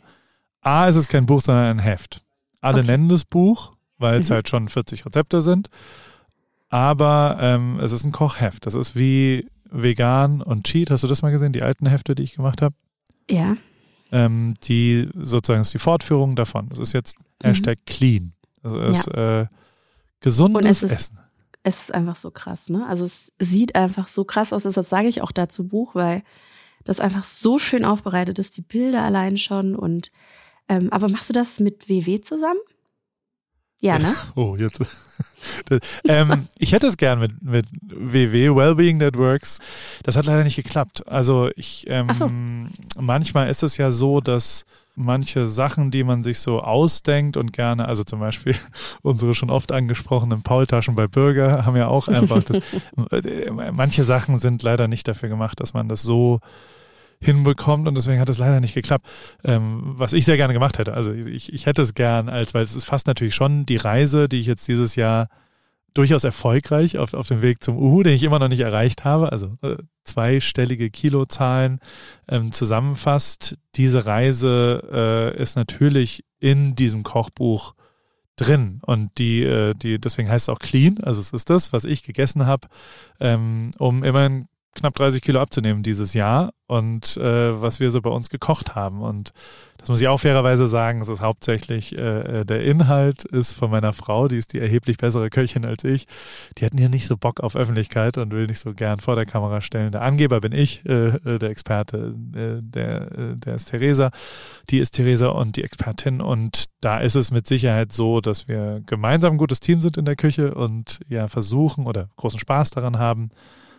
A 0.61 0.89
ist 0.89 0.97
es 0.97 1.07
kein 1.07 1.27
Buch, 1.27 1.41
sondern 1.41 1.67
ein 1.67 1.79
Heft. 1.79 2.25
Alle 2.61 2.81
okay. 2.81 2.89
nennen 2.89 3.09
das 3.09 3.25
Buch, 3.25 3.73
weil 3.99 4.21
es 4.21 4.29
mhm. 4.29 4.35
halt 4.35 4.49
schon 4.49 4.69
40 4.69 5.07
Rezepte 5.07 5.41
sind. 5.41 5.71
Aber 6.71 7.39
ähm, 7.41 7.79
es 7.81 7.93
ist 7.93 8.05
ein 8.05 8.13
Kochheft. 8.13 8.67
Das 8.67 8.75
ist 8.75 8.97
wie 8.97 9.47
vegan 9.71 10.43
und 10.43 10.65
Cheat. 10.65 10.91
Hast 10.91 11.05
du 11.05 11.07
das 11.07 11.23
mal 11.23 11.31
gesehen, 11.31 11.53
die 11.53 11.63
alten 11.63 11.87
Hefte, 11.87 12.17
die 12.17 12.25
ich 12.25 12.35
gemacht 12.35 12.61
habe? 12.61 12.75
Ja 13.31 13.55
ähm, 14.13 14.55
die 14.65 15.09
sozusagen 15.15 15.61
ist 15.61 15.75
die 15.75 15.79
Fortführung 15.79 16.37
davon. 16.37 16.69
Das 16.69 16.79
ist 16.79 16.93
jetzt 16.93 17.19
mhm. 17.19 17.49
Hashtag 17.49 17.79
clean. 17.87 18.33
Das 18.63 18.75
ist 18.75 19.07
ja. 19.09 19.43
äh, 19.43 19.47
gesundes 20.21 20.71
es 20.71 20.83
ist, 20.83 20.93
Essen. 20.93 21.19
Es 21.63 21.81
ist 21.81 21.95
einfach 21.95 22.17
so 22.17 22.31
krass, 22.31 22.69
ne? 22.69 22.87
Also 22.89 23.05
es 23.05 23.33
sieht 23.39 23.75
einfach 23.75 24.09
so 24.09 24.25
krass 24.25 24.53
aus, 24.53 24.63
deshalb 24.63 24.87
sage 24.87 25.09
ich 25.09 25.23
auch 25.23 25.33
dazu 25.33 25.67
Buch, 25.67 25.95
weil 25.95 26.23
das 26.85 27.01
einfach 27.01 27.25
so 27.25 27.59
schön 27.59 27.85
aufbereitet 27.85 28.39
ist, 28.39 28.57
die 28.57 28.63
Bilder 28.63 29.03
allein 29.03 29.37
schon 29.37 29.77
und 29.77 30.11
ähm, 30.69 30.93
aber 30.93 31.09
machst 31.09 31.29
du 31.29 31.33
das 31.33 31.61
mit 31.61 31.89
WW 31.89 32.21
zusammen? 32.21 32.61
Ja, 33.81 33.99
ne? 33.99 34.15
Oh, 34.35 34.57
jetzt. 34.59 34.81
ähm, 36.05 36.49
ich 36.59 36.73
hätte 36.73 36.87
es 36.87 36.97
gern 36.97 37.21
mit, 37.21 37.43
mit 37.43 37.67
WW, 37.83 38.55
Wellbeing 38.55 38.99
Networks. 38.99 39.61
Das 40.03 40.17
hat 40.17 40.27
leider 40.27 40.45
nicht 40.45 40.57
geklappt. 40.57 41.07
Also 41.07 41.51
ich, 41.55 41.87
ähm, 41.89 42.13
so. 42.13 42.31
manchmal 43.01 43.49
ist 43.49 43.63
es 43.63 43.77
ja 43.77 43.91
so, 43.91 44.21
dass 44.21 44.65
manche 44.97 45.47
Sachen, 45.47 45.93
die 45.93 46.03
man 46.03 46.25
sich 46.25 46.41
so 46.41 46.61
ausdenkt 46.61 47.37
und 47.37 47.53
gerne, 47.53 47.87
also 47.87 48.03
zum 48.03 48.19
Beispiel 48.19 48.57
unsere 49.03 49.35
schon 49.37 49.49
oft 49.49 49.71
angesprochenen 49.71 50.43
Paultaschen 50.43 50.97
bei 50.97 51.07
Bürger 51.07 51.65
haben 51.65 51.77
ja 51.77 51.87
auch 51.87 52.09
einfach 52.09 52.43
das, 52.43 52.59
äh, 53.25 53.51
manche 53.73 54.03
Sachen 54.03 54.39
sind 54.39 54.63
leider 54.65 54.89
nicht 54.89 55.07
dafür 55.07 55.29
gemacht, 55.29 55.61
dass 55.61 55.73
man 55.73 55.89
das 55.89 56.03
so 56.03 56.41
hinbekommt 57.21 57.89
und 57.89 57.97
deswegen 57.97 58.21
hat 58.21 58.29
es 58.29 58.39
leider 58.39 58.61
nicht 58.61 58.75
geklappt. 58.75 59.07
Ähm, 59.45 59.95
was 59.97 60.13
ich 60.13 60.25
sehr 60.25 60.37
gerne 60.37 60.53
gemacht 60.53 60.79
hätte. 60.79 60.95
Also 60.95 61.13
ich, 61.13 61.53
ich 61.53 61.67
hätte 61.67 61.83
es 61.83 61.95
gern, 61.95 62.29
als 62.29 62.55
weil 62.55 62.63
es 62.63 62.77
ist 62.77 62.85
fast 62.85 63.07
natürlich 63.07 63.35
schon 63.35 63.67
die 63.67 63.77
Reise, 63.77 64.29
die 64.29 64.41
ich 64.41 64.47
jetzt 64.47 64.69
dieses 64.69 64.97
Jahr 64.97 65.29
durchaus 65.95 66.23
erfolgreich 66.25 66.99
auf, 66.99 67.15
auf 67.15 67.27
dem 67.27 67.43
Weg 67.43 67.63
zum 67.63 67.77
Uhu, 67.77 68.03
den 68.03 68.15
ich 68.15 68.23
immer 68.23 68.39
noch 68.39 68.49
nicht 68.49 68.61
erreicht 68.61 69.05
habe, 69.05 69.33
also 69.33 69.57
äh, 69.63 69.77
zweistellige 70.05 70.91
Kilozahlen 70.91 71.81
ähm, 72.29 72.53
zusammenfasst. 72.53 73.57
Diese 73.75 74.07
Reise 74.07 75.35
äh, 75.37 75.43
ist 75.43 75.57
natürlich 75.57 76.25
in 76.39 76.77
diesem 76.77 77.03
Kochbuch 77.03 77.75
drin 78.37 78.81
und 78.87 79.11
die, 79.19 79.43
äh, 79.43 79.75
die, 79.75 80.01
deswegen 80.01 80.29
heißt 80.29 80.49
es 80.49 80.55
auch 80.55 80.61
clean, 80.61 80.99
also 81.03 81.21
es 81.21 81.33
ist 81.33 81.51
das, 81.51 81.73
was 81.73 81.85
ich 81.85 82.05
gegessen 82.05 82.47
habe, 82.47 82.69
ähm, 83.19 83.73
um 83.79 84.05
immerhin 84.05 84.47
knapp 84.75 84.95
30 84.95 85.23
Kilo 85.23 85.41
abzunehmen 85.41 85.83
dieses 85.83 86.15
Jahr 86.15 86.53
und 86.67 87.17
äh, 87.17 87.61
was 87.61 87.81
wir 87.81 87.91
so 87.91 88.01
bei 88.03 88.11
uns 88.11 88.29
gekocht 88.29 88.75
haben. 88.75 89.01
Und 89.01 89.33
das 89.79 89.89
muss 89.89 90.01
ich 90.01 90.09
auch 90.09 90.19
fairerweise 90.19 90.69
sagen, 90.69 91.01
es 91.01 91.09
ist 91.09 91.23
hauptsächlich 91.23 91.97
äh, 91.97 92.41
äh, 92.41 92.45
der 92.45 92.63
Inhalt 92.63 93.25
ist 93.25 93.53
von 93.53 93.71
meiner 93.71 93.93
Frau, 93.93 94.29
die 94.29 94.37
ist 94.37 94.53
die 94.53 94.59
erheblich 94.59 94.99
bessere 94.99 95.31
Köchin 95.31 95.65
als 95.65 95.85
ich. 95.85 96.07
Die 96.59 96.65
hat 96.65 96.73
hier 96.77 96.91
nicht 96.91 97.07
so 97.07 97.17
Bock 97.17 97.41
auf 97.41 97.57
Öffentlichkeit 97.57 98.19
und 98.19 98.33
will 98.33 98.47
nicht 98.47 98.59
so 98.59 98.75
gern 98.75 99.01
vor 99.01 99.17
der 99.17 99.25
Kamera 99.25 99.61
stellen. 99.61 99.93
Der 99.93 100.03
Angeber 100.03 100.41
bin 100.41 100.53
ich, 100.53 100.85
äh, 100.87 101.09
äh 101.09 101.39
der 101.39 101.51
Experte, 101.51 102.13
äh, 102.35 102.61
der, 102.63 103.35
der 103.37 103.55
ist 103.55 103.71
Theresa. 103.71 104.11
Die 104.69 104.79
ist 104.79 104.91
Theresa 104.93 105.29
und 105.29 105.57
die 105.57 105.65
Expertin. 105.65 106.21
Und 106.21 106.67
da 106.81 106.99
ist 106.99 107.15
es 107.15 107.31
mit 107.31 107.47
Sicherheit 107.47 107.93
so, 107.93 108.21
dass 108.21 108.47
wir 108.47 108.83
gemeinsam 108.85 109.35
ein 109.35 109.39
gutes 109.39 109.61
Team 109.61 109.81
sind 109.81 109.97
in 109.97 110.05
der 110.05 110.17
Küche 110.17 110.55
und 110.55 111.01
ja 111.09 111.29
versuchen 111.29 111.87
oder 111.87 112.11
großen 112.17 112.39
Spaß 112.39 112.71
daran 112.71 112.99
haben, 112.99 113.31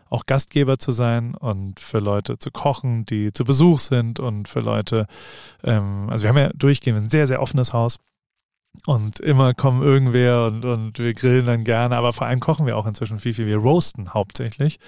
auch 0.10 0.26
Gastgeber 0.26 0.78
zu 0.78 0.91
sein 0.91 1.36
und 1.36 1.80
für 1.80 1.99
Leute 1.99 2.38
zu 2.38 2.51
kochen, 2.51 3.05
die 3.05 3.32
zu 3.32 3.45
Besuch 3.45 3.80
sind 3.80 4.20
und 4.20 4.47
für 4.47 4.60
Leute, 4.60 5.07
ähm, 5.64 6.10
also 6.10 6.24
wir 6.24 6.30
haben 6.30 6.38
ja 6.38 6.51
durchgehend 6.53 6.99
ein 6.99 7.10
sehr, 7.10 7.28
sehr 7.28 7.41
offenes 7.41 7.74
Haus. 7.74 7.99
Und 8.86 9.20
immer 9.20 9.53
kommen 9.55 9.82
irgendwer 9.82 10.45
und, 10.45 10.64
und 10.64 10.99
wir 10.99 11.14
grillen 11.14 11.45
dann 11.45 11.64
gerne, 11.64 11.97
aber 11.97 12.14
vor 12.14 12.28
allem 12.28 12.39
kochen 12.39 12.66
wir 12.66 12.78
auch 12.78 12.86
inzwischen 12.86 13.20
viel, 13.20 13.34
viel. 13.34 13.47
Wir 13.47 13.57
roasten 13.57 14.14
hauptsächlich 14.14 14.80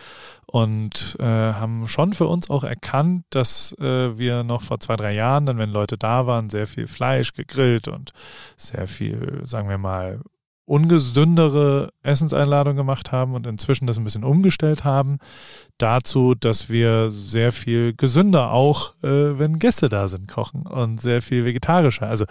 und 0.46 1.18
äh, 1.20 1.24
haben 1.24 1.88
schon 1.88 2.14
für 2.14 2.28
uns 2.28 2.50
auch 2.50 2.64
erkannt, 2.64 3.26
dass 3.32 3.74
äh, 3.80 4.18
wir 4.18 4.44
noch 4.44 4.62
vor 4.62 4.80
zwei, 4.80 4.96
drei 4.96 5.14
Jahren, 5.14 5.46
dann 5.46 5.58
wenn 5.58 5.72
Leute 5.72 5.98
da 5.98 6.26
waren, 6.28 6.50
sehr 6.50 6.68
viel 6.68 6.88
Fleisch 6.88 7.34
gegrillt 7.34 7.88
und 7.88 8.14
sehr 8.56 8.88
viel, 8.88 9.42
sagen 9.46 9.68
wir 9.68 9.80
mal, 9.80 10.22
ungesündere 10.72 11.92
Essenseinladungen 12.02 12.78
gemacht 12.78 13.12
haben 13.12 13.36
und 13.36 13.46
inzwischen 13.46 13.88
das 13.88 13.98
ein 13.98 14.06
bisschen 14.06 14.24
umgestellt 14.24 14.86
haben, 14.86 15.18
dazu, 15.78 16.34
dass 16.34 16.70
wir 16.70 17.12
sehr 17.12 17.52
viel 17.52 17.94
gesünder 17.94 18.54
auch, 18.54 18.94
äh, 19.04 19.38
wenn 19.38 19.60
Gäste 19.60 19.90
da 19.90 20.08
sind, 20.08 20.30
kochen 20.30 20.66
und 20.66 21.02
sehr 21.02 21.22
viel 21.22 21.44
vegetarischer. 21.44 22.08
Also 22.08 22.24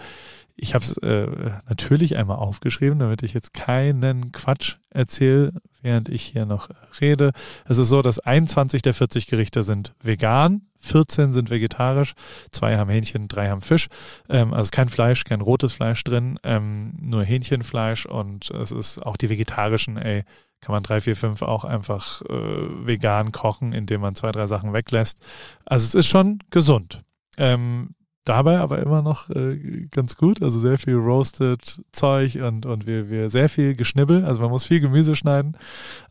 ich 0.55 0.73
habe 0.73 0.83
es 0.83 0.97
äh, 0.97 1.27
natürlich 1.69 2.17
einmal 2.17 2.37
aufgeschrieben, 2.37 2.97
damit 2.97 3.21
ich 3.21 3.35
jetzt 3.35 3.53
keinen 3.53 4.31
Quatsch 4.31 4.77
erzähle, 4.89 5.53
während 5.81 6.09
ich 6.09 6.23
hier 6.23 6.45
noch 6.45 6.69
rede. 6.99 7.31
Es 7.65 7.77
ist 7.77 7.89
so, 7.89 8.01
dass 8.01 8.19
21 8.19 8.81
der 8.81 8.93
40 8.93 9.27
Gerichte 9.27 9.63
sind 9.63 9.93
vegan, 10.01 10.61
14 10.79 11.33
sind 11.33 11.49
vegetarisch, 11.49 12.13
zwei 12.51 12.77
haben 12.77 12.89
Hähnchen, 12.89 13.27
drei 13.27 13.49
haben 13.49 13.61
Fisch. 13.61 13.87
Ähm, 14.29 14.53
also 14.53 14.71
kein 14.71 14.89
Fleisch, 14.89 15.23
kein 15.23 15.41
rotes 15.41 15.73
Fleisch 15.73 16.03
drin, 16.03 16.39
ähm, 16.43 16.93
nur 16.99 17.23
Hähnchenfleisch 17.23 18.05
und 18.05 18.49
es 18.51 18.71
ist 18.71 18.99
auch 18.99 19.17
die 19.17 19.29
vegetarischen, 19.29 19.97
ey, 19.97 20.23
kann 20.61 20.73
man 20.73 20.83
drei, 20.83 21.01
vier, 21.01 21.15
fünf 21.15 21.41
auch 21.41 21.65
einfach 21.65 22.21
äh, 22.21 22.85
vegan 22.85 23.31
kochen, 23.31 23.73
indem 23.73 24.01
man 24.01 24.15
zwei, 24.15 24.31
drei 24.31 24.45
Sachen 24.45 24.73
weglässt. 24.73 25.17
Also 25.65 25.85
es 25.85 25.95
ist 25.95 26.07
schon 26.07 26.39
gesund. 26.51 27.03
Ähm, 27.37 27.95
dabei 28.25 28.59
aber 28.59 28.79
immer 28.79 29.01
noch 29.01 29.29
äh, 29.29 29.87
ganz 29.91 30.15
gut. 30.15 30.41
Also 30.41 30.59
sehr 30.59 30.77
viel 30.77 30.95
roasted 30.95 31.83
Zeug 31.91 32.35
und, 32.35 32.65
und 32.65 32.85
wir, 32.85 33.09
wir 33.09 33.29
sehr 33.29 33.49
viel 33.49 33.75
Geschnibbel. 33.75 34.25
Also 34.25 34.41
man 34.41 34.51
muss 34.51 34.65
viel 34.65 34.79
Gemüse 34.79 35.15
schneiden. 35.15 35.57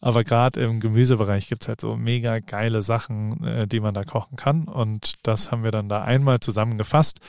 Aber 0.00 0.24
gerade 0.24 0.60
im 0.60 0.80
Gemüsebereich 0.80 1.48
gibt's 1.48 1.68
halt 1.68 1.80
so 1.80 1.96
mega 1.96 2.40
geile 2.40 2.82
Sachen, 2.82 3.44
äh, 3.44 3.66
die 3.66 3.80
man 3.80 3.94
da 3.94 4.04
kochen 4.04 4.36
kann. 4.36 4.64
Und 4.64 5.14
das 5.22 5.52
haben 5.52 5.62
wir 5.62 5.70
dann 5.70 5.88
da 5.88 6.02
einmal 6.02 6.40
zusammengefasst 6.40 7.20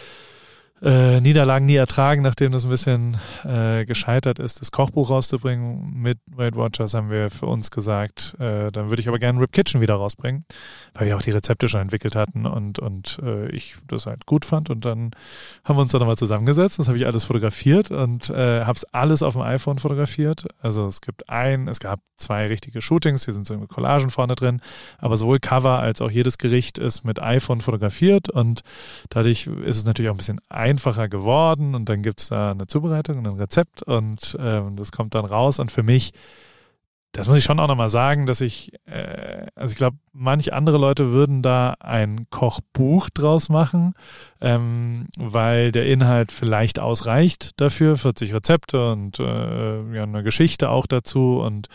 äh, 0.81 1.21
Niederlagen 1.21 1.65
nie 1.65 1.75
ertragen, 1.75 2.21
nachdem 2.21 2.51
das 2.51 2.63
ein 2.63 2.69
bisschen 2.69 3.17
äh, 3.43 3.85
gescheitert 3.85 4.39
ist, 4.39 4.61
das 4.61 4.71
Kochbuch 4.71 5.09
rauszubringen. 5.09 5.93
Mit 5.93 6.19
Weight 6.25 6.55
Watchers 6.55 6.93
haben 6.93 7.11
wir 7.11 7.29
für 7.29 7.45
uns 7.45 7.69
gesagt, 7.69 8.35
äh, 8.39 8.71
dann 8.71 8.89
würde 8.89 9.01
ich 9.01 9.07
aber 9.07 9.19
gerne 9.19 9.39
Rip 9.39 9.51
Kitchen 9.51 9.81
wieder 9.81 9.95
rausbringen, 9.95 10.45
weil 10.93 11.07
wir 11.07 11.17
auch 11.17 11.21
die 11.21 11.31
Rezepte 11.31 11.67
schon 11.67 11.81
entwickelt 11.81 12.15
hatten 12.15 12.45
und, 12.45 12.79
und 12.79 13.19
äh, 13.23 13.49
ich 13.51 13.75
das 13.87 14.07
halt 14.07 14.25
gut 14.25 14.45
fand. 14.45 14.69
Und 14.69 14.85
dann 14.85 15.11
haben 15.63 15.77
wir 15.77 15.81
uns 15.81 15.91
da 15.91 15.99
nochmal 15.99 16.17
zusammengesetzt. 16.17 16.79
Das 16.79 16.87
habe 16.87 16.97
ich 16.97 17.05
alles 17.05 17.25
fotografiert 17.25 17.91
und 17.91 18.29
äh, 18.29 18.65
habe 18.65 18.77
es 18.77 18.83
alles 18.85 19.21
auf 19.21 19.33
dem 19.33 19.43
iPhone 19.43 19.77
fotografiert. 19.77 20.47
Also 20.61 20.87
es 20.87 21.01
gibt 21.01 21.29
ein, 21.29 21.67
es 21.67 21.79
gab 21.79 21.99
zwei 22.17 22.47
richtige 22.47 22.81
Shootings, 22.81 23.25
die 23.25 23.31
sind 23.31 23.45
so 23.45 23.57
Collagen 23.67 24.09
vorne 24.09 24.35
drin, 24.35 24.61
aber 24.99 25.17
sowohl 25.17 25.39
Cover 25.39 25.79
als 25.79 26.01
auch 26.01 26.11
jedes 26.11 26.37
Gericht 26.37 26.77
ist 26.77 27.03
mit 27.03 27.21
iPhone 27.21 27.61
fotografiert 27.61 28.29
und 28.29 28.61
dadurch 29.09 29.47
ist 29.47 29.77
es 29.77 29.85
natürlich 29.85 30.09
auch 30.09 30.13
ein 30.13 30.17
bisschen 30.17 30.39
ein 30.49 30.70
einfacher 30.71 31.09
geworden 31.09 31.75
und 31.75 31.89
dann 31.89 32.01
gibt 32.01 32.21
es 32.21 32.29
da 32.29 32.51
eine 32.51 32.67
Zubereitung 32.67 33.19
und 33.19 33.27
ein 33.27 33.35
Rezept 33.35 33.83
und 33.83 34.37
ähm, 34.39 34.75
das 34.75 34.91
kommt 34.91 35.15
dann 35.15 35.25
raus. 35.25 35.59
Und 35.59 35.71
für 35.71 35.83
mich, 35.83 36.11
das 37.11 37.27
muss 37.27 37.37
ich 37.37 37.43
schon 37.43 37.59
auch 37.59 37.67
nochmal 37.67 37.89
sagen, 37.89 38.25
dass 38.25 38.39
ich, 38.39 38.71
äh, 38.85 39.47
also 39.53 39.73
ich 39.73 39.77
glaube, 39.77 39.97
manche 40.13 40.53
andere 40.53 40.77
Leute 40.77 41.11
würden 41.11 41.41
da 41.41 41.75
ein 41.81 42.27
Kochbuch 42.29 43.09
draus 43.09 43.49
machen, 43.49 43.95
ähm, 44.39 45.07
weil 45.17 45.73
der 45.73 45.87
Inhalt 45.87 46.31
vielleicht 46.31 46.79
ausreicht 46.79 47.51
dafür, 47.59 47.97
40 47.97 48.33
Rezepte 48.33 48.93
und 48.93 49.19
äh, 49.19 49.93
ja, 49.93 50.03
eine 50.03 50.23
Geschichte 50.23 50.69
auch 50.69 50.87
dazu 50.87 51.41
und 51.41 51.67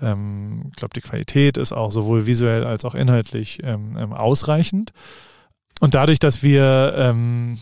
ähm, 0.00 0.68
ich 0.70 0.76
glaube, 0.76 0.94
die 0.94 1.02
Qualität 1.02 1.58
ist 1.58 1.72
auch 1.72 1.92
sowohl 1.92 2.26
visuell 2.26 2.64
als 2.64 2.86
auch 2.86 2.94
inhaltlich 2.94 3.60
ähm, 3.62 3.96
ähm 3.98 4.14
ausreichend. 4.14 4.92
Und 5.80 5.94
dadurch, 5.94 6.18
dass 6.18 6.42
wir 6.42 6.94
ähm, 6.96 7.58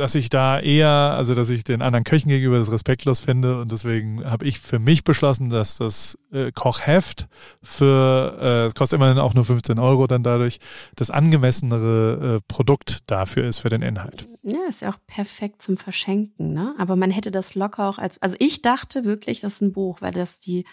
dass 0.00 0.14
ich 0.14 0.30
da 0.30 0.58
eher, 0.58 0.88
also 0.88 1.34
dass 1.34 1.50
ich 1.50 1.62
den 1.62 1.82
anderen 1.82 2.04
Köchen 2.04 2.30
gegenüber 2.30 2.58
das 2.58 2.72
respektlos 2.72 3.20
finde 3.20 3.60
und 3.60 3.70
deswegen 3.70 4.24
habe 4.24 4.46
ich 4.46 4.58
für 4.58 4.78
mich 4.78 5.04
beschlossen, 5.04 5.50
dass 5.50 5.76
das 5.76 6.18
äh, 6.32 6.50
Kochheft 6.52 7.28
für, 7.62 8.70
äh, 8.70 8.78
kostet 8.78 8.96
immerhin 8.96 9.18
auch 9.18 9.34
nur 9.34 9.44
15 9.44 9.78
Euro 9.78 10.06
dann 10.06 10.22
dadurch, 10.22 10.58
das 10.96 11.10
angemessenere 11.10 12.36
äh, 12.36 12.40
Produkt 12.48 13.00
dafür 13.06 13.46
ist 13.46 13.58
für 13.58 13.68
den 13.68 13.82
Inhalt. 13.82 14.26
Ja, 14.42 14.60
ist 14.68 14.80
ja 14.80 14.90
auch 14.90 14.98
perfekt 15.06 15.60
zum 15.60 15.76
Verschenken, 15.76 16.54
ne? 16.54 16.74
Aber 16.78 16.96
man 16.96 17.10
hätte 17.10 17.30
das 17.30 17.54
locker 17.54 17.86
auch 17.86 17.98
als, 17.98 18.20
also 18.22 18.36
ich 18.38 18.62
dachte 18.62 19.04
wirklich, 19.04 19.40
das 19.40 19.54
ist 19.54 19.60
ein 19.60 19.72
Buch, 19.72 20.00
weil 20.00 20.12
das 20.12 20.38
die 20.38 20.64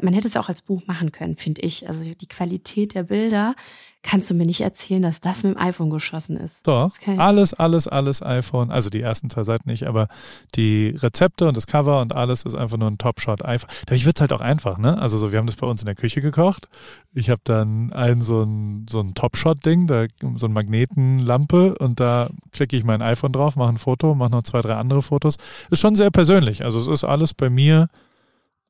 man 0.00 0.14
hätte 0.14 0.28
es 0.28 0.36
auch 0.36 0.48
als 0.48 0.62
Buch 0.62 0.82
machen 0.86 1.12
können, 1.12 1.36
finde 1.36 1.62
ich. 1.62 1.88
Also 1.88 2.02
die 2.02 2.26
Qualität 2.26 2.94
der 2.94 3.04
Bilder 3.04 3.54
kannst 4.02 4.28
du 4.30 4.34
mir 4.34 4.46
nicht 4.46 4.60
erzählen, 4.60 5.02
dass 5.02 5.20
das 5.20 5.44
mit 5.44 5.54
dem 5.54 5.60
iPhone 5.60 5.90
geschossen 5.90 6.36
ist. 6.36 6.66
Doch, 6.66 6.90
alles, 7.16 7.54
alles, 7.54 7.86
alles 7.86 8.20
iPhone. 8.20 8.70
Also 8.70 8.90
die 8.90 9.00
ersten 9.00 9.30
zwei 9.30 9.44
Seiten 9.44 9.70
nicht, 9.70 9.86
aber 9.86 10.08
die 10.56 10.96
Rezepte 10.98 11.46
und 11.46 11.56
das 11.56 11.66
Cover 11.66 12.00
und 12.00 12.12
alles 12.12 12.42
ist 12.42 12.54
einfach 12.54 12.76
nur 12.76 12.90
ein 12.90 12.98
Top-Shot 12.98 13.44
iPhone. 13.44 13.70
Dadurch 13.86 14.04
wird 14.04 14.16
es 14.16 14.20
halt 14.20 14.32
auch 14.32 14.40
einfach, 14.40 14.78
ne? 14.78 14.98
Also 14.98 15.16
so, 15.16 15.30
wir 15.30 15.38
haben 15.38 15.46
das 15.46 15.56
bei 15.56 15.66
uns 15.66 15.82
in 15.82 15.86
der 15.86 15.94
Küche 15.94 16.20
gekocht. 16.20 16.68
Ich 17.14 17.30
habe 17.30 17.40
dann 17.44 17.92
ein 17.92 18.22
so 18.22 18.42
ein, 18.42 18.86
so 18.90 19.00
ein 19.00 19.14
Top-Shot-Ding, 19.14 19.86
da 19.86 20.06
so 20.36 20.46
ein 20.46 20.52
Magnetenlampe 20.52 21.76
und 21.78 22.00
da 22.00 22.28
klicke 22.50 22.76
ich 22.76 22.84
mein 22.84 23.02
iPhone 23.02 23.32
drauf, 23.32 23.54
mache 23.54 23.70
ein 23.70 23.78
Foto, 23.78 24.14
mache 24.14 24.32
noch 24.32 24.42
zwei, 24.42 24.62
drei 24.62 24.74
andere 24.74 25.02
Fotos. 25.02 25.36
Ist 25.70 25.80
schon 25.80 25.94
sehr 25.94 26.10
persönlich. 26.10 26.64
Also 26.64 26.80
es 26.80 26.88
ist 26.88 27.04
alles 27.04 27.34
bei 27.34 27.50
mir 27.50 27.88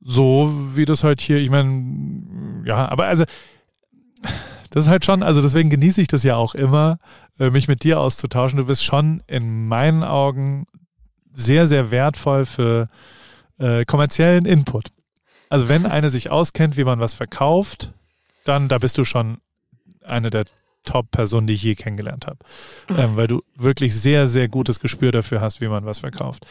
so 0.03 0.51
wie 0.75 0.85
das 0.85 1.03
halt 1.03 1.21
hier, 1.21 1.37
ich 1.37 1.49
meine, 1.49 2.63
ja, 2.65 2.89
aber 2.89 3.05
also 3.05 3.25
das 4.69 4.85
ist 4.85 4.89
halt 4.89 5.05
schon, 5.05 5.23
also 5.23 5.41
deswegen 5.41 5.69
genieße 5.69 6.01
ich 6.01 6.07
das 6.07 6.23
ja 6.23 6.35
auch 6.35 6.55
immer, 6.55 6.97
äh, 7.39 7.51
mich 7.51 7.67
mit 7.67 7.83
dir 7.83 7.99
auszutauschen. 7.99 8.57
Du 8.57 8.65
bist 8.65 8.83
schon 8.83 9.21
in 9.27 9.67
meinen 9.67 10.03
Augen 10.03 10.65
sehr, 11.33 11.67
sehr 11.67 11.91
wertvoll 11.91 12.45
für 12.45 12.89
äh, 13.59 13.85
kommerziellen 13.85 14.45
Input. 14.45 14.87
Also 15.49 15.69
wenn 15.69 15.85
eine 15.85 16.09
sich 16.09 16.31
auskennt, 16.31 16.75
wie 16.75 16.83
man 16.83 16.99
was 16.99 17.13
verkauft, 17.13 17.93
dann 18.45 18.67
da 18.67 18.79
bist 18.79 18.97
du 18.97 19.05
schon 19.05 19.37
eine 20.03 20.31
der 20.31 20.45
Top-Personen, 20.85 21.47
die 21.47 21.53
ich 21.53 21.63
je 21.63 21.75
kennengelernt 21.75 22.25
habe. 22.27 22.39
Ähm, 22.89 23.15
weil 23.15 23.27
du 23.27 23.41
wirklich 23.55 23.95
sehr, 23.95 24.27
sehr 24.27 24.47
gutes 24.47 24.79
Gespür 24.79 25.11
dafür 25.11 25.39
hast, 25.39 25.61
wie 25.61 25.67
man 25.67 25.85
was 25.85 25.99
verkauft. 25.99 26.45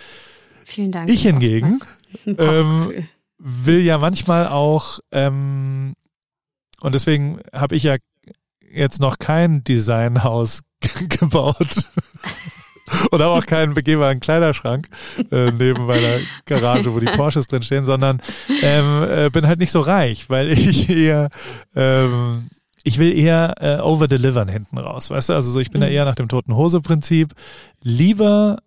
Vielen 0.64 0.92
Dank. 0.92 1.10
Ich 1.10 1.22
hingegen 1.22 1.80
ähm, 2.26 3.08
will 3.42 3.80
ja 3.80 3.98
manchmal 3.98 4.46
auch, 4.46 5.00
ähm, 5.10 5.94
und 6.80 6.94
deswegen 6.94 7.40
habe 7.52 7.74
ich 7.74 7.82
ja 7.82 7.96
jetzt 8.72 9.00
noch 9.00 9.18
kein 9.18 9.64
Designhaus 9.64 10.62
gebaut. 11.08 11.84
Oder 13.10 13.28
auch 13.28 13.46
keinen 13.46 13.74
begehbaren 13.74 14.20
Kleiderschrank 14.20 14.88
äh, 15.30 15.50
neben 15.50 15.86
meiner 15.86 16.18
Garage, 16.44 16.92
wo 16.92 17.00
die 17.00 17.06
Porsches 17.06 17.46
drin 17.46 17.62
stehen, 17.62 17.84
sondern 17.84 18.20
ähm, 18.62 19.04
äh, 19.08 19.30
bin 19.30 19.46
halt 19.46 19.60
nicht 19.60 19.70
so 19.70 19.80
reich, 19.80 20.28
weil 20.28 20.50
ich 20.50 20.90
eher 20.90 21.30
ähm, 21.74 22.50
ich 22.84 22.98
will 22.98 23.16
eher 23.16 23.54
äh, 23.60 23.80
overdelivern 23.80 24.48
hinten 24.48 24.78
raus, 24.78 25.10
weißt 25.10 25.30
du? 25.30 25.34
Also 25.34 25.50
so, 25.50 25.60
ich 25.60 25.70
bin 25.70 25.80
mhm. 25.80 25.84
da 25.84 25.90
eher 25.90 26.04
nach 26.04 26.16
dem 26.16 26.28
toten 26.28 26.54
Hose 26.54 26.80
Prinzip. 26.80 27.32
Lieber 27.82 28.58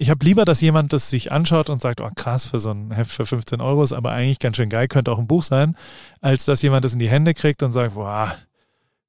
ich 0.00 0.08
habe 0.08 0.24
lieber, 0.24 0.46
dass 0.46 0.62
jemand 0.62 0.94
das 0.94 1.10
sich 1.10 1.30
anschaut 1.30 1.68
und 1.68 1.82
sagt, 1.82 2.00
oh 2.00 2.08
krass, 2.14 2.46
für 2.46 2.58
so 2.58 2.70
ein 2.70 2.90
Heft 2.90 3.12
für 3.12 3.26
15 3.26 3.60
Euro 3.60 3.82
ist 3.82 3.92
aber 3.92 4.12
eigentlich 4.12 4.38
ganz 4.38 4.56
schön 4.56 4.70
geil, 4.70 4.88
könnte 4.88 5.12
auch 5.12 5.18
ein 5.18 5.26
Buch 5.26 5.42
sein, 5.42 5.76
als 6.22 6.46
dass 6.46 6.62
jemand 6.62 6.86
das 6.86 6.94
in 6.94 7.00
die 7.00 7.10
Hände 7.10 7.34
kriegt 7.34 7.62
und 7.62 7.72
sagt, 7.72 7.94
boah, 7.94 8.34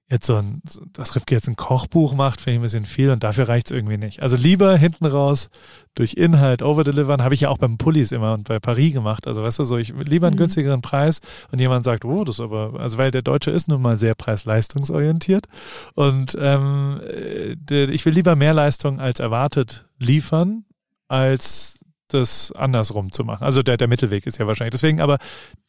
jetzt 0.10 0.26
so 0.26 0.36
ein, 0.36 0.62
dass 0.92 1.16
Ripke 1.16 1.34
jetzt 1.34 1.48
ein 1.48 1.56
Kochbuch 1.56 2.14
macht, 2.14 2.42
finde 2.42 2.56
ich 2.56 2.60
ein 2.60 2.64
bisschen 2.64 2.86
viel 2.86 3.12
und 3.12 3.24
dafür 3.24 3.48
reicht's 3.48 3.72
irgendwie 3.72 3.98
nicht. 3.98 4.22
Also 4.22 4.36
lieber 4.36 4.76
hinten 4.76 5.06
raus 5.06 5.50
durch 5.96 6.16
Inhalt 6.16 6.62
overdelivern, 6.62 7.24
habe 7.24 7.36
ich 7.36 7.42
ja 7.42 7.50
auch 7.50 7.58
beim 7.58 7.78
Pullis 7.78 8.12
immer 8.12 8.34
und 8.34 8.50
bei 8.50 8.60
Paris 8.60 8.92
gemacht. 8.92 9.28
Also 9.28 9.44
weißt 9.44 9.60
du, 9.60 9.64
so 9.64 9.78
ich 9.78 9.94
lieber 9.94 10.28
einen 10.28 10.36
mhm. 10.36 10.39
günstigeren 10.39 10.82
Preis 10.82 11.22
und 11.54 11.60
jemand 11.60 11.86
sagt, 11.86 12.04
oh, 12.04 12.26
das 12.26 12.36
ist 12.36 12.42
aber, 12.42 12.78
also 12.78 12.98
weil 12.98 13.12
der 13.12 13.22
Deutsche 13.22 13.52
ist 13.52 13.70
nun 13.70 13.82
mal 13.82 13.98
sehr 13.98 14.14
preis-leistungsorientiert 14.14 15.48
und 15.96 16.38
ähm, 16.38 17.00
äh, 17.08 17.86
ich 17.86 18.06
will 18.06 18.14
lieber 18.14 18.36
mehr 18.36 18.54
Leistung 18.54 19.00
als 19.00 19.22
erwartet 19.22 19.86
liefern 19.98 20.66
als 21.12 21.80
das 22.07 22.51
andersrum 22.53 23.12
zu 23.12 23.24
machen. 23.24 23.43
Also 23.43 23.64
der, 23.64 23.78
der 23.78 23.88
Mittelweg 23.88 24.26
ist 24.26 24.38
ja 24.38 24.47
wahrscheinlich. 24.47 24.72
Deswegen, 24.72 25.01
aber 25.01 25.18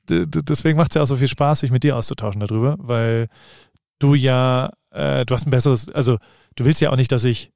deswegen 0.09 0.77
macht 0.77 0.91
es 0.91 0.95
ja 0.95 1.03
auch 1.03 1.07
so 1.07 1.17
viel 1.17 1.29
Spaß, 1.29 1.61
sich 1.61 1.71
mit 1.71 1.83
dir 1.83 1.97
auszutauschen 1.97 2.41
darüber, 2.41 2.77
weil 2.79 3.29
du 3.99 4.15
ja, 4.15 4.71
äh, 4.91 5.25
du 5.25 5.35
hast 5.35 5.47
ein 5.47 5.51
besseres, 5.51 5.91
also 5.91 6.19
du 6.57 6.65
willst 6.65 6.81
ja 6.81 6.91
auch 6.91 6.97
nicht, 6.97 7.13
dass 7.13 7.25
ich 7.25 7.53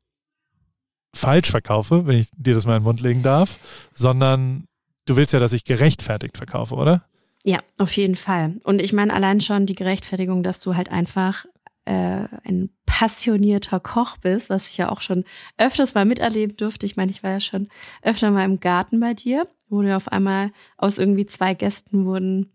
falsch 1.15 1.51
verkaufe, 1.51 2.07
wenn 2.07 2.19
ich 2.19 2.29
dir 2.37 2.55
das 2.55 2.67
mal 2.67 2.77
in 2.77 2.81
den 2.81 2.85
Mund 2.85 3.01
legen 3.01 3.23
darf, 3.23 3.59
sondern 3.95 4.67
du 5.07 5.17
willst 5.17 5.33
ja, 5.33 5.41
dass 5.41 5.53
ich 5.53 5.65
gerechtfertigt 5.65 6.37
verkaufe, 6.37 6.75
oder? 6.75 7.05
Ja, 7.43 7.61
auf 7.79 7.97
jeden 7.97 8.17
Fall. 8.17 8.57
Und 8.65 8.81
ich 8.83 8.93
meine 8.93 9.15
allein 9.15 9.41
schon 9.41 9.67
die 9.67 9.75
Gerechtfertigung, 9.75 10.43
dass 10.43 10.61
du 10.61 10.75
halt 10.75 10.91
einfach 10.91 11.47
äh, 11.87 12.29
ein 12.45 12.71
passionierter 12.85 13.81
Koch 13.81 14.17
bist, 14.19 14.51
was 14.51 14.71
ich 14.71 14.77
ja 14.77 14.91
auch 14.91 15.01
schon 15.01 15.25
öfters 15.57 15.95
mal 15.95 16.05
miterleben 16.05 16.57
durfte. 16.57 16.87
Ich 16.87 16.97
meine, 16.97 17.11
ich 17.11 17.23
war 17.23 17.31
ja 17.31 17.41
schon 17.41 17.69
öfter 18.03 18.31
mal 18.31 18.45
im 18.45 18.61
Garten 18.61 19.01
bei 19.01 19.15
dir, 19.15 19.49
wo 19.69 19.83
du 19.83 19.95
auf 19.95 20.09
einmal 20.09 20.53
aus 20.77 20.99
irgendwie 20.99 21.27
zwei 21.27 21.55
Gästen 21.55 22.05
wurden 22.05 22.53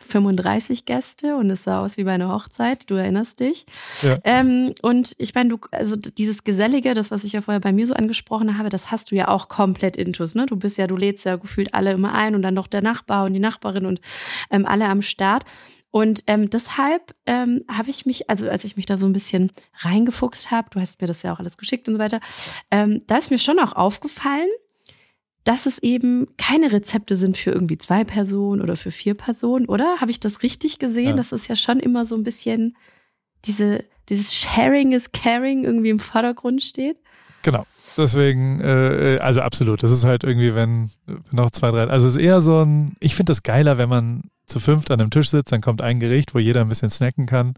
35 0.00 0.84
Gäste 0.84 1.36
und 1.36 1.50
es 1.50 1.64
sah 1.64 1.80
aus 1.80 1.96
wie 1.96 2.04
bei 2.04 2.12
einer 2.12 2.32
Hochzeit, 2.32 2.90
du 2.90 2.94
erinnerst 2.94 3.40
dich. 3.40 3.66
Ja. 4.02 4.18
Ähm, 4.24 4.74
und 4.82 5.14
ich 5.18 5.34
meine, 5.34 5.50
du, 5.50 5.58
also 5.70 5.96
dieses 5.96 6.44
Gesellige, 6.44 6.94
das, 6.94 7.10
was 7.10 7.24
ich 7.24 7.32
ja 7.32 7.40
vorher 7.40 7.60
bei 7.60 7.72
mir 7.72 7.86
so 7.86 7.94
angesprochen 7.94 8.58
habe, 8.58 8.68
das 8.68 8.90
hast 8.90 9.10
du 9.10 9.14
ja 9.16 9.28
auch 9.28 9.48
komplett 9.48 9.96
intus, 9.96 10.34
ne? 10.34 10.46
Du 10.46 10.56
bist 10.56 10.78
ja, 10.78 10.86
du 10.86 10.96
lädst 10.96 11.24
ja 11.24 11.36
gefühlt 11.36 11.74
alle 11.74 11.92
immer 11.92 12.14
ein 12.14 12.34
und 12.34 12.42
dann 12.42 12.54
noch 12.54 12.66
der 12.66 12.82
Nachbar 12.82 13.24
und 13.24 13.32
die 13.32 13.40
Nachbarin 13.40 13.86
und 13.86 14.00
ähm, 14.50 14.66
alle 14.66 14.86
am 14.86 15.02
Start. 15.02 15.44
Und 15.96 16.24
ähm, 16.26 16.50
deshalb 16.50 17.14
ähm, 17.24 17.64
habe 17.72 17.88
ich 17.88 18.04
mich, 18.04 18.28
also 18.28 18.50
als 18.50 18.64
ich 18.64 18.76
mich 18.76 18.84
da 18.84 18.98
so 18.98 19.06
ein 19.06 19.14
bisschen 19.14 19.50
reingefuchst 19.78 20.50
habe, 20.50 20.68
du 20.68 20.78
hast 20.78 21.00
mir 21.00 21.06
das 21.06 21.22
ja 21.22 21.32
auch 21.32 21.38
alles 21.38 21.56
geschickt 21.56 21.88
und 21.88 21.94
so 21.94 21.98
weiter, 21.98 22.20
ähm, 22.70 23.00
da 23.06 23.16
ist 23.16 23.30
mir 23.30 23.38
schon 23.38 23.58
auch 23.58 23.72
aufgefallen, 23.72 24.50
dass 25.44 25.64
es 25.64 25.78
eben 25.78 26.26
keine 26.36 26.70
Rezepte 26.70 27.16
sind 27.16 27.38
für 27.38 27.50
irgendwie 27.50 27.78
zwei 27.78 28.04
Personen 28.04 28.60
oder 28.60 28.76
für 28.76 28.90
vier 28.90 29.14
Personen, 29.14 29.64
oder? 29.64 29.98
Habe 30.02 30.10
ich 30.10 30.20
das 30.20 30.42
richtig 30.42 30.78
gesehen? 30.78 31.12
Ja. 31.12 31.16
Das 31.16 31.32
ist 31.32 31.48
ja 31.48 31.56
schon 31.56 31.80
immer 31.80 32.04
so 32.04 32.14
ein 32.14 32.24
bisschen 32.24 32.76
diese, 33.46 33.82
dieses 34.10 34.34
Sharing 34.34 34.92
is 34.92 35.12
Caring 35.12 35.64
irgendwie 35.64 35.88
im 35.88 35.98
Vordergrund 35.98 36.60
steht. 36.60 36.98
Genau. 37.40 37.64
Deswegen, 37.96 38.60
äh, 38.60 39.16
also 39.22 39.40
absolut. 39.40 39.82
Das 39.82 39.92
ist 39.92 40.04
halt 40.04 40.24
irgendwie, 40.24 40.54
wenn, 40.54 40.90
wenn 41.06 41.22
noch 41.32 41.50
zwei, 41.52 41.70
drei. 41.70 41.84
Also 41.84 42.06
es 42.06 42.16
ist 42.16 42.22
eher 42.22 42.42
so 42.42 42.66
ein, 42.66 42.96
ich 43.00 43.14
finde 43.14 43.30
das 43.30 43.42
geiler, 43.42 43.78
wenn 43.78 43.88
man 43.88 44.24
zu 44.46 44.60
fünft 44.60 44.90
an 44.90 45.00
einem 45.00 45.10
Tisch 45.10 45.30
sitzt, 45.30 45.52
dann 45.52 45.60
kommt 45.60 45.82
ein 45.82 46.00
Gericht, 46.00 46.34
wo 46.34 46.38
jeder 46.38 46.60
ein 46.60 46.68
bisschen 46.68 46.90
snacken 46.90 47.26
kann 47.26 47.54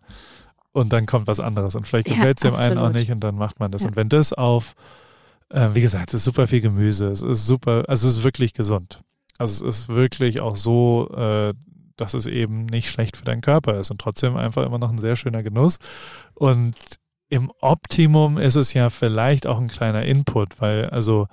und 0.72 0.92
dann 0.92 1.06
kommt 1.06 1.26
was 1.26 1.40
anderes. 1.40 1.74
Und 1.74 1.86
vielleicht 1.86 2.08
gefällt 2.08 2.38
es 2.38 2.42
dem 2.42 2.54
einen 2.54 2.78
auch 2.78 2.92
nicht 2.92 3.10
und 3.10 3.20
dann 3.20 3.34
macht 3.34 3.60
man 3.60 3.70
das. 3.70 3.82
Ja. 3.82 3.88
Und 3.88 3.96
wenn 3.96 4.08
das 4.08 4.32
auf 4.32 4.74
äh, 5.50 5.68
wie 5.72 5.80
gesagt, 5.80 6.08
es 6.08 6.14
ist 6.14 6.24
super 6.24 6.46
viel 6.46 6.60
Gemüse. 6.60 7.08
Es 7.08 7.22
ist 7.22 7.46
super, 7.46 7.84
also 7.88 8.08
es 8.08 8.18
ist 8.18 8.24
wirklich 8.24 8.52
gesund. 8.52 9.02
Also 9.38 9.66
es 9.66 9.80
ist 9.80 9.88
wirklich 9.88 10.40
auch 10.40 10.56
so, 10.56 11.08
äh, 11.14 11.54
dass 11.96 12.14
es 12.14 12.26
eben 12.26 12.66
nicht 12.66 12.90
schlecht 12.90 13.16
für 13.16 13.24
deinen 13.24 13.40
Körper 13.40 13.78
ist 13.78 13.90
und 13.90 14.00
trotzdem 14.00 14.36
einfach 14.36 14.64
immer 14.64 14.78
noch 14.78 14.90
ein 14.90 14.98
sehr 14.98 15.16
schöner 15.16 15.42
Genuss. 15.42 15.78
Und 16.34 16.74
im 17.28 17.50
Optimum 17.60 18.38
ist 18.38 18.56
es 18.56 18.72
ja 18.72 18.90
vielleicht 18.90 19.46
auch 19.46 19.58
ein 19.58 19.68
kleiner 19.68 20.02
Input, 20.02 20.60
weil 20.60 20.86
also 20.86 21.26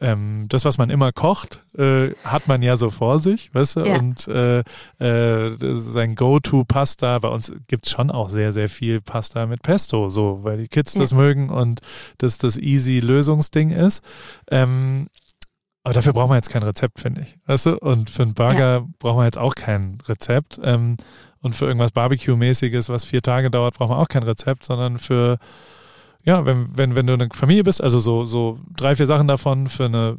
ähm, 0.00 0.46
das, 0.48 0.64
was 0.64 0.78
man 0.78 0.88
immer 0.90 1.12
kocht, 1.12 1.60
äh, 1.76 2.10
hat 2.24 2.48
man 2.48 2.62
ja 2.62 2.76
so 2.76 2.90
vor 2.90 3.20
sich, 3.20 3.54
weißt 3.54 3.76
du? 3.76 3.80
Ja. 3.84 3.98
Und 3.98 4.26
äh, 4.28 4.60
äh, 4.98 5.56
sein 5.74 6.14
Go-To-Pasta, 6.14 7.18
bei 7.18 7.28
uns 7.28 7.52
gibt's 7.68 7.90
schon 7.90 8.10
auch 8.10 8.28
sehr, 8.28 8.52
sehr 8.52 8.68
viel 8.68 9.00
Pasta 9.00 9.46
mit 9.46 9.62
Pesto, 9.62 10.08
so, 10.08 10.40
weil 10.42 10.58
die 10.58 10.68
Kids 10.68 10.94
ja. 10.94 11.00
das 11.00 11.12
mögen 11.12 11.50
und 11.50 11.80
das 12.18 12.38
das 12.38 12.56
easy 12.56 13.00
Lösungsding 13.00 13.70
ist. 13.70 14.02
Ähm, 14.50 15.08
aber 15.82 15.94
dafür 15.94 16.12
brauchen 16.12 16.30
wir 16.30 16.36
jetzt 16.36 16.50
kein 16.50 16.62
Rezept, 16.62 17.00
finde 17.00 17.22
ich. 17.22 17.38
Weißt 17.46 17.66
du? 17.66 17.78
Und 17.78 18.10
für 18.10 18.22
einen 18.22 18.34
Burger 18.34 18.78
ja. 18.78 18.86
brauchen 18.98 19.18
wir 19.18 19.24
jetzt 19.24 19.38
auch 19.38 19.54
kein 19.54 19.98
Rezept. 20.06 20.60
Ähm, 20.62 20.96
und 21.42 21.56
für 21.56 21.66
irgendwas 21.66 21.92
Barbecue-mäßiges, 21.92 22.90
was 22.90 23.04
vier 23.04 23.22
Tage 23.22 23.50
dauert, 23.50 23.74
brauchen 23.74 23.92
wir 23.92 23.98
auch 23.98 24.08
kein 24.08 24.22
Rezept, 24.22 24.66
sondern 24.66 24.98
für 24.98 25.38
ja, 26.24 26.44
wenn, 26.46 26.76
wenn, 26.76 26.94
wenn 26.94 27.06
du 27.06 27.14
eine 27.14 27.28
Familie 27.32 27.64
bist, 27.64 27.82
also 27.82 27.98
so, 27.98 28.24
so 28.24 28.58
drei, 28.76 28.94
vier 28.96 29.06
Sachen 29.06 29.28
davon 29.28 29.68
für 29.68 29.86
eine 29.86 30.18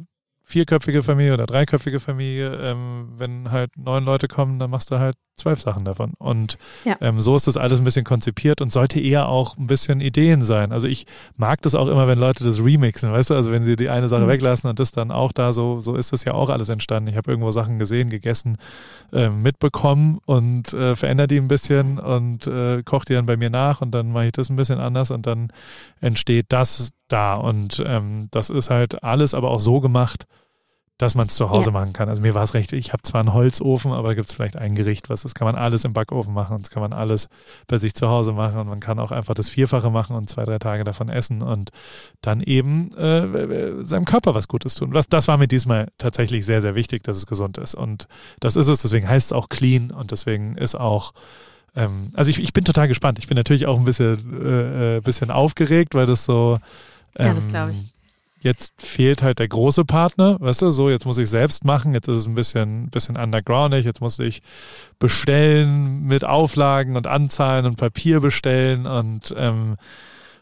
vierköpfige 0.52 1.02
Familie 1.02 1.32
oder 1.32 1.46
dreiköpfige 1.46 1.98
Familie, 1.98 2.54
ähm, 2.60 3.08
wenn 3.16 3.50
halt 3.50 3.70
neun 3.78 4.04
Leute 4.04 4.28
kommen, 4.28 4.58
dann 4.58 4.70
machst 4.70 4.90
du 4.90 4.98
halt 4.98 5.16
zwölf 5.36 5.60
Sachen 5.62 5.84
davon. 5.86 6.12
Und 6.18 6.58
ja. 6.84 6.96
ähm, 7.00 7.20
so 7.20 7.34
ist 7.34 7.46
das 7.46 7.56
alles 7.56 7.78
ein 7.78 7.84
bisschen 7.84 8.04
konzipiert 8.04 8.60
und 8.60 8.70
sollte 8.70 9.00
eher 9.00 9.28
auch 9.28 9.56
ein 9.56 9.66
bisschen 9.66 10.02
Ideen 10.02 10.42
sein. 10.42 10.70
Also 10.70 10.86
ich 10.88 11.06
mag 11.36 11.62
das 11.62 11.74
auch 11.74 11.88
immer, 11.88 12.06
wenn 12.06 12.18
Leute 12.18 12.44
das 12.44 12.62
remixen, 12.62 13.10
weißt 13.10 13.30
du, 13.30 13.34
also 13.34 13.50
wenn 13.50 13.64
sie 13.64 13.76
die 13.76 13.88
eine 13.88 14.10
Sache 14.10 14.24
mhm. 14.24 14.28
weglassen 14.28 14.68
und 14.68 14.78
das 14.78 14.92
dann 14.92 15.10
auch 15.10 15.32
da 15.32 15.54
so, 15.54 15.78
so 15.78 15.96
ist 15.96 16.12
das 16.12 16.24
ja 16.24 16.34
auch 16.34 16.50
alles 16.50 16.68
entstanden. 16.68 17.08
Ich 17.08 17.16
habe 17.16 17.30
irgendwo 17.30 17.50
Sachen 17.50 17.78
gesehen, 17.78 18.10
gegessen, 18.10 18.58
äh, 19.12 19.30
mitbekommen 19.30 20.18
und 20.26 20.74
äh, 20.74 20.94
verändere 20.94 21.28
die 21.28 21.38
ein 21.38 21.48
bisschen 21.48 21.98
und 21.98 22.46
äh, 22.46 22.82
koche 22.84 23.06
die 23.06 23.14
dann 23.14 23.26
bei 23.26 23.38
mir 23.38 23.50
nach 23.50 23.80
und 23.80 23.92
dann 23.92 24.12
mache 24.12 24.26
ich 24.26 24.32
das 24.32 24.50
ein 24.50 24.56
bisschen 24.56 24.80
anders 24.80 25.10
und 25.10 25.26
dann 25.26 25.50
entsteht 26.00 26.46
das 26.50 26.90
da. 27.08 27.34
Und 27.34 27.82
ähm, 27.86 28.28
das 28.30 28.50
ist 28.50 28.70
halt 28.70 29.02
alles 29.02 29.34
aber 29.34 29.50
auch 29.50 29.60
so 29.60 29.80
gemacht, 29.80 30.26
dass 31.02 31.16
man 31.16 31.26
es 31.26 31.34
zu 31.34 31.50
Hause 31.50 31.70
ja. 31.70 31.72
machen 31.72 31.92
kann. 31.92 32.08
Also 32.08 32.22
mir 32.22 32.32
war 32.34 32.44
es 32.44 32.54
recht, 32.54 32.72
ich 32.72 32.92
habe 32.92 33.02
zwar 33.02 33.20
einen 33.20 33.34
Holzofen, 33.34 33.90
aber 33.90 34.14
gibt 34.14 34.28
es 34.28 34.36
vielleicht 34.36 34.56
ein 34.56 34.76
Gericht, 34.76 35.10
was 35.10 35.22
das 35.22 35.34
kann 35.34 35.46
man 35.46 35.56
alles 35.56 35.84
im 35.84 35.92
Backofen 35.92 36.32
machen 36.32 36.54
und 36.54 36.64
das 36.64 36.70
kann 36.70 36.80
man 36.80 36.92
alles 36.92 37.28
bei 37.66 37.78
sich 37.78 37.94
zu 37.94 38.08
Hause 38.08 38.32
machen 38.32 38.60
und 38.60 38.68
man 38.68 38.78
kann 38.78 39.00
auch 39.00 39.10
einfach 39.10 39.34
das 39.34 39.48
Vierfache 39.48 39.90
machen 39.90 40.14
und 40.14 40.30
zwei, 40.30 40.44
drei 40.44 40.60
Tage 40.60 40.84
davon 40.84 41.08
essen 41.08 41.42
und 41.42 41.70
dann 42.20 42.40
eben 42.40 42.96
äh, 42.96 43.82
seinem 43.82 44.04
Körper 44.04 44.36
was 44.36 44.46
Gutes 44.46 44.76
tun. 44.76 44.94
Was, 44.94 45.08
das 45.08 45.26
war 45.26 45.38
mir 45.38 45.48
diesmal 45.48 45.88
tatsächlich 45.98 46.46
sehr, 46.46 46.62
sehr 46.62 46.76
wichtig, 46.76 47.02
dass 47.02 47.16
es 47.16 47.26
gesund 47.26 47.58
ist 47.58 47.74
und 47.74 48.06
das 48.38 48.54
ist 48.54 48.68
es, 48.68 48.82
deswegen 48.82 49.08
heißt 49.08 49.26
es 49.26 49.32
auch 49.32 49.48
clean 49.48 49.90
und 49.90 50.12
deswegen 50.12 50.56
ist 50.56 50.76
auch 50.76 51.14
ähm, 51.74 52.12
also 52.14 52.30
ich, 52.30 52.38
ich 52.38 52.52
bin 52.52 52.64
total 52.64 52.86
gespannt. 52.86 53.18
Ich 53.18 53.28
bin 53.28 53.36
natürlich 53.36 53.66
auch 53.66 53.78
ein 53.78 53.84
bisschen, 53.86 54.40
äh, 54.40 54.98
äh 54.98 55.00
bisschen 55.00 55.30
aufgeregt, 55.30 55.94
weil 55.94 56.06
das 56.06 56.26
so 56.26 56.58
ähm, 57.16 57.28
ja, 57.28 57.34
das 57.34 57.48
glaube 57.48 57.72
ich 57.72 57.91
Jetzt 58.42 58.72
fehlt 58.76 59.22
halt 59.22 59.38
der 59.38 59.48
große 59.48 59.84
Partner, 59.84 60.36
weißt 60.40 60.62
du, 60.62 60.70
so, 60.70 60.90
jetzt 60.90 61.06
muss 61.06 61.18
ich 61.18 61.28
selbst 61.28 61.64
machen, 61.64 61.94
jetzt 61.94 62.08
ist 62.08 62.16
es 62.16 62.26
ein 62.26 62.34
bisschen, 62.34 62.90
bisschen 62.90 63.16
undergroundig, 63.16 63.84
jetzt 63.84 64.00
muss 64.00 64.18
ich 64.18 64.42
bestellen 64.98 66.02
mit 66.02 66.24
Auflagen 66.24 66.96
und 66.96 67.06
Anzahlen 67.06 67.66
und 67.66 67.76
Papier 67.76 68.20
bestellen 68.20 68.86
und 68.86 69.32
ähm, 69.36 69.76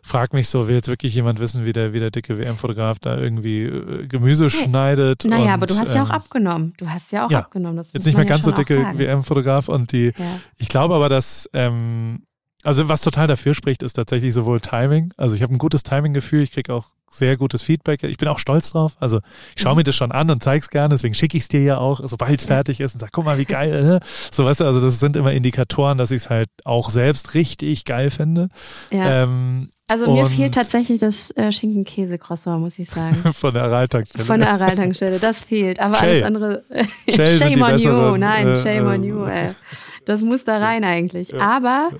frag 0.03 0.33
mich 0.33 0.49
so, 0.49 0.67
will 0.67 0.77
jetzt 0.77 0.89
wirklich 0.89 1.15
jemand 1.15 1.41
wissen, 1.41 1.67
wie 1.67 1.75
der, 1.75 1.93
wie 1.93 2.01
der 2.01 2.11
dicke 2.11 2.39
WM-Fotograf 2.39 2.99
da 3.01 3.19
irgendwie 3.19 3.65
äh, 3.65 4.07
Gemüse 4.07 4.49
hey. 4.49 4.65
schneidet? 4.65 5.25
Naja, 5.27 5.45
und, 5.45 5.51
aber 5.51 5.67
du 5.67 5.79
hast 5.79 5.95
ja 5.95 6.03
auch 6.03 6.09
ähm, 6.09 6.15
abgenommen. 6.15 6.73
Du 6.79 6.89
hast 6.89 7.13
ja 7.13 7.27
auch 7.27 7.31
ja, 7.31 7.41
abgenommen. 7.41 7.77
Das 7.77 7.93
jetzt 7.93 8.07
nicht 8.07 8.17
mehr 8.17 8.25
ganz 8.25 8.47
so 8.47 8.53
dicke 8.53 8.93
WM-Fotograf 8.95 9.69
und 9.69 9.93
die, 9.93 10.13
ja. 10.17 10.41
ich 10.57 10.69
glaube 10.69 10.95
aber, 10.95 11.11
dass 11.11 11.51
ähm, 11.53 12.23
also 12.63 12.89
was 12.89 13.01
total 13.03 13.27
dafür 13.27 13.55
spricht, 13.55 13.83
ist 13.83 13.95
tatsächlich 13.95 14.35
sowohl 14.35 14.61
Timing. 14.61 15.13
Also 15.17 15.35
ich 15.35 15.43
habe 15.43 15.55
ein 15.55 15.59
gutes 15.59 15.83
Timing-Gefühl, 15.83 16.43
ich 16.43 16.53
kriege 16.53 16.75
auch 16.75 16.89
sehr 17.11 17.37
gutes 17.37 17.63
Feedback. 17.63 18.03
Ich 18.05 18.17
bin 18.17 18.29
auch 18.29 18.39
stolz 18.39 18.71
drauf. 18.71 18.97
Also 19.01 19.21
ich 19.55 19.63
schaue 19.63 19.73
mhm. 19.73 19.79
mir 19.79 19.85
das 19.85 19.97
schon 19.97 20.13
an 20.13 20.31
und 20.31 20.43
zeig's 20.43 20.71
gerne, 20.71 20.95
deswegen 20.95 21.15
schicke 21.15 21.37
ich 21.37 21.43
es 21.43 21.49
dir 21.49 21.63
ja 21.63 21.79
auch, 21.79 22.01
sobald 22.05 22.41
es 22.41 22.47
fertig 22.47 22.81
ist 22.81 22.95
und 22.95 23.01
sag, 23.01 23.11
guck 23.13 23.25
mal, 23.25 23.37
wie 23.39 23.45
geil. 23.45 24.01
Äh? 24.01 24.07
So 24.31 24.45
weißt 24.45 24.61
du, 24.61 24.65
also 24.65 24.81
das 24.81 25.01
sind 25.01 25.17
immer 25.17 25.33
Indikatoren, 25.33 25.99
dass 25.99 26.13
ich 26.13 26.23
es 26.23 26.31
halt 26.31 26.49
auch 26.65 26.89
selbst 26.89 27.35
richtig 27.35 27.85
geil 27.85 28.11
finde. 28.11 28.49
Ja. 28.91 29.25
Ähm, 29.25 29.71
also 29.89 30.13
mir 30.13 30.27
fehlt 30.27 30.55
tatsächlich 30.55 31.01
das 31.01 31.33
äh, 31.33 31.51
Schinken-Käse-Croissant, 31.51 32.61
muss 32.61 32.79
ich 32.79 32.89
sagen. 32.89 33.17
Von 33.35 33.55
der 33.55 33.65
Araltankstelle. 33.65 34.25
Von 34.25 34.41
der 34.41 34.51
Araltankstelle, 34.51 35.19
das 35.19 35.43
fehlt. 35.43 35.81
Aber 35.81 35.97
Shay. 35.97 36.23
alles 36.23 36.23
andere. 36.23 36.65
shame 37.09 37.61
on 37.61 37.79
you. 37.79 38.17
Nein, 38.17 38.47
äh, 38.47 38.57
shame 38.57 38.87
on 38.87 39.03
you. 39.03 39.25
Ey. 39.25 39.51
Das 40.07 40.23
muss 40.23 40.45
da 40.45 40.59
rein 40.59 40.83
eigentlich. 40.83 41.39
Aber 41.41 41.91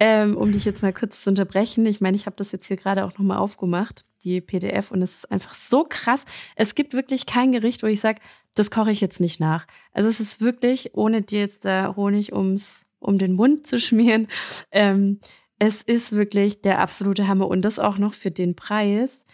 ähm, 0.00 0.36
um 0.36 0.50
dich 0.50 0.64
jetzt 0.64 0.82
mal 0.82 0.94
kurz 0.94 1.22
zu 1.22 1.30
unterbrechen, 1.30 1.84
ich 1.84 2.00
meine, 2.00 2.16
ich 2.16 2.24
habe 2.24 2.34
das 2.36 2.52
jetzt 2.52 2.66
hier 2.66 2.78
gerade 2.78 3.04
auch 3.04 3.12
nochmal 3.18 3.36
aufgemacht, 3.36 4.06
die 4.24 4.40
PDF, 4.40 4.90
und 4.90 5.02
es 5.02 5.16
ist 5.16 5.32
einfach 5.32 5.54
so 5.54 5.84
krass. 5.88 6.24
Es 6.56 6.74
gibt 6.74 6.94
wirklich 6.94 7.26
kein 7.26 7.52
Gericht, 7.52 7.82
wo 7.82 7.86
ich 7.86 8.00
sage, 8.00 8.20
das 8.54 8.70
koche 8.70 8.90
ich 8.90 9.00
jetzt 9.00 9.20
nicht 9.20 9.40
nach. 9.40 9.66
Also 9.92 10.08
es 10.08 10.20
ist 10.20 10.40
wirklich, 10.40 10.94
ohne 10.94 11.22
dir 11.22 11.40
jetzt 11.40 11.64
da 11.64 11.94
Honig 11.96 12.32
ums, 12.32 12.82
um 12.98 13.18
den 13.18 13.32
Mund 13.32 13.66
zu 13.66 13.78
schmieren, 13.78 14.28
ähm, 14.72 15.20
es 15.58 15.82
ist 15.82 16.12
wirklich 16.12 16.62
der 16.62 16.80
absolute 16.80 17.28
Hammer. 17.28 17.48
Und 17.48 17.62
das 17.62 17.78
auch 17.78 17.98
noch 17.98 18.14
für 18.14 18.30
den 18.30 18.56
Preis 18.56 19.24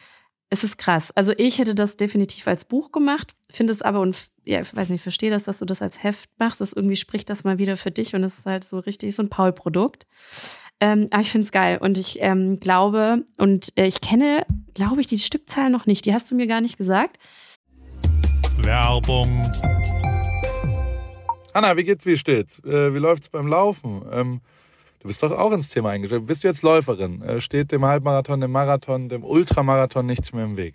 es 0.48 0.62
ist 0.62 0.78
krass. 0.78 1.10
Also 1.12 1.32
ich 1.36 1.58
hätte 1.58 1.74
das 1.74 1.96
definitiv 1.96 2.46
als 2.46 2.64
Buch 2.64 2.92
gemacht, 2.92 3.34
finde 3.50 3.72
es 3.72 3.82
aber 3.82 4.00
und 4.00 4.28
ja, 4.44 4.60
ich 4.60 4.74
weiß 4.74 4.90
nicht, 4.90 5.02
verstehe 5.02 5.30
das, 5.30 5.44
dass 5.44 5.58
du 5.58 5.64
das 5.64 5.82
als 5.82 6.02
Heft 6.02 6.30
machst. 6.38 6.60
Das 6.60 6.72
irgendwie 6.72 6.96
spricht 6.96 7.28
das 7.30 7.42
mal 7.42 7.58
wieder 7.58 7.76
für 7.76 7.90
dich 7.90 8.14
und 8.14 8.22
es 8.22 8.38
ist 8.38 8.46
halt 8.46 8.62
so 8.62 8.78
richtig 8.78 9.14
so 9.14 9.22
ein 9.22 9.28
Paul-Produkt. 9.28 10.06
Ähm, 10.80 11.06
aber 11.10 11.22
ich 11.22 11.30
finde 11.30 11.44
es 11.44 11.52
geil 11.52 11.78
und 11.78 11.96
ich 11.96 12.18
ähm, 12.20 12.60
glaube 12.60 13.24
und 13.38 13.72
äh, 13.76 13.86
ich 13.86 14.00
kenne, 14.00 14.46
glaube 14.74 15.00
ich, 15.00 15.06
die 15.06 15.18
Stückzahl 15.18 15.70
noch 15.70 15.86
nicht. 15.86 16.04
Die 16.04 16.12
hast 16.12 16.30
du 16.30 16.34
mir 16.34 16.46
gar 16.46 16.60
nicht 16.60 16.76
gesagt. 16.76 17.18
Werbung. 18.58 19.42
Anna, 21.54 21.76
wie 21.76 21.84
geht's, 21.84 22.04
wie 22.04 22.18
steht's? 22.18 22.58
Äh, 22.64 22.94
wie 22.94 22.98
läuft's 22.98 23.28
beim 23.28 23.46
Laufen? 23.46 24.02
Ähm 24.12 24.40
Du 25.06 25.08
bist 25.08 25.22
doch 25.22 25.30
auch 25.30 25.52
ins 25.52 25.68
Thema 25.68 25.90
eingestellt. 25.90 26.26
Bist 26.26 26.42
du 26.42 26.48
jetzt 26.48 26.62
Läuferin? 26.62 27.22
Äh, 27.22 27.40
steht 27.40 27.70
dem 27.70 27.84
Halbmarathon, 27.84 28.40
dem 28.40 28.50
Marathon, 28.50 29.08
dem 29.08 29.22
Ultramarathon 29.22 30.04
nichts 30.04 30.32
mehr 30.32 30.44
im 30.44 30.56
Weg? 30.56 30.74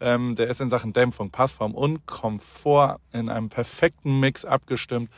Ähm, 0.00 0.34
der 0.34 0.48
ist 0.48 0.60
in 0.60 0.70
Sachen 0.70 0.92
Dämpfung, 0.92 1.30
Passform 1.30 1.74
und 1.74 2.06
Komfort 2.06 2.98
in 3.12 3.28
einem 3.28 3.48
perfekten 3.48 4.20
Mix 4.20 4.44
abgestimmt 4.44 5.10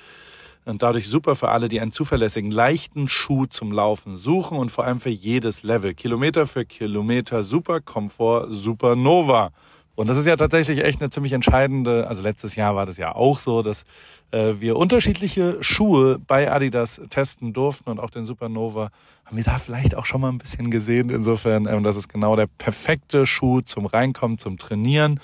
und 0.67 0.83
dadurch 0.83 1.09
super 1.09 1.37
für 1.37 1.49
alle, 1.49 1.69
die 1.69 1.81
einen 1.81 1.93
zuverlässigen, 1.93 2.51
leichten 2.51 3.09
Schuh 3.09 3.47
zum 3.47 3.71
Laufen 3.73 4.17
suchen 4.17 4.59
und 4.59 4.71
vor 4.71 4.85
allem 4.85 5.01
für 5.01 5.11
jedes 5.11 5.63
Level. 5.63 5.95
Kilometer 5.95 6.47
für 6.47 6.65
Kilometer, 6.65 7.45
super 7.45 7.81
Komfort, 7.81 8.49
Supernova. 8.51 9.53
Und 9.95 10.09
das 10.11 10.19
ist 10.19 10.27
ja 10.27 10.37
tatsächlich 10.37 10.85
echt 10.85 11.01
eine 11.01 11.09
ziemlich 11.09 11.33
entscheidende, 11.33 12.07
also 12.07 12.23
letztes 12.23 12.55
Jahr 12.55 12.75
war 12.75 12.85
das 12.85 12.99
ja 12.99 13.15
auch 13.15 13.39
so, 13.39 13.63
dass 13.63 13.85
äh, 14.31 14.55
wir 14.59 14.77
unterschiedliche 14.77 15.57
Schuhe 15.63 16.19
bei 16.19 16.53
Adidas 16.53 17.01
testen 17.09 17.55
durften 17.55 17.89
und 17.89 17.99
auch 17.99 18.11
den 18.11 18.27
Supernova 18.27 18.91
haben 19.27 19.37
wir 19.37 19.45
da 19.45 19.59
vielleicht 19.59 19.97
auch 19.97 20.07
schon 20.07 20.21
mal 20.21 20.29
ein 20.29 20.39
bisschen 20.39 20.71
gesehen. 20.71 21.11
Insofern, 21.11 21.67
ähm, 21.67 21.83
das 21.83 21.97
ist 21.97 22.09
genau 22.09 22.37
der 22.37 22.47
perfekte 22.47 23.27
Schuh 23.27 23.61
zum 23.61 23.87
Reinkommen, 23.87 24.39
zum 24.39 24.57
Trainieren. 24.57 25.21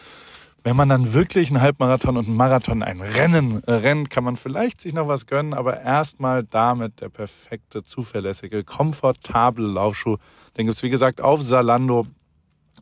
Wenn 0.65 0.77
man 0.77 0.89
dann 0.89 1.13
wirklich 1.13 1.51
einen 1.51 1.61
Halbmarathon 1.61 2.17
und 2.17 2.27
einen 2.27 2.37
Marathon, 2.37 2.83
ein 2.83 3.01
Rennen 3.01 3.63
äh, 3.65 3.73
rennt, 3.73 4.11
kann 4.11 4.25
man 4.25 4.37
vielleicht 4.37 4.81
sich 4.81 4.93
noch 4.93 5.09
was 5.09 5.27
gönnen, 5.27 5.55
aber 5.55 5.81
erstmal 5.81 6.43
damit 6.43 7.01
der 7.01 7.09
perfekte, 7.09 7.83
zuverlässige, 7.83 8.65
komfortable 8.65 9.67
Laufschuh. 9.67 10.19
Den 10.57 10.67
gibt's 10.67 10.83
wie 10.83 10.91
gesagt 10.91 11.21
auf 11.21 11.41
Salando 11.43 12.07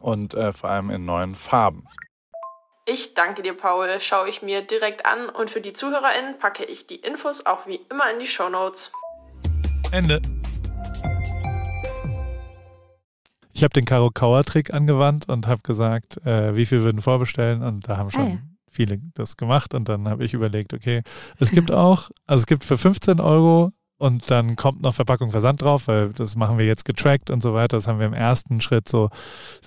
und 0.01 0.35
äh, 0.35 0.53
vor 0.53 0.71
allem 0.71 0.91
in 0.91 1.05
neuen 1.05 1.35
Farben. 1.35 1.85
Ich 2.87 3.15
danke 3.15 3.43
dir, 3.43 3.55
Paul. 3.55 3.89
Schaue 4.01 4.29
ich 4.29 4.43
mir 4.43 4.63
direkt 4.63 5.05
an 5.05 5.29
und 5.29 5.51
für 5.51 5.61
die 5.61 5.75
ZuhörerInnen 5.75 6.39
packe 6.39 6.65
ich 6.65 6.87
die 6.87 6.97
Infos 6.97 7.45
auch 7.45 7.67
wie 7.67 7.81
immer 7.91 8.11
in 8.11 8.21
die 8.21 8.27
Show 8.27 8.49
Notes. 8.49 8.91
Ende. 9.93 10.21
Ich 13.61 13.65
habe 13.65 13.75
den 13.75 13.85
Karo 13.85 14.11
Kauer 14.11 14.43
Trick 14.45 14.73
angewandt 14.73 15.29
und 15.29 15.47
habe 15.47 15.61
gesagt, 15.63 16.17
äh, 16.25 16.57
wie 16.57 16.65
viel 16.65 16.83
würden 16.83 17.03
vorbestellen 17.03 17.63
und 17.63 17.89
da 17.89 17.99
haben 17.99 18.11
schon 18.11 18.23
ah, 18.23 18.29
ja. 18.29 18.39
viele 18.71 18.99
das 19.13 19.37
gemacht 19.37 19.75
und 19.75 19.87
dann 19.89 20.09
habe 20.09 20.25
ich 20.25 20.33
überlegt, 20.33 20.73
okay, 20.73 21.03
es 21.39 21.51
gibt 21.53 21.71
auch, 21.71 22.09
also 22.27 22.41
es 22.41 22.47
gibt 22.47 22.65
für 22.65 22.79
15 22.79 23.21
Euro 23.21 23.71
und 24.01 24.31
dann 24.31 24.57
kommt 24.57 24.81
noch 24.81 24.95
Verpackung 24.95 25.31
Versand 25.31 25.61
drauf, 25.61 25.87
weil 25.87 26.09
das 26.15 26.35
machen 26.35 26.57
wir 26.57 26.65
jetzt 26.65 26.87
getrackt 26.87 27.29
und 27.29 27.43
so 27.43 27.53
weiter. 27.53 27.77
Das 27.77 27.87
haben 27.87 27.99
wir 27.99 28.07
im 28.07 28.15
ersten 28.15 28.63
Schritt 28.63 28.89
so 28.89 29.11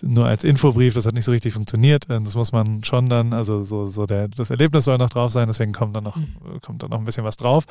nur 0.01 0.25
als 0.25 0.43
Infobrief, 0.43 0.95
das 0.95 1.05
hat 1.05 1.13
nicht 1.13 1.25
so 1.25 1.31
richtig 1.31 1.53
funktioniert. 1.53 2.05
Das 2.09 2.33
muss 2.33 2.51
man 2.51 2.83
schon 2.83 3.09
dann, 3.09 3.31
also 3.31 3.63
so, 3.63 3.85
so 3.85 4.07
der, 4.07 4.29
das 4.29 4.49
Erlebnis 4.49 4.85
soll 4.85 4.97
noch 4.97 5.11
drauf 5.11 5.31
sein, 5.31 5.47
deswegen 5.47 5.71
kommt 5.71 5.95
dann 5.95 6.03
noch, 6.03 6.15
mhm. 6.15 6.61
kommt 6.65 6.81
dann 6.81 6.89
noch 6.89 6.97
ein 6.97 7.05
bisschen 7.05 7.23
was 7.23 7.37
drauf. 7.37 7.65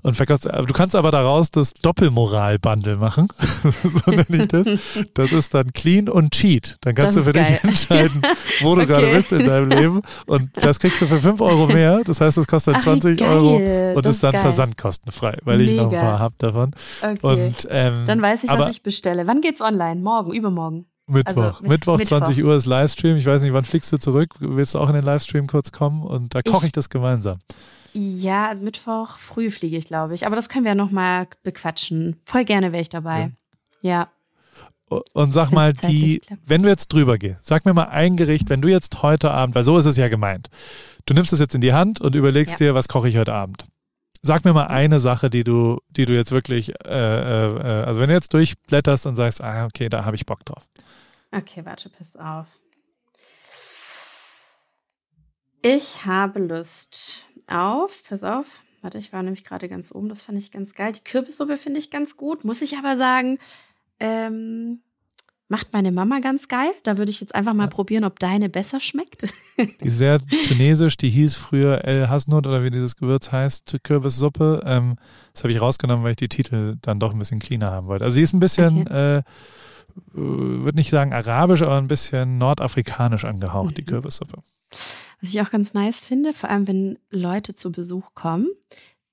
Und 0.00 0.16
verkaufst, 0.16 0.46
du 0.46 0.72
kannst 0.72 0.96
aber 0.96 1.10
daraus 1.10 1.50
das 1.50 1.74
Doppelmoral-Bundle 1.74 2.96
machen. 2.96 3.28
so 3.38 4.10
nenne 4.10 4.24
ich 4.30 4.48
das. 4.48 4.66
Das 5.12 5.32
ist 5.32 5.52
dann 5.52 5.74
clean 5.74 6.08
und 6.08 6.32
cheat. 6.32 6.78
Dann 6.80 6.94
kannst 6.94 7.18
du 7.18 7.24
für 7.24 7.34
geil. 7.34 7.58
dich 7.62 7.64
entscheiden, 7.64 8.22
wo 8.62 8.74
du 8.74 8.80
okay. 8.80 8.90
gerade 8.90 9.12
bist 9.12 9.32
in 9.32 9.44
deinem 9.44 9.68
Leben. 9.68 10.00
Und 10.24 10.48
das 10.54 10.78
kriegst 10.78 10.98
du 11.02 11.06
für 11.06 11.20
5 11.20 11.42
Euro 11.42 11.66
mehr. 11.66 12.00
Das 12.04 12.22
heißt, 12.22 12.38
es 12.38 12.46
kostet 12.46 12.76
Ach, 12.78 12.82
20 12.82 13.20
Euro 13.20 13.56
und 13.94 14.02
das 14.02 14.16
ist 14.16 14.24
dann 14.24 14.32
geil. 14.32 14.40
versandkostenfrei, 14.40 15.36
weil 15.44 15.58
Mega. 15.58 15.70
ich 15.70 15.76
noch 15.76 16.05
paar 16.10 16.18
habe 16.18 16.34
davon. 16.38 16.72
Okay. 17.02 17.18
Und, 17.22 17.68
ähm, 17.70 18.04
Dann 18.06 18.22
weiß 18.22 18.44
ich, 18.44 18.50
was 18.50 18.70
ich 18.70 18.82
bestelle. 18.82 19.26
Wann 19.26 19.40
geht's 19.40 19.60
online? 19.60 20.00
Morgen, 20.00 20.32
übermorgen? 20.32 20.86
Mittwoch. 21.06 21.36
Also, 21.36 21.60
mit, 21.62 21.70
Mittwoch, 21.70 21.98
Mittwoch, 21.98 22.18
20 22.18 22.44
Uhr 22.44 22.56
ist 22.56 22.66
Livestream. 22.66 23.16
Ich 23.16 23.26
weiß 23.26 23.42
nicht, 23.42 23.52
wann 23.52 23.64
fliegst 23.64 23.92
du 23.92 23.98
zurück? 23.98 24.34
Willst 24.40 24.74
du 24.74 24.78
auch 24.78 24.88
in 24.88 24.94
den 24.94 25.04
Livestream 25.04 25.46
kurz 25.46 25.72
kommen? 25.72 26.02
Und 26.02 26.34
da 26.34 26.42
koche 26.42 26.64
ich, 26.64 26.66
ich 26.66 26.72
das 26.72 26.90
gemeinsam. 26.90 27.38
Ja, 27.92 28.54
Mittwoch 28.60 29.18
früh 29.18 29.50
fliege 29.50 29.76
ich, 29.76 29.86
glaube 29.86 30.14
ich. 30.14 30.26
Aber 30.26 30.36
das 30.36 30.48
können 30.48 30.64
wir 30.64 30.72
ja 30.72 30.74
nochmal 30.74 31.28
bequatschen. 31.42 32.20
Voll 32.24 32.44
gerne 32.44 32.72
wäre 32.72 32.82
ich 32.82 32.88
dabei. 32.88 33.32
Ja. 33.80 33.90
ja. 33.90 34.08
Und 35.12 35.32
sag 35.32 35.50
mal, 35.50 35.72
die, 35.72 36.20
wenn 36.44 36.62
du 36.62 36.68
jetzt 36.68 36.92
drüber 36.92 37.18
gehst, 37.18 37.38
sag 37.42 37.64
mir 37.64 37.74
mal 37.74 37.88
ein 37.88 38.16
Gericht, 38.16 38.50
wenn 38.50 38.60
du 38.60 38.68
jetzt 38.68 39.02
heute 39.02 39.32
Abend, 39.32 39.54
weil 39.54 39.64
so 39.64 39.76
ist 39.78 39.86
es 39.86 39.96
ja 39.96 40.08
gemeint, 40.08 40.48
du 41.06 41.14
nimmst 41.14 41.32
es 41.32 41.40
jetzt 41.40 41.56
in 41.56 41.60
die 41.60 41.72
Hand 41.72 42.00
und 42.00 42.14
überlegst 42.14 42.60
ja. 42.60 42.68
dir, 42.68 42.74
was 42.74 42.86
koche 42.86 43.08
ich 43.08 43.16
heute 43.16 43.32
Abend. 43.32 43.66
Sag 44.26 44.44
mir 44.44 44.52
mal 44.52 44.66
eine 44.66 44.98
Sache, 44.98 45.30
die 45.30 45.44
du, 45.44 45.78
die 45.88 46.04
du 46.04 46.12
jetzt 46.12 46.32
wirklich, 46.32 46.70
äh, 46.84 46.88
äh, 46.88 47.84
also 47.84 48.00
wenn 48.00 48.08
du 48.08 48.14
jetzt 48.14 48.34
durchblätterst 48.34 49.06
und 49.06 49.14
sagst, 49.14 49.40
ah, 49.40 49.66
okay, 49.66 49.88
da 49.88 50.04
habe 50.04 50.16
ich 50.16 50.26
Bock 50.26 50.44
drauf. 50.44 50.66
Okay, 51.30 51.64
warte, 51.64 51.90
pass 51.90 52.16
auf. 52.16 52.58
Ich 55.62 56.04
habe 56.04 56.40
Lust 56.40 57.26
auf, 57.46 58.02
pass 58.08 58.24
auf, 58.24 58.62
warte, 58.82 58.98
ich 58.98 59.12
war 59.12 59.22
nämlich 59.22 59.44
gerade 59.44 59.68
ganz 59.68 59.92
oben, 59.94 60.08
das 60.08 60.22
fand 60.22 60.38
ich 60.38 60.50
ganz 60.50 60.74
geil. 60.74 60.90
Die 60.90 61.04
Kürbissuppe 61.04 61.56
finde 61.56 61.78
ich 61.78 61.90
ganz 61.92 62.16
gut, 62.16 62.44
muss 62.44 62.62
ich 62.62 62.76
aber 62.76 62.96
sagen, 62.96 63.38
ähm, 64.00 64.80
Macht 65.48 65.72
meine 65.72 65.92
Mama 65.92 66.18
ganz 66.18 66.48
geil. 66.48 66.72
Da 66.82 66.98
würde 66.98 67.10
ich 67.10 67.20
jetzt 67.20 67.34
einfach 67.34 67.54
mal 67.54 67.64
ja. 67.64 67.70
probieren, 67.70 68.02
ob 68.02 68.18
deine 68.18 68.48
besser 68.48 68.80
schmeckt. 68.80 69.32
Die 69.58 69.86
ist 69.86 69.98
sehr 69.98 70.20
tunesisch, 70.48 70.96
die 70.96 71.08
hieß 71.08 71.36
früher 71.36 71.84
El 71.84 72.08
Hasnut 72.08 72.46
oder 72.46 72.64
wie 72.64 72.70
dieses 72.70 72.96
Gewürz 72.96 73.30
heißt, 73.30 73.78
Kürbissuppe. 73.84 74.62
Ähm, 74.64 74.96
das 75.32 75.44
habe 75.44 75.52
ich 75.52 75.60
rausgenommen, 75.60 76.04
weil 76.04 76.10
ich 76.10 76.16
die 76.16 76.28
Titel 76.28 76.76
dann 76.82 76.98
doch 76.98 77.12
ein 77.12 77.18
bisschen 77.18 77.38
cleaner 77.38 77.70
haben 77.70 77.86
wollte. 77.86 78.04
Also 78.04 78.16
sie 78.16 78.22
ist 78.22 78.34
ein 78.34 78.40
bisschen, 78.40 78.82
okay. 78.82 79.18
äh, 79.18 79.22
würde 80.12 80.76
nicht 80.76 80.90
sagen 80.90 81.12
arabisch, 81.12 81.62
aber 81.62 81.78
ein 81.78 81.88
bisschen 81.88 82.38
nordafrikanisch 82.38 83.24
angehaucht, 83.24 83.70
mhm. 83.70 83.74
die 83.74 83.84
Kürbissuppe. 83.84 84.42
Was 85.20 85.30
ich 85.32 85.40
auch 85.40 85.50
ganz 85.50 85.74
nice 85.74 86.04
finde, 86.04 86.32
vor 86.32 86.50
allem 86.50 86.66
wenn 86.66 86.98
Leute 87.10 87.54
zu 87.54 87.70
Besuch 87.70 88.14
kommen, 88.14 88.48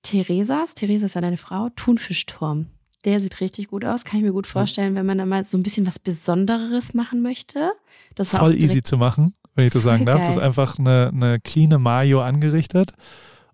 Theresas, 0.01 0.73
Theresa 0.73 1.05
ist 1.05 1.15
ja 1.15 1.21
deine 1.21 1.37
Frau, 1.37 1.69
Thunfischturm. 1.75 2.67
Der 3.05 3.19
sieht 3.19 3.41
richtig 3.41 3.67
gut 3.67 3.83
aus. 3.83 4.05
Kann 4.05 4.19
ich 4.19 4.25
mir 4.25 4.31
gut 4.31 4.47
vorstellen, 4.47 4.95
wenn 4.95 5.05
man 5.05 5.17
da 5.17 5.25
mal 5.25 5.45
so 5.45 5.57
ein 5.57 5.63
bisschen 5.63 5.85
was 5.85 5.99
Besonderes 5.99 6.93
machen 6.93 7.21
möchte. 7.21 7.71
Das 8.15 8.29
Voll 8.29 8.55
easy 8.55 8.81
zu 8.81 8.97
machen, 8.97 9.33
wenn 9.55 9.65
ich 9.65 9.73
das 9.73 9.83
sagen 9.83 10.05
darf. 10.05 10.19
Geil. 10.19 10.27
Das 10.27 10.37
ist 10.37 10.41
einfach 10.41 10.79
eine, 10.79 11.11
eine 11.13 11.39
cleane 11.39 11.79
Mayo 11.79 12.21
angerichtet. 12.21 12.93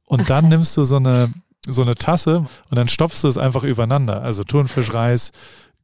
Und 0.05 0.21
Ach, 0.21 0.27
dann 0.27 0.49
nimmst 0.49 0.75
du 0.77 0.83
so 0.83 0.97
eine, 0.97 1.33
so 1.67 1.81
eine 1.81 1.95
Tasse 1.95 2.47
und 2.69 2.77
dann 2.77 2.87
stopfst 2.87 3.23
du 3.23 3.27
es 3.27 3.37
einfach 3.37 3.63
übereinander. 3.63 4.21
Also 4.21 4.43
Thunfisch, 4.43 4.93
Reis, 4.93 5.31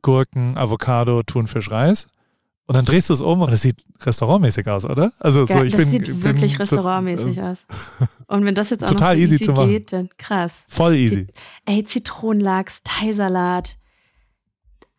Gurken, 0.02 0.58
Avocado, 0.58 1.24
Thunfisch, 1.24 1.72
Reis. 1.72 2.10
Und 2.68 2.76
dann 2.76 2.86
drehst 2.86 3.10
du 3.10 3.14
es 3.14 3.22
um 3.22 3.42
und 3.42 3.54
es 3.54 3.62
sieht 3.62 3.84
restaurantmäßig 4.02 4.68
aus, 4.68 4.86
oder? 4.86 5.12
Also 5.20 5.46
ja, 5.46 5.58
so, 5.58 5.64
ich 5.64 5.72
das 5.72 5.82
bin, 5.82 5.90
sieht 5.90 6.06
bin, 6.06 6.24
wirklich 6.24 6.60
restaurantmäßig 6.60 7.42
aus. 7.42 7.58
Und 8.28 8.44
wenn 8.44 8.56
das 8.56 8.72
jetzt 8.72 8.84
auch 8.84 8.90
total 8.90 9.16
noch 9.16 9.20
so 9.20 9.24
easy, 9.24 9.36
easy 9.36 9.46
zu 9.46 9.52
machen. 9.54 9.70
geht, 9.70 9.94
dann 9.94 10.10
krass. 10.18 10.52
Voll 10.68 10.96
easy. 10.96 11.28
Ey, 11.66 11.86
Zitronenlachs, 11.86 12.82
Thai-Salat. 12.84 13.78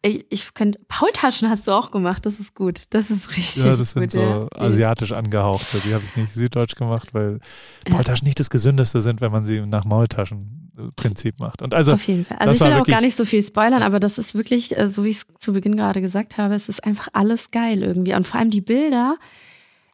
Ich, 0.03 0.27
ich 0.31 0.55
könnte, 0.55 0.79
Paultaschen 0.87 1.51
hast 1.51 1.67
du 1.67 1.73
auch 1.73 1.91
gemacht, 1.91 2.25
das 2.25 2.39
ist 2.39 2.55
gut. 2.55 2.83
Das 2.91 3.11
ist 3.11 3.37
richtig. 3.37 3.65
Ja, 3.65 3.75
das 3.75 3.93
sind 3.93 4.03
gut, 4.03 4.13
so 4.13 4.21
ja. 4.21 4.49
asiatisch 4.61 5.11
angehauchte. 5.11 5.81
Die 5.81 5.93
habe 5.93 6.05
ich 6.05 6.15
nicht 6.15 6.33
süddeutsch 6.33 6.77
gemacht, 6.77 7.15
weil 7.15 7.41
Paultaschen 7.85 8.27
nicht 8.27 8.39
das 8.39 8.49
gesündeste 8.49 9.01
sind, 9.01 9.21
wenn 9.21 9.33
man 9.33 9.43
sie 9.43 9.67
nach 9.67 9.85
Maultaschen 9.85 10.66
Prinzip 10.97 11.41
macht. 11.41 11.63
Und 11.63 11.75
also, 11.75 11.93
Auf 11.93 12.07
jeden 12.07 12.25
Fall. 12.25 12.39
Also 12.39 12.65
ich 12.65 12.71
will 12.71 12.79
auch 12.79 12.87
gar 12.87 13.01
nicht 13.01 13.17
so 13.17 13.25
viel 13.25 13.43
spoilern, 13.43 13.83
aber 13.83 14.01
das 14.01 14.19
ist 14.19 14.35
wirklich, 14.35 14.77
äh, 14.77 14.89
so 14.89 15.05
wie 15.05 15.11
ich 15.11 15.19
es 15.19 15.27
zu 15.39 15.53
Beginn 15.53 15.77
gerade 15.77 16.01
gesagt 16.01 16.39
habe, 16.39 16.55
es 16.55 16.69
ist 16.69 16.85
einfach 16.85 17.09
alles 17.13 17.51
geil 17.51 17.83
irgendwie. 17.83 18.15
Und 18.15 18.27
vor 18.27 18.41
allem 18.41 18.51
die 18.51 18.61
Bilder, 18.61 19.17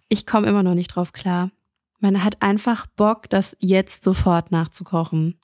ich 0.09 0.27
komme 0.27 0.49
immer 0.49 0.63
noch 0.63 0.75
nicht 0.75 0.89
drauf 0.89 1.13
klar. 1.13 1.51
Man 2.01 2.25
hat 2.25 2.43
einfach 2.43 2.87
Bock, 2.87 3.31
das 3.31 3.57
jetzt 3.61 4.03
sofort 4.03 4.51
nachzukochen. 4.51 5.39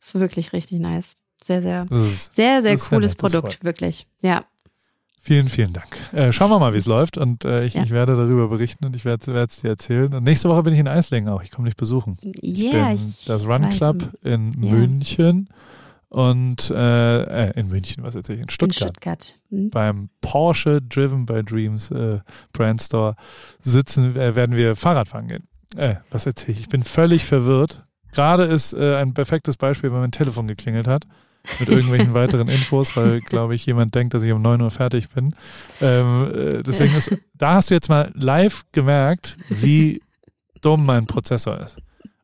Ist 0.00 0.14
wirklich 0.14 0.52
richtig 0.52 0.78
nice. 0.78 1.14
Sehr, 1.42 1.60
sehr, 1.60 1.86
ist, 1.90 2.34
sehr, 2.34 2.62
sehr 2.62 2.78
cooles 2.78 3.16
Produkt, 3.16 3.64
wirklich. 3.64 4.06
Ja. 4.22 4.44
Vielen, 5.26 5.48
vielen 5.48 5.72
Dank. 5.72 5.86
Äh, 6.12 6.32
schauen 6.32 6.50
wir 6.50 6.58
mal, 6.58 6.74
wie 6.74 6.78
es 6.78 6.84
läuft 6.84 7.16
und 7.16 7.46
äh, 7.46 7.64
ich, 7.64 7.72
Ja. 7.74 7.82
ich 7.82 7.90
werde 7.90 8.14
darüber 8.14 8.48
berichten 8.48 8.84
und 8.84 8.94
ich 8.94 9.06
werde 9.06 9.24
es 9.48 9.60
dir 9.62 9.68
erzählen. 9.70 10.12
Und 10.12 10.22
nächste 10.22 10.50
Woche 10.50 10.62
bin 10.64 10.74
ich 10.74 10.78
in 10.80 10.86
Eislingen 10.86 11.30
auch. 11.30 11.42
Ich 11.42 11.50
komme 11.50 11.66
dich 11.66 11.76
besuchen. 11.78 12.18
Ich 12.42 12.58
Ja, 12.58 12.88
bin 12.88 12.96
ich 12.96 13.24
das 13.24 13.46
Run. 13.46 13.66
Club 13.70 14.10
in 14.22 14.52
Ja. 14.62 14.70
München 14.70 15.48
und 16.10 16.70
äh, 16.70 17.22
äh, 17.46 17.58
in 17.58 17.68
München, 17.68 18.04
was 18.04 18.14
erzähle 18.14 18.36
ich, 18.36 18.40
in 18.42 18.44
in 18.44 18.50
Stuttgart. 18.50 18.90
Stuttgart. 18.90 19.38
Hm? 19.50 19.70
Beim 19.70 20.10
Porsche 20.20 20.82
Driven 20.82 21.24
by 21.24 21.42
Dreams 21.42 21.90
äh, 21.90 22.20
Brand 22.52 22.82
Store 22.82 23.16
sitzen, 23.62 24.14
äh, 24.16 24.34
werden 24.36 24.56
wir 24.56 24.76
Fahrrad 24.76 25.08
fahren 25.08 25.28
gehen. 25.28 25.48
Äh, 25.74 25.94
was 26.10 26.26
erzähle 26.26 26.52
ich? 26.52 26.60
Ich 26.60 26.68
bin 26.68 26.82
völlig 26.82 27.24
verwirrt. 27.24 27.86
Gerade 28.12 28.44
ist 28.44 28.74
ein 28.74 29.12
perfektes 29.14 29.56
Beispiel, 29.56 29.90
wenn 29.90 29.98
mein 30.00 30.12
Telefon 30.12 30.46
geklingelt 30.46 30.86
hat 30.86 31.04
mit 31.60 31.68
irgendwelchen 31.68 32.14
weiteren 32.14 32.48
Infos, 32.48 32.96
weil, 32.96 33.20
glaube 33.20 33.54
ich, 33.54 33.66
jemand 33.66 33.94
denkt, 33.94 34.14
dass 34.14 34.22
ich 34.22 34.32
um 34.32 34.42
9 34.42 34.60
Uhr 34.60 34.70
fertig 34.70 35.08
bin. 35.10 35.34
Ähm, 35.80 36.30
äh, 36.34 36.62
deswegen 36.62 36.94
ist, 36.96 37.14
da 37.34 37.54
hast 37.54 37.70
du 37.70 37.74
jetzt 37.74 37.88
mal 37.88 38.10
live 38.14 38.62
gemerkt, 38.72 39.36
wie 39.48 40.00
dumm 40.60 40.86
mein 40.86 41.06
Prozessor 41.06 41.60
ist. 41.60 41.76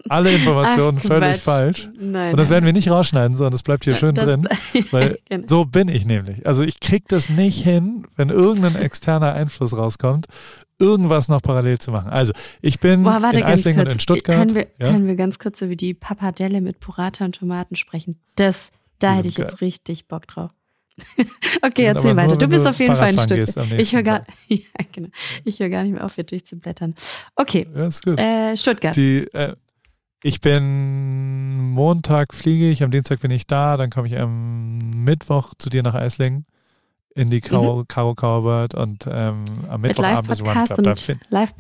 Alle 0.08 0.32
Informationen 0.32 0.96
Ach, 0.98 1.06
völlig 1.06 1.32
Quatsch. 1.32 1.40
falsch. 1.44 1.88
Nein. 2.00 2.30
Und 2.30 2.38
das 2.38 2.48
nein. 2.48 2.54
werden 2.54 2.64
wir 2.64 2.72
nicht 2.72 2.90
rausschneiden, 2.90 3.36
sondern 3.36 3.52
das 3.52 3.62
bleibt 3.62 3.84
hier 3.84 3.96
schön 3.96 4.14
Das- 4.14 4.24
drin. 4.24 4.48
Weil 4.90 5.18
Genau. 5.28 5.46
so 5.46 5.64
bin 5.66 5.88
ich 5.88 6.06
nämlich. 6.06 6.46
Also 6.46 6.64
ich 6.64 6.80
krieg 6.80 7.06
das 7.08 7.28
nicht 7.28 7.62
hin, 7.62 8.06
wenn 8.16 8.30
irgendein 8.30 8.76
externer 8.76 9.34
Einfluss 9.34 9.76
rauskommt, 9.76 10.26
irgendwas 10.78 11.28
noch 11.28 11.42
parallel 11.42 11.78
zu 11.78 11.90
machen. 11.90 12.10
Also 12.10 12.32
ich 12.62 12.80
bin 12.80 13.02
Boah, 13.02 13.20
warte 13.20 13.40
in 13.40 13.44
Eislingen 13.46 13.86
und 13.86 13.92
in 13.92 14.00
Stuttgart. 14.00 14.38
Können 14.38 14.54
wir, 14.54 14.68
ja? 14.78 14.90
können 14.90 15.06
wir 15.06 15.16
ganz 15.16 15.38
kurz 15.38 15.60
über 15.60 15.76
die 15.76 15.92
Pappardelle 15.92 16.62
mit 16.62 16.80
Burrata 16.80 17.26
und 17.26 17.36
Tomaten 17.36 17.76
sprechen? 17.76 18.18
Das, 18.36 18.70
da 19.01 19.14
hätte 19.14 19.28
ich 19.28 19.34
geil. 19.34 19.46
jetzt 19.46 19.61
richtig 19.61 20.07
Bock 20.07 20.26
drauf. 20.26 20.51
okay, 21.62 21.84
erzähl 21.84 22.16
weiter. 22.16 22.36
Du 22.36 22.46
bist 22.46 22.66
auf 22.66 22.78
jeden 22.78 22.94
Fall 22.94 23.16
ein 23.16 23.18
Stück. 23.18 23.48
Ich 23.78 23.92
höre 23.92 24.03
gar, 24.03 24.24
ja, 24.48 24.59
genau. 24.92 25.09
Hör 25.44 25.68
gar 25.68 25.82
nicht 25.82 25.92
mehr 25.92 26.05
auf, 26.05 26.14
hier 26.14 26.24
durchzublättern. 26.24 26.94
Okay. 27.36 27.66
Ja, 27.74 27.86
ist 27.86 28.05
gut. 28.05 28.18
Äh, 28.18 28.57
Stuttgart. 28.57 28.94
Die, 28.96 29.26
äh, 29.32 29.55
ich 30.22 30.40
bin 30.40 31.70
Montag 31.70 32.34
fliege 32.34 32.68
ich, 32.68 32.82
am 32.82 32.90
Dienstag 32.90 33.20
bin 33.20 33.30
ich 33.30 33.46
da, 33.46 33.76
dann 33.76 33.90
komme 33.90 34.07
ich 34.09 34.18
am 34.18 34.78
Mittwoch 35.05 35.55
zu 35.57 35.70
dir 35.70 35.82
nach 35.82 35.94
Eislingen 35.94 36.44
in 37.14 37.30
die 37.30 37.40
Karo, 37.40 37.78
mhm. 37.78 37.88
Karo 37.88 38.14
Cowbird 38.14 38.74
und 38.74 39.07
ähm, 39.11 39.44
am 39.68 39.80
Mittwochabend 39.80 40.30
ist 40.30 40.42
One 40.42 40.64
Club. 40.66 40.98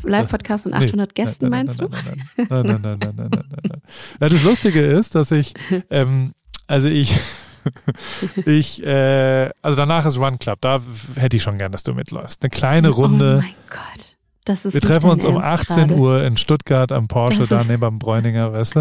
Live-Podcast 0.04 0.66
und 0.66 0.74
800 0.74 1.14
Gästen, 1.14 1.48
meinst 1.48 1.80
du? 1.80 1.88
Nein, 2.36 2.48
nein, 2.48 2.64
nein, 2.66 2.80
nein, 2.82 2.98
nein, 3.00 3.14
nein, 3.16 3.44
nein, 3.68 3.82
Das 4.18 4.42
Lustige 4.44 4.80
ist, 4.80 5.14
dass 5.14 5.30
ich 5.32 5.54
ähm, 5.90 6.32
also 6.70 6.88
ich, 6.88 7.14
ich, 8.46 8.82
äh, 8.84 9.50
also 9.62 9.76
danach 9.76 10.06
ist 10.06 10.18
Run 10.18 10.38
Club, 10.38 10.58
da 10.60 10.78
hätte 11.16 11.36
ich 11.36 11.42
schon 11.42 11.58
gern, 11.58 11.72
dass 11.72 11.82
du 11.82 11.94
mitläufst. 11.94 12.42
Eine 12.42 12.50
kleine 12.50 12.90
Oh 12.90 12.94
Runde. 12.94 13.38
mein 13.42 13.54
Gott. 13.68 14.16
Das 14.44 14.64
ist 14.64 14.74
Wir 14.74 14.80
treffen 14.80 15.10
uns 15.10 15.24
um 15.24 15.36
Ernst 15.36 15.70
18 15.70 15.88
gerade. 15.88 16.00
Uhr 16.00 16.24
in 16.24 16.36
Stuttgart 16.36 16.92
am 16.92 17.08
Porsche, 17.08 17.46
da 17.46 17.62
neben 17.64 17.84
am 17.84 17.98
Bräuninger, 17.98 18.52
weißt 18.52 18.76
du? 18.76 18.80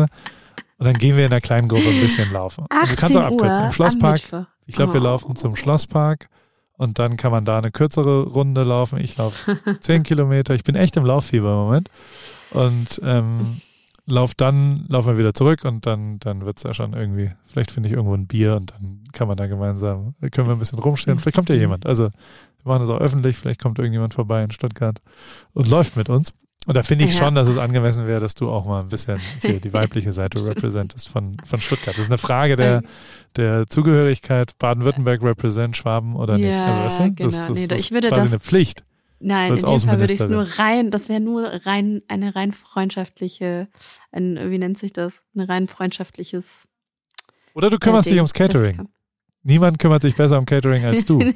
Und 0.78 0.86
dann 0.86 0.94
gehen 0.98 1.18
wir 1.18 1.26
in 1.26 1.32
einer 1.34 1.42
kleinen 1.42 1.68
Gruppe 1.68 1.90
ein 1.90 2.00
bisschen 2.00 2.32
laufen. 2.32 2.62
Und 2.62 2.72
18 2.72 2.90
du 2.90 2.96
kannst 3.02 3.18
auch 3.18 3.24
abkürzen. 3.24 3.60
Uhr 3.60 3.66
Im 3.66 3.72
Schlosspark. 3.74 4.22
Ich 4.66 4.76
glaube, 4.76 4.94
wir 4.94 5.02
Oh. 5.02 5.04
laufen 5.04 5.36
zum 5.36 5.56
Schlosspark 5.58 6.30
und 6.78 7.00
dann 7.00 7.18
kann 7.18 7.32
man 7.32 7.44
da 7.44 7.58
eine 7.58 7.72
kürzere 7.72 8.24
Runde 8.24 8.64
laufen. 8.64 9.00
Ich 9.00 9.18
laufe 9.18 9.60
10 9.82 10.04
Kilometer. 10.04 10.54
Ich 10.56 10.64
bin 10.64 10.76
echt 10.76 10.96
im 10.96 11.06
Lauffieber 11.06 11.50
im 11.50 11.56
Moment. 11.58 11.90
Und 12.52 13.02
ähm, 13.04 13.60
lauf 14.10 14.34
dann, 14.36 14.86
laufen 14.90 15.08
wir 15.14 15.18
wieder 15.18 15.34
zurück 15.34 15.64
und 15.66 15.86
dann, 15.86 16.20
dann 16.20 16.46
wird's 16.46 16.64
ja 16.64 16.74
schon 16.74 16.94
irgendwie, 16.94 17.32
vielleicht 17.46 17.72
finde 17.72 17.88
ich 17.90 17.94
irgendwo 17.96 18.14
ein 18.16 18.28
Bier 18.28 18.56
und 18.56 18.72
dann 18.72 19.04
kann 19.14 19.28
man 19.28 19.38
da 19.38 19.48
gemeinsam, 19.48 20.16
können 20.32 20.48
wir 20.48 20.54
ein 20.54 20.60
bisschen 20.60 20.80
rumstehen. 20.80 21.20
Vielleicht 21.20 21.36
kommt 21.36 21.50
ja 21.50 21.56
jemand. 21.56 21.86
Also 21.86 22.06
wir 22.06 22.12
machen 22.66 22.82
das 22.82 22.90
auch 22.90 23.00
öffentlich, 23.00 23.38
vielleicht 23.38 23.62
kommt 23.62 23.80
irgendjemand 23.80 24.14
vorbei 24.14 24.44
in 24.44 24.52
Stuttgart 24.52 25.00
und 25.54 25.68
läuft 25.68 25.96
mit 25.96 26.10
uns. 26.10 26.34
Und 26.66 26.76
da 26.76 26.84
finde 26.84 27.06
ich 27.06 27.14
Ja. 27.14 27.20
schon, 27.26 27.36
dass 27.36 27.48
es 27.48 27.58
angemessen 27.58 28.06
wäre, 28.06 28.20
dass 28.20 28.36
du 28.36 28.50
auch 28.52 28.66
mal 28.66 28.82
ein 28.82 28.90
bisschen 28.90 29.20
hier 29.42 29.62
die 29.62 29.72
weibliche 29.72 30.12
Seite 30.12 30.46
repräsentest 30.46 31.08
von, 31.08 31.38
von 31.46 31.58
Stuttgart. 31.60 31.96
Das 31.96 32.06
ist 32.06 32.12
eine 32.12 32.18
Frage 32.18 32.58
der, 32.58 32.82
der 33.38 33.66
Zugehörigkeit, 33.68 34.58
Baden-Württemberg 34.60 35.24
represent 35.24 35.78
Schwaben 35.78 36.16
oder 36.18 36.38
nicht. 36.38 36.48
Ja, 36.50 36.66
Also 36.66 36.82
weißt 36.82 37.00
du, 37.00 37.04
das, 37.24 37.34
genau. 37.36 37.48
das, 37.48 37.58
Nee, 37.60 37.68
das 37.68 37.80
ich 37.80 37.92
würde 37.92 38.08
ist 38.10 38.14
quasi 38.14 38.26
das- 38.28 38.34
eine 38.34 38.40
Pflicht. 38.42 38.84
Nein, 39.20 39.56
in 39.58 39.66
dem 39.66 39.80
Fall 39.80 40.00
würde 40.00 40.14
ich 40.14 40.20
es 40.20 40.30
nur 40.30 40.44
rein, 40.58 40.92
das 40.92 41.10
wäre 41.10 41.20
nur 41.20 41.44
rein, 41.66 42.02
eine 42.08 42.36
rein 42.36 42.52
freundschaftliche, 42.54 43.68
ein, 44.12 44.50
wie 44.50 44.58
nennt 44.58 44.78
sich 44.78 44.94
das? 44.94 45.22
Ein 45.36 45.42
rein 45.42 45.68
freundschaftliches. 45.68 46.68
Oder 47.54 47.70
du 47.70 47.78
kümmerst 47.78 48.08
äh, 48.08 48.12
dich 48.12 48.16
Ding, 48.16 48.22
ums 48.22 48.34
Catering. 48.34 48.88
Niemand 49.44 49.80
kümmert 49.80 50.02
sich 50.02 50.16
besser 50.16 50.38
um 50.38 50.46
Catering 50.46 50.86
als 50.86 51.06
du. 51.06 51.20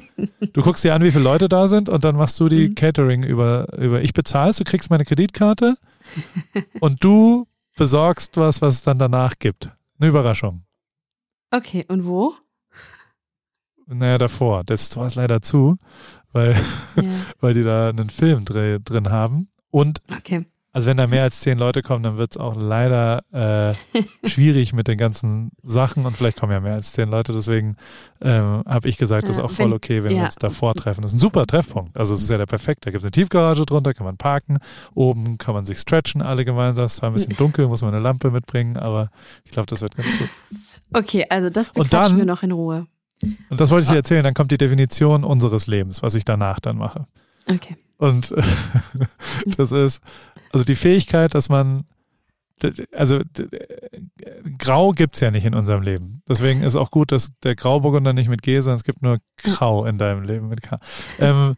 Du 0.52 0.62
guckst 0.62 0.84
dir 0.84 0.94
an, 0.94 1.02
wie 1.02 1.10
viele 1.10 1.24
Leute 1.24 1.48
da 1.48 1.66
sind 1.66 1.88
und 1.88 2.04
dann 2.04 2.16
machst 2.16 2.38
du 2.38 2.48
die 2.48 2.68
Mhm. 2.68 2.74
Catering 2.76 3.22
über, 3.24 3.66
über 3.76 4.02
ich 4.02 4.12
bezahlst, 4.14 4.60
du 4.60 4.64
kriegst 4.64 4.88
meine 4.88 5.04
Kreditkarte 5.04 5.76
und 6.80 7.02
du 7.02 7.46
besorgst 7.76 8.36
was, 8.36 8.62
was 8.62 8.74
es 8.74 8.82
dann 8.82 8.98
danach 9.00 9.38
gibt. 9.38 9.72
Eine 9.98 10.10
Überraschung. 10.10 10.62
Okay, 11.50 11.82
und 11.88 12.06
wo? 12.06 12.34
Naja, 13.86 14.18
davor. 14.18 14.64
Das 14.64 14.90
Tor 14.90 15.06
ist 15.06 15.16
leider 15.16 15.42
zu, 15.42 15.76
weil, 16.34 16.52
Ja. 16.96 17.02
weil 17.40 17.54
die 17.54 17.62
da 17.62 17.88
einen 17.88 18.10
Film 18.10 18.44
drin 18.44 19.08
haben. 19.10 19.48
Und 19.70 20.02
Okay. 20.14 20.44
also 20.72 20.86
wenn 20.88 20.96
da 20.98 21.06
mehr 21.08 21.22
als 21.24 21.40
zehn 21.40 21.58
Leute 21.58 21.82
kommen, 21.82 22.02
dann 22.04 22.16
wird 22.16 22.32
es 22.32 22.36
auch 22.36 22.54
leider 22.56 23.22
äh, 23.32 23.74
schwierig 24.28 24.72
mit 24.72 24.86
den 24.88 24.98
ganzen 24.98 25.50
Sachen 25.62 26.04
und 26.06 26.16
vielleicht 26.16 26.38
kommen 26.38 26.52
ja 26.52 26.60
mehr 26.60 26.74
als 26.74 26.92
zehn 26.92 27.08
Leute. 27.08 27.32
Deswegen 27.32 27.76
ähm, 28.20 28.62
habe 28.66 28.88
ich 28.88 28.98
gesagt, 28.98 29.24
das 29.24 29.30
ist 29.36 29.38
Ja, 29.38 29.44
auch 29.44 29.50
voll 29.50 29.72
okay, 29.72 30.02
wenn 30.04 30.10
wir 30.10 30.18
ja. 30.18 30.24
uns 30.26 30.34
davor 30.36 30.74
treffen. 30.74 31.02
Das 31.02 31.12
ist 31.12 31.16
ein 31.16 31.20
super 31.20 31.46
Treffpunkt. 31.46 31.96
Also 31.96 32.14
es 32.14 32.22
ist 32.22 32.30
ja 32.30 32.38
der 32.38 32.46
perfekte. 32.46 32.86
Da 32.86 32.90
gibt 32.90 33.00
es 33.02 33.04
eine 33.04 33.10
Tiefgarage 33.12 33.64
drunter, 33.66 33.94
kann 33.94 34.04
man 34.06 34.16
parken. 34.16 34.58
Oben 34.94 35.38
kann 35.38 35.54
man 35.54 35.64
sich 35.66 35.78
stretchen, 35.78 36.22
alle 36.22 36.44
gemeinsam. 36.44 36.84
Es 36.84 36.92
ist 36.92 36.98
zwar 36.98 37.10
ein 37.10 37.14
bisschen 37.14 37.36
dunkel, 37.36 37.66
muss 37.68 37.82
man 37.82 37.94
eine 37.94 38.02
Lampe 38.02 38.30
mitbringen, 38.30 38.76
aber 38.76 39.10
ich 39.44 39.50
glaube, 39.50 39.66
das 39.66 39.80
wird 39.80 39.96
ganz 39.96 40.16
gut. 40.18 40.28
Okay, 40.92 41.26
also 41.28 41.50
das 41.50 41.72
bequatschen 41.72 41.90
dann- 41.90 42.16
wir 42.18 42.26
noch 42.26 42.42
in 42.44 42.52
Ruhe. 42.52 42.86
Und 43.50 43.60
das 43.60 43.70
wollte 43.70 43.84
ich 43.84 43.90
dir 43.90 43.96
erzählen. 43.96 44.24
Dann 44.24 44.34
kommt 44.34 44.50
die 44.50 44.58
Definition 44.58 45.24
unseres 45.24 45.66
Lebens, 45.66 46.02
was 46.02 46.14
ich 46.14 46.24
danach 46.24 46.60
dann 46.60 46.76
mache. 46.76 47.06
Okay. 47.46 47.76
Und 47.98 48.32
äh, 48.32 48.42
das 49.56 49.72
ist 49.72 50.02
also 50.52 50.64
die 50.64 50.76
Fähigkeit, 50.76 51.34
dass 51.34 51.48
man 51.48 51.84
also 52.92 53.20
Grau 54.58 54.92
gibt's 54.92 55.20
ja 55.20 55.30
nicht 55.30 55.44
in 55.44 55.54
unserem 55.54 55.82
Leben. 55.82 56.22
Deswegen 56.28 56.62
ist 56.62 56.76
auch 56.76 56.90
gut, 56.90 57.12
dass 57.12 57.32
der 57.42 57.56
Grauburgunder 57.56 58.12
nicht 58.12 58.28
mit 58.28 58.42
G, 58.42 58.60
sondern 58.60 58.76
es 58.76 58.84
gibt 58.84 59.02
nur 59.02 59.18
Grau 59.36 59.84
in 59.84 59.98
deinem 59.98 60.22
Leben 60.22 60.48
mit 60.48 60.62
K. 60.62 60.78
Ähm, 61.18 61.56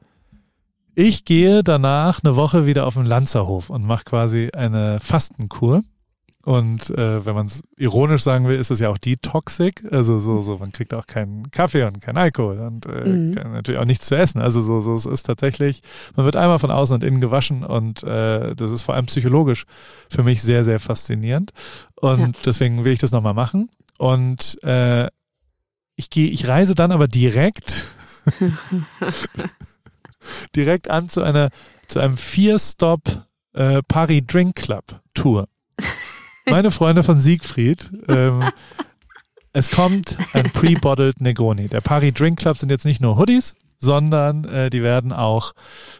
ich 0.94 1.24
gehe 1.24 1.62
danach 1.62 2.24
eine 2.24 2.36
Woche 2.36 2.66
wieder 2.66 2.86
auf 2.86 2.94
den 2.94 3.04
Lanzerhof 3.04 3.68
und 3.70 3.84
mache 3.84 4.04
quasi 4.04 4.50
eine 4.54 4.98
Fastenkur. 5.00 5.82
Und 6.46 6.90
äh, 6.90 7.26
wenn 7.26 7.34
man 7.34 7.46
es 7.46 7.64
ironisch 7.76 8.22
sagen 8.22 8.46
will, 8.46 8.56
ist 8.56 8.70
es 8.70 8.78
ja 8.78 8.88
auch 8.88 8.98
Detoxic. 8.98 9.82
Also 9.90 10.20
so, 10.20 10.42
so, 10.42 10.58
man 10.58 10.70
kriegt 10.70 10.94
auch 10.94 11.06
keinen 11.08 11.50
Kaffee 11.50 11.82
und 11.82 12.00
keinen 12.00 12.18
Alkohol 12.18 12.60
und 12.60 12.86
äh, 12.86 13.04
Mhm. 13.04 13.32
natürlich 13.52 13.80
auch 13.80 13.84
nichts 13.84 14.06
zu 14.06 14.16
essen. 14.16 14.40
Also 14.40 14.62
so, 14.62 14.80
so, 14.80 14.94
es 14.94 15.06
ist 15.06 15.24
tatsächlich, 15.24 15.82
man 16.14 16.24
wird 16.24 16.36
einmal 16.36 16.60
von 16.60 16.70
außen 16.70 16.94
und 16.94 17.02
innen 17.02 17.20
gewaschen 17.20 17.64
und 17.64 18.04
äh, 18.04 18.54
das 18.54 18.70
ist 18.70 18.82
vor 18.82 18.94
allem 18.94 19.06
psychologisch 19.06 19.64
für 20.08 20.22
mich 20.22 20.40
sehr, 20.40 20.62
sehr 20.64 20.78
faszinierend. 20.78 21.50
Und 21.96 22.20
Ja. 22.36 22.42
deswegen 22.44 22.84
will 22.84 22.92
ich 22.92 23.00
das 23.00 23.10
nochmal 23.10 23.34
machen. 23.34 23.68
Und 23.98 24.62
äh, 24.62 25.08
ich 25.96 26.10
gehe, 26.10 26.30
ich 26.30 26.46
reise 26.46 26.76
dann 26.76 26.92
aber 26.92 27.08
direkt 27.08 27.86
direkt 30.54 30.90
an 30.90 31.08
zu 31.08 31.22
einer 31.22 31.50
zu 31.86 31.98
einem 32.00 32.16
Vier-Stop 32.16 33.26
äh, 33.54 33.82
Paris 33.88 34.22
Drink 34.28 34.54
Club 34.54 35.00
Tour. 35.14 35.48
Meine 36.48 36.70
Freunde 36.70 37.02
von 37.02 37.18
Siegfried. 37.18 37.90
Ähm, 38.08 38.44
es 39.52 39.70
kommt 39.70 40.16
ein 40.32 40.50
Pre-Bottled 40.50 41.20
Negroni. 41.20 41.68
Der 41.68 41.80
Paris 41.80 42.14
Drink 42.14 42.38
Club 42.38 42.58
sind 42.58 42.70
jetzt 42.70 42.84
nicht 42.84 43.00
nur 43.00 43.18
Hoodies, 43.18 43.54
sondern 43.78 44.44
äh, 44.44 44.70
die 44.70 44.82
werden 44.82 45.12
auch 45.12 45.52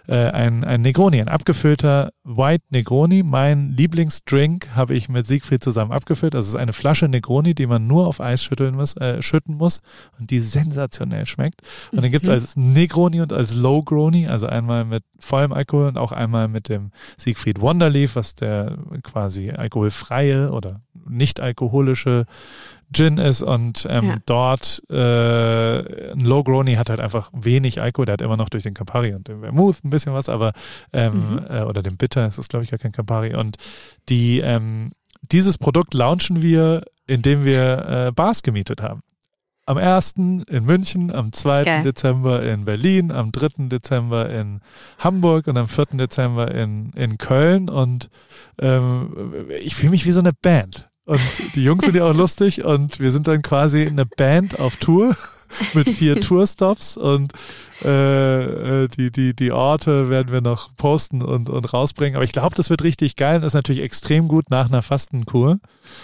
äh, 0.08 0.30
ein, 0.30 0.64
ein 0.64 0.82
Negroni, 0.82 1.20
ein 1.20 1.28
abgefüllter 1.28 2.12
White 2.24 2.64
Negroni. 2.70 3.22
Mein 3.22 3.72
Lieblingsdrink 3.72 4.68
habe 4.74 4.94
ich 4.94 5.08
mit 5.08 5.26
Siegfried 5.26 5.62
zusammen 5.62 5.92
abgefüllt. 5.92 6.34
Also 6.34 6.48
es 6.48 6.54
ist 6.54 6.60
eine 6.60 6.72
Flasche 6.72 7.08
Negroni, 7.08 7.54
die 7.54 7.66
man 7.66 7.86
nur 7.86 8.06
auf 8.06 8.20
Eis 8.20 8.42
schütteln 8.42 8.74
muss, 8.74 8.96
äh, 8.96 9.20
schütten 9.22 9.56
muss 9.56 9.80
und 10.18 10.30
die 10.30 10.40
sensationell 10.40 11.26
schmeckt. 11.26 11.62
Und 11.92 12.02
den 12.02 12.12
gibt's 12.12 12.28
Mhm. 12.28 12.34
als 12.34 12.56
Negroni 12.56 13.20
und 13.20 13.32
als 13.32 13.54
Low-Groni, 13.54 14.26
also 14.28 14.46
einmal 14.46 14.84
mit 14.84 15.04
vollem 15.18 15.52
Alkohol 15.52 15.88
und 15.88 15.98
auch 15.98 16.12
einmal 16.12 16.48
mit 16.48 16.68
dem 16.68 16.90
Siegfried 17.16 17.60
Wonderleaf, 17.60 18.16
was 18.16 18.34
der 18.34 18.76
quasi 19.02 19.50
alkoholfreie 19.50 20.50
oder 20.50 20.80
nicht 21.08 21.40
alkoholische 21.40 22.24
Gin 22.92 23.18
ist 23.18 23.42
und 23.42 23.86
ähm, 23.90 24.04
Ja. 24.06 24.16
dort 24.26 24.82
äh, 24.90 26.12
ein 26.12 26.20
Low 26.20 26.42
Grony 26.44 26.74
hat 26.74 26.88
halt 26.90 27.00
einfach 27.00 27.30
wenig 27.34 27.80
Alkohol, 27.80 28.06
der 28.06 28.14
hat 28.14 28.22
immer 28.22 28.36
noch 28.36 28.48
durch 28.48 28.62
den 28.62 28.74
Campari 28.74 29.12
und 29.14 29.28
den 29.28 29.40
Vermouth 29.40 29.84
ein 29.84 29.90
bisschen 29.90 30.14
was, 30.14 30.28
aber 30.28 30.52
ähm, 30.92 31.32
Mhm. 31.32 31.46
äh, 31.48 31.62
oder 31.62 31.82
den 31.82 31.96
Bitter, 31.96 32.26
es 32.26 32.38
ist 32.38 32.48
glaube 32.50 32.64
ich 32.64 32.70
gar 32.70 32.78
kein 32.78 32.92
Campari 32.92 33.34
und 33.34 33.56
die 34.08 34.40
ähm, 34.40 34.92
dieses 35.32 35.58
Produkt 35.58 35.94
launchen 35.94 36.42
wir, 36.42 36.82
indem 37.06 37.44
wir 37.44 37.88
äh, 38.08 38.12
Bars 38.12 38.42
gemietet 38.42 38.82
haben. 38.82 39.00
am 39.68 39.78
1. 39.78 40.14
in 40.48 40.64
München, 40.64 41.12
am 41.12 41.32
2. 41.32 41.64
Geil. 41.64 41.82
Dezember 41.82 42.40
in 42.44 42.64
Berlin, 42.64 43.10
am 43.10 43.32
3. 43.32 43.66
Dezember 43.66 44.30
in 44.30 44.60
Hamburg 44.98 45.48
und 45.48 45.56
am 45.56 45.66
4. 45.66 45.86
Dezember 45.94 46.54
in, 46.54 46.92
in 46.92 47.18
Köln. 47.18 47.68
Und 47.68 48.08
ähm, 48.60 49.48
ich 49.60 49.74
fühle 49.74 49.90
mich 49.90 50.06
wie 50.06 50.12
so 50.12 50.20
eine 50.20 50.32
Band. 50.32 50.88
Und 51.06 51.20
die 51.54 51.62
Jungs 51.62 51.84
sind 51.84 51.94
ja 51.96 52.04
auch 52.04 52.14
lustig 52.14 52.64
und 52.64 52.98
wir 52.98 53.12
sind 53.12 53.28
dann 53.28 53.40
quasi 53.42 53.86
eine 53.86 54.04
Band 54.06 54.58
auf 54.58 54.76
Tour 54.76 55.14
mit 55.72 55.88
vier 55.88 56.20
Tourstops 56.20 56.96
und 56.96 57.32
äh, 57.84 58.82
äh, 58.82 58.88
die, 58.88 59.12
die, 59.12 59.36
die 59.36 59.52
Orte 59.52 60.10
werden 60.10 60.32
wir 60.32 60.40
noch 60.40 60.74
posten 60.76 61.22
und, 61.22 61.48
und 61.48 61.72
rausbringen. 61.72 62.16
Aber 62.16 62.24
ich 62.24 62.32
glaube, 62.32 62.56
das 62.56 62.70
wird 62.70 62.82
richtig 62.82 63.14
geil 63.14 63.36
und 63.38 63.44
ist 63.44 63.54
natürlich 63.54 63.82
extrem 63.82 64.26
gut 64.26 64.50
nach 64.50 64.66
einer 64.66 64.82
Fastenkur 64.82 65.58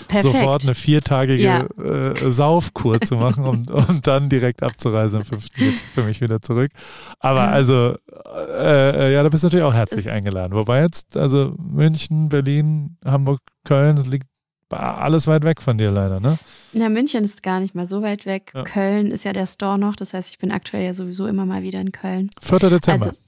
Perfekt. 0.07 0.23
sofort 0.23 0.63
eine 0.63 0.77
viertagige 0.77 1.43
Ja. 1.43 1.67
äh, 1.83 2.31
Saufkur 2.31 3.01
zu 3.01 3.17
machen 3.17 3.45
und, 3.45 3.73
und 3.73 4.07
dann 4.07 4.29
direkt 4.29 4.63
abzureisen 4.63 5.19
am 5.19 5.25
5. 5.25 5.47
jetzt 5.57 5.81
für 5.95 6.05
mich 6.05 6.21
wieder 6.21 6.41
zurück. 6.41 6.71
Aber 7.19 7.49
also, 7.49 7.97
äh, 8.37 9.09
äh, 9.09 9.13
ja, 9.15 9.25
da 9.25 9.29
bist 9.29 9.43
du 9.43 9.47
natürlich 9.49 9.65
auch 9.65 9.75
herzlich 9.75 10.11
eingeladen. 10.11 10.55
Wobei 10.55 10.83
jetzt, 10.83 11.17
also 11.17 11.57
München, 11.59 12.29
Berlin, 12.29 12.99
Hamburg, 13.05 13.41
Köln, 13.65 13.97
das 13.97 14.07
liegt 14.07 14.27
alles 14.73 15.27
weit 15.27 15.45
weg 15.45 15.63
von 15.63 15.79
dir 15.79 15.91
leider, 15.91 16.21
ne? 16.21 16.39
Na, 16.73 16.89
München 16.89 17.25
ist 17.25 17.43
gar 17.43 17.61
nicht 17.61 17.75
mal 17.75 17.87
so 17.87 18.03
weit 18.03 18.27
weg. 18.27 18.53
Ja. 18.55 18.63
Köln 18.63 19.11
ist 19.11 19.25
ja 19.25 19.33
der 19.33 19.47
Store 19.47 19.79
noch. 19.79 19.97
Das 19.97 20.15
heißt, 20.15 20.31
ich 20.31 20.39
bin 20.39 20.51
aktuell 20.51 20.85
ja 20.85 20.95
sowieso 20.95 21.27
immer 21.27 21.47
mal 21.47 21.63
wieder 21.63 21.81
in 21.81 21.93
Köln. 21.93 22.31
4. 22.41 22.59
Dezember. 22.71 23.07
Also, 23.07 23.19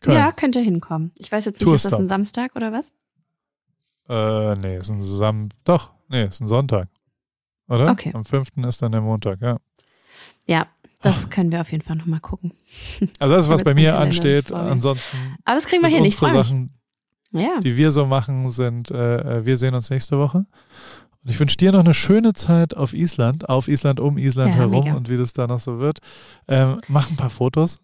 Köln. 0.00 0.16
ja, 0.18 0.32
könnte 0.32 0.60
hinkommen. 0.60 1.12
Ich 1.18 1.32
weiß 1.32 1.44
jetzt 1.46 1.60
nicht, 1.60 1.74
ist 1.74 1.84
das 1.84 1.94
ein 1.94 2.06
Samstag 2.06 2.54
oder 2.56 2.72
was? 2.72 2.92
Äh, 4.08 4.56
nee, 4.56 4.76
ist 4.76 4.90
ein 4.90 5.00
Sam 5.00 5.48
doch, 5.64 5.92
nee, 6.08 6.24
ist 6.24 6.40
ein 6.40 6.48
Sonntag. 6.48 6.88
Oder? 7.68 7.90
Okay. 7.90 8.10
Am 8.12 8.24
5. 8.24 8.48
ist 8.66 8.82
dann 8.82 8.92
der 8.92 9.00
Montag, 9.00 9.40
ja. 9.40 9.56
Ja, 10.46 10.66
das 11.00 11.30
können 11.30 11.52
wir 11.52 11.60
auf 11.60 11.70
jeden 11.72 11.82
Fall 11.82 11.96
nochmal 11.96 12.20
gucken. 12.20 12.52
Also 13.18 13.34
das 13.34 13.44
ist, 13.44 13.50
was 13.50 13.62
bei 13.62 13.74
mir 13.74 13.98
ansteht. 13.98 14.52
Ansonsten 14.52 15.18
Aber 15.44 15.56
das 15.56 15.66
kriegen 15.66 15.82
wir 15.82 15.90
freue 16.12 16.32
mich. 16.32 16.46
Sachen, 16.46 16.74
Ja, 17.34 17.60
die 17.60 17.76
wir 17.76 17.90
so 17.90 18.06
machen, 18.06 18.48
sind, 18.50 18.90
äh, 18.90 19.38
äh, 19.40 19.46
wir 19.46 19.56
sehen 19.56 19.74
uns 19.74 19.90
nächste 19.90 20.18
Woche. 20.18 20.38
Und 21.24 21.30
ich 21.30 21.38
wünsche 21.40 21.56
dir 21.56 21.72
noch 21.72 21.80
eine 21.80 21.94
schöne 21.94 22.32
Zeit 22.34 22.76
auf 22.76 22.92
Island, 22.94 23.48
auf 23.48 23.66
Island, 23.68 23.98
um 24.00 24.18
Island 24.18 24.54
Ja, 24.54 24.60
herum 24.62 24.84
mega. 24.84 24.96
und 24.96 25.08
wie 25.08 25.16
das 25.16 25.32
da 25.32 25.46
noch 25.46 25.58
so 25.60 25.80
wird. 25.80 25.98
Ähm, 26.48 26.80
mach 26.88 27.10
ein 27.10 27.16
paar 27.16 27.30
Fotos. 27.30 27.78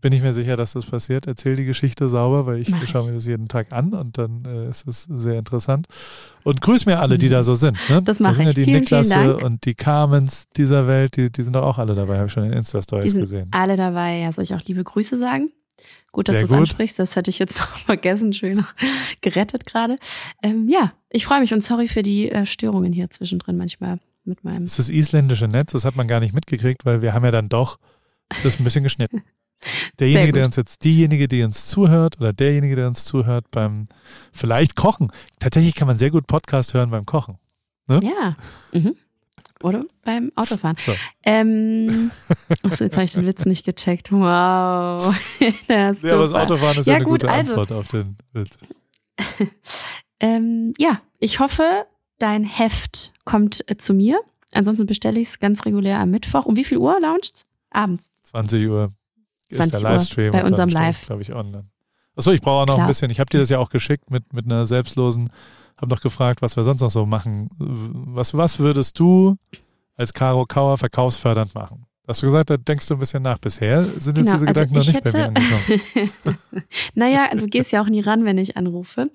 Bin 0.00 0.12
ich 0.12 0.22
mir 0.22 0.32
sicher, 0.32 0.56
dass 0.56 0.74
das 0.74 0.86
passiert. 0.86 1.26
Erzähl 1.26 1.56
die 1.56 1.64
Geschichte 1.64 2.08
sauber, 2.08 2.46
weil 2.46 2.58
ich 2.60 2.68
Mach 2.68 2.86
schaue 2.86 3.00
ich. 3.02 3.08
mir 3.08 3.14
das 3.14 3.26
jeden 3.26 3.48
Tag 3.48 3.72
an 3.72 3.94
und 3.94 4.16
dann 4.16 4.44
äh, 4.44 4.68
ist 4.68 4.86
es 4.86 5.02
sehr 5.10 5.40
interessant. 5.40 5.88
Und 6.44 6.60
grüß 6.60 6.86
mir 6.86 7.00
alle, 7.00 7.18
die 7.18 7.28
da 7.28 7.42
so 7.42 7.54
sind. 7.54 7.76
Ne? 7.88 8.00
Das 8.02 8.18
da 8.18 8.24
mach 8.28 8.34
sind 8.34 8.44
ja 8.44 8.50
ich. 8.50 8.54
die 8.54 8.62
Vielen, 8.64 8.84
vielen 8.86 9.00
Niklasse 9.00 9.14
Dank. 9.14 9.42
und 9.42 9.64
die 9.64 9.74
Carmens 9.74 10.46
dieser 10.56 10.86
Welt, 10.86 11.16
die, 11.16 11.32
die 11.32 11.42
sind 11.42 11.54
doch 11.54 11.64
auch 11.64 11.78
alle 11.78 11.96
dabei, 11.96 12.18
habe 12.18 12.26
ich 12.28 12.32
schon 12.32 12.44
in 12.44 12.52
Insta-Stories 12.52 13.12
gesehen. 13.12 13.48
alle 13.50 13.74
dabei. 13.74 14.18
Ja, 14.18 14.30
soll 14.30 14.44
ich 14.44 14.54
auch 14.54 14.62
liebe 14.66 14.84
Grüße 14.84 15.18
sagen? 15.18 15.50
Gut, 16.12 16.28
dass 16.28 16.36
Sehr 16.36 16.46
du 16.46 16.54
es 16.54 16.60
ansprichst. 16.60 16.98
Das 16.98 17.16
hätte 17.16 17.30
ich 17.30 17.38
jetzt 17.38 17.58
noch 17.60 17.78
vergessen. 17.78 18.32
Schön 18.32 18.64
gerettet 19.20 19.66
gerade. 19.66 19.96
Ähm, 20.42 20.68
ja, 20.68 20.92
ich 21.10 21.26
freue 21.26 21.40
mich 21.40 21.52
und 21.52 21.64
sorry 21.64 21.88
für 21.88 22.02
die 22.02 22.30
äh, 22.30 22.46
Störungen 22.46 22.92
hier 22.92 23.10
zwischendrin 23.10 23.56
manchmal 23.56 23.98
mit 24.24 24.44
meinem. 24.44 24.62
Das 24.64 24.78
ist 24.78 24.78
das 24.78 24.88
isländische 24.90 25.46
Netz, 25.46 25.72
das 25.72 25.84
hat 25.84 25.96
man 25.96 26.08
gar 26.08 26.20
nicht 26.20 26.34
mitgekriegt, 26.34 26.84
weil 26.84 27.02
wir 27.02 27.14
haben 27.14 27.24
ja 27.24 27.30
dann 27.30 27.48
doch 27.48 27.78
das 28.42 28.58
ein 28.58 28.64
bisschen 28.64 28.84
geschnitten. 28.84 29.22
Derjenige, 29.98 30.32
der 30.32 30.44
uns 30.44 30.54
jetzt, 30.54 30.84
diejenige, 30.84 31.26
die 31.26 31.42
uns 31.42 31.66
zuhört 31.66 32.20
oder 32.20 32.32
derjenige, 32.32 32.76
der 32.76 32.86
uns 32.86 33.04
zuhört 33.04 33.50
beim 33.50 33.88
vielleicht 34.32 34.76
Kochen. 34.76 35.10
Tatsächlich 35.40 35.74
kann 35.74 35.88
man 35.88 35.98
sehr 35.98 36.10
gut 36.10 36.28
Podcast 36.28 36.74
hören 36.74 36.90
beim 36.90 37.06
Kochen. 37.06 37.38
Ja. 37.88 38.36
Mhm. 38.72 38.94
Oder 39.62 39.84
beim 40.04 40.30
Autofahren. 40.36 40.76
So. 40.84 40.92
Ähm, 41.24 42.10
achso, 42.62 42.84
jetzt 42.84 42.94
habe 42.96 43.04
ich 43.04 43.12
den 43.12 43.26
Witz 43.26 43.44
nicht 43.44 43.64
gecheckt. 43.64 44.12
Wow. 44.12 45.14
Ja, 45.68 45.88
aber 45.88 45.92
das 45.92 46.00
super. 46.00 46.42
Autofahren 46.42 46.78
ist 46.78 46.86
Ja, 46.86 46.92
ja, 46.92 46.96
eine 46.96 47.04
gut, 47.04 47.22
gute 47.22 47.30
also. 47.30 47.52
Antwort 47.52 47.72
auf 47.72 47.88
den 47.88 48.16
Witz. 48.32 48.56
Ähm, 50.20 50.72
ja, 50.78 51.00
ich 51.20 51.38
hoffe, 51.38 51.86
dein 52.18 52.42
Heft 52.42 53.12
kommt 53.24 53.62
äh, 53.70 53.76
zu 53.76 53.94
mir. 53.94 54.20
Ansonsten 54.52 54.86
bestelle 54.86 55.20
ich 55.20 55.28
es 55.28 55.38
ganz 55.38 55.64
regulär 55.64 56.00
am 56.00 56.10
Mittwoch. 56.10 56.44
Um 56.44 56.56
wie 56.56 56.64
viel 56.64 56.78
Uhr 56.78 56.98
launcht's? 57.00 57.46
Abends. 57.70 58.04
20 58.24 58.66
Uhr 58.68 58.92
ist 59.48 59.58
20 59.58 59.70
der 59.72 59.80
Uhr 59.82 59.88
Livestream. 59.90 60.32
bei 60.32 60.38
und 60.38 60.44
dann 60.44 60.52
unserem 60.52 60.68
Live. 60.70 61.06
glaube 61.06 61.22
ich, 61.22 61.32
online. 61.34 61.68
Achso, 62.16 62.32
ich 62.32 62.40
brauche 62.40 62.62
auch 62.62 62.66
noch 62.66 62.74
Klar. 62.74 62.86
ein 62.86 62.88
bisschen. 62.88 63.10
Ich 63.10 63.20
habe 63.20 63.30
dir 63.30 63.38
das 63.38 63.48
ja 63.48 63.58
auch 63.60 63.70
geschickt 63.70 64.10
mit, 64.10 64.32
mit 64.32 64.46
einer 64.46 64.66
selbstlosen, 64.66 65.30
habe 65.80 65.88
noch 65.90 66.00
gefragt, 66.00 66.42
was 66.42 66.56
wir 66.56 66.64
sonst 66.64 66.80
noch 66.80 66.90
so 66.90 67.06
machen. 67.06 67.48
Was, 67.58 68.34
was 68.36 68.58
würdest 68.58 68.98
du 68.98 69.36
als 69.96 70.12
Caro 70.12 70.44
Kauer 70.46 70.76
verkaufsfördernd 70.78 71.54
machen? 71.54 71.84
Hast 72.06 72.22
du 72.22 72.26
gesagt, 72.26 72.48
da 72.48 72.56
denkst 72.56 72.86
du 72.86 72.94
ein 72.94 73.00
bisschen 73.00 73.22
nach. 73.22 73.36
Bisher 73.36 73.82
sind 73.82 74.16
jetzt 74.16 74.30
Genau, 74.30 74.32
diese 74.32 74.32
also 74.32 74.46
Gedanken 74.46 74.74
noch 74.76 74.80
ich 74.82 74.92
nicht 74.94 75.04
bei 75.04 75.12
mir 75.12 75.26
angekommen. 75.28 76.38
naja, 76.94 77.28
du 77.34 77.46
gehst 77.46 77.70
ja 77.70 77.82
auch 77.82 77.86
nie 77.88 78.00
ran, 78.00 78.24
wenn 78.24 78.38
ich 78.38 78.56
anrufe. 78.56 79.10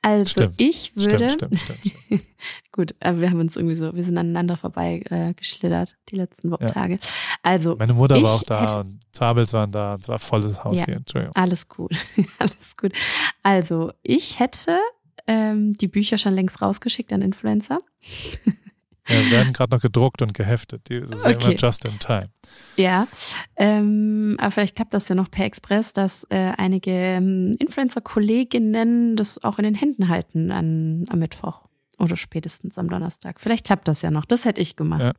Also 0.00 0.26
Stimmt. 0.26 0.54
ich 0.58 0.94
würde. 0.94 1.30
Stimmt, 1.30 1.58
stimmt. 1.58 2.22
Gut, 2.70 2.94
wir 3.02 3.30
haben 3.30 3.40
uns 3.40 3.56
irgendwie 3.56 3.74
so, 3.74 3.92
wir 3.96 4.04
sind 4.04 4.16
aneinander 4.16 4.56
vorbei 4.56 5.02
äh, 5.10 5.34
geschlittert 5.34 5.96
die 6.10 6.14
letzten 6.16 6.52
Wo 6.52 6.56
Ja. 6.60 6.68
Tage. 6.68 7.00
Also 7.42 7.74
Meine 7.76 7.94
Mutter 7.94 8.22
war 8.22 8.34
auch 8.34 8.42
da 8.44 8.62
hätte- 8.62 8.78
und 8.80 9.00
Zabels 9.10 9.52
waren 9.52 9.72
da 9.72 9.94
und 9.94 10.02
es 10.02 10.08
war 10.08 10.20
volles 10.20 10.62
Haus 10.62 10.78
Ja. 10.80 10.84
hier. 10.86 10.96
Entschuldigung. 10.98 11.34
alles 11.34 11.68
gut, 11.68 11.90
alles 12.38 12.76
gut. 12.76 12.92
Also 13.42 13.90
ich 14.04 14.38
hätte 14.38 14.78
ähm, 15.26 15.72
die 15.72 15.88
Bücher 15.88 16.18
schon 16.18 16.34
längst 16.34 16.60
rausgeschickt 16.62 17.12
an 17.12 17.22
Influencer. 17.22 17.78
Ja, 19.08 19.30
werden 19.30 19.52
gerade 19.52 19.74
noch 19.74 19.80
gedruckt 19.80 20.20
und 20.20 20.34
geheftet. 20.34 20.88
Die, 20.88 20.94
ja 20.94 21.02
Okay. 21.02 21.32
immer 21.32 21.54
just 21.54 21.84
in 21.84 21.96
time. 22.00 22.28
Ja, 22.76 23.06
ähm, 23.56 24.36
aber 24.40 24.50
vielleicht 24.50 24.74
klappt 24.74 24.92
das 24.94 25.08
ja 25.08 25.14
noch 25.14 25.30
per 25.30 25.44
Express, 25.44 25.92
dass 25.92 26.24
äh, 26.30 26.52
einige 26.56 26.90
ähm, 26.90 27.52
Influencer-Kolleginnen 27.58 29.14
das 29.16 29.42
auch 29.44 29.58
in 29.58 29.64
den 29.64 29.74
Händen 29.74 30.08
halten 30.08 30.50
an, 30.50 31.04
am 31.08 31.18
Mittwoch 31.20 31.62
oder 31.98 32.16
spätestens 32.16 32.78
am 32.78 32.88
Donnerstag. 32.88 33.40
Vielleicht 33.40 33.64
klappt 33.66 33.86
das 33.88 34.02
ja 34.02 34.10
noch. 34.10 34.24
Das 34.24 34.44
hätte 34.44 34.60
ich 34.60 34.74
gemacht. 34.76 35.02
Ja. 35.02 35.12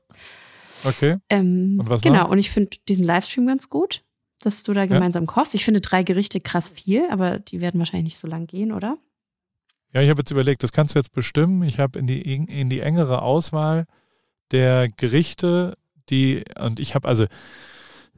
Okay. 0.84 1.18
Ähm, 1.30 1.78
Und 1.80 1.90
was 1.90 2.02
genau, 2.02 2.24
noch? 2.24 2.30
und 2.30 2.40
ich 2.40 2.52
finde 2.52 2.78
diesen 2.88 3.06
Livestream 3.06 3.48
ganz 3.48 3.70
gut, 3.70 4.04
dass 4.42 4.64
du 4.64 4.74
da 4.74 4.86
gemeinsam 4.86 5.26
kochst. 5.26 5.56
Ich 5.56 5.66
finde 5.66 5.82
drei 5.82 6.04
Gerichte 6.04 6.40
krass 6.40 6.70
viel, 6.70 7.10
aber 7.10 7.40
die 7.40 7.62
werden 7.62 7.80
wahrscheinlich 7.80 8.14
nicht 8.14 8.18
so 8.20 8.28
lang 8.28 8.46
gehen, 8.48 8.72
oder? 8.72 8.98
Ja, 9.94 10.02
ich 10.02 10.10
habe 10.10 10.20
jetzt 10.22 10.32
überlegt, 10.32 10.64
das 10.64 10.72
kannst 10.72 10.96
du 10.96 11.00
jetzt 11.00 11.14
bestimmen. 11.14 11.64
Ich 11.64 11.80
habe 11.80 11.98
in 11.98 12.08
die, 12.08 12.22
in 12.22 12.70
die 12.70 12.82
engere 12.82 13.22
Auswahl 13.22 13.86
der 14.52 14.90
Gerichte, 14.90 15.76
die, 16.10 16.44
und 16.60 16.80
ich 16.80 16.94
habe 16.96 17.08
also, 17.08 17.26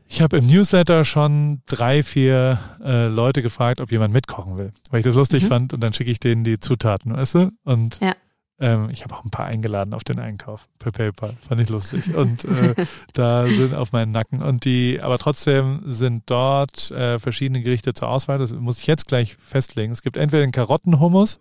ich 0.07 0.21
habe 0.21 0.37
im 0.37 0.47
Newsletter 0.47 1.05
schon 1.05 1.61
drei, 1.67 2.01
vier 2.01 2.59
äh, 2.83 3.07
Leute 3.07 3.41
gefragt, 3.43 3.79
ob 3.79 3.91
jemand 3.91 4.13
mitkochen 4.13 4.57
will, 4.57 4.71
weil 4.89 4.99
ich 4.99 5.05
das 5.05 5.13
lustig 5.15 5.43
Mhm. 5.43 5.47
fand 5.47 5.73
und 5.73 5.81
dann 5.81 5.93
schicke 5.93 6.09
ich 6.11 6.19
denen 6.19 6.43
die 6.43 6.59
Zutaten, 6.59 7.15
weißt 7.15 7.35
du? 7.35 7.51
Und 7.63 7.99
Ja. 8.01 8.15
Ähm, 8.59 8.89
ich 8.89 9.03
habe 9.03 9.15
auch 9.15 9.23
ein 9.23 9.29
paar 9.29 9.45
eingeladen 9.45 9.93
auf 9.93 10.03
den 10.03 10.19
Einkauf 10.19 10.67
per 10.79 10.91
PayPal, 10.91 11.33
fand 11.47 11.61
ich 11.61 11.69
lustig. 11.69 12.13
Und 12.15 12.43
äh, 12.45 12.75
da 13.13 13.47
sind 13.47 13.73
auf 13.73 13.91
meinen 13.91 14.11
Nacken. 14.11 14.41
Und 14.41 14.65
die, 14.65 14.99
aber 15.01 15.17
trotzdem 15.17 15.81
sind 15.85 16.23
dort 16.27 16.91
äh, 16.91 17.19
verschiedene 17.19 17.61
Gerichte 17.61 17.93
zur 17.93 18.09
Auswahl. 18.09 18.37
Das 18.37 18.53
muss 18.53 18.79
ich 18.79 18.87
jetzt 18.87 19.07
gleich 19.07 19.35
festlegen. 19.37 19.91
Es 19.91 20.01
gibt 20.01 20.17
entweder 20.17 20.41
den 20.41 20.51
Karottenhummus 20.51 21.39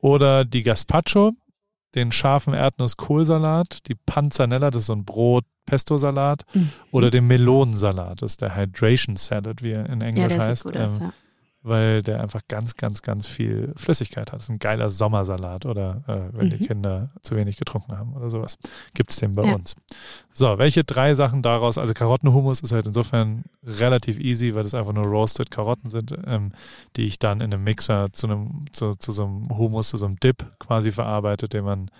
oder 0.00 0.44
die 0.44 0.62
Gazpacho, 0.62 1.32
den 1.94 2.12
scharfen 2.12 2.54
Erdnuss-Kohlsalat, 2.54 3.86
die 3.88 3.94
Panzanella, 3.94 4.70
das 4.70 4.82
ist 4.82 4.86
so 4.86 4.94
ein 4.94 5.04
Brot-Pesto-Salat, 5.04 6.42
Mhm. 6.52 6.70
oder 6.90 7.10
den 7.10 7.26
Melonensalat, 7.26 8.20
das 8.20 8.32
ist 8.32 8.42
der 8.42 8.56
Hydration 8.56 9.16
Salad, 9.16 9.62
wie 9.62 9.70
er 9.72 9.88
in 9.88 10.00
Ja, 10.00 10.06
Englisch 10.08 10.32
der 10.34 10.42
heißt, 10.46 10.64
gut 10.64 10.74
ähm, 10.74 10.98
ja. 11.00 11.12
Weil 11.64 12.02
der 12.02 12.20
einfach 12.22 12.42
ganz, 12.46 12.76
ganz, 12.76 13.00
ganz 13.02 13.26
viel 13.26 13.72
Flüssigkeit 13.74 14.30
hat. 14.30 14.38
Das 14.38 14.44
ist 14.44 14.50
ein 14.50 14.58
geiler 14.58 14.90
Sommersalat 14.90 15.64
oder 15.64 16.02
äh, 16.06 16.36
wenn 16.38 16.50
die 16.50 16.58
Mhm. 16.58 16.66
Kinder 16.66 17.10
zu 17.22 17.34
wenig 17.36 17.56
getrunken 17.56 17.96
haben 17.98 18.12
oder 18.14 18.28
sowas. 18.28 18.58
Gibt 18.92 19.10
es 19.10 19.16
den 19.16 19.32
bei 19.32 19.44
Ja. 19.44 19.54
uns. 19.54 19.74
So, 20.30 20.58
welche 20.58 20.84
drei 20.84 21.14
Sachen 21.14 21.40
daraus? 21.42 21.78
Also 21.78 21.94
Karottenhumus 21.94 22.60
ist 22.60 22.72
halt 22.72 22.86
insofern 22.86 23.44
relativ 23.64 24.20
easy, 24.20 24.54
weil 24.54 24.62
das 24.64 24.74
einfach 24.74 24.92
nur 24.92 25.06
roasted 25.06 25.50
Karotten 25.50 25.88
sind, 25.88 26.14
ähm, 26.26 26.52
die 26.96 27.06
ich 27.06 27.18
dann 27.18 27.40
in 27.40 27.52
einem 27.52 27.64
Mixer 27.64 28.12
zu 28.12 28.26
einem, 28.26 28.66
zu, 28.72 28.92
zu 28.94 29.10
so 29.12 29.24
einem 29.24 29.48
Humus, 29.56 29.88
zu 29.88 29.96
so 29.96 30.04
einem 30.06 30.20
Dip 30.20 30.44
quasi 30.58 30.90
verarbeite, 30.92 31.48
den 31.48 31.64
man 31.64 31.90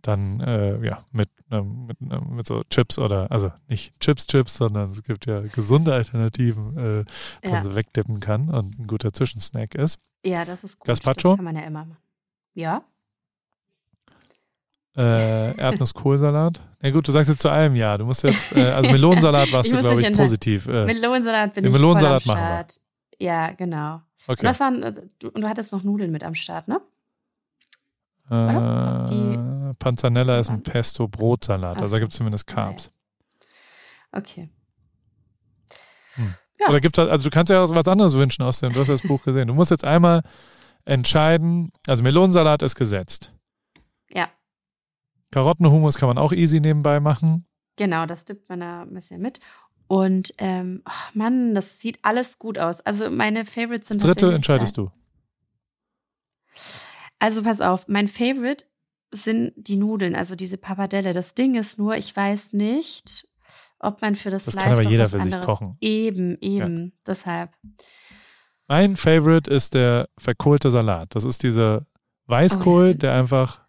dann 0.00 0.40
äh, 0.40 0.84
ja 0.84 1.04
mit, 1.12 1.28
mit, 1.60 2.00
mit 2.00 2.46
so 2.46 2.62
Chips 2.70 2.98
oder 2.98 3.30
also 3.30 3.52
nicht 3.68 3.98
Chips 4.00 4.26
Chips, 4.26 4.56
sondern 4.56 4.90
es 4.90 5.02
gibt 5.02 5.26
ja 5.26 5.40
gesunde 5.42 5.92
Alternativen, 5.92 6.76
äh, 6.78 7.04
die 7.44 7.48
man 7.50 7.54
Ja. 7.56 7.64
so 7.64 7.74
wegdippen 7.74 8.20
kann 8.20 8.48
und 8.48 8.78
ein 8.78 8.86
guter 8.86 9.12
Zwischensnack 9.12 9.74
ist. 9.74 9.98
ja, 10.24 10.44
das 10.46 10.64
ist 10.64 10.78
gut. 10.78 10.86
Gazpacho? 10.88 11.30
Das 11.30 11.36
kann 11.36 11.44
man 11.44 11.56
ja 11.56 11.62
immer 11.62 11.84
machen. 11.84 11.96
Ja? 12.54 12.82
Äh, 14.96 15.56
Erdnuss-Kohlsalat. 15.56 16.60
Na 16.82 16.90
gut, 16.90 17.08
du 17.08 17.12
sagst 17.12 17.30
jetzt 17.30 17.40
zu 17.40 17.48
allem 17.50 17.74
ja. 17.76 17.96
Du 17.96 18.04
musst 18.04 18.22
jetzt, 18.24 18.54
äh, 18.54 18.64
also 18.72 18.90
Melonensalat 18.90 19.50
warst 19.52 19.72
du, 19.72 19.78
glaube 19.78 20.02
ich, 20.02 20.12
positiv. 20.16 20.66
Äh, 20.66 20.84
Melonensalat 20.84 21.54
bin 21.54 21.64
den 21.64 21.72
ich 21.72 21.78
Melonensalat 21.80 22.22
voll 22.22 22.32
am. 22.34 22.38
Start. 22.38 22.80
Ja, 23.18 23.52
genau. 23.52 23.94
Und 24.26 24.34
okay. 24.34 24.42
das 24.42 24.60
waren, 24.60 24.84
also, 24.84 25.00
du, 25.18 25.28
und 25.30 25.40
du 25.40 25.48
hattest 25.48 25.72
noch 25.72 25.82
Nudeln 25.82 26.10
mit 26.12 26.24
am 26.24 26.34
Start, 26.34 26.68
ne? 26.68 26.80
Äh, 28.30 29.06
Die- 29.06 29.61
Panzanella 29.74 30.38
ist 30.38 30.50
ein 30.50 30.62
Pesto-Brotsalat, 30.62 31.80
also 31.80 31.96
da 31.96 32.00
gibt 32.00 32.12
es 32.12 32.18
zumindest. 32.18 32.46
Carbs. 32.46 32.90
Okay. 34.12 34.50
Hm. 36.14 36.34
Ja. 36.60 36.68
Oder 36.68 36.80
gibt's 36.80 36.98
also 36.98 37.24
du 37.24 37.30
kannst 37.30 37.50
ja 37.50 37.62
auch 37.62 37.74
was 37.74 37.88
anderes 37.88 38.14
wünschen 38.14 38.42
aus 38.42 38.60
dem, 38.60 38.72
du 38.72 38.80
hast 38.80 38.88
das 38.88 39.02
Buch 39.02 39.22
gesehen. 39.24 39.48
Du 39.48 39.54
musst 39.54 39.70
jetzt 39.70 39.84
einmal 39.84 40.22
entscheiden, 40.84 41.72
also 41.86 42.02
Melonensalat 42.02 42.62
ist 42.62 42.74
gesetzt. 42.74 43.32
Ja. 44.10 44.28
Karottenhumus 45.30 45.96
kann 45.96 46.08
man 46.08 46.18
auch 46.18 46.32
easy 46.32 46.60
nebenbei 46.60 47.00
machen. 47.00 47.46
Genau, 47.76 48.06
das 48.06 48.24
tippt 48.24 48.48
man 48.48 48.60
da 48.60 48.82
ein 48.82 48.92
bisschen 48.92 49.20
mit. 49.20 49.40
Und 49.88 50.32
ähm, 50.38 50.82
oh 50.86 51.10
Mann, 51.14 51.54
das 51.54 51.80
sieht 51.80 51.98
alles 52.02 52.38
gut 52.38 52.58
aus. 52.58 52.80
Also 52.80 53.10
meine 53.10 53.44
Favorites 53.44 53.88
Das 53.88 53.96
sind 53.96 54.02
dritte 54.02 54.20
tatsächlich 54.20 54.36
entscheidest 54.36 54.78
du. 54.78 54.90
Also 57.18 57.42
pass 57.42 57.60
auf, 57.60 57.88
mein 57.88 58.08
Favorite 58.08 58.64
sind 59.12 59.52
die 59.56 59.76
Nudeln, 59.76 60.14
also 60.14 60.34
diese 60.34 60.56
Pappardelle. 60.58 61.12
Das 61.12 61.34
Ding 61.34 61.54
ist 61.54 61.78
nur, 61.78 61.96
ich 61.96 62.14
weiß 62.16 62.52
nicht, 62.54 63.28
ob 63.78 64.00
man 64.00 64.16
für 64.16 64.30
das, 64.30 64.44
Das 64.44 64.54
Live 64.54 64.64
kann 64.64 64.72
aber 64.72 64.84
jeder 64.84 65.08
für 65.08 65.20
sich 65.20 65.40
kochen. 65.40 65.76
Eben, 65.80 66.36
eben. 66.40 66.92
Deshalb. 67.06 67.50
Mein 68.68 68.96
Favorite 68.96 69.50
ist 69.50 69.74
der 69.74 70.08
verkohlte 70.18 70.70
Salat. 70.70 71.14
Das 71.14 71.24
ist 71.24 71.42
dieser 71.42 71.86
Weißkohl, 72.26 72.84
Oh 72.84 72.88
ja, 72.88 72.94
der 72.94 73.14
einfach 73.14 73.60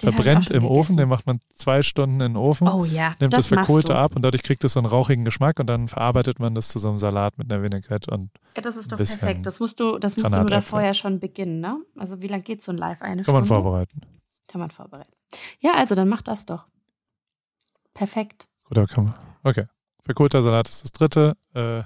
Den 0.00 0.12
verbrennt 0.12 0.50
im 0.50 0.64
Ofen. 0.64 0.96
Den 0.96 1.08
macht 1.08 1.26
man 1.26 1.40
zwei 1.54 1.82
Stunden 1.82 2.14
in 2.20 2.32
den 2.32 2.36
Ofen, 2.36 2.66
Oh 2.66 2.84
ja, 2.84 3.14
nimmt 3.20 3.34
das, 3.34 3.48
das 3.48 3.48
Verkohlte 3.48 3.94
ab 3.94 4.16
und 4.16 4.22
dadurch 4.22 4.42
kriegt 4.42 4.64
es 4.64 4.72
so 4.72 4.80
einen 4.80 4.86
rauchigen 4.86 5.24
Geschmack 5.24 5.60
und 5.60 5.66
dann 5.68 5.86
verarbeitet 5.86 6.40
man 6.40 6.54
das 6.54 6.68
zu 6.68 6.78
so 6.78 6.88
einem 6.88 6.98
Salat 6.98 7.38
mit 7.38 7.52
einer 7.52 7.62
Vinaigrette 7.62 8.10
und 8.10 8.30
Ja, 8.56 8.62
das 8.62 8.76
ist 8.76 8.90
doch 8.90 8.96
perfekt. 8.96 9.46
Das 9.46 9.60
musst 9.60 9.78
du, 9.78 9.98
das 9.98 10.16
musst 10.16 10.32
du 10.32 10.38
nur 10.38 10.46
davor 10.46 10.80
ja 10.80 10.94
schon 10.94 11.20
beginnen, 11.20 11.60
ne? 11.60 11.78
Also 11.96 12.20
wie 12.22 12.28
lange 12.28 12.42
geht 12.42 12.62
so 12.62 12.72
ein 12.72 12.78
Live? 12.78 13.00
Eine 13.02 13.22
kann 13.22 13.34
man 13.34 13.44
Stunde? 13.44 13.62
vorbereiten. 13.62 14.00
Kann 14.48 14.60
man 14.60 14.70
vorbereiten. 14.70 15.12
Ja, 15.60 15.74
also 15.74 15.94
dann 15.94 16.08
mach 16.08 16.22
das 16.22 16.46
doch. 16.46 16.66
Perfekt. 17.94 18.48
Kann 18.72 19.04
man. 19.04 19.14
Okay. 19.44 19.66
Verkohlter 20.02 20.42
Salat 20.42 20.68
ist 20.68 20.84
das 20.84 20.92
dritte. 20.92 21.36
Äh, 21.54 21.82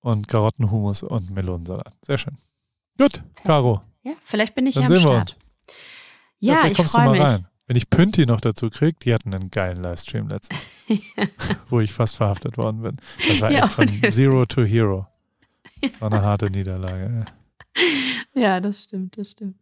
und 0.00 0.28
Karottenhumus 0.28 1.02
und 1.02 1.30
Melonensalat. 1.30 1.94
Sehr 2.02 2.16
schön. 2.18 2.38
Gut, 2.98 3.22
Caro. 3.44 3.82
Ja, 4.02 4.12
vielleicht 4.22 4.54
bin 4.54 4.66
ich 4.66 4.74
Dann 4.74 4.84
ja 4.84 4.96
am 4.96 4.96
Start. 5.00 5.36
Ja, 6.38 6.56
vielleicht 6.62 6.80
ich 6.80 6.86
freue 6.86 7.10
mich. 7.10 7.20
rein. 7.20 7.46
Wenn 7.66 7.76
ich 7.76 7.88
Pünti 7.90 8.24
noch 8.26 8.40
dazu 8.40 8.70
kriege, 8.70 8.98
die 8.98 9.12
hatten 9.14 9.32
einen 9.34 9.50
geilen 9.50 9.82
Livestream 9.82 10.28
letztens, 10.28 10.60
wo 11.68 11.80
ich 11.80 11.92
fast 11.92 12.16
verhaftet 12.16 12.56
worden 12.56 12.82
bin. 12.82 12.96
Das 13.28 13.40
war 13.42 13.52
Ja, 13.52 13.66
echt 13.66 13.74
von 13.74 13.86
Zero 14.10 14.46
to 14.46 14.62
Hero. 14.64 15.06
Das 15.82 15.98
war 16.00 16.12
eine 16.12 16.22
harte 16.22 16.50
Niederlage. 16.50 17.24
ja. 18.34 18.42
Ja, 18.42 18.60
das 18.60 18.84
stimmt, 18.84 19.16
das 19.16 19.30
stimmt. 19.30 19.56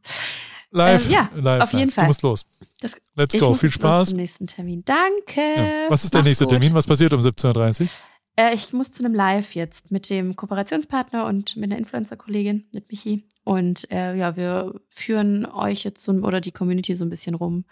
Live, 0.70 1.06
Ähm, 1.06 1.12
ja, 1.12 1.30
live, 1.34 1.62
auf 1.62 1.72
jeden 1.72 1.86
live. 1.86 1.94
Fall. 1.94 2.04
Du 2.04 2.08
musst 2.08 2.22
los. 2.22 2.46
Das, 2.80 2.96
Let's 3.14 3.38
go. 3.38 3.54
Viel 3.54 3.70
Spaß. 3.70 4.10
zum 4.10 4.18
nächsten 4.18 4.46
Termin. 4.46 4.84
Danke. 4.84 5.40
Ja. 5.40 5.90
Was 5.90 6.04
ist 6.04 6.12
der 6.14 6.20
Mach's 6.20 6.28
nächste 6.28 6.44
gut. 6.44 6.50
Termin? 6.50 6.74
Was 6.74 6.86
passiert 6.86 7.12
um 7.12 7.20
17.30 7.20 7.82
Uhr? 7.82 7.88
Äh, 8.36 8.54
ich 8.54 8.72
muss 8.72 8.92
zu 8.92 9.04
einem 9.04 9.14
Live 9.14 9.54
jetzt 9.54 9.90
mit 9.90 10.10
dem 10.10 10.36
Kooperationspartner 10.36 11.24
und 11.26 11.56
mit 11.56 11.70
einer 11.70 11.78
Influencer-Kollegin, 11.78 12.68
mit 12.72 12.88
Michi. 12.90 13.26
Und 13.44 13.90
äh, 13.90 14.14
ja, 14.14 14.36
wir 14.36 14.80
führen 14.90 15.46
euch 15.46 15.84
jetzt 15.84 16.04
so, 16.04 16.12
oder 16.12 16.40
die 16.40 16.52
Community 16.52 16.94
so 16.94 17.04
ein 17.04 17.10
bisschen 17.10 17.34
rum. 17.34 17.64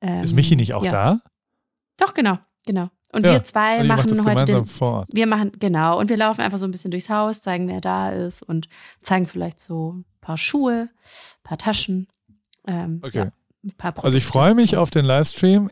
Ähm, 0.00 0.22
Ist 0.22 0.34
Michi 0.34 0.54
nicht 0.54 0.74
auch 0.74 0.84
ja. 0.84 0.90
da? 0.90 1.20
Doch, 1.96 2.14
genau, 2.14 2.38
genau. 2.66 2.90
Und 3.12 3.24
Ja, 3.24 3.32
wir 3.32 3.42
zwei 3.42 3.78
Also 3.78 3.88
machen 3.88 4.24
heute 4.26 4.44
den. 4.44 4.66
Wir 5.10 5.26
machen, 5.26 5.52
genau, 5.58 5.98
und 5.98 6.10
wir 6.10 6.16
laufen 6.18 6.42
einfach 6.42 6.58
so 6.58 6.66
ein 6.66 6.70
bisschen 6.70 6.90
durchs 6.90 7.08
Haus, 7.08 7.40
zeigen, 7.40 7.66
wer 7.68 7.80
da 7.80 8.10
ist 8.10 8.42
und 8.42 8.68
zeigen 9.00 9.26
vielleicht 9.26 9.60
so 9.60 9.94
ein 9.94 10.04
paar 10.20 10.36
Schuhe, 10.36 10.90
ein 10.92 11.42
paar 11.42 11.58
Taschen. 11.58 12.06
Ähm, 12.68 13.00
Okay. 13.02 13.18
Ja, 13.18 13.32
ein 13.64 13.72
paar 13.76 13.92
Also 14.04 14.16
ich 14.16 14.24
Produkte. 14.24 14.38
freue 14.38 14.54
mich 14.54 14.76
auf 14.76 14.90
den 14.90 15.04
Livestream. 15.04 15.70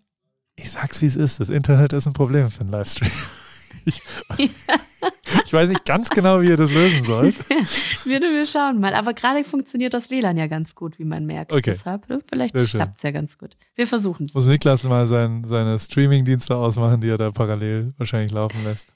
Ich 0.56 0.70
sag's 0.72 1.00
wie 1.02 1.06
es 1.06 1.14
ist. 1.16 1.38
Das 1.38 1.50
Internet 1.50 1.92
ist 1.92 2.06
ein 2.06 2.14
Problem 2.14 2.50
für 2.50 2.62
einen 2.62 2.70
Livestream. 2.72 3.12
Ich, 3.88 4.02
ich 5.44 5.52
weiß 5.52 5.68
nicht 5.68 5.84
ganz 5.84 6.10
genau, 6.10 6.40
wie 6.40 6.48
ihr 6.48 6.56
das 6.56 6.72
lösen 6.72 7.04
sollt. 7.04 7.36
Würde 8.04 8.26
wir 8.32 8.44
schauen 8.44 8.80
mal. 8.80 8.94
Aber 8.94 9.14
gerade 9.14 9.44
funktioniert 9.44 9.94
das 9.94 10.10
WLAN 10.10 10.36
ja 10.36 10.48
ganz 10.48 10.74
gut, 10.74 10.98
wie 10.98 11.04
man 11.04 11.24
merkt. 11.24 11.52
Okay. 11.52 11.70
Deshalb, 11.70 12.10
äh, 12.10 12.18
vielleicht 12.28 12.54
klappt 12.54 12.96
es 12.96 13.02
ja 13.04 13.12
ganz 13.12 13.38
gut. 13.38 13.56
Wir 13.76 13.86
versuchen 13.86 14.26
es. 14.26 14.34
Muss 14.34 14.46
Niklas 14.46 14.82
mal 14.82 15.06
sein, 15.06 15.44
seine 15.44 15.78
Streaming-Dienste 15.78 16.56
ausmachen, 16.56 17.00
die 17.00 17.08
er 17.10 17.18
da 17.18 17.30
parallel 17.30 17.94
wahrscheinlich 17.96 18.32
laufen 18.32 18.64
lässt. 18.64 18.92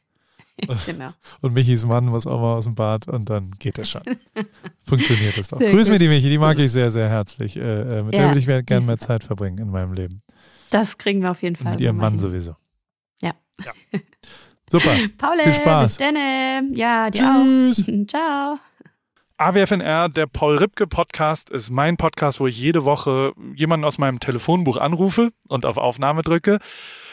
genau. 0.87 1.11
Und 1.41 1.53
Michis 1.55 1.85
Mann 1.85 2.07
muss 2.07 2.27
auch 2.27 2.41
mal 2.41 2.55
aus 2.55 2.65
dem 2.65 2.75
Bad 2.75 3.09
und 3.09 3.29
dann 3.31 3.53
geht 3.59 3.79
das 3.79 3.89
schon. 3.91 4.03
Funktioniert 4.87 5.37
das 5.39 5.49
doch. 5.49 5.59
Sehr 5.59 5.71
Grüß 5.71 5.85
gut. 5.85 5.93
mir 5.93 5.99
die 5.99 6.09
Michi, 6.09 6.29
die 6.29 6.39
mag 6.39 6.59
ich 6.59 6.71
sehr, 6.73 6.91
sehr 6.91 7.09
herzlich. 7.09 7.57
Äh, 7.57 7.61
äh, 7.61 8.03
mit 8.03 8.15
der 8.15 8.21
Ja, 8.23 8.27
würde 8.29 8.41
ich 8.41 8.47
mir 8.47 8.63
gerne 8.63 8.87
mehr 8.87 8.99
Zeit 8.99 9.25
verbringen 9.25 9.59
in 9.59 9.71
meinem 9.71 9.93
Leben. 9.93 10.23
Das 10.71 10.99
kriegen 10.99 11.23
wir 11.23 11.31
auf 11.31 11.43
jeden 11.43 11.57
Und 11.57 11.63
Fall. 11.63 11.73
mit 11.73 11.81
ihrem 11.81 11.97
Mann 11.97 12.13
hin. 12.15 12.21
sowieso. 12.21 12.57
Ja. 13.23 13.33
ja. 13.65 13.73
Super. 14.71 14.91
Paul, 15.19 15.37
Viel 15.43 15.53
Spaß. 15.53 15.89
bis 15.89 15.97
dann. 15.99 16.75
Ja, 16.75 17.11
dir 17.11 17.19
Tschüss. 17.23 17.89
auch. 17.89 18.07
Ciao. 18.07 18.59
AWFNR, 19.37 20.11
der 20.11 20.27
Paul 20.27 20.59
Ripke 20.59 20.87
Podcast, 20.87 21.49
ist 21.49 21.71
mein 21.71 21.97
Podcast, 21.97 22.41
wo 22.41 22.47
ich 22.47 22.61
jede 22.61 22.85
Woche 22.85 23.33
jemanden 23.57 23.87
aus 23.87 23.97
meinem 23.97 24.21
Telefonbuch 24.21 24.77
anrufe 24.77 25.31
und 25.49 25.65
auf 25.65 25.79
Aufnahme 25.79 26.23
drücke. 26.23 26.59